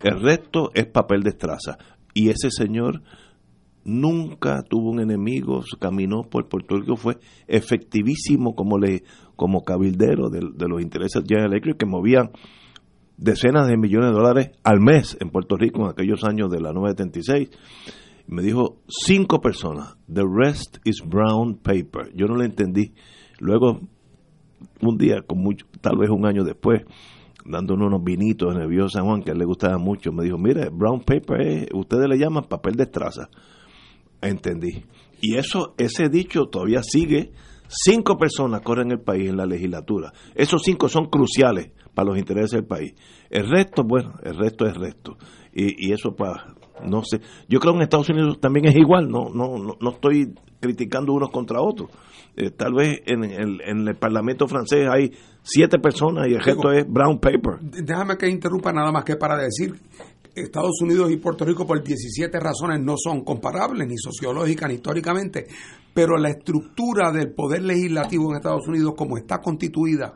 El 0.00 0.20
resto 0.20 0.70
es 0.74 0.86
papel 0.86 1.22
de 1.22 1.30
estraza. 1.30 1.78
Y 2.14 2.28
ese 2.28 2.50
señor 2.50 3.02
nunca 3.84 4.62
tuvo 4.62 4.90
un 4.90 5.00
enemigo, 5.00 5.62
caminó 5.80 6.22
por 6.22 6.48
Puerto 6.48 6.76
Rico, 6.76 6.96
fue 6.96 7.18
efectivísimo 7.46 8.54
como 8.54 8.78
le 8.78 9.02
como 9.36 9.64
cabildero 9.64 10.28
de, 10.28 10.40
los 10.68 10.80
intereses 10.80 11.22
General 11.26 11.50
Electric 11.50 11.78
que 11.78 11.86
movían 11.86 12.30
decenas 13.16 13.66
de 13.66 13.76
millones 13.76 14.10
de 14.10 14.16
dólares 14.16 14.50
al 14.62 14.80
mes 14.80 15.16
en 15.20 15.30
Puerto 15.30 15.56
Rico 15.56 15.82
en 15.82 15.90
aquellos 15.90 16.22
años 16.24 16.50
de 16.50 16.60
la 16.60 16.72
976. 16.72 17.50
Me 18.28 18.42
dijo 18.42 18.78
cinco 18.88 19.40
personas, 19.40 19.96
the 20.12 20.22
rest 20.24 20.78
is 20.84 21.02
brown 21.04 21.56
paper. 21.56 22.12
Yo 22.14 22.26
no 22.26 22.36
le 22.36 22.44
entendí. 22.44 22.94
Luego, 23.42 23.80
un 24.82 24.96
día, 24.96 25.22
con 25.26 25.38
mucho, 25.38 25.66
tal 25.80 25.98
vez 25.98 26.08
un 26.10 26.24
año 26.26 26.44
después, 26.44 26.82
dándonos 27.44 27.88
unos 27.88 28.04
vinitos 28.04 28.54
en 28.54 28.62
el 28.62 28.88
Juan 28.88 29.20
que 29.20 29.30
a 29.30 29.32
él 29.32 29.40
le 29.40 29.44
gustaba 29.44 29.78
mucho, 29.78 30.12
me 30.12 30.22
dijo, 30.22 30.38
mire, 30.38 30.68
brown 30.70 31.00
paper 31.00 31.40
es, 31.40 31.66
ustedes 31.74 32.08
le 32.08 32.18
llaman 32.18 32.44
papel 32.44 32.76
de 32.76 32.84
estraza. 32.84 33.28
Entendí. 34.20 34.84
Y 35.20 35.34
eso, 35.34 35.74
ese 35.76 36.08
dicho 36.08 36.44
todavía 36.46 36.84
sigue. 36.84 37.32
Cinco 37.66 38.16
personas 38.16 38.60
corren 38.60 38.92
el 38.92 39.00
país 39.00 39.28
en 39.28 39.36
la 39.36 39.46
legislatura. 39.46 40.12
Esos 40.36 40.62
cinco 40.62 40.88
son 40.88 41.06
cruciales 41.06 41.72
para 41.94 42.10
los 42.10 42.18
intereses 42.18 42.52
del 42.52 42.64
país. 42.64 42.94
El 43.28 43.50
resto, 43.50 43.82
bueno, 43.82 44.14
el 44.22 44.36
resto 44.36 44.66
es 44.66 44.76
resto. 44.76 45.16
Y, 45.52 45.88
y 45.88 45.92
eso 45.92 46.14
para, 46.14 46.54
no 46.86 47.02
sé. 47.02 47.20
Yo 47.48 47.58
creo 47.58 47.72
que 47.72 47.78
en 47.78 47.82
Estados 47.82 48.10
Unidos 48.10 48.38
también 48.40 48.66
es 48.66 48.76
igual. 48.76 49.08
No, 49.08 49.30
no, 49.34 49.76
no, 49.80 49.90
estoy 49.90 50.32
criticando 50.60 51.12
unos 51.12 51.30
contra 51.30 51.60
otros. 51.60 51.90
Eh, 52.34 52.50
tal 52.50 52.74
vez 52.74 53.02
en 53.06 53.24
el, 53.24 53.60
en 53.60 53.86
el 53.86 53.94
Parlamento 53.96 54.48
francés 54.48 54.88
hay 54.90 55.12
siete 55.42 55.78
personas 55.78 56.28
y 56.28 56.34
el 56.34 56.40
resto 56.40 56.72
es 56.72 56.86
brown 56.88 57.18
paper. 57.18 57.60
Déjame 57.60 58.16
que 58.16 58.28
interrumpa 58.28 58.72
nada 58.72 58.90
más 58.90 59.04
que 59.04 59.16
para 59.16 59.36
decir 59.36 59.74
Estados 60.34 60.80
Unidos 60.80 61.10
y 61.10 61.18
Puerto 61.18 61.44
Rico 61.44 61.66
por 61.66 61.82
17 61.82 62.38
razones 62.40 62.80
no 62.80 62.94
son 62.96 63.22
comparables, 63.22 63.86
ni 63.86 63.98
sociológicas 63.98 64.68
ni 64.68 64.76
históricamente, 64.76 65.46
pero 65.92 66.16
la 66.16 66.30
estructura 66.30 67.12
del 67.12 67.32
poder 67.34 67.62
legislativo 67.62 68.30
en 68.30 68.36
Estados 68.36 68.66
Unidos, 68.66 68.94
como 68.96 69.18
está 69.18 69.40
constituida, 69.40 70.14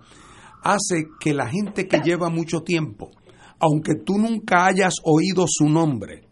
hace 0.63 1.09
que 1.21 1.35
la 1.35 1.49
gente 1.49 1.87
que 1.87 2.01
lleva 2.01 2.31
mucho 2.31 2.63
tiempo, 2.63 3.11
aunque 3.59 3.95
tú 3.97 4.17
nunca 4.17 4.67
hayas 4.67 4.95
oído 5.05 5.45
su 5.47 5.69
nombre, 5.69 6.26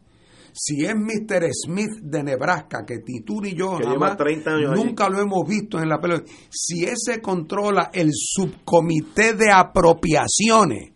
si 0.56 0.84
es 0.84 0.94
Mr. 0.94 1.48
Smith 1.52 2.00
de 2.00 2.22
Nebraska, 2.22 2.84
que 2.86 3.00
tú 3.24 3.40
ni 3.40 3.54
yo 3.54 3.76
nunca 3.76 5.08
lo 5.08 5.20
hemos 5.20 5.48
visto 5.48 5.80
en 5.80 5.88
la 5.88 6.00
pelota, 6.00 6.30
si 6.48 6.84
ese 6.84 7.20
controla 7.20 7.90
el 7.92 8.10
subcomité 8.12 9.34
de 9.34 9.50
apropiaciones 9.50 10.92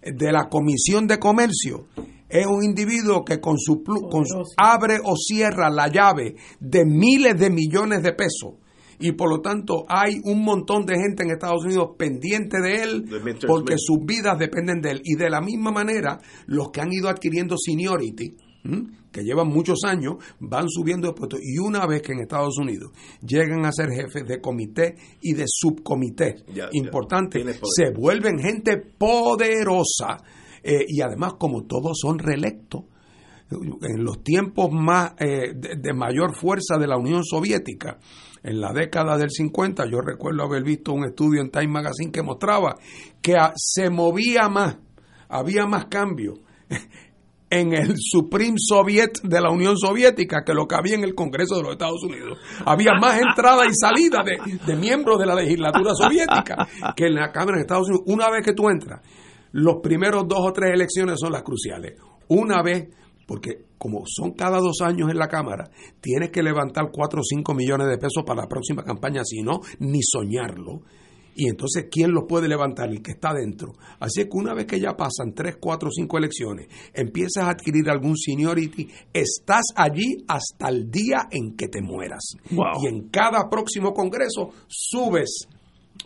de 0.00 0.32
la 0.32 0.48
Comisión 0.48 1.06
de 1.06 1.18
Comercio, 1.18 1.86
es 2.30 2.46
un 2.46 2.64
individuo 2.64 3.22
que 3.24 3.40
con 3.40 3.58
su, 3.58 3.82
con 3.84 4.24
abre 4.56 4.96
o 5.04 5.16
cierra 5.16 5.68
la 5.68 5.88
llave 5.88 6.36
de 6.58 6.86
miles 6.86 7.38
de 7.38 7.50
millones 7.50 8.02
de 8.02 8.12
pesos. 8.14 8.54
Y 8.98 9.12
por 9.12 9.28
lo 9.28 9.42
tanto 9.42 9.84
hay 9.86 10.14
un 10.24 10.42
montón 10.42 10.86
de 10.86 10.94
gente 10.94 11.24
en 11.24 11.30
Estados 11.30 11.64
Unidos 11.64 11.90
pendiente 11.98 12.58
de 12.60 12.82
él 12.82 13.04
porque 13.46 13.74
sus 13.76 13.98
vidas 14.06 14.38
dependen 14.38 14.80
de 14.80 14.92
él. 14.92 15.00
Y 15.04 15.16
de 15.16 15.28
la 15.28 15.42
misma 15.42 15.72
manera 15.72 16.20
los 16.46 16.70
que 16.70 16.80
han 16.80 16.90
ido 16.90 17.10
adquiriendo 17.10 17.56
seniority 17.58 18.34
que 19.12 19.22
llevan 19.22 19.48
muchos 19.48 19.80
años 19.84 20.16
van 20.40 20.68
subiendo 20.68 21.08
de 21.08 21.14
puestos 21.14 21.40
y 21.42 21.58
una 21.58 21.86
vez 21.86 22.02
que 22.02 22.12
en 22.12 22.20
Estados 22.20 22.56
Unidos 22.58 22.92
llegan 23.20 23.64
a 23.64 23.72
ser 23.72 23.90
jefes 23.90 24.26
de 24.26 24.40
comité 24.40 24.96
y 25.20 25.34
de 25.34 25.44
subcomité 25.46 26.36
importante 26.72 27.44
se 27.62 27.90
vuelven 27.90 28.38
gente 28.38 28.78
poderosa 28.78 30.18
eh, 30.62 30.84
y 30.88 31.02
además 31.02 31.34
como 31.38 31.64
todos 31.64 31.98
son 32.00 32.18
reelectos, 32.18 32.84
en 33.50 34.02
los 34.02 34.22
tiempos 34.22 34.70
más 34.72 35.12
eh, 35.18 35.52
de, 35.54 35.92
mayor 35.92 36.34
fuerza 36.34 36.78
de 36.78 36.86
la 36.86 36.96
Unión 36.96 37.22
Soviética, 37.22 37.98
en 38.42 38.60
la 38.60 38.72
década 38.72 39.18
del 39.18 39.30
50, 39.30 39.84
yo 39.90 40.00
recuerdo 40.00 40.42
haber 40.42 40.64
visto 40.64 40.92
un 40.92 41.04
estudio 41.04 41.42
en 41.42 41.50
Time 41.50 41.68
Magazine 41.68 42.10
que 42.10 42.22
mostraba 42.22 42.76
que 43.20 43.36
se 43.56 43.90
movía 43.90 44.48
más, 44.48 44.78
había 45.28 45.66
más 45.66 45.86
cambio 45.86 46.40
en 47.54 47.72
el 47.72 47.94
Supreme 47.96 48.56
Soviet 48.58 49.20
de 49.22 49.40
la 49.40 49.50
Unión 49.50 49.76
Soviética 49.78 50.42
que 50.44 50.54
lo 50.54 50.66
que 50.66 50.74
había 50.74 50.96
en 50.96 51.04
el 51.04 51.14
Congreso 51.14 51.56
de 51.56 51.62
los 51.62 51.72
Estados 51.72 52.02
Unidos. 52.02 52.38
Había 52.64 52.94
más 53.00 53.20
entrada 53.20 53.64
y 53.66 53.74
salida 53.74 54.22
de, 54.24 54.58
de 54.66 54.76
miembros 54.76 55.18
de 55.18 55.26
la 55.26 55.34
legislatura 55.34 55.92
soviética 55.94 56.66
que 56.96 57.06
en 57.06 57.14
la 57.14 57.30
Cámara 57.30 57.56
de 57.56 57.62
Estados 57.62 57.88
Unidos. 57.88 58.04
Una 58.06 58.30
vez 58.30 58.44
que 58.44 58.54
tú 58.54 58.68
entras 58.68 59.00
los 59.52 59.76
primeros 59.80 60.26
dos 60.26 60.40
o 60.40 60.52
tres 60.52 60.74
elecciones 60.74 61.20
son 61.20 61.30
las 61.30 61.44
cruciales. 61.44 61.94
Una 62.26 62.60
vez, 62.60 62.88
porque 63.24 63.66
como 63.78 64.02
son 64.04 64.32
cada 64.32 64.58
dos 64.58 64.80
años 64.82 65.08
en 65.10 65.16
la 65.16 65.28
Cámara, 65.28 65.70
tienes 66.00 66.30
que 66.30 66.42
levantar 66.42 66.90
cuatro 66.92 67.20
o 67.20 67.22
cinco 67.22 67.54
millones 67.54 67.86
de 67.86 67.98
pesos 67.98 68.24
para 68.26 68.42
la 68.42 68.48
próxima 68.48 68.82
campaña, 68.82 69.22
si 69.24 69.42
no, 69.42 69.60
ni 69.78 70.00
soñarlo. 70.02 70.82
Y 71.34 71.48
entonces, 71.48 71.86
¿quién 71.90 72.12
los 72.12 72.24
puede 72.28 72.48
levantar? 72.48 72.88
El 72.88 73.02
que 73.02 73.12
está 73.12 73.32
dentro. 73.34 73.72
Así 73.98 74.20
es 74.20 74.26
que 74.26 74.36
una 74.36 74.54
vez 74.54 74.66
que 74.66 74.80
ya 74.80 74.96
pasan 74.96 75.34
tres, 75.34 75.56
cuatro, 75.60 75.90
cinco 75.90 76.18
elecciones, 76.18 76.68
empiezas 76.92 77.44
a 77.44 77.50
adquirir 77.50 77.88
algún 77.90 78.16
seniority, 78.16 78.88
estás 79.12 79.64
allí 79.74 80.24
hasta 80.28 80.68
el 80.68 80.90
día 80.90 81.28
en 81.30 81.56
que 81.56 81.68
te 81.68 81.82
mueras. 81.82 82.36
Y 82.82 82.86
en 82.86 83.08
cada 83.08 83.48
próximo 83.48 83.92
congreso 83.92 84.50
subes 84.68 85.48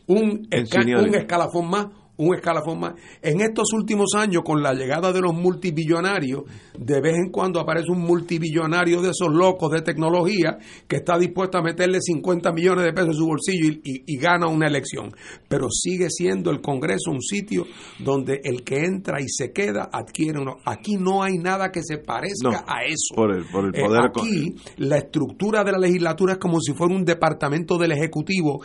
un, 0.06 0.48
un 0.48 1.14
escalafón 1.14 1.68
más 1.68 1.86
un 2.18 2.34
escalafón 2.34 2.80
más. 2.80 2.94
En 3.22 3.40
estos 3.40 3.72
últimos 3.72 4.10
años, 4.16 4.42
con 4.44 4.62
la 4.62 4.74
llegada 4.74 5.12
de 5.12 5.20
los 5.20 5.34
multibillonarios, 5.34 6.42
de 6.76 7.00
vez 7.00 7.14
en 7.16 7.30
cuando 7.30 7.60
aparece 7.60 7.90
un 7.90 8.00
multibillonario 8.00 9.00
de 9.00 9.10
esos 9.10 9.32
locos 9.32 9.70
de 9.70 9.82
tecnología 9.82 10.58
que 10.86 10.96
está 10.96 11.18
dispuesto 11.18 11.58
a 11.58 11.62
meterle 11.62 11.98
50 12.00 12.52
millones 12.52 12.84
de 12.84 12.92
pesos 12.92 13.10
en 13.10 13.14
su 13.14 13.26
bolsillo 13.26 13.80
y, 13.82 14.18
gana 14.18 14.48
una 14.48 14.66
elección. 14.66 15.12
Pero 15.48 15.68
sigue 15.70 16.10
siendo 16.10 16.50
el 16.50 16.60
Congreso 16.60 17.12
un 17.12 17.22
sitio 17.22 17.66
donde 18.00 18.40
el 18.42 18.64
que 18.64 18.84
entra 18.84 19.20
y 19.20 19.28
se 19.28 19.52
queda 19.52 19.88
adquiere 19.92 20.40
uno. 20.40 20.56
Aquí 20.64 20.96
no 20.96 21.22
hay 21.22 21.38
nada 21.38 21.70
que 21.70 21.82
se 21.84 21.98
parezca 21.98 22.64
a 22.66 22.84
eso. 22.84 23.14
Por 23.14 23.32
el, 23.32 23.44
por 23.44 23.66
el 23.66 23.76
eh, 23.76 23.84
poder 23.84 24.00
aquí 24.06 24.56
la 24.78 24.98
estructura 24.98 25.62
de 25.62 25.72
la 25.72 25.78
legislatura 25.78 26.32
es 26.32 26.38
como 26.38 26.60
si 26.60 26.72
fuera 26.72 26.94
un 26.94 27.04
departamento 27.04 27.78
del 27.78 27.92
Ejecutivo 27.92 28.60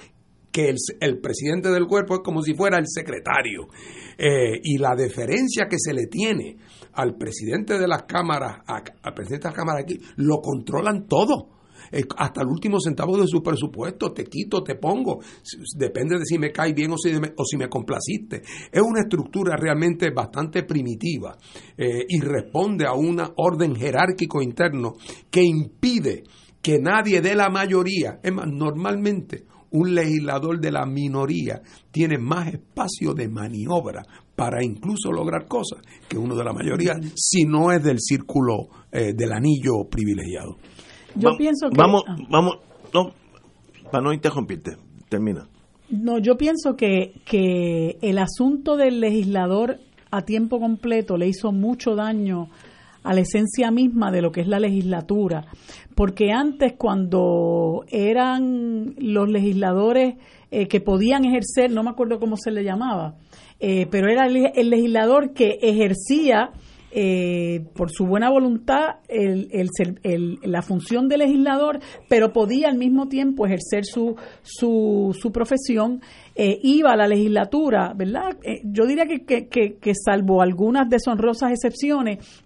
que 0.53 0.69
el, 0.99 1.19
presidente 1.19 1.69
del 1.69 1.87
cuerpo 1.87 2.13
es 2.13 2.21
como 2.23 2.41
si 2.43 2.53
fuera 2.53 2.77
el 2.77 2.85
secretario. 2.87 3.67
Eh, 4.17 4.59
y 4.63 4.77
la 4.77 4.95
deferencia 4.95 5.65
que 5.67 5.77
se 5.79 5.93
le 5.93 6.05
tiene 6.05 6.57
al 6.93 7.17
presidente 7.17 7.79
de 7.79 7.87
las 7.87 8.03
cámaras, 8.03 8.59
al 8.67 9.13
presidente 9.13 9.47
de 9.47 9.49
las 9.49 9.57
cámaras 9.57 9.83
aquí, 9.83 9.99
lo 10.17 10.37
controlan 10.37 11.07
todo 11.07 11.49
eh, 11.91 12.03
hasta 12.17 12.41
el 12.41 12.47
último 12.47 12.79
centavo 12.79 13.17
de 13.17 13.27
su 13.27 13.41
presupuesto, 13.41 14.13
te 14.13 14.25
quito, 14.25 14.63
te 14.63 14.75
pongo, 14.75 15.19
depende 15.75 16.17
de 16.19 16.25
si 16.25 16.37
me 16.37 16.51
cae 16.51 16.73
bien 16.73 16.91
o 16.91 16.97
si 16.97 17.13
me, 17.19 17.33
o 17.35 17.43
si 17.43 17.57
me 17.57 17.67
complaciste. 17.67 18.41
Es 18.71 18.81
una 18.81 19.01
estructura 19.01 19.55
realmente 19.55 20.11
bastante 20.11 20.63
primitiva 20.63 21.35
eh, 21.77 22.05
y 22.07 22.19
responde 22.19 22.85
a 22.85 22.93
un 22.93 23.21
orden 23.37 23.75
jerárquico 23.75 24.41
interno 24.41 24.93
que 25.29 25.43
impide 25.43 26.23
que 26.61 26.79
nadie 26.79 27.21
de 27.21 27.35
la 27.35 27.49
mayoría, 27.49 28.19
es 28.23 28.31
más, 28.31 28.47
normalmente 28.47 29.45
un 29.73 29.93
legislador 29.93 30.59
de 30.59 30.71
la 30.71 30.85
minoría 30.85 31.61
tiene 31.91 32.17
más 32.17 32.53
espacio 32.53 33.13
de 33.13 33.27
maniobra 33.27 34.03
para 34.35 34.63
incluso 34.63 35.11
lograr 35.11 35.47
cosas 35.47 35.81
que 36.07 36.17
uno 36.17 36.35
de 36.35 36.43
la 36.43 36.53
mayoría, 36.53 36.93
si 37.15 37.45
no 37.45 37.71
es 37.71 37.83
del 37.83 37.99
círculo 37.99 38.67
eh, 38.91 39.13
del 39.13 39.31
anillo 39.31 39.85
privilegiado. 39.89 40.57
Yo 41.15 41.31
pienso 41.37 41.69
que... 41.69 41.77
Vamos, 41.77 42.03
ah. 42.07 42.15
vamos, 42.29 42.57
no, 42.93 43.13
para 43.91 44.03
no 44.03 44.13
interrumpirte, 44.13 44.77
termina. 45.09 45.47
No, 45.89 46.19
yo 46.19 46.37
pienso 46.37 46.75
que, 46.75 47.13
que 47.25 47.97
el 48.01 48.17
asunto 48.17 48.77
del 48.77 48.99
legislador 48.99 49.77
a 50.11 50.21
tiempo 50.21 50.59
completo 50.59 51.17
le 51.17 51.27
hizo 51.27 51.51
mucho 51.51 51.95
daño 51.95 52.49
a 53.03 53.13
la 53.13 53.21
esencia 53.21 53.71
misma 53.71 54.11
de 54.11 54.21
lo 54.21 54.31
que 54.31 54.41
es 54.41 54.47
la 54.47 54.59
legislatura, 54.59 55.45
porque 55.95 56.31
antes 56.31 56.73
cuando 56.77 57.83
eran 57.89 58.95
los 58.97 59.29
legisladores 59.29 60.15
eh, 60.51 60.67
que 60.67 60.81
podían 60.81 61.25
ejercer, 61.25 61.71
no 61.71 61.83
me 61.83 61.89
acuerdo 61.89 62.19
cómo 62.19 62.37
se 62.37 62.51
le 62.51 62.63
llamaba, 62.63 63.15
eh, 63.59 63.87
pero 63.89 64.09
era 64.09 64.27
el 64.27 64.69
legislador 64.69 65.33
que 65.33 65.57
ejercía 65.61 66.51
eh, 66.95 67.65
por 67.73 67.89
su 67.89 68.05
buena 68.05 68.29
voluntad 68.29 68.97
el, 69.07 69.49
el, 70.03 70.37
la 70.43 70.61
función 70.61 71.07
de 71.07 71.17
legislador, 71.17 71.79
pero 72.07 72.31
podía 72.31 72.67
al 72.67 72.77
mismo 72.77 73.07
tiempo 73.07 73.47
ejercer 73.47 73.83
su, 73.83 74.15
su, 74.43 75.17
su 75.19 75.31
profesión, 75.31 76.01
eh, 76.35 76.59
iba 76.61 76.91
a 76.91 76.95
la 76.95 77.07
legislatura, 77.07 77.93
¿verdad? 77.95 78.37
Yo 78.63 78.85
diría 78.85 79.07
que, 79.07 79.25
que, 79.25 79.47
que, 79.47 79.77
que, 79.77 79.93
salvo 79.95 80.43
algunas 80.43 80.87
deshonrosas 80.87 81.51
excepciones, 81.51 82.43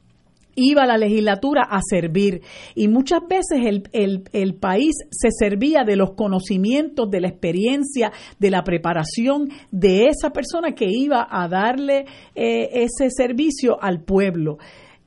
iba 0.57 0.85
la 0.85 0.97
legislatura 0.97 1.61
a 1.63 1.79
servir 1.88 2.41
y 2.75 2.89
muchas 2.89 3.21
veces 3.29 3.65
el, 3.65 3.84
el, 3.93 4.23
el, 4.34 4.55
país 4.55 4.95
se 5.11 5.29
servía 5.31 5.84
de 5.85 5.95
los 5.95 6.15
conocimientos, 6.15 7.09
de 7.09 7.21
la 7.21 7.29
experiencia, 7.29 8.11
de 8.39 8.51
la 8.51 8.63
preparación 8.63 9.49
de 9.71 10.07
esa 10.07 10.31
persona 10.31 10.73
que 10.73 10.88
iba 10.89 11.25
a 11.29 11.47
darle 11.47 12.05
eh, 12.35 12.69
ese 12.73 13.09
servicio 13.09 13.81
al 13.81 14.01
pueblo. 14.01 14.57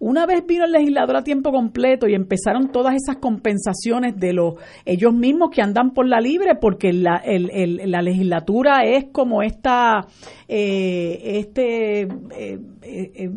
Una 0.01 0.25
vez 0.25 0.47
vino 0.47 0.65
el 0.65 0.73
legislador 0.73 1.17
a 1.17 1.23
tiempo 1.23 1.53
completo 1.53 2.09
y 2.09 2.15
empezaron 2.15 2.73
todas 2.73 2.95
esas 2.95 3.17
compensaciones 3.17 4.17
de 4.17 4.33
los 4.33 4.55
ellos 4.87 5.13
mismos 5.13 5.51
que 5.51 5.61
andan 5.61 5.91
por 5.91 6.09
la 6.09 6.21
libre, 6.21 6.55
porque 6.55 6.95
la, 6.95 7.19
el, 7.19 7.51
el, 7.51 7.91
la 7.91 8.01
legislatura 8.01 8.85
es 8.85 9.09
como 9.13 9.43
esta 9.43 10.07
eh, 10.49 11.21
este 11.23 12.01
eh, 12.05 12.59
eh, 12.83 13.31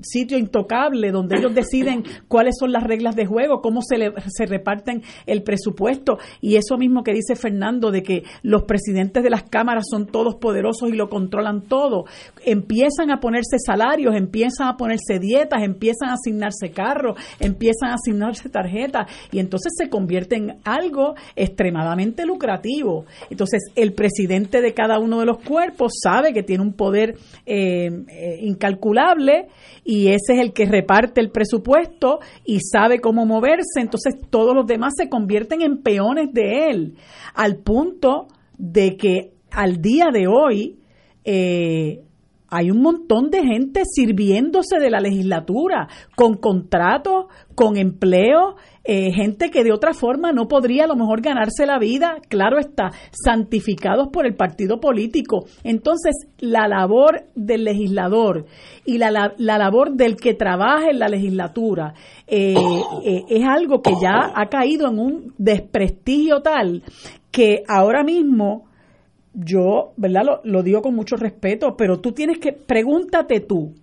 sitio 0.00 0.38
intocable 0.38 1.10
donde 1.10 1.38
ellos 1.38 1.54
deciden 1.54 2.04
cuáles 2.28 2.56
son 2.58 2.72
las 2.72 2.84
reglas 2.84 3.16
de 3.16 3.26
juego, 3.26 3.60
cómo 3.60 3.80
se, 3.82 3.98
le, 3.98 4.12
se 4.28 4.46
reparten 4.46 5.02
el 5.26 5.42
presupuesto. 5.42 6.18
Y 6.40 6.56
eso 6.56 6.76
mismo 6.76 7.02
que 7.02 7.12
dice 7.12 7.36
Fernando 7.36 7.90
de 7.90 8.02
que 8.02 8.24
los 8.42 8.64
presidentes 8.64 9.22
de 9.22 9.30
las 9.30 9.44
cámaras 9.44 9.84
son 9.90 10.06
todos 10.06 10.36
poderosos 10.36 10.88
y 10.90 10.92
lo 10.92 11.08
controlan 11.08 11.62
todo, 11.62 12.04
empiezan 12.44 13.10
a 13.10 13.20
ponerse 13.20 13.58
salarios, 13.64 14.14
empiezan 14.14 14.68
a 14.68 14.76
ponerse 14.76 15.18
dietas, 15.18 15.62
empiezan 15.62 16.10
a 16.10 16.14
asignarse 16.14 16.70
carros, 16.70 17.18
empiezan 17.40 17.90
a 17.90 17.94
asignarse 17.94 18.48
tarjetas. 18.48 19.10
Y 19.32 19.38
entonces 19.38 19.72
se 19.76 19.88
convierte 19.88 20.36
en 20.36 20.58
algo 20.64 21.14
extremadamente 21.36 22.24
lucrativo. 22.26 23.04
Entonces 23.30 23.62
el 23.74 23.92
presidente 23.92 24.60
de 24.60 24.74
cada 24.74 24.98
uno 24.98 25.20
de 25.20 25.26
los 25.26 25.38
cuerpos 25.38 25.92
sabe 26.02 26.32
que 26.32 26.42
tiene 26.42 26.62
un 26.62 26.72
poder 26.72 27.16
eh, 27.46 27.90
eh, 28.08 28.38
incalculable 28.42 29.48
y 29.90 30.08
ese 30.08 30.34
es 30.34 30.40
el 30.40 30.52
que 30.52 30.66
reparte 30.66 31.18
el 31.18 31.30
presupuesto 31.30 32.18
y 32.44 32.60
sabe 32.60 33.00
cómo 33.00 33.24
moverse, 33.24 33.80
entonces 33.80 34.16
todos 34.28 34.54
los 34.54 34.66
demás 34.66 34.92
se 34.94 35.08
convierten 35.08 35.62
en 35.62 35.78
peones 35.78 36.30
de 36.34 36.68
él, 36.68 36.96
al 37.32 37.56
punto 37.56 38.26
de 38.58 38.98
que 38.98 39.32
al 39.50 39.80
día 39.80 40.08
de 40.12 40.26
hoy 40.26 40.76
eh, 41.24 42.02
hay 42.50 42.70
un 42.70 42.82
montón 42.82 43.30
de 43.30 43.42
gente 43.42 43.80
sirviéndose 43.86 44.78
de 44.78 44.90
la 44.90 45.00
legislatura, 45.00 45.88
con 46.14 46.34
contratos, 46.34 47.28
con 47.54 47.78
empleo, 47.78 48.56
eh, 48.90 49.12
gente 49.12 49.50
que 49.50 49.64
de 49.64 49.70
otra 49.70 49.92
forma 49.92 50.32
no 50.32 50.48
podría 50.48 50.84
a 50.84 50.86
lo 50.86 50.96
mejor 50.96 51.20
ganarse 51.20 51.66
la 51.66 51.78
vida, 51.78 52.22
claro 52.30 52.58
está, 52.58 52.90
santificados 53.12 54.08
por 54.08 54.24
el 54.24 54.34
partido 54.34 54.80
político. 54.80 55.44
Entonces, 55.62 56.26
la 56.38 56.66
labor 56.68 57.26
del 57.34 57.64
legislador 57.64 58.46
y 58.86 58.96
la, 58.96 59.10
la, 59.10 59.58
labor 59.58 59.92
del 59.92 60.16
que 60.16 60.32
trabaja 60.32 60.88
en 60.88 61.00
la 61.00 61.08
legislatura 61.08 61.92
eh, 62.26 62.54
eh, 63.04 63.24
es 63.28 63.44
algo 63.46 63.82
que 63.82 63.92
ya 64.00 64.32
ha 64.34 64.46
caído 64.46 64.88
en 64.88 64.98
un 64.98 65.34
desprestigio 65.36 66.40
tal 66.40 66.82
que 67.30 67.64
ahora 67.68 68.02
mismo 68.02 68.68
yo, 69.34 69.92
¿verdad? 69.98 70.22
Lo, 70.24 70.40
lo, 70.44 70.62
digo 70.62 70.80
con 70.80 70.94
mucho 70.94 71.16
respeto, 71.16 71.76
pero 71.76 72.00
tú 72.00 72.12
tienes 72.12 72.38
que, 72.38 72.54
pregúntate 72.54 73.40
tú, 73.40 73.74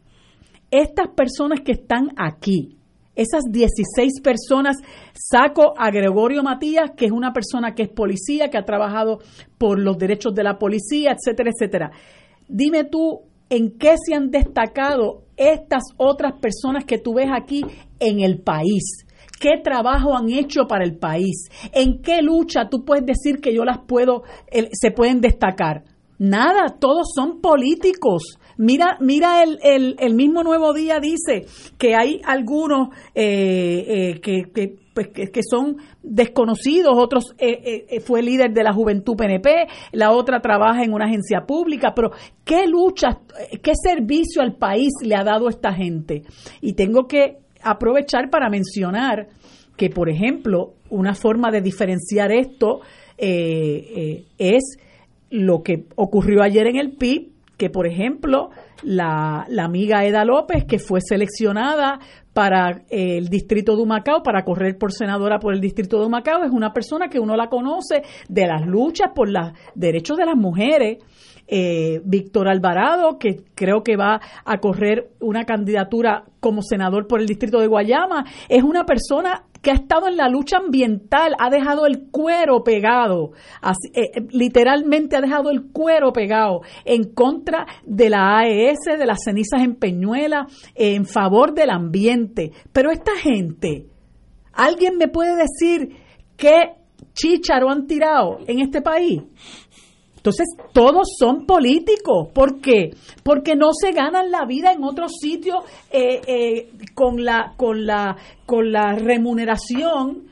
estas 0.71 1.09
personas 1.09 1.61
que 1.61 1.73
están 1.73 2.09
aquí, 2.17 2.74
esas 3.15 3.43
16 3.49 4.21
personas, 4.21 4.77
saco 5.13 5.73
a 5.77 5.89
Gregorio 5.91 6.43
Matías, 6.43 6.91
que 6.95 7.05
es 7.05 7.11
una 7.11 7.33
persona 7.33 7.73
que 7.73 7.83
es 7.83 7.89
policía, 7.89 8.49
que 8.49 8.57
ha 8.57 8.65
trabajado 8.65 9.19
por 9.57 9.79
los 9.79 9.97
derechos 9.97 10.33
de 10.33 10.43
la 10.43 10.57
policía, 10.57 11.11
etcétera, 11.13 11.51
etcétera. 11.53 11.91
Dime 12.47 12.83
tú, 12.83 13.21
¿en 13.49 13.77
qué 13.77 13.95
se 13.97 14.15
han 14.15 14.29
destacado 14.29 15.23
estas 15.37 15.83
otras 15.97 16.33
personas 16.39 16.85
que 16.85 16.97
tú 16.97 17.15
ves 17.15 17.29
aquí 17.33 17.63
en 17.99 18.19
el 18.19 18.41
país? 18.41 19.05
qué 19.39 19.61
trabajo 19.61 20.15
han 20.15 20.29
hecho 20.29 20.67
para 20.67 20.85
el 20.85 20.97
país, 20.97 21.49
en 21.73 22.01
qué 22.01 22.21
lucha 22.21 22.69
tú 22.69 22.85
puedes 22.85 23.05
decir 23.05 23.41
que 23.41 23.53
yo 23.53 23.63
las 23.65 23.79
puedo, 23.85 24.23
se 24.71 24.91
pueden 24.91 25.21
destacar. 25.21 25.83
Nada, 26.17 26.77
todos 26.79 27.07
son 27.13 27.41
políticos. 27.41 28.37
Mira, 28.57 28.97
mira 28.99 29.43
el, 29.43 29.59
el, 29.61 29.95
el 29.99 30.13
mismo 30.15 30.43
Nuevo 30.43 30.73
Día 30.73 30.99
dice 30.99 31.45
que 31.77 31.95
hay 31.95 32.21
algunos 32.25 32.89
eh, 33.13 33.85
eh, 33.87 34.21
que, 34.21 34.51
que, 34.53 34.75
pues, 34.93 35.09
que, 35.09 35.41
son 35.43 35.77
desconocidos, 36.01 36.93
otros 36.95 37.35
eh, 37.37 37.99
fue 38.05 38.21
líder 38.21 38.53
de 38.53 38.63
la 38.63 38.73
Juventud 38.73 39.15
PNP, 39.15 39.67
la 39.91 40.11
otra 40.11 40.39
trabaja 40.39 40.83
en 40.83 40.93
una 40.93 41.05
agencia 41.05 41.41
pública, 41.45 41.93
pero 41.95 42.11
¿qué 42.45 42.65
lucha, 42.67 43.19
qué 43.61 43.73
servicio 43.75 44.41
al 44.41 44.55
país 44.55 44.93
le 45.03 45.15
ha 45.15 45.23
dado 45.23 45.49
esta 45.49 45.73
gente? 45.73 46.23
Y 46.61 46.73
tengo 46.73 47.07
que 47.07 47.39
aprovechar 47.61 48.29
para 48.29 48.49
mencionar 48.49 49.27
que, 49.75 49.89
por 49.89 50.09
ejemplo, 50.09 50.75
una 50.89 51.13
forma 51.13 51.51
de 51.51 51.61
diferenciar 51.61 52.31
esto 52.31 52.81
eh, 53.17 53.85
eh, 53.95 54.25
es 54.37 54.77
lo 55.29 55.63
que 55.63 55.85
ocurrió 55.95 56.43
ayer 56.43 56.67
en 56.67 56.77
el 56.77 56.95
PIB, 56.95 57.31
que, 57.57 57.69
por 57.69 57.87
ejemplo, 57.87 58.49
la, 58.83 59.45
la 59.49 59.63
amiga 59.63 60.05
Eda 60.05 60.25
López, 60.25 60.65
que 60.65 60.79
fue 60.79 60.99
seleccionada 61.01 61.99
para 62.33 62.81
el 62.89 63.29
distrito 63.29 63.75
de 63.75 63.83
Humacao, 63.83 64.21
para 64.21 64.43
correr 64.43 64.77
por 64.77 64.91
senadora 64.91 65.39
por 65.39 65.53
el 65.53 65.61
distrito 65.61 65.99
de 65.99 66.05
Humacao, 66.05 66.43
es 66.43 66.51
una 66.51 66.73
persona 66.73 67.07
que 67.07 67.19
uno 67.19 67.37
la 67.37 67.47
conoce 67.47 68.03
de 68.27 68.45
las 68.45 68.65
luchas 68.67 69.11
por 69.15 69.29
los 69.29 69.53
derechos 69.73 70.17
de 70.17 70.25
las 70.25 70.35
mujeres, 70.35 70.97
eh, 71.47 72.01
Víctor 72.03 72.47
Alvarado, 72.47 73.17
que 73.19 73.43
creo 73.53 73.83
que 73.83 73.97
va 73.97 74.19
a 74.43 74.57
correr 74.59 75.11
una 75.19 75.45
candidatura 75.45 76.25
como 76.39 76.61
senador 76.61 77.07
por 77.07 77.19
el 77.19 77.27
distrito 77.27 77.59
de 77.59 77.67
Guayama, 77.67 78.25
es 78.49 78.63
una 78.63 78.85
persona 78.85 79.43
que 79.65 79.71
ha 79.71 79.75
estado 79.75 80.07
en 80.07 80.15
la 80.15 80.29
lucha 80.29 80.57
ambiental, 80.57 81.35
ha 81.39 81.49
dejado 81.49 81.87
el 81.87 82.11
cuero 82.11 82.63
pegado, 82.63 83.31
así, 83.61 83.89
eh, 83.95 84.11
eh, 84.13 84.21
literalmente 84.29 85.15
ha 85.15 85.21
dejado 85.21 85.49
el 85.49 85.71
cuero 85.71 86.13
pegado 86.13 86.61
en 86.83 87.15
contra 87.15 87.65
de 87.83 88.11
la 88.11 88.37
AES, 88.37 88.77
de 88.99 89.05
las 89.07 89.23
cenizas 89.23 89.61
en 89.61 89.75
Peñuela, 89.75 90.45
en 90.75 91.05
favor 91.05 91.55
del 91.55 91.71
ambiente. 91.71 92.51
Pero 92.71 92.91
esta 92.91 93.15
gente, 93.17 93.87
¿alguien 94.53 94.97
me 94.97 95.07
puede 95.07 95.35
decir 95.35 95.95
qué 96.37 96.75
chícharo 97.13 97.71
han 97.71 97.87
tirado 97.87 98.37
en 98.45 98.59
este 98.59 98.83
país? 98.83 99.23
Entonces, 100.25 100.47
todos 100.73 101.09
son 101.19 101.45
políticos. 101.45 102.29
¿Por 102.33 102.59
qué? 102.59 102.95
Porque 103.21 103.55
no 103.55 103.67
se 103.79 103.91
ganan 103.91 104.31
la 104.31 104.43
vida 104.45 104.71
en 104.71 104.83
otros 104.83 105.11
sitios 105.21 105.57
eh, 105.91 106.19
eh, 106.25 106.71
con, 106.95 107.23
la, 107.23 107.53
con, 107.55 107.85
la, 107.85 108.17
con 108.47 108.71
la 108.71 108.95
remuneración 108.95 110.23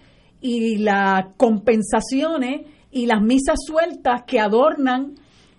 y 0.42 0.78
las 0.78 1.36
compensaciones 1.38 2.62
y 2.90 3.06
las 3.06 3.22
misas 3.22 3.60
sueltas 3.64 4.24
que 4.26 4.40
adornan 4.40 5.14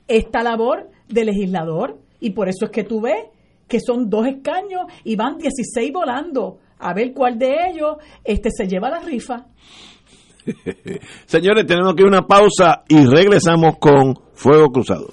esta 0.09 0.43
labor 0.43 0.91
de 1.09 1.27
legislador. 1.27 2.01
Y 2.19 2.31
por 2.31 2.49
eso 2.49 2.65
es 2.65 2.73
que 2.73 2.83
tú 2.83 3.03
ves 3.03 3.27
que 3.69 3.79
son 3.79 4.11
dos 4.11 4.27
escaños 4.27 4.83
y 5.05 5.15
van 5.15 5.39
16 5.39 5.93
volando 5.93 6.59
a 6.81 6.93
ver 6.93 7.13
cuál 7.15 7.39
de 7.39 7.69
ellos 7.71 7.99
este 8.25 8.51
se 8.51 8.67
lleva 8.67 8.91
la 8.91 8.99
rifa. 8.99 9.47
Señores, 11.27 11.67
tenemos 11.67 11.95
que 11.95 12.03
una 12.03 12.27
pausa 12.27 12.83
y 12.89 13.05
regresamos 13.05 13.77
con 13.79 14.15
Fuego 14.35 14.71
Cruzado. 14.71 15.09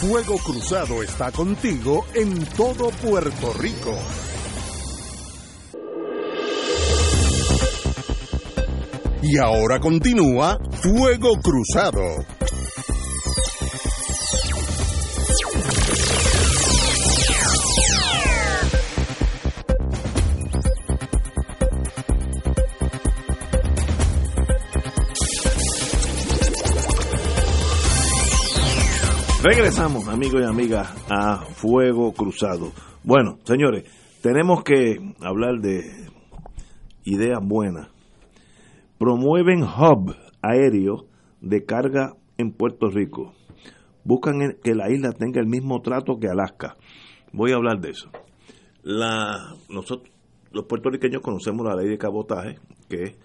Fuego 0.00 0.38
Cruzado 0.38 1.02
está 1.02 1.32
contigo 1.32 2.04
en 2.14 2.44
todo 2.56 2.90
Puerto 3.02 3.52
Rico. 3.58 3.98
Y 9.22 9.36
ahora 9.38 9.80
continúa 9.80 10.58
Fuego 10.80 11.32
Cruzado. 11.42 12.24
Regresamos, 29.50 30.08
amigos 30.08 30.42
y 30.42 30.44
amigas, 30.44 30.94
a 31.08 31.38
Fuego 31.38 32.12
Cruzado. 32.12 32.70
Bueno, 33.02 33.38
señores, 33.44 33.84
tenemos 34.20 34.62
que 34.62 34.98
hablar 35.22 35.60
de 35.62 35.84
ideas 37.04 37.38
buenas. 37.42 37.88
Promueven 38.98 39.62
hub 39.62 40.14
aéreo 40.42 41.06
de 41.40 41.64
carga 41.64 42.12
en 42.36 42.52
Puerto 42.52 42.90
Rico. 42.90 43.32
Buscan 44.04 44.58
que 44.62 44.74
la 44.74 44.90
isla 44.90 45.12
tenga 45.12 45.40
el 45.40 45.46
mismo 45.46 45.80
trato 45.80 46.18
que 46.18 46.28
Alaska. 46.28 46.76
Voy 47.32 47.52
a 47.52 47.56
hablar 47.56 47.80
de 47.80 47.92
eso. 47.92 48.10
Nosotros, 49.70 50.10
los 50.52 50.66
puertorriqueños 50.66 51.22
conocemos 51.22 51.64
la 51.64 51.74
ley 51.74 51.88
de 51.88 51.96
cabotaje, 51.96 52.58
que 52.90 53.02
es 53.02 53.18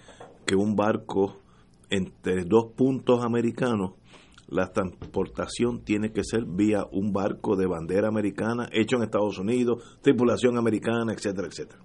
que 0.45 0.56
un 0.56 0.78
barco 0.78 1.41
entre 1.90 2.45
dos 2.45 2.72
puntos 2.78 3.26
americanos 3.26 3.95
la 4.48 4.72
transportación 4.72 5.84
tiene 5.84 6.11
que 6.11 6.24
ser 6.24 6.45
vía 6.45 6.86
un 6.91 7.11
barco 7.11 7.56
de 7.56 7.65
bandera 7.65 8.07
americana 8.07 8.68
hecho 8.72 8.98
en 8.98 9.03
Estados 9.03 9.40
Unidos, 9.40 9.99
tripulación 10.02 10.57
americana, 10.57 11.14
etcétera, 11.14 11.48
etcétera. 11.48 11.82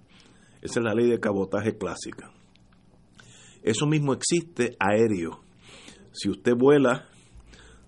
Esa 0.61 0.79
es 0.79 0.83
la 0.83 0.93
ley 0.93 1.09
de 1.09 1.19
cabotaje 1.19 1.77
clásica. 1.77 2.31
Eso 3.63 3.85
mismo 3.85 4.13
existe 4.13 4.75
aéreo. 4.79 5.41
Si 6.11 6.29
usted 6.29 6.53
vuela 6.55 7.07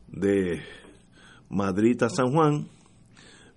de 0.07 0.61
Madrid 1.49 2.02
a 2.03 2.10
San 2.10 2.31
Juan, 2.31 2.68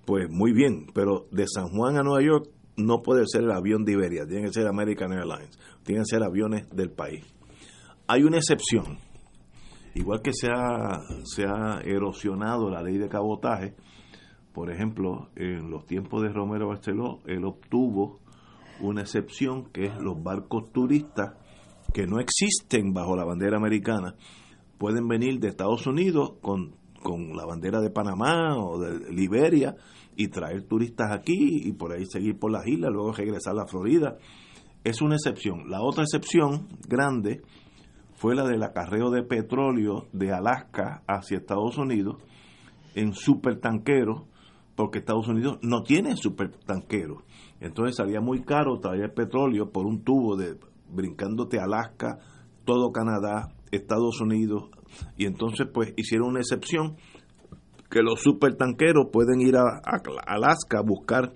pues 0.05 0.29
muy 0.31 0.53
bien, 0.53 0.87
pero 0.95 1.27
de 1.31 1.47
San 1.47 1.69
Juan 1.69 1.97
a 1.97 2.03
Nueva 2.03 2.23
York 2.23 2.49
no 2.77 3.03
puede 3.03 3.25
ser 3.27 3.43
el 3.43 3.53
avión 3.53 3.85
de 3.85 3.93
Iberia, 3.93 4.27
tiene 4.27 4.47
que 4.47 4.53
ser 4.53 4.67
American 4.67 5.13
Airlines, 5.13 5.59
tienen 5.85 6.05
que 6.05 6.17
ser 6.17 6.23
aviones 6.23 6.69
del 6.71 6.91
país. 6.91 7.25
Hay 8.07 8.23
una 8.25 8.39
excepción 8.39 8.99
igual 9.95 10.23
que 10.23 10.33
se 10.33 10.49
ha, 10.49 11.01
se 11.25 11.45
ha 11.45 11.81
erosionado 11.85 12.69
la 12.71 12.83
ley 12.83 12.99
de 12.99 13.09
cabotaje, 13.09 13.75
por 14.53 14.71
ejemplo, 14.71 15.31
en 15.35 15.71
los 15.71 15.85
tiempos 15.87 16.23
de 16.23 16.29
Romero 16.29 16.69
Barceló, 16.69 17.21
él 17.27 17.45
obtuvo 17.45 18.21
una 18.81 19.03
excepción 19.03 19.71
que 19.73 19.87
es 19.87 19.97
los 20.01 20.23
barcos 20.23 20.71
turistas 20.73 21.35
que 21.93 22.07
no 22.07 22.21
existen 22.21 22.93
bajo 22.93 23.17
la 23.17 23.25
bandera 23.25 23.57
americana, 23.57 24.15
pueden 24.79 25.07
venir 25.09 25.39
de 25.41 25.49
Estados 25.49 25.87
Unidos 25.87 26.35
con, 26.41 26.77
con 27.03 27.37
la 27.37 27.47
bandera 27.47 27.81
de 27.81 27.91
Panamá 27.91 28.57
o 28.57 28.79
de 28.79 29.13
Liberia 29.13 29.75
y 30.17 30.29
traer 30.29 30.67
turistas 30.67 31.11
aquí 31.13 31.63
y 31.65 31.73
por 31.73 31.93
ahí 31.93 32.05
seguir 32.07 32.39
por 32.39 32.51
las 32.51 32.67
islas, 32.67 32.93
luego 32.93 33.13
regresar 33.13 33.53
a 33.53 33.63
la 33.63 33.67
Florida. 33.67 34.17
Es 34.83 35.03
una 35.03 35.17
excepción. 35.17 35.69
La 35.69 35.81
otra 35.83 36.05
excepción 36.05 36.69
grande 36.87 37.43
fue 38.25 38.35
la 38.35 38.47
del 38.47 38.63
acarreo 38.63 39.11
de 39.11 39.23
petróleo 39.23 40.07
de 40.15 40.33
Alaska 40.33 41.03
hacia 41.07 41.37
Estados 41.37 41.77
Unidos 41.77 42.23
en 42.95 43.13
supertanqueros, 43.13 44.23
porque 44.75 45.01
Estados 45.01 45.29
Unidos 45.29 45.59
no 45.61 45.83
tiene 45.83 46.17
supertanqueros. 46.17 47.23
Entonces 47.61 47.97
salía 47.97 48.23
muy 48.23 48.43
caro 48.43 48.79
traer 48.81 49.13
petróleo 49.13 49.73
por 49.73 49.85
un 49.85 50.05
tubo 50.05 50.37
de 50.37 50.59
brincándote 50.89 51.61
Alaska, 51.61 52.19
todo 52.65 52.93
Canadá, 52.93 53.53
Estados 53.71 54.19
Unidos, 54.23 54.71
y 55.19 55.27
entonces 55.27 55.67
pues 55.71 55.93
hicieron 55.99 56.29
una 56.29 56.41
excepción 56.41 56.97
que 57.91 58.01
los 58.01 58.23
supertanqueros 58.23 59.09
pueden 59.13 59.43
ir 59.43 59.57
a, 59.59 59.83
a 59.85 60.01
Alaska 60.29 60.79
a 60.79 60.83
buscar 60.83 61.35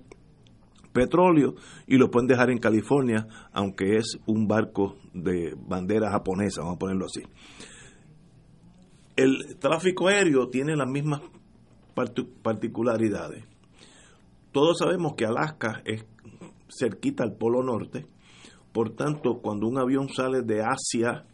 petróleo 0.91 1.55
y 1.87 1.97
lo 1.97 2.09
pueden 2.09 2.27
dejar 2.27 2.49
en 2.49 2.59
California, 2.59 3.27
aunque 3.51 3.97
es 3.97 4.17
un 4.25 4.47
barco 4.47 4.97
de 5.13 5.55
bandera 5.55 6.11
japonesa, 6.11 6.61
vamos 6.61 6.75
a 6.75 6.79
ponerlo 6.79 7.05
así. 7.05 7.21
El 9.15 9.57
tráfico 9.59 10.07
aéreo 10.07 10.47
tiene 10.49 10.75
las 10.75 10.87
mismas 10.89 11.21
particularidades. 12.41 13.43
Todos 14.51 14.77
sabemos 14.79 15.13
que 15.15 15.25
Alaska 15.25 15.81
es 15.85 16.05
cerquita 16.69 17.23
al 17.23 17.35
Polo 17.35 17.61
Norte, 17.61 18.07
por 18.71 18.95
tanto, 18.95 19.41
cuando 19.41 19.67
un 19.67 19.77
avión 19.77 20.09
sale 20.09 20.41
de 20.41 20.61
Asia 20.61 21.25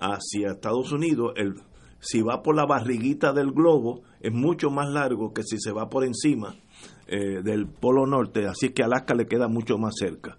hacia 0.00 0.52
Estados 0.52 0.92
Unidos, 0.92 1.32
el, 1.36 1.54
si 2.00 2.22
va 2.22 2.42
por 2.42 2.56
la 2.56 2.66
barriguita 2.66 3.32
del 3.32 3.52
globo, 3.52 4.02
es 4.20 4.32
mucho 4.32 4.70
más 4.70 4.88
largo 4.88 5.32
que 5.32 5.42
si 5.42 5.58
se 5.58 5.72
va 5.72 5.88
por 5.88 6.04
encima 6.04 6.56
eh, 7.06 7.40
del 7.42 7.66
Polo 7.66 8.06
Norte, 8.06 8.46
así 8.46 8.70
que 8.70 8.82
Alaska 8.82 9.14
le 9.14 9.26
queda 9.26 9.48
mucho 9.48 9.78
más 9.78 9.94
cerca, 9.98 10.38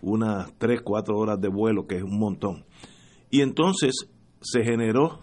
unas 0.00 0.52
3, 0.58 0.80
4 0.82 1.16
horas 1.16 1.40
de 1.40 1.48
vuelo, 1.48 1.86
que 1.86 1.96
es 1.96 2.02
un 2.02 2.18
montón. 2.18 2.64
Y 3.30 3.40
entonces 3.40 4.08
se 4.40 4.62
generó, 4.62 5.18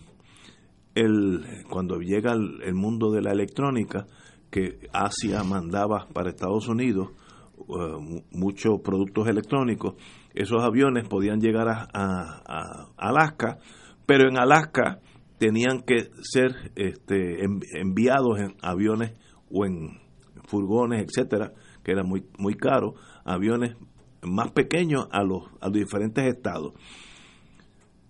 el, 0.96 1.46
cuando 1.70 2.00
llega 2.00 2.34
el, 2.34 2.74
mundo 2.74 3.12
de 3.12 3.22
la 3.22 3.32
electrónica, 3.32 4.06
que 4.50 4.80
Asia 4.92 5.44
mandaba 5.44 6.08
para 6.14 6.30
Estados 6.30 6.68
Unidos 6.68 7.12
uh, 7.56 8.22
muchos 8.32 8.82
productos 8.82 9.30
electrónicos, 9.30 9.96
esos 10.34 10.62
aviones 10.62 11.08
podían 11.08 11.40
llegar 11.40 11.68
a, 11.70 12.92
Alaska, 12.98 13.60
pero 14.06 14.28
en 14.28 14.38
Alaska 14.38 15.00
tenían 15.38 15.84
que 15.84 16.10
ser 16.22 16.72
este, 16.76 17.46
enviados 17.80 18.40
en 18.40 18.56
aviones 18.62 19.14
o 19.50 19.66
en 19.66 20.02
furgones, 20.48 21.06
etcétera, 21.06 21.54
que 21.84 21.92
era 21.92 22.04
muy, 22.04 22.26
muy 22.38 22.56
caro, 22.56 22.96
aviones 23.24 23.76
más 24.22 24.52
pequeños 24.52 25.08
a 25.12 25.24
los, 25.24 25.44
a 25.60 25.68
los 25.68 25.74
diferentes 25.74 26.26
estados. 26.26 26.74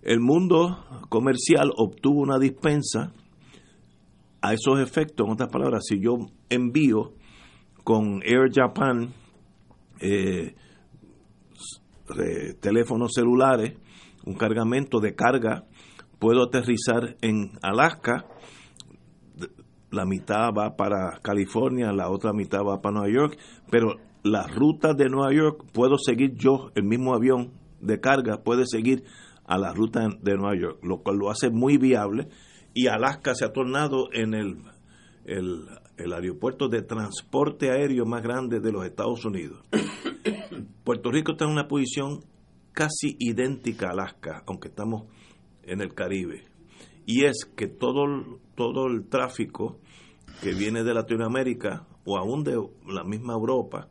El 0.02 0.20
mundo 0.20 0.84
comercial 1.10 1.72
obtuvo 1.78 2.22
una 2.22 2.40
dispensa 2.40 3.14
a 4.42 4.54
esos 4.54 4.80
efectos. 4.80 5.28
En 5.28 5.34
otras 5.34 5.50
palabras, 5.50 5.84
si 5.88 6.02
yo 6.02 6.18
envío 6.50 7.14
con 7.84 8.22
Air 8.24 8.50
Japan 8.54 9.14
eh, 10.00 10.56
teléfonos 12.60 13.12
celulares, 13.14 13.78
un 14.26 14.34
cargamento 14.36 15.00
de 15.00 15.16
carga, 15.16 15.66
puedo 16.20 16.44
aterrizar 16.44 17.16
en 17.22 17.52
Alaska 17.62 18.26
la 19.92 20.06
mitad 20.06 20.52
va 20.58 20.76
para 20.76 21.20
California, 21.22 21.92
la 21.92 22.10
otra 22.10 22.34
mitad 22.34 22.60
va 22.60 22.82
para 22.82 23.00
Nueva 23.00 23.14
York, 23.14 23.38
pero 23.70 23.96
la 24.24 24.48
ruta 24.48 24.94
de 24.94 25.10
Nueva 25.10 25.34
York 25.34 25.66
puedo 25.74 25.98
seguir 25.98 26.34
yo, 26.36 26.72
el 26.76 26.84
mismo 26.84 27.14
avión 27.14 27.52
de 27.82 28.00
carga 28.00 28.42
puede 28.44 28.66
seguir 28.66 29.04
a 29.46 29.58
la 29.58 29.74
ruta 29.74 30.08
de 30.22 30.38
Nueva 30.38 30.56
York, 30.56 30.80
lo 30.84 31.02
cual 31.02 31.18
lo 31.18 31.30
hace 31.30 31.50
muy 31.50 31.78
viable 31.78 32.30
y 32.74 32.88
Alaska 32.88 33.36
se 33.36 33.44
ha 33.44 33.52
tornado 33.52 34.08
en 34.14 34.34
el, 34.34 34.58
el, 35.26 35.66
el 35.98 36.14
aeropuerto 36.14 36.70
de 36.70 36.84
transporte 36.84 37.72
aéreo 37.72 38.06
más 38.06 38.24
grande 38.24 38.62
de 38.62 38.72
los 38.72 38.86
Estados 38.86 39.26
Unidos. 39.26 39.62
Puerto 40.86 41.12
Rico 41.12 41.34
está 41.34 41.46
en 41.46 41.52
una 41.52 41.68
posición 41.68 42.24
casi 42.72 43.18
idéntica 43.20 43.88
a 43.88 43.92
Alaska, 43.92 44.44
aunque 44.48 44.70
estamos 44.70 45.04
en 45.64 45.82
el 45.82 45.94
Caribe 45.94 46.51
y 47.06 47.26
es 47.26 47.46
que 47.56 47.68
todo, 47.68 48.40
todo 48.56 48.88
el 48.88 49.08
tráfico 49.08 49.80
que 50.42 50.54
viene 50.54 50.84
de 50.84 50.94
Latinoamérica 50.94 51.88
o 52.06 52.18
aún 52.18 52.44
de 52.44 52.58
la 52.88 53.04
misma 53.04 53.34
Europa 53.34 53.88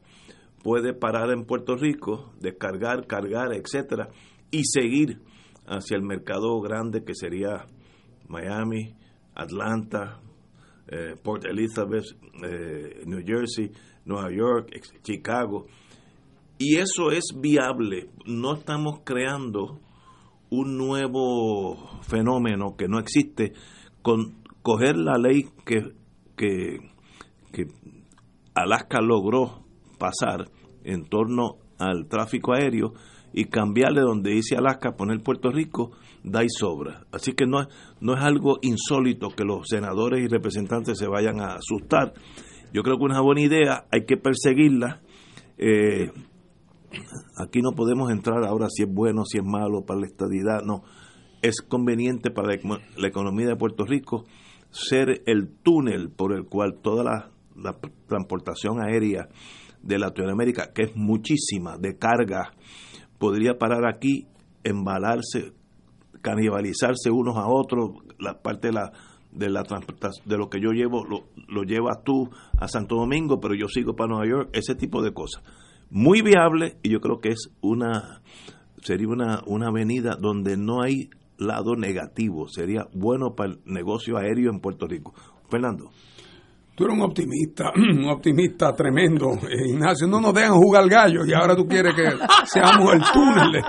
puede 0.63 0.93
parar 0.93 1.31
en 1.31 1.45
Puerto 1.45 1.77
Rico, 1.77 2.33
descargar, 2.41 3.07
cargar, 3.07 3.53
etcétera, 3.55 4.09
y 4.51 4.63
seguir 4.65 5.21
hacia 5.67 5.97
el 5.97 6.03
mercado 6.03 6.61
grande 6.61 7.05
que 7.05 7.15
sería 7.15 7.67
Miami, 8.29 8.95
Atlanta, 9.35 10.21
eh, 10.89 11.15
Port 11.23 11.45
Elizabeth, 11.45 12.05
eh, 12.45 13.03
New 13.07 13.23
Jersey, 13.25 13.71
Nueva 14.05 14.31
York, 14.33 14.71
Chicago. 15.03 15.67
Y 16.59 16.77
eso 16.77 17.11
es 17.11 17.33
viable. 17.35 18.11
No 18.27 18.55
estamos 18.55 19.01
creando 19.05 19.81
un 20.51 20.77
nuevo 20.77 22.01
fenómeno 22.03 22.77
que 22.77 22.89
no 22.89 22.99
existe, 22.99 23.53
con 24.03 24.43
coger 24.63 24.97
la 24.97 25.17
ley 25.17 25.47
que, 25.65 25.93
que, 26.37 26.79
que 27.53 27.67
Alaska 28.55 29.01
logró 29.01 29.65
pasar 29.99 30.51
en 30.85 31.05
torno 31.05 31.57
al 31.79 32.07
tráfico 32.09 32.53
aéreo 32.53 32.93
y 33.33 33.45
cambiarle 33.45 34.01
donde 34.01 34.33
dice 34.33 34.57
Alaska, 34.57 34.97
poner 34.97 35.23
Puerto 35.23 35.51
Rico, 35.51 35.93
da 36.25 36.43
y 36.43 36.49
sobra. 36.49 37.07
Así 37.13 37.33
que 37.33 37.47
no, 37.47 37.67
no 38.01 38.15
es 38.15 38.21
algo 38.23 38.59
insólito 38.63 39.29
que 39.31 39.45
los 39.45 39.69
senadores 39.69 40.21
y 40.25 40.29
representantes 40.29 40.99
se 40.99 41.07
vayan 41.07 41.41
a 41.41 41.55
asustar. 41.55 42.13
Yo 42.73 42.83
creo 42.83 42.97
que 42.97 43.05
es 43.05 43.11
una 43.11 43.21
buena 43.21 43.41
idea, 43.43 43.87
hay 43.91 44.05
que 44.05 44.17
perseguirla. 44.17 45.01
Eh, 45.59 46.11
aquí 47.37 47.61
no 47.61 47.73
podemos 47.73 48.11
entrar 48.11 48.45
ahora 48.45 48.67
si 48.71 48.83
es 48.83 48.93
bueno, 48.93 49.25
si 49.25 49.39
es 49.39 49.45
malo 49.45 49.85
para 49.85 50.01
la 50.01 50.07
estadidad, 50.07 50.63
no. 50.65 50.83
Es 51.43 51.63
conveniente 51.63 52.31
para 52.31 52.49
la, 52.49 53.09
economía 53.09 53.49
de 53.49 53.57
Puerto 53.57 53.85
Rico 53.85 54.25
ser 54.71 55.23
el 55.27 55.49
túnel 55.63 56.11
por 56.11 56.33
el 56.33 56.45
cual 56.45 56.79
toda 56.83 57.03
la, 57.03 57.31
transportación 58.07 58.81
aérea 58.81 59.29
de 59.83 59.99
Latinoamérica, 59.99 60.73
que 60.73 60.83
es 60.83 60.97
muchísima, 60.97 61.77
de 61.79 61.97
carga, 61.97 62.53
podría 63.19 63.59
parar 63.59 63.87
aquí, 63.87 64.27
embalarse, 64.65 65.53
canibalizarse 66.23 67.11
unos 67.11 67.37
a 67.37 67.49
otros, 67.49 67.91
la 68.19 68.41
parte 68.41 68.69
de 68.69 68.75
la 68.75 68.93
de 69.33 69.49
la 69.49 69.63
de 69.63 70.37
lo 70.37 70.51
que 70.51 70.61
yo 70.61 70.73
llevo 70.73 71.05
lo, 71.05 71.29
lo 71.47 71.63
llevas 71.63 72.03
tú 72.05 72.29
a 72.59 72.67
Santo 72.67 72.97
Domingo, 72.97 73.39
pero 73.39 73.55
yo 73.55 73.69
sigo 73.69 73.95
para 73.95 74.09
Nueva 74.09 74.27
York, 74.27 74.51
ese 74.53 74.75
tipo 74.75 75.03
de 75.03 75.13
cosas. 75.13 75.43
Muy 75.91 76.23
viable 76.23 76.77
y 76.83 76.91
yo 76.91 77.01
creo 77.01 77.21
que 77.21 77.31
es 77.31 77.51
una 77.61 78.23
sería 78.83 79.09
una, 79.09 79.43
una 79.47 79.69
avenida 79.69 80.17
donde 80.19 80.57
no 80.57 80.83
hay 80.83 81.11
lado 81.39 81.75
negativo, 81.75 82.49
sería 82.49 82.87
bueno 82.93 83.35
para 83.35 83.53
el 83.53 83.61
negocio 83.65 84.19
aéreo 84.19 84.51
en 84.51 84.61
Puerto 84.61 84.87
Rico. 84.87 85.15
Fernando. 85.51 85.91
Tú 86.75 86.85
eres 86.85 86.97
un 86.97 87.03
optimista, 87.03 87.73
un 87.77 88.09
optimista 88.09 88.75
tremendo, 88.75 89.33
eh, 89.49 89.71
Ignacio. 89.71 90.07
No 90.07 90.21
nos 90.21 90.33
dejan 90.33 90.55
jugar 90.55 90.89
gallo 90.89 91.27
y 91.27 91.33
ahora 91.33 91.57
tú 91.57 91.67
quieres 91.67 91.95
que 91.95 92.05
seamos 92.45 92.95
el 92.95 93.03
túnel. 93.13 93.63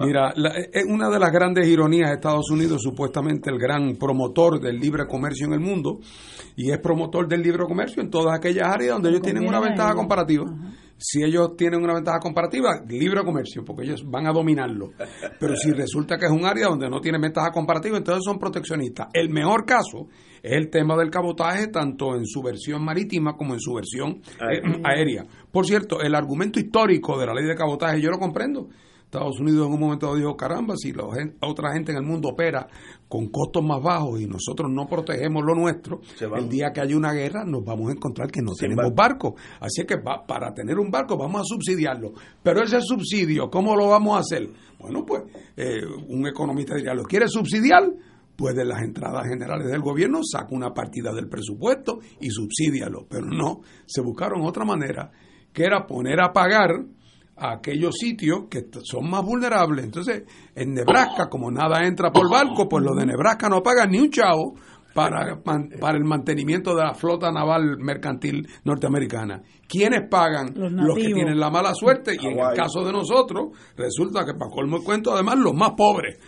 Mira, 0.00 0.34
es 0.72 0.84
una 0.86 1.08
de 1.08 1.18
las 1.18 1.30
grandes 1.30 1.66
ironías 1.68 2.08
de 2.08 2.14
Estados 2.16 2.50
Unidos, 2.50 2.82
supuestamente 2.82 3.50
el 3.50 3.58
gran 3.58 3.96
promotor 3.96 4.60
del 4.60 4.78
libre 4.78 5.06
comercio 5.06 5.46
en 5.46 5.52
el 5.52 5.60
mundo, 5.60 6.00
y 6.56 6.70
es 6.70 6.78
promotor 6.78 7.28
del 7.28 7.42
libre 7.42 7.64
comercio 7.64 8.02
en 8.02 8.10
todas 8.10 8.36
aquellas 8.36 8.68
áreas 8.68 8.94
donde 8.94 9.10
ellos 9.10 9.22
tienen 9.22 9.46
una 9.46 9.60
ventaja 9.60 9.94
comparativa 9.94 10.44
si 10.96 11.22
ellos 11.22 11.56
tienen 11.56 11.82
una 11.82 11.94
ventaja 11.94 12.18
comparativa, 12.18 12.80
libre 12.88 13.22
comercio, 13.24 13.64
porque 13.64 13.84
ellos 13.84 14.04
van 14.06 14.26
a 14.26 14.32
dominarlo. 14.32 14.92
Pero 15.38 15.56
si 15.56 15.72
resulta 15.72 16.16
que 16.16 16.26
es 16.26 16.32
un 16.32 16.44
área 16.44 16.68
donde 16.68 16.88
no 16.88 17.00
tiene 17.00 17.18
ventaja 17.18 17.50
comparativa, 17.50 17.96
entonces 17.96 18.24
son 18.24 18.38
proteccionistas. 18.38 19.08
El 19.12 19.30
mejor 19.30 19.64
caso 19.64 20.08
es 20.42 20.52
el 20.52 20.70
tema 20.70 20.96
del 20.96 21.10
cabotaje, 21.10 21.68
tanto 21.68 22.16
en 22.16 22.26
su 22.26 22.42
versión 22.42 22.84
marítima 22.84 23.36
como 23.36 23.54
en 23.54 23.60
su 23.60 23.74
versión 23.74 24.22
eh, 24.40 24.62
aérea. 24.84 25.26
Por 25.50 25.66
cierto, 25.66 26.00
el 26.00 26.14
argumento 26.14 26.60
histórico 26.60 27.18
de 27.18 27.26
la 27.26 27.34
ley 27.34 27.44
de 27.44 27.54
cabotaje 27.54 28.00
yo 28.00 28.10
lo 28.10 28.18
comprendo. 28.18 28.68
Estados 29.14 29.38
Unidos 29.38 29.68
en 29.68 29.72
un 29.72 29.80
momento 29.80 30.14
dijo, 30.16 30.36
caramba, 30.36 30.74
si 30.76 30.92
la 30.92 31.04
otra 31.40 31.72
gente 31.72 31.92
en 31.92 31.98
el 31.98 32.04
mundo 32.04 32.30
opera 32.30 32.66
con 33.08 33.28
costos 33.28 33.62
más 33.62 33.80
bajos 33.80 34.20
y 34.20 34.26
nosotros 34.26 34.68
no 34.70 34.86
protegemos 34.88 35.44
lo 35.44 35.54
nuestro, 35.54 36.00
el 36.36 36.48
día 36.48 36.72
que 36.72 36.80
haya 36.80 36.96
una 36.96 37.12
guerra 37.12 37.44
nos 37.44 37.64
vamos 37.64 37.90
a 37.90 37.92
encontrar 37.92 38.30
que 38.30 38.42
no 38.42 38.52
tenemos 38.58 38.92
barco. 38.92 39.36
Así 39.60 39.84
que 39.86 39.98
para 39.98 40.52
tener 40.52 40.78
un 40.78 40.90
barco 40.90 41.16
vamos 41.16 41.42
a 41.42 41.44
subsidiarlo. 41.44 42.12
Pero 42.42 42.62
ese 42.62 42.80
subsidio, 42.80 43.48
¿cómo 43.48 43.76
lo 43.76 43.88
vamos 43.88 44.16
a 44.16 44.20
hacer? 44.20 44.48
Bueno, 44.80 45.04
pues 45.06 45.22
eh, 45.56 45.82
un 46.08 46.26
economista 46.26 46.74
diría, 46.74 46.94
¿lo 46.94 47.04
quiere 47.04 47.28
subsidiar? 47.28 47.84
Pues 48.34 48.56
de 48.56 48.64
las 48.64 48.82
entradas 48.82 49.28
generales 49.28 49.68
del 49.68 49.80
gobierno 49.80 50.18
saca 50.24 50.48
una 50.50 50.74
partida 50.74 51.12
del 51.12 51.28
presupuesto 51.28 52.00
y 52.20 52.30
subsídialo. 52.30 53.06
Pero 53.08 53.26
no, 53.26 53.60
se 53.86 54.00
buscaron 54.00 54.42
otra 54.42 54.64
manera, 54.64 55.12
que 55.52 55.62
era 55.62 55.86
poner 55.86 56.20
a 56.20 56.32
pagar 56.32 56.84
a 57.36 57.52
aquellos 57.52 57.94
sitios 57.98 58.44
que 58.48 58.66
son 58.82 59.10
más 59.10 59.24
vulnerables. 59.24 59.84
Entonces, 59.84 60.22
en 60.54 60.74
Nebraska, 60.74 61.28
como 61.28 61.50
nada 61.50 61.84
entra 61.84 62.12
por 62.12 62.30
barco, 62.30 62.68
pues 62.68 62.84
los 62.84 62.96
de 62.96 63.06
Nebraska 63.06 63.48
no 63.48 63.62
pagan 63.62 63.90
ni 63.90 63.98
un 63.98 64.10
chavo 64.10 64.54
para, 64.94 65.42
para 65.42 65.98
el 65.98 66.04
mantenimiento 66.04 66.74
de 66.74 66.84
la 66.84 66.94
flota 66.94 67.30
naval 67.32 67.78
mercantil 67.78 68.48
norteamericana. 68.64 69.42
¿Quiénes 69.68 70.08
pagan? 70.08 70.52
Los, 70.54 70.96
que 70.96 71.12
tienen 71.12 71.40
la 71.40 71.50
mala 71.50 71.74
suerte 71.74 72.16
y 72.20 72.26
en 72.26 72.38
el 72.38 72.54
caso 72.54 72.84
de 72.84 72.92
nosotros 72.92 73.48
resulta 73.76 74.24
que 74.24 74.34
para 74.34 74.50
colmo 74.50 74.76
el 74.76 74.84
cuento 74.84 75.12
además 75.12 75.36
los 75.38 75.54
más 75.54 75.72
pobres, 75.72 76.18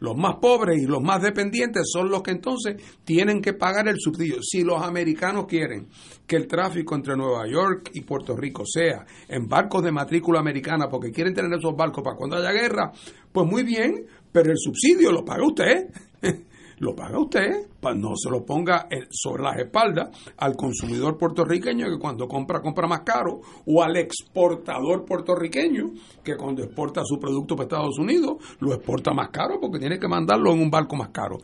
los 0.00 0.16
más 0.16 0.36
pobres 0.40 0.80
y 0.80 0.86
los 0.86 1.02
más 1.02 1.20
dependientes 1.20 1.90
son 1.92 2.08
los 2.08 2.22
que 2.22 2.30
entonces 2.30 2.76
tienen 3.04 3.42
que 3.42 3.54
pagar 3.54 3.88
el 3.88 3.96
subsidio. 3.98 4.36
Si 4.42 4.62
los 4.62 4.80
americanos 4.80 5.46
quieren 5.46 5.88
que 6.26 6.36
el 6.36 6.46
tráfico 6.46 6.94
entre 6.94 7.16
Nueva 7.16 7.48
York 7.48 7.90
y 7.94 8.02
Puerto 8.02 8.36
Rico 8.36 8.62
sea 8.64 9.04
en 9.28 9.48
barcos 9.48 9.82
de 9.82 9.90
matrícula 9.90 10.38
americana 10.38 10.86
porque 10.88 11.10
quieren 11.10 11.34
tener 11.34 11.52
esos 11.58 11.74
barcos 11.76 12.04
para 12.04 12.16
cuando 12.16 12.36
haya 12.36 12.52
guerra, 12.52 12.92
pues 13.32 13.46
muy 13.46 13.64
bien, 13.64 14.06
pero 14.30 14.50
el 14.50 14.58
subsidio 14.58 15.10
lo 15.10 15.24
paga 15.24 15.44
usted. 15.44 15.88
lo 16.84 16.94
paga 16.94 17.18
usted, 17.18 17.66
no 17.96 18.12
se 18.16 18.30
lo 18.30 18.44
ponga 18.44 18.86
sobre 19.10 19.42
las 19.42 19.58
espaldas 19.58 20.10
al 20.38 20.56
consumidor 20.56 21.18
puertorriqueño 21.18 21.86
que 21.86 21.98
cuando 21.98 22.26
compra, 22.26 22.60
compra 22.60 22.86
más 22.86 23.00
caro, 23.00 23.40
o 23.66 23.82
al 23.82 23.96
exportador 23.96 25.04
puertorriqueño 25.04 25.92
que 26.22 26.36
cuando 26.36 26.62
exporta 26.62 27.02
su 27.04 27.18
producto 27.18 27.56
para 27.56 27.64
Estados 27.64 27.98
Unidos 27.98 28.36
lo 28.60 28.72
exporta 28.72 29.12
más 29.12 29.28
caro 29.30 29.58
porque 29.60 29.78
tiene 29.78 29.98
que 29.98 30.08
mandarlo 30.08 30.52
en 30.52 30.60
un 30.60 30.70
barco 30.70 30.96
más 30.96 31.08
caro. 31.08 31.38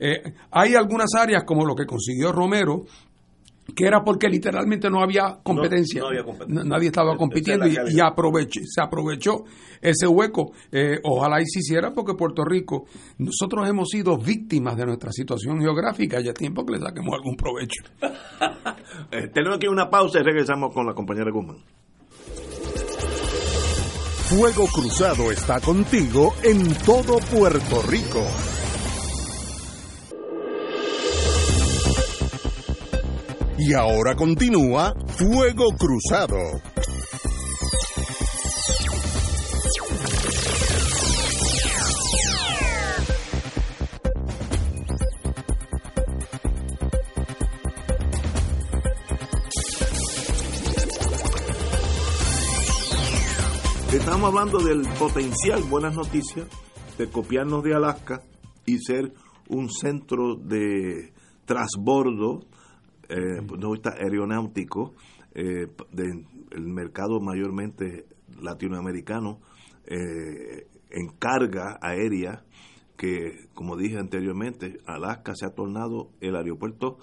Eh, 0.00 0.22
hay 0.52 0.74
algunas 0.74 1.12
áreas 1.14 1.42
como 1.44 1.64
lo 1.64 1.74
que 1.74 1.84
consiguió 1.84 2.30
Romero, 2.30 2.84
que 3.78 3.86
era 3.86 4.02
porque 4.02 4.28
literalmente 4.28 4.90
no 4.90 5.00
había 5.00 5.38
competencia. 5.40 6.02
Nadie 6.48 6.88
estaba 6.88 7.16
compitiendo 7.16 7.64
y, 7.68 7.76
y 7.76 8.66
se 8.66 8.82
aprovechó 8.82 9.44
ese 9.80 10.08
hueco. 10.08 10.50
Eh, 10.72 10.98
ojalá 11.04 11.40
y 11.40 11.46
se 11.46 11.60
hiciera 11.60 11.92
porque 11.94 12.14
Puerto 12.14 12.44
Rico, 12.44 12.86
nosotros 13.18 13.68
hemos 13.68 13.88
sido 13.88 14.18
víctimas 14.18 14.76
de 14.76 14.84
nuestra 14.84 15.12
situación 15.12 15.60
geográfica. 15.60 16.20
Ya 16.20 16.30
es 16.30 16.34
tiempo 16.34 16.66
que 16.66 16.72
le 16.72 16.80
saquemos 16.80 17.14
algún 17.14 17.36
provecho. 17.36 17.84
eh, 19.12 19.28
tenemos 19.32 19.58
aquí 19.58 19.68
una 19.68 19.88
pausa 19.88 20.18
y 20.18 20.24
regresamos 20.24 20.74
con 20.74 20.84
la 20.84 20.92
compañera 20.92 21.30
Guzmán. 21.30 21.58
Fuego 24.24 24.66
Cruzado 24.66 25.30
está 25.30 25.60
contigo 25.60 26.34
en 26.42 26.74
todo 26.84 27.18
Puerto 27.30 27.80
Rico. 27.88 28.26
Y 33.60 33.74
ahora 33.74 34.14
continúa 34.14 34.94
Fuego 35.16 35.66
Cruzado. 35.76 36.36
Estamos 53.92 54.28
hablando 54.28 54.58
del 54.60 54.82
potencial, 55.00 55.64
buenas 55.64 55.96
noticias, 55.96 56.46
de 56.96 57.10
copiarnos 57.10 57.64
de 57.64 57.74
Alaska 57.74 58.22
y 58.64 58.78
ser 58.78 59.12
un 59.48 59.68
centro 59.68 60.36
de 60.36 61.12
transbordo 61.44 62.46
eh, 63.08 63.40
aeronáutico 64.00 64.94
eh, 65.34 65.66
del 65.92 66.26
mercado 66.58 67.20
mayormente 67.20 68.06
latinoamericano 68.40 69.40
eh, 69.86 70.66
en 70.90 71.08
carga 71.18 71.78
aérea 71.80 72.44
que 72.96 73.46
como 73.54 73.76
dije 73.76 73.98
anteriormente 73.98 74.78
Alaska 74.86 75.34
se 75.34 75.46
ha 75.46 75.54
tornado 75.54 76.10
el 76.20 76.36
aeropuerto 76.36 76.98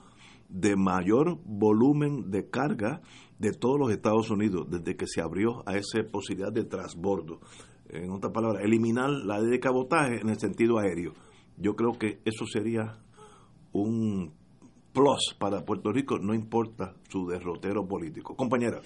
de 0.50 0.76
mayor 0.76 1.40
volumen 1.46 2.30
de 2.30 2.50
carga 2.50 3.02
de 3.40 3.52
todos 3.52 3.80
los 3.80 3.92
Estados 3.92 4.30
Unidos 4.30 4.68
desde 4.70 4.96
que 4.96 5.08
se 5.08 5.22
abrió 5.22 5.68
a 5.68 5.78
esa 5.78 6.04
posibilidad 6.12 6.52
de 6.52 6.66
transbordo 6.66 7.40
en 7.90 8.12
otras 8.12 8.34
palabras 8.34 8.64
eliminar 8.64 9.10
la 9.10 9.40
ley 9.40 9.52
de 9.52 9.60
cabotaje 9.60 10.20
en 10.22 10.30
el 10.30 10.40
sentido 10.40 10.80
aéreo. 10.80 11.14
Yo 11.58 11.76
creo 11.76 11.94
que 11.94 12.20
eso 12.26 12.46
sería 12.46 13.00
un 13.72 14.34
plus 14.96 15.36
para 15.38 15.66
Puerto 15.66 15.92
Rico, 15.92 16.18
no 16.18 16.34
importa 16.34 16.94
su 17.10 17.28
derrotero 17.28 17.86
político. 17.86 18.36
Compañera. 18.36 18.80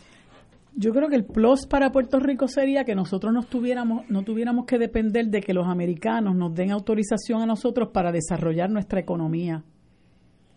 Yo 0.75 0.91
creo 0.91 1.07
que 1.07 1.15
el 1.15 1.25
plus 1.25 1.67
para 1.67 1.91
Puerto 1.91 2.19
Rico 2.19 2.47
sería 2.47 2.83
que 2.83 2.95
nosotros 2.95 3.31
no 3.31 3.43
tuviéramos, 3.43 4.09
no 4.09 4.23
tuviéramos 4.23 4.65
que 4.65 4.77
depender 4.77 5.27
de 5.27 5.41
que 5.41 5.53
los 5.53 5.67
americanos 5.67 6.35
nos 6.35 6.53
den 6.53 6.71
autorización 6.71 7.41
a 7.41 7.45
nosotros 7.45 7.89
para 7.93 8.11
desarrollar 8.11 8.69
nuestra 8.69 8.99
economía. 8.99 9.63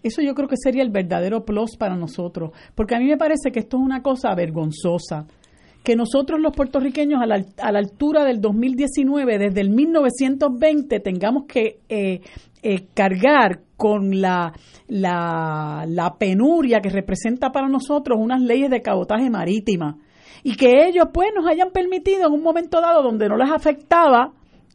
Eso 0.03 0.23
yo 0.23 0.35
creo 0.35 0.49
que 0.49 0.57
sería 0.57 0.83
el 0.83 0.91
verdadero 0.91 1.45
plus 1.45 1.77
para 1.77 1.97
nosotros, 1.97 2.51
porque 2.75 2.97
a 2.97 2.99
mí 2.99 3.07
me 3.07 3.17
parece 3.17 3.53
que 3.53 3.61
esto 3.61 3.77
es 3.77 3.83
una 3.83 4.03
cosa 4.03 4.35
vergonzosa 4.35 5.27
que 5.83 5.97
nosotros 5.97 6.41
los 6.41 6.55
puertorriqueños 6.55 7.21
a 7.21 7.27
la, 7.27 7.45
a 7.59 7.73
la 7.73 7.79
altura 7.79 8.25
del 8.25 8.41
2019, 8.41 9.39
desde 9.39 9.61
el 9.61 9.71
1920, 9.71 11.01
tengamos 11.01 11.45
que 11.47 11.81
eh, 11.89 12.21
eh, 12.63 12.87
cargar 12.95 13.61
con 13.77 14.21
la, 14.21 14.53
la, 14.89 15.85
la 15.89 16.15
penuria 16.17 16.81
que 16.81 16.91
representa 16.91 17.51
para 17.51 17.69
nosotros 17.69 18.19
unas 18.21 18.41
leyes 18.41 18.71
de 18.71 18.83
cabotaje 18.83 19.29
marítima 19.29 19.99
y 20.45 20.57
que 20.57 20.87
ellos 20.87 21.07
pues 21.13 21.31
nos 21.35 21.47
hayan 21.47 21.71
permitido 21.71 22.27
en 22.27 22.33
un 22.33 22.43
momento 22.43 22.81
dado 22.81 23.03
donde 23.03 23.29
no 23.29 23.37
les 23.37 23.51
afectaba 23.51 24.33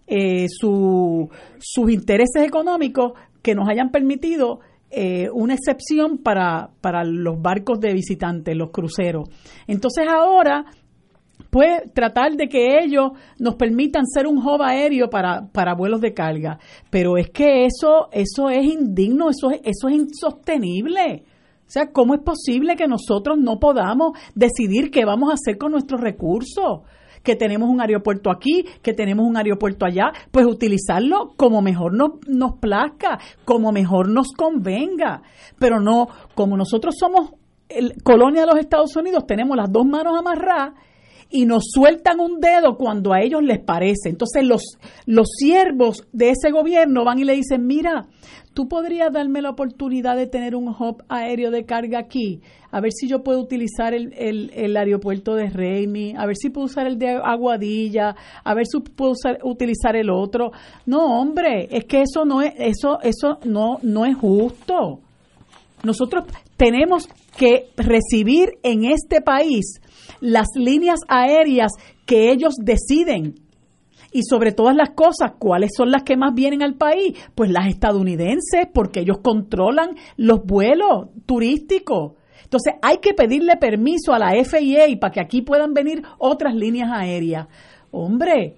eh, 0.07 0.47
su, 0.49 1.29
sus 1.59 1.91
intereses 1.91 2.43
económicos, 2.43 3.13
que 3.41 3.55
nos 3.55 3.69
hayan 3.69 3.91
permitido 3.91 4.59
eh, 4.89 5.29
una 5.33 5.53
excepción 5.53 6.17
para, 6.17 6.69
para 6.81 7.03
los 7.03 7.41
barcos 7.41 7.79
de 7.79 7.93
visitantes, 7.93 8.55
los 8.55 8.71
cruceros. 8.71 9.29
Entonces 9.67 10.05
ahora 10.09 10.65
pues 11.49 11.91
tratar 11.93 12.35
de 12.35 12.47
que 12.47 12.83
ellos 12.83 13.11
nos 13.39 13.55
permitan 13.55 14.05
ser 14.05 14.27
un 14.27 14.37
hub 14.37 14.61
aéreo 14.61 15.09
para, 15.09 15.47
para 15.51 15.73
vuelos 15.73 16.01
de 16.01 16.13
carga. 16.13 16.59
Pero 16.89 17.17
es 17.17 17.29
que 17.29 17.65
eso, 17.65 18.09
eso 18.11 18.49
es 18.49 18.65
indigno, 18.65 19.29
eso 19.29 19.51
es, 19.51 19.61
eso 19.63 19.87
es 19.87 19.95
insostenible. 19.95 21.23
O 21.61 21.69
sea, 21.69 21.91
¿cómo 21.91 22.13
es 22.13 22.21
posible 22.21 22.75
que 22.75 22.87
nosotros 22.87 23.37
no 23.37 23.59
podamos 23.59 24.17
decidir 24.35 24.89
qué 24.89 25.03
vamos 25.03 25.29
a 25.29 25.33
hacer 25.33 25.57
con 25.57 25.71
nuestros 25.71 25.99
recursos? 25.99 26.81
Que 27.23 27.35
tenemos 27.35 27.69
un 27.69 27.81
aeropuerto 27.81 28.31
aquí, 28.31 28.65
que 28.81 28.93
tenemos 28.93 29.25
un 29.27 29.35
aeropuerto 29.35 29.85
allá, 29.85 30.13
pues 30.31 30.45
utilizarlo 30.45 31.33
como 31.35 31.61
mejor 31.61 31.93
nos, 31.93 32.25
nos 32.27 32.57
plazca, 32.59 33.19
como 33.43 33.73
mejor 33.73 34.09
nos 34.09 34.31
convenga. 34.31 35.23
Pero 35.59 35.81
no, 35.81 36.07
como 36.35 36.55
nosotros 36.55 36.95
somos 36.97 37.31
el, 37.67 38.01
colonia 38.01 38.41
de 38.41 38.47
los 38.47 38.59
Estados 38.59 38.95
Unidos, 38.95 39.25
tenemos 39.27 39.57
las 39.57 39.69
dos 39.69 39.85
manos 39.85 40.17
amarradas 40.17 40.73
y 41.29 41.45
nos 41.45 41.65
sueltan 41.71 42.19
un 42.19 42.39
dedo 42.39 42.77
cuando 42.77 43.13
a 43.13 43.21
ellos 43.21 43.43
les 43.43 43.59
parece. 43.59 44.09
Entonces 44.09 44.43
los, 44.45 44.77
los 45.05 45.27
siervos 45.37 46.07
de 46.13 46.31
ese 46.31 46.51
gobierno 46.51 47.03
van 47.03 47.19
y 47.19 47.23
le 47.23 47.35
dicen, 47.35 47.65
mira, 47.65 48.07
tú 48.57 48.67
podrías 48.67 49.13
darme 49.13 49.43
la 49.43 49.51
oportunidad 49.51 50.15
de 50.15 50.25
tener 50.25 50.55
un 50.55 50.69
hub 50.69 51.03
aéreo 51.09 51.51
de 51.51 51.65
carga 51.65 51.99
aquí, 51.99 52.41
a 52.71 52.81
ver 52.81 52.91
si 52.91 53.07
yo 53.07 53.21
puedo 53.23 53.39
utilizar 53.39 53.93
el, 53.93 54.11
el, 54.15 54.75
aeropuerto 54.75 55.35
de 55.35 55.47
Reimi, 55.47 56.15
a 56.17 56.25
ver 56.25 56.35
si 56.35 56.49
puedo 56.49 56.65
usar 56.65 56.87
el 56.87 56.97
de 56.97 57.19
Aguadilla, 57.23 58.15
a 58.43 58.53
ver 58.55 58.65
si 58.65 58.79
puedo 58.79 59.13
utilizar 59.43 59.95
el 59.95 60.09
otro. 60.09 60.51
No, 60.87 61.19
hombre, 61.19 61.67
es 61.69 61.85
que 61.85 62.01
eso 62.01 62.25
no 62.25 62.41
es, 62.41 62.53
eso, 62.57 62.99
eso 63.03 63.37
no, 63.45 63.77
no 63.83 64.05
es 64.05 64.17
justo. 64.17 65.01
Nosotros 65.83 66.25
tenemos 66.57 67.07
que 67.37 67.67
recibir 67.77 68.49
en 68.63 68.85
este 68.85 69.21
país 69.21 69.79
las 70.19 70.47
líneas 70.55 70.99
aéreas 71.07 71.71
que 72.05 72.31
ellos 72.31 72.55
deciden. 72.61 73.35
Y 74.11 74.23
sobre 74.23 74.51
todas 74.51 74.75
las 74.75 74.91
cosas, 74.91 75.33
¿cuáles 75.37 75.71
son 75.75 75.91
las 75.91 76.03
que 76.03 76.17
más 76.17 76.33
vienen 76.33 76.63
al 76.63 76.75
país? 76.75 77.17
Pues 77.35 77.51
las 77.51 77.67
estadounidenses, 77.67 78.67
porque 78.73 79.01
ellos 79.01 79.19
controlan 79.21 79.95
los 80.15 80.43
vuelos 80.45 81.09
turísticos. 81.25 82.13
Entonces 82.43 82.75
hay 82.81 82.99
que 82.99 83.13
pedirle 83.13 83.57
permiso 83.57 84.13
a 84.13 84.19
la 84.19 84.31
FIA 84.43 84.85
para 84.99 85.11
que 85.11 85.19
aquí 85.19 85.41
puedan 85.41 85.73
venir 85.73 86.01
otras 86.17 86.55
líneas 86.55 86.89
aéreas. 86.93 87.47
Hombre, 87.91 88.55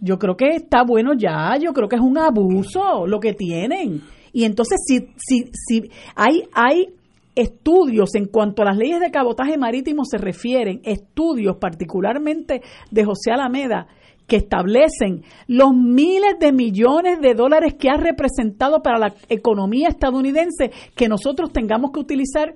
yo 0.00 0.18
creo 0.18 0.36
que 0.36 0.56
está 0.56 0.82
bueno 0.84 1.14
ya, 1.14 1.56
yo 1.56 1.72
creo 1.72 1.88
que 1.88 1.96
es 1.96 2.02
un 2.02 2.18
abuso 2.18 3.06
lo 3.06 3.18
que 3.18 3.32
tienen. 3.32 4.02
Y 4.32 4.44
entonces 4.44 4.78
si, 4.86 5.08
si, 5.16 5.50
si 5.52 5.90
hay, 6.14 6.44
hay 6.52 6.88
estudios 7.34 8.14
en 8.14 8.26
cuanto 8.26 8.62
a 8.62 8.66
las 8.66 8.76
leyes 8.76 9.00
de 9.00 9.10
cabotaje 9.10 9.56
marítimo 9.56 10.04
se 10.04 10.18
refieren, 10.18 10.80
estudios 10.84 11.56
particularmente 11.56 12.62
de 12.90 13.04
José 13.04 13.32
Alameda, 13.32 13.86
que 14.26 14.36
establecen 14.36 15.24
los 15.48 15.74
miles 15.74 16.38
de 16.38 16.52
millones 16.52 17.20
de 17.20 17.34
dólares 17.34 17.74
que 17.74 17.90
ha 17.90 17.96
representado 17.96 18.80
para 18.80 18.98
la 18.98 19.14
economía 19.28 19.88
estadounidense 19.88 20.70
que 20.94 21.08
nosotros 21.08 21.52
tengamos 21.52 21.90
que 21.90 22.00
utilizar 22.00 22.54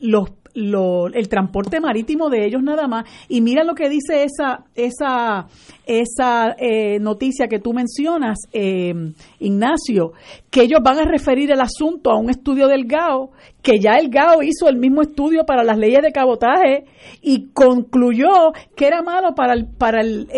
los 0.00 0.30
el 0.54 1.28
transporte 1.28 1.80
marítimo 1.80 2.30
de 2.30 2.44
ellos 2.44 2.62
nada 2.62 2.88
más. 2.88 3.08
Y 3.28 3.40
mira 3.40 3.64
lo 3.64 3.74
que 3.74 3.88
dice 3.88 4.24
esa, 4.24 4.64
esa, 4.74 5.46
esa 5.86 6.56
eh, 6.58 6.98
noticia 6.98 7.48
que 7.48 7.60
tú 7.60 7.72
mencionas, 7.72 8.38
eh, 8.52 8.92
Ignacio, 9.38 10.12
que 10.50 10.62
ellos 10.62 10.80
van 10.82 10.98
a 10.98 11.04
referir 11.04 11.50
el 11.50 11.60
asunto 11.60 12.10
a 12.10 12.18
un 12.18 12.30
estudio 12.30 12.66
del 12.66 12.86
GAO, 12.86 13.30
que 13.62 13.80
ya 13.80 13.98
el 13.98 14.08
GAO 14.08 14.42
hizo 14.42 14.68
el 14.68 14.76
mismo 14.76 15.02
estudio 15.02 15.44
para 15.44 15.64
las 15.64 15.78
leyes 15.78 16.02
de 16.02 16.12
cabotaje 16.12 16.84
y 17.20 17.50
concluyó 17.52 18.52
que 18.76 18.86
era 18.86 19.02
malo 19.02 19.34
para 19.34 19.54
el, 19.54 19.66
para 19.66 20.00
el, 20.00 20.28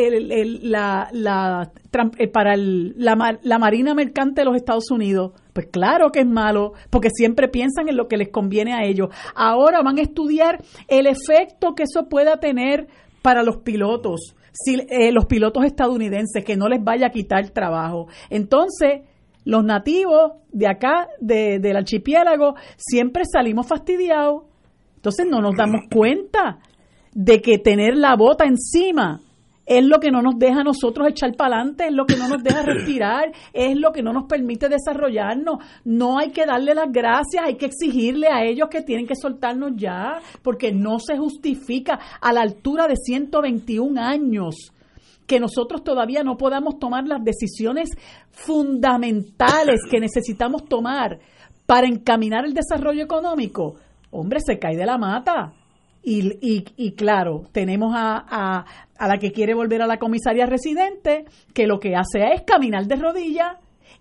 la, 0.71 1.71
eh, 2.19 2.29
para 2.29 2.57
la, 2.57 3.39
la 3.43 3.59
Marina 3.59 3.95
Mercante 3.95 4.41
de 4.41 4.45
los 4.47 4.57
Estados 4.57 4.91
Unidos. 4.91 5.33
Pues 5.53 5.67
claro 5.67 6.11
que 6.11 6.21
es 6.21 6.27
malo, 6.27 6.73
porque 6.91 7.11
siempre 7.11 7.49
piensan 7.49 7.89
en 7.89 7.97
lo 7.97 8.09
que 8.09 8.17
les 8.17 8.31
conviene 8.31 8.73
a 8.73 8.85
ellos. 8.85 9.09
Ahora 9.35 9.83
van 9.83 9.99
a 9.99 10.03
estudiar 10.03 10.63
el 10.89 11.07
efecto 11.07 11.75
que 11.75 11.83
eso 11.83 12.09
pueda 12.09 12.39
tener 12.39 12.89
para 13.23 13.43
los 13.43 13.59
pilotos, 13.59 14.35
si, 14.53 14.77
eh, 14.89 15.13
los 15.13 15.27
pilotos 15.27 15.65
estadounidenses, 15.65 16.45
que 16.45 16.57
no 16.57 16.69
les 16.69 16.83
vaya 16.83 17.09
a 17.09 17.11
quitar 17.11 17.51
trabajo. 17.51 18.07
Entonces, 18.31 19.03
los 19.51 19.65
nativos 19.65 20.35
de 20.53 20.69
acá, 20.69 21.09
de, 21.19 21.59
del 21.59 21.77
archipiélago, 21.77 22.55
siempre 22.77 23.25
salimos 23.25 23.67
fastidiados. 23.67 24.45
Entonces 24.95 25.27
no 25.29 25.41
nos 25.41 25.57
damos 25.57 25.81
cuenta 25.93 26.61
de 27.13 27.43
que 27.43 27.59
tener 27.59 27.97
la 27.97 28.15
bota 28.15 28.45
encima 28.45 29.21
es 29.67 29.85
lo 29.85 29.99
que 29.99 30.13
no 30.13 30.23
nos 30.23 30.39
deja 30.39 30.61
a 30.61 30.65
nosotros 30.65 31.09
echar 31.09 31.35
para 31.35 31.57
adelante, 31.57 31.89
es 31.89 31.93
lo 31.93 32.07
que 32.07 32.17
no 32.17 32.29
nos 32.29 32.45
deja 32.45 32.63
respirar, 32.65 33.33
es 33.53 33.77
lo 33.77 33.91
que 33.91 34.05
no 34.05 34.13
nos 34.13 34.27
permite 34.27 34.69
desarrollarnos. 34.69 35.59
No 35.85 36.21
hay 36.21 36.31
que 36.31 36.47
darle 36.47 36.73
las 36.73 36.93
gracias, 36.93 37.45
hay 37.45 37.57
que 37.57 37.67
exigirle 37.67 38.29
a 38.29 38.45
ellos 38.45 38.69
que 38.71 38.83
tienen 38.83 39.09
que 39.09 39.17
soltarnos 39.21 39.73
ya, 39.75 40.21
porque 40.43 40.71
no 40.71 41.01
se 41.01 41.17
justifica 41.17 41.99
a 42.21 42.33
la 42.33 42.43
altura 42.43 42.87
de 42.87 42.95
121 42.95 44.01
años 44.01 44.73
que 45.31 45.39
nosotros 45.39 45.85
todavía 45.85 46.25
no 46.25 46.37
podamos 46.37 46.81
tomar 46.81 47.07
las 47.07 47.23
decisiones 47.23 47.91
fundamentales 48.33 49.83
que 49.89 50.01
necesitamos 50.01 50.65
tomar 50.65 51.21
para 51.67 51.87
encaminar 51.87 52.45
el 52.45 52.53
desarrollo 52.53 53.05
económico. 53.05 53.77
Hombre, 54.11 54.41
se 54.45 54.59
cae 54.59 54.77
de 54.77 54.85
la 54.85 54.99
mata. 54.99 55.53
Y, 56.03 56.33
y, 56.45 56.65
y, 56.77 56.93
claro, 56.97 57.45
tenemos 57.53 57.95
a, 57.95 58.25
a, 58.29 58.65
a, 58.99 59.07
la 59.07 59.19
que 59.19 59.31
quiere 59.31 59.55
volver 59.55 59.83
a 59.83 59.87
la 59.87 59.99
comisaría 60.01 60.47
residente, 60.47 61.27
que 61.55 61.69
lo 61.69 61.79
que 61.79 61.95
hace 61.95 62.33
es 62.35 62.43
caminar 62.43 62.87
de 62.87 62.97
rodillas 62.97 63.53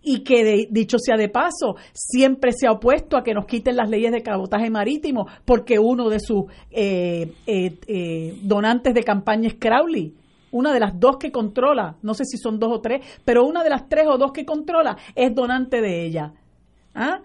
y 0.02 0.24
que, 0.24 0.68
dicho 0.72 0.98
sea 0.98 1.16
de 1.16 1.30
paso, 1.30 1.76
siempre 1.94 2.54
se 2.54 2.66
ha 2.66 2.72
opuesto 2.72 3.18
a 3.18 3.24
que 3.24 3.36
nos 3.36 3.46
quiten 3.46 3.76
las 3.76 3.92
leyes 3.92 4.12
de 4.12 4.24
cabotaje 4.24 4.72
marítimo, 4.72 5.28
porque 5.46 5.78
uno 5.78 6.10
de 6.10 6.22
sus 6.22 6.46
eh, 6.72 7.34
eh, 7.46 7.78
eh, 7.86 8.40
donantes 8.42 8.96
de 8.96 9.04
campaña 9.04 9.50
es 9.50 9.58
Crowley. 9.60 10.16
Una 10.52 10.74
de 10.74 10.80
las 10.80 11.00
dos 11.00 11.18
que 11.18 11.32
controla, 11.32 11.98
no 12.02 12.14
sé 12.14 12.26
si 12.26 12.38
son 12.38 12.60
dos 12.60 12.72
o 12.72 12.82
tres, 12.82 13.06
pero 13.26 13.46
una 13.46 13.64
de 13.64 13.70
las 13.70 13.88
tres 13.88 14.08
o 14.08 14.18
dos 14.18 14.32
que 14.32 14.46
controla 14.46 14.98
es 15.16 15.34
donante 15.34 15.82
de 15.82 16.06
ella. 16.06 16.34
¿Ah? 16.96 17.22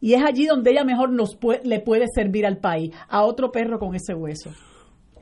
Y 0.00 0.14
es 0.14 0.22
allí 0.22 0.46
donde 0.46 0.70
ella 0.70 0.84
mejor 0.84 1.10
nos 1.10 1.38
le 1.64 1.80
puede 1.80 2.06
servir 2.14 2.46
al 2.46 2.58
país, 2.58 2.94
a 3.08 3.24
otro 3.24 3.50
perro 3.50 3.78
con 3.78 3.94
ese 3.94 4.14
hueso. 4.14 4.50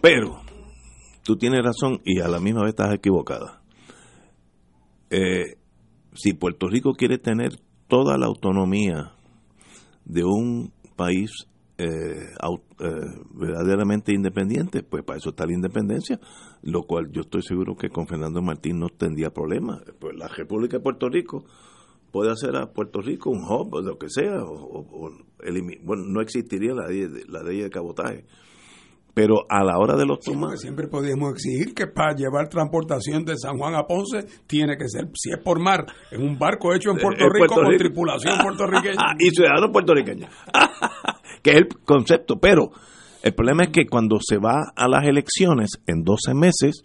Pero, 0.01 0.41
tú 1.23 1.37
tienes 1.37 1.65
razón 1.65 2.01
y 2.05 2.21
a 2.21 2.29
la 2.29 2.41
misma 2.41 2.63
vez 2.63 2.71
estás 2.71 2.93
equivocada. 2.93 3.63
Eh, 5.11 5.57
si 6.15 6.33
Puerto 6.35 6.69
Rico 6.69 6.93
quiere 6.93 7.19
tener 7.19 7.57
toda 7.89 8.19
la 8.19 8.27
autonomía 8.27 9.13
de 10.05 10.25
un 10.25 10.73
país 10.97 11.31
eh, 11.77 12.29
eh, 12.79 12.91
verdaderamente 13.35 14.13
independiente, 14.13 14.83
pues 14.83 15.03
para 15.03 15.19
eso 15.19 15.31
está 15.31 15.47
la 15.47 15.55
independencia, 15.55 16.21
lo 16.63 16.83
cual 16.83 17.11
yo 17.11 17.23
estoy 17.23 17.43
seguro 17.43 17.77
que 17.77 17.91
con 17.91 18.07
Fernando 18.07 18.41
Martín 18.43 18.79
no 18.79 18.89
tendría 18.89 19.31
problema. 19.31 19.83
Pues 19.99 20.17
la 20.17 20.29
República 20.29 20.77
de 20.77 20.83
Puerto 20.83 21.09
Rico 21.09 21.45
puede 22.13 22.31
hacer 22.31 22.55
a 22.55 22.73
Puerto 22.73 23.01
Rico 23.01 23.31
un 23.31 23.43
hub, 23.43 23.75
o 23.75 23.81
lo 23.81 23.99
que 23.99 24.09
sea, 24.09 24.45
o, 24.45 25.11
bueno, 25.83 26.05
no 26.07 26.21
existiría 26.21 26.73
la 26.75 26.87
ley, 26.87 27.09
la 27.29 27.43
ley 27.43 27.61
de 27.63 27.71
cabotaje. 27.71 28.25
Pero 29.15 29.47
a 29.49 29.63
la 29.63 29.79
hora 29.79 29.97
de 29.97 30.05
los 30.05 30.19
tomates... 30.19 30.61
siempre 30.61 30.89
podríamos 30.89 31.31
exigir 31.33 31.73
que 31.73 31.87
para 31.87 32.15
llevar 32.15 32.49
transportación 32.49 33.25
de 33.25 33.37
San 33.37 33.57
Juan 33.57 33.75
a 33.77 33.85
Ponce 33.87 34.27
tiene 34.47 34.77
que 34.77 34.89
ser, 34.89 35.09
si 35.15 35.31
es 35.31 35.39
por 35.39 35.61
mar, 35.61 35.87
en 36.11 36.23
un 36.23 36.37
barco 36.37 36.75
hecho 36.75 36.91
en 36.91 36.99
Puerto, 36.99 37.25
Rico, 37.29 37.55
con 37.55 37.77
tripulación 37.77 38.39
puertorriqueña. 38.43 39.15
y 39.21 39.31
ciudadano 39.31 39.71
puertorriqueño. 39.71 40.27
que 41.43 41.51
es 41.51 41.57
el 41.59 41.69
concepto. 41.85 42.41
Pero 42.41 42.71
el 43.23 43.35
problema 43.35 43.65
es 43.65 43.71
que 43.71 43.87
cuando 43.87 44.19
se 44.21 44.39
va 44.39 44.73
a 44.75 44.89
las 44.89 45.07
elecciones 45.07 45.71
en 45.87 46.03
12 46.03 46.35
meses, 46.35 46.83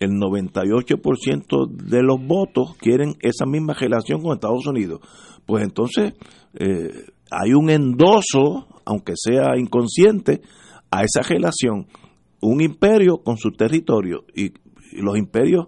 el 0.00 0.10
98% 0.10 1.68
de 1.70 2.02
los 2.02 2.18
votos 2.26 2.76
quieren 2.78 3.14
esa 3.20 3.46
misma 3.46 3.74
relación 3.74 4.20
con 4.20 4.34
Estados 4.34 4.66
Unidos. 4.66 5.00
Pues 5.46 5.62
entonces 5.62 6.14
eh, 6.58 6.90
hay 7.30 7.54
un 7.54 7.70
endoso, 7.70 8.66
aunque 8.84 9.12
sea 9.16 9.56
inconsciente, 9.56 10.42
a 10.92 11.02
esa 11.02 11.22
relación. 11.22 11.86
un 12.40 12.60
imperio 12.60 13.18
con 13.18 13.36
su 13.36 13.52
territorio 13.52 14.24
y, 14.34 14.52
los 15.00 15.16
imperios 15.16 15.66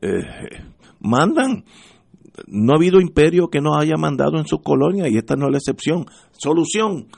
eh, 0.00 0.22
mandan. 1.00 1.64
No 2.46 2.72
ha 2.72 2.76
habido 2.76 3.00
imperio 3.00 3.48
que 3.48 3.60
no 3.60 3.76
haya 3.76 3.96
mandado 3.96 4.38
en 4.38 4.46
sus 4.46 4.62
colonias 4.62 5.10
y 5.10 5.16
esta 5.16 5.34
no 5.34 5.46
es 5.46 5.52
la 5.52 5.58
excepción. 5.58 6.06
Solución 6.30 7.08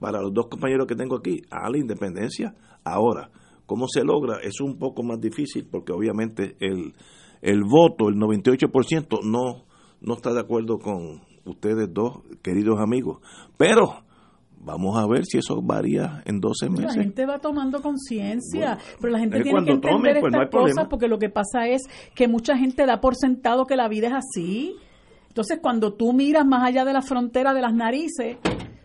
para 0.00 0.20
los 0.20 0.34
dos 0.34 0.48
compañeros 0.48 0.88
que 0.88 0.96
tengo 0.96 1.16
aquí 1.16 1.42
a 1.50 1.70
la 1.70 1.78
independencia 1.78 2.54
ahora. 2.84 3.30
¿Cómo 3.64 3.86
se 3.86 4.02
logra? 4.02 4.38
Es 4.42 4.60
un 4.60 4.76
poco 4.76 5.04
más 5.04 5.20
difícil 5.20 5.68
porque 5.70 5.92
obviamente 5.92 6.56
el, 6.58 6.94
el 7.42 7.62
voto, 7.62 8.08
el 8.08 8.16
98%, 8.16 9.22
no, 9.22 9.66
no 10.00 10.14
está 10.14 10.32
de 10.32 10.40
acuerdo 10.40 10.78
con 10.78 11.20
ustedes 11.44 11.88
dos, 11.92 12.22
queridos 12.42 12.80
amigos. 12.80 13.18
Pero 13.56 14.07
vamos 14.60 14.98
a 14.98 15.06
ver 15.06 15.24
si 15.24 15.38
eso 15.38 15.60
varía 15.62 16.22
en 16.24 16.40
12 16.40 16.70
meses. 16.70 16.96
La 16.96 17.02
gente 17.02 17.26
va 17.26 17.38
tomando 17.38 17.80
conciencia, 17.80 18.78
pero 19.00 19.12
la 19.12 19.18
gente 19.18 19.40
tiene 19.42 19.64
que 19.64 19.72
entender 19.72 20.20
pues, 20.20 20.32
estas 20.32 20.50
cosas 20.50 20.86
porque 20.88 21.08
lo 21.08 21.18
que 21.18 21.30
pasa 21.30 21.66
es 21.68 21.82
que 22.14 22.28
mucha 22.28 22.56
gente 22.56 22.86
da 22.86 23.00
por 23.00 23.16
sentado 23.16 23.66
que 23.66 23.76
la 23.76 23.88
vida 23.88 24.08
es 24.08 24.14
así. 24.14 24.76
Entonces, 25.28 25.58
cuando 25.62 25.94
tú 25.94 26.12
miras 26.12 26.44
más 26.46 26.64
allá 26.64 26.84
de 26.84 26.92
la 26.92 27.02
frontera 27.02 27.54
de 27.54 27.62
las 27.62 27.74
narices, 27.74 28.38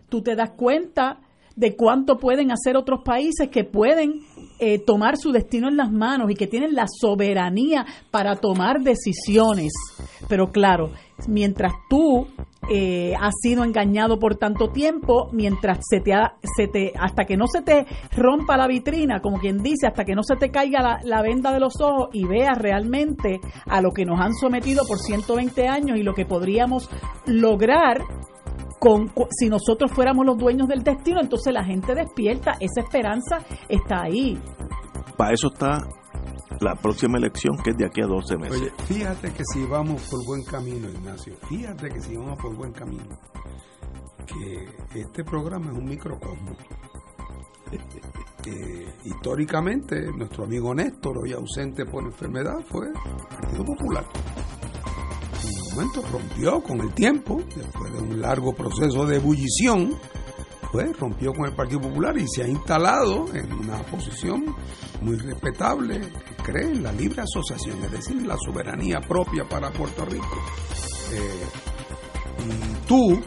tú 0.08 0.22
te 0.22 0.36
das 0.36 0.50
cuenta 0.50 1.20
de 1.56 1.76
cuánto 1.76 2.18
pueden 2.18 2.50
hacer 2.50 2.76
otros 2.76 3.00
países 3.04 3.48
que 3.48 3.64
pueden 3.64 4.22
eh, 4.58 4.78
tomar 4.78 5.16
su 5.16 5.32
destino 5.32 5.68
en 5.68 5.76
las 5.76 5.90
manos 5.90 6.30
y 6.30 6.34
que 6.34 6.46
tienen 6.46 6.74
la 6.74 6.86
soberanía 6.88 7.86
para 8.10 8.36
tomar 8.36 8.80
decisiones. 8.80 9.72
Pero 10.28 10.50
claro, 10.50 10.90
mientras 11.28 11.72
tú 11.88 12.26
eh, 12.70 13.14
has 13.20 13.34
sido 13.42 13.62
engañado 13.64 14.18
por 14.18 14.36
tanto 14.36 14.70
tiempo, 14.70 15.28
mientras 15.32 15.78
se 15.88 16.00
te, 16.00 16.12
se 16.56 16.66
te, 16.66 16.92
hasta 16.98 17.24
que 17.24 17.36
no 17.36 17.46
se 17.46 17.62
te 17.62 17.86
rompa 18.16 18.56
la 18.56 18.66
vitrina, 18.66 19.20
como 19.20 19.38
quien 19.38 19.62
dice, 19.62 19.86
hasta 19.86 20.04
que 20.04 20.14
no 20.14 20.22
se 20.22 20.36
te 20.36 20.50
caiga 20.50 20.82
la, 20.82 21.00
la 21.04 21.22
venda 21.22 21.52
de 21.52 21.60
los 21.60 21.80
ojos 21.80 22.08
y 22.12 22.24
veas 22.24 22.56
realmente 22.56 23.40
a 23.66 23.80
lo 23.80 23.92
que 23.92 24.04
nos 24.04 24.20
han 24.20 24.34
sometido 24.34 24.84
por 24.86 24.98
120 24.98 25.68
años 25.68 25.98
y 25.98 26.02
lo 26.02 26.14
que 26.14 26.26
podríamos 26.26 26.88
lograr 27.26 28.02
con, 28.78 29.10
si 29.30 29.48
nosotros 29.48 29.90
fuéramos 29.92 30.26
los 30.26 30.36
dueños 30.36 30.68
del 30.68 30.82
destino, 30.82 31.20
entonces 31.20 31.52
la 31.52 31.64
gente 31.64 31.94
despierta, 31.94 32.52
esa 32.60 32.80
esperanza 32.80 33.38
está 33.68 34.02
ahí. 34.02 34.38
Para 35.16 35.32
eso 35.32 35.48
está 35.48 35.78
la 36.60 36.74
próxima 36.74 37.18
elección, 37.18 37.56
que 37.62 37.70
es 37.70 37.76
de 37.76 37.86
aquí 37.86 38.00
a 38.02 38.06
12 38.06 38.36
meses. 38.36 38.60
Oye, 38.60 38.72
fíjate 38.86 39.32
que 39.32 39.42
si 39.52 39.64
vamos 39.66 40.02
por 40.10 40.24
buen 40.24 40.42
camino, 40.44 40.88
Ignacio, 40.88 41.34
fíjate 41.48 41.88
que 41.88 42.00
si 42.00 42.16
vamos 42.16 42.38
por 42.38 42.54
buen 42.54 42.72
camino, 42.72 43.18
que 44.26 45.00
este 45.00 45.24
programa 45.24 45.70
es 45.70 45.78
un 45.78 45.84
microcosmo. 45.84 46.56
históricamente, 49.04 50.06
nuestro 50.16 50.44
amigo 50.44 50.74
Néstor, 50.74 51.18
hoy 51.18 51.32
ausente 51.32 51.86
por 51.86 52.04
enfermedad, 52.04 52.60
fue 52.68 52.92
Partido 53.40 53.64
Popular 53.64 54.04
rompió 56.10 56.62
con 56.62 56.80
el 56.80 56.92
tiempo, 56.94 57.42
después 57.54 57.92
de 57.92 58.00
un 58.00 58.20
largo 58.20 58.52
proceso 58.52 59.06
de 59.06 59.16
ebullición, 59.16 59.96
pues 60.70 60.98
rompió 60.98 61.32
con 61.32 61.46
el 61.46 61.54
Partido 61.54 61.82
Popular 61.82 62.16
y 62.18 62.26
se 62.28 62.42
ha 62.42 62.48
instalado 62.48 63.26
en 63.34 63.52
una 63.52 63.78
posición 63.82 64.44
muy 65.00 65.16
respetable 65.16 66.00
que 66.00 66.42
cree 66.42 66.70
en 66.70 66.82
la 66.82 66.92
libre 66.92 67.22
asociación, 67.22 67.82
es 67.84 67.92
decir, 67.92 68.26
la 68.26 68.36
soberanía 68.36 69.00
propia 69.00 69.44
para 69.48 69.70
Puerto 69.70 70.04
Rico. 70.04 70.42
Eh, 71.12 71.44
y 72.46 72.86
tú, 72.86 73.20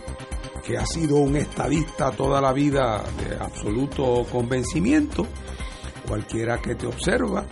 que 0.66 0.78
has 0.78 0.90
sido 0.90 1.18
un 1.18 1.38
estadista 1.38 2.12
toda 2.12 2.42
la 2.42 2.52
vida 2.52 3.04
de 3.18 3.36
absoluto 3.38 4.26
convencimiento, 4.32 5.26
cualquiera 6.08 6.60
que 6.60 6.76
te 6.76 6.88
observa 6.88 7.46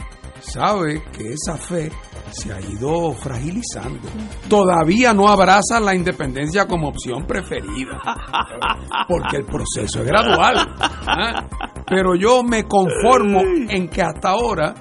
sabe 0.45 1.03
que 1.11 1.33
esa 1.33 1.57
fe 1.57 1.91
se 2.31 2.53
ha 2.53 2.59
ido 2.59 3.13
fragilizando. 3.13 4.07
Todavía 4.49 5.13
no 5.13 5.27
abraza 5.27 5.79
la 5.79 5.95
independencia 5.95 6.65
como 6.65 6.89
opción 6.89 7.25
preferida, 7.25 8.01
porque 9.07 9.37
el 9.37 9.45
proceso 9.45 10.01
es 10.01 10.05
gradual. 10.05 10.55
¿ah? 10.79 11.47
Pero 11.87 12.15
yo 12.15 12.43
me 12.43 12.63
conformo 12.63 13.41
en 13.69 13.87
que 13.87 14.01
hasta 14.01 14.29
ahora 14.29 14.73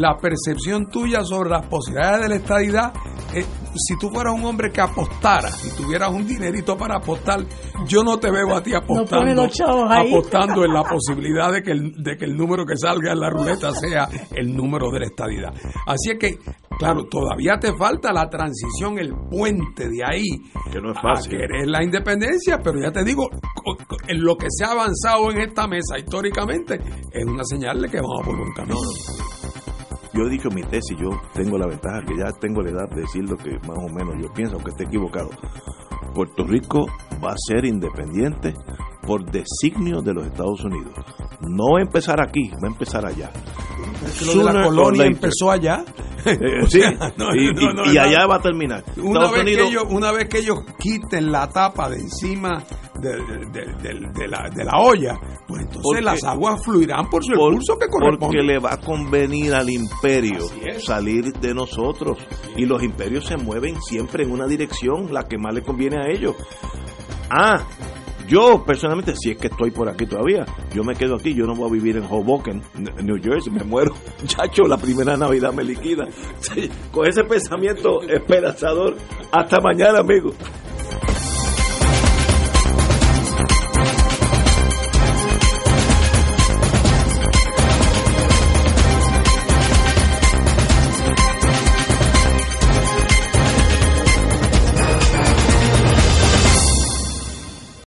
la 0.00 0.16
percepción 0.16 0.88
tuya 0.88 1.24
sobre 1.24 1.50
las 1.50 1.66
posibilidades 1.66 2.22
de 2.22 2.28
la 2.28 2.36
estadidad 2.36 2.92
si 3.76 3.96
tú 3.98 4.08
fueras 4.10 4.34
un 4.34 4.44
hombre 4.44 4.70
que 4.70 4.80
apostara, 4.80 5.50
si 5.50 5.70
tuvieras 5.76 6.10
un 6.10 6.26
dinerito 6.26 6.76
para 6.76 6.96
apostar, 6.96 7.40
yo 7.86 8.02
no 8.02 8.18
te 8.18 8.30
veo 8.30 8.54
a 8.54 8.62
ti 8.62 8.74
apostando, 8.74 9.44
apostando 9.90 10.64
en 10.64 10.72
la 10.72 10.82
posibilidad 10.82 11.52
de 11.52 11.62
que, 11.62 11.72
el, 11.72 11.92
de 12.02 12.16
que 12.16 12.24
el 12.24 12.36
número 12.36 12.64
que 12.64 12.76
salga 12.76 13.12
en 13.12 13.20
la 13.20 13.30
ruleta 13.30 13.72
sea 13.72 14.08
el 14.34 14.54
número 14.54 14.90
de 14.90 15.00
la 15.00 15.06
estadidad. 15.06 15.52
Así 15.86 16.12
es 16.12 16.18
que, 16.18 16.38
claro, 16.78 17.04
todavía 17.04 17.58
te 17.60 17.74
falta 17.76 18.12
la 18.12 18.28
transición, 18.28 18.98
el 18.98 19.12
puente 19.30 19.88
de 19.88 20.04
ahí 20.04 20.26
que 20.72 20.80
no 20.80 20.92
es 20.92 21.00
fácil. 21.00 21.34
a 21.34 21.38
querer 21.38 21.68
la 21.68 21.84
independencia, 21.84 22.58
pero 22.62 22.80
ya 22.80 22.90
te 22.90 23.04
digo, 23.04 23.28
en 24.08 24.22
lo 24.22 24.36
que 24.36 24.46
se 24.48 24.64
ha 24.64 24.70
avanzado 24.70 25.30
en 25.30 25.40
esta 25.40 25.66
mesa 25.66 25.98
históricamente 25.98 26.80
es 27.12 27.24
una 27.24 27.44
señal 27.44 27.80
de 27.82 27.88
que 27.88 27.98
vamos 27.98 28.22
por 28.24 28.40
un 28.40 28.52
camino 28.52 28.76
yo 30.16 30.26
he 30.26 30.30
dicho 30.30 30.50
mi 30.50 30.62
tesis, 30.62 30.96
yo 30.98 31.10
tengo 31.34 31.58
la 31.58 31.66
ventaja 31.66 32.00
que 32.02 32.16
ya 32.16 32.32
tengo 32.32 32.62
la 32.62 32.70
edad 32.70 32.88
de 32.88 33.02
decir 33.02 33.28
lo 33.28 33.36
que 33.36 33.58
más 33.60 33.76
o 33.76 33.88
menos 33.88 34.14
yo 34.20 34.32
pienso, 34.32 34.54
aunque 34.54 34.70
esté 34.70 34.84
equivocado. 34.84 35.28
Puerto 36.14 36.44
Rico 36.44 36.86
va 37.22 37.32
a 37.32 37.36
ser 37.36 37.66
independiente 37.66 38.54
por 39.06 39.24
designio 39.30 40.02
de 40.02 40.14
los 40.14 40.26
Estados 40.26 40.64
Unidos. 40.64 40.92
No 41.40 41.74
va 41.74 41.78
a 41.78 41.82
empezar 41.82 42.20
aquí, 42.20 42.50
va 42.50 42.68
a 42.68 42.72
empezar 42.72 43.06
allá. 43.06 43.30
lo 44.26 44.34
de 44.34 44.44
la 44.44 44.64
colonia 44.64 45.06
empezó 45.06 45.50
allá. 45.50 45.84
sí, 46.68 46.80
y, 46.80 47.98
allá 47.98 48.26
va 48.26 48.36
a 48.36 48.40
terminar. 48.40 48.82
Una 48.96 49.30
vez, 49.30 49.44
que 49.44 49.62
ellos, 49.62 49.84
una 49.88 50.10
vez 50.10 50.28
que 50.28 50.38
ellos 50.38 50.58
quiten 50.78 51.30
la 51.30 51.48
tapa 51.48 51.88
de 51.88 51.98
encima 51.98 52.64
de, 53.00 54.28
la, 54.28 54.50
de 54.50 54.64
la 54.64 54.78
olla, 54.78 55.20
pues 55.46 55.62
entonces 55.62 56.02
las 56.02 56.24
aguas 56.24 56.64
fluirán 56.64 57.08
por 57.08 57.24
su 57.24 57.32
curso 57.32 57.78
que 57.78 57.86
corresponde. 57.86 58.38
Porque 58.38 58.42
le 58.42 58.58
va 58.58 58.74
a 58.74 58.80
convenir 58.80 59.54
al 59.54 59.70
imperio 59.70 60.46
salir 60.78 61.32
de 61.32 61.54
nosotros. 61.54 62.18
Y 62.56 62.66
los 62.66 62.82
imperios 62.82 63.26
se 63.26 63.36
mueven 63.36 63.80
siempre 63.82 64.24
en 64.24 64.32
una 64.32 64.46
dirección, 64.46 65.12
la 65.12 65.24
que 65.24 65.38
más 65.38 65.54
le 65.54 65.62
conviene 65.62 65.98
a 65.98 66.10
ellos. 66.10 66.34
Ah, 67.30 67.64
yo 68.28 68.64
personalmente, 68.64 69.14
si 69.16 69.30
es 69.30 69.38
que 69.38 69.48
estoy 69.48 69.70
por 69.70 69.88
aquí 69.88 70.06
todavía, 70.06 70.44
yo 70.74 70.82
me 70.82 70.94
quedo 70.94 71.16
aquí, 71.16 71.34
yo 71.34 71.46
no 71.46 71.54
voy 71.54 71.68
a 71.68 71.72
vivir 71.72 71.96
en 71.96 72.04
Hoboken, 72.04 72.62
New 73.02 73.16
Jersey, 73.22 73.52
me 73.52 73.64
muero. 73.64 73.94
Chacho, 74.26 74.64
la 74.64 74.76
primera 74.76 75.16
Navidad 75.16 75.52
me 75.52 75.64
liquida. 75.64 76.06
con 76.92 77.06
ese 77.06 77.24
pensamiento 77.24 78.02
esperanzador, 78.02 78.96
hasta 79.32 79.60
mañana, 79.60 80.00
amigos. 80.00 80.34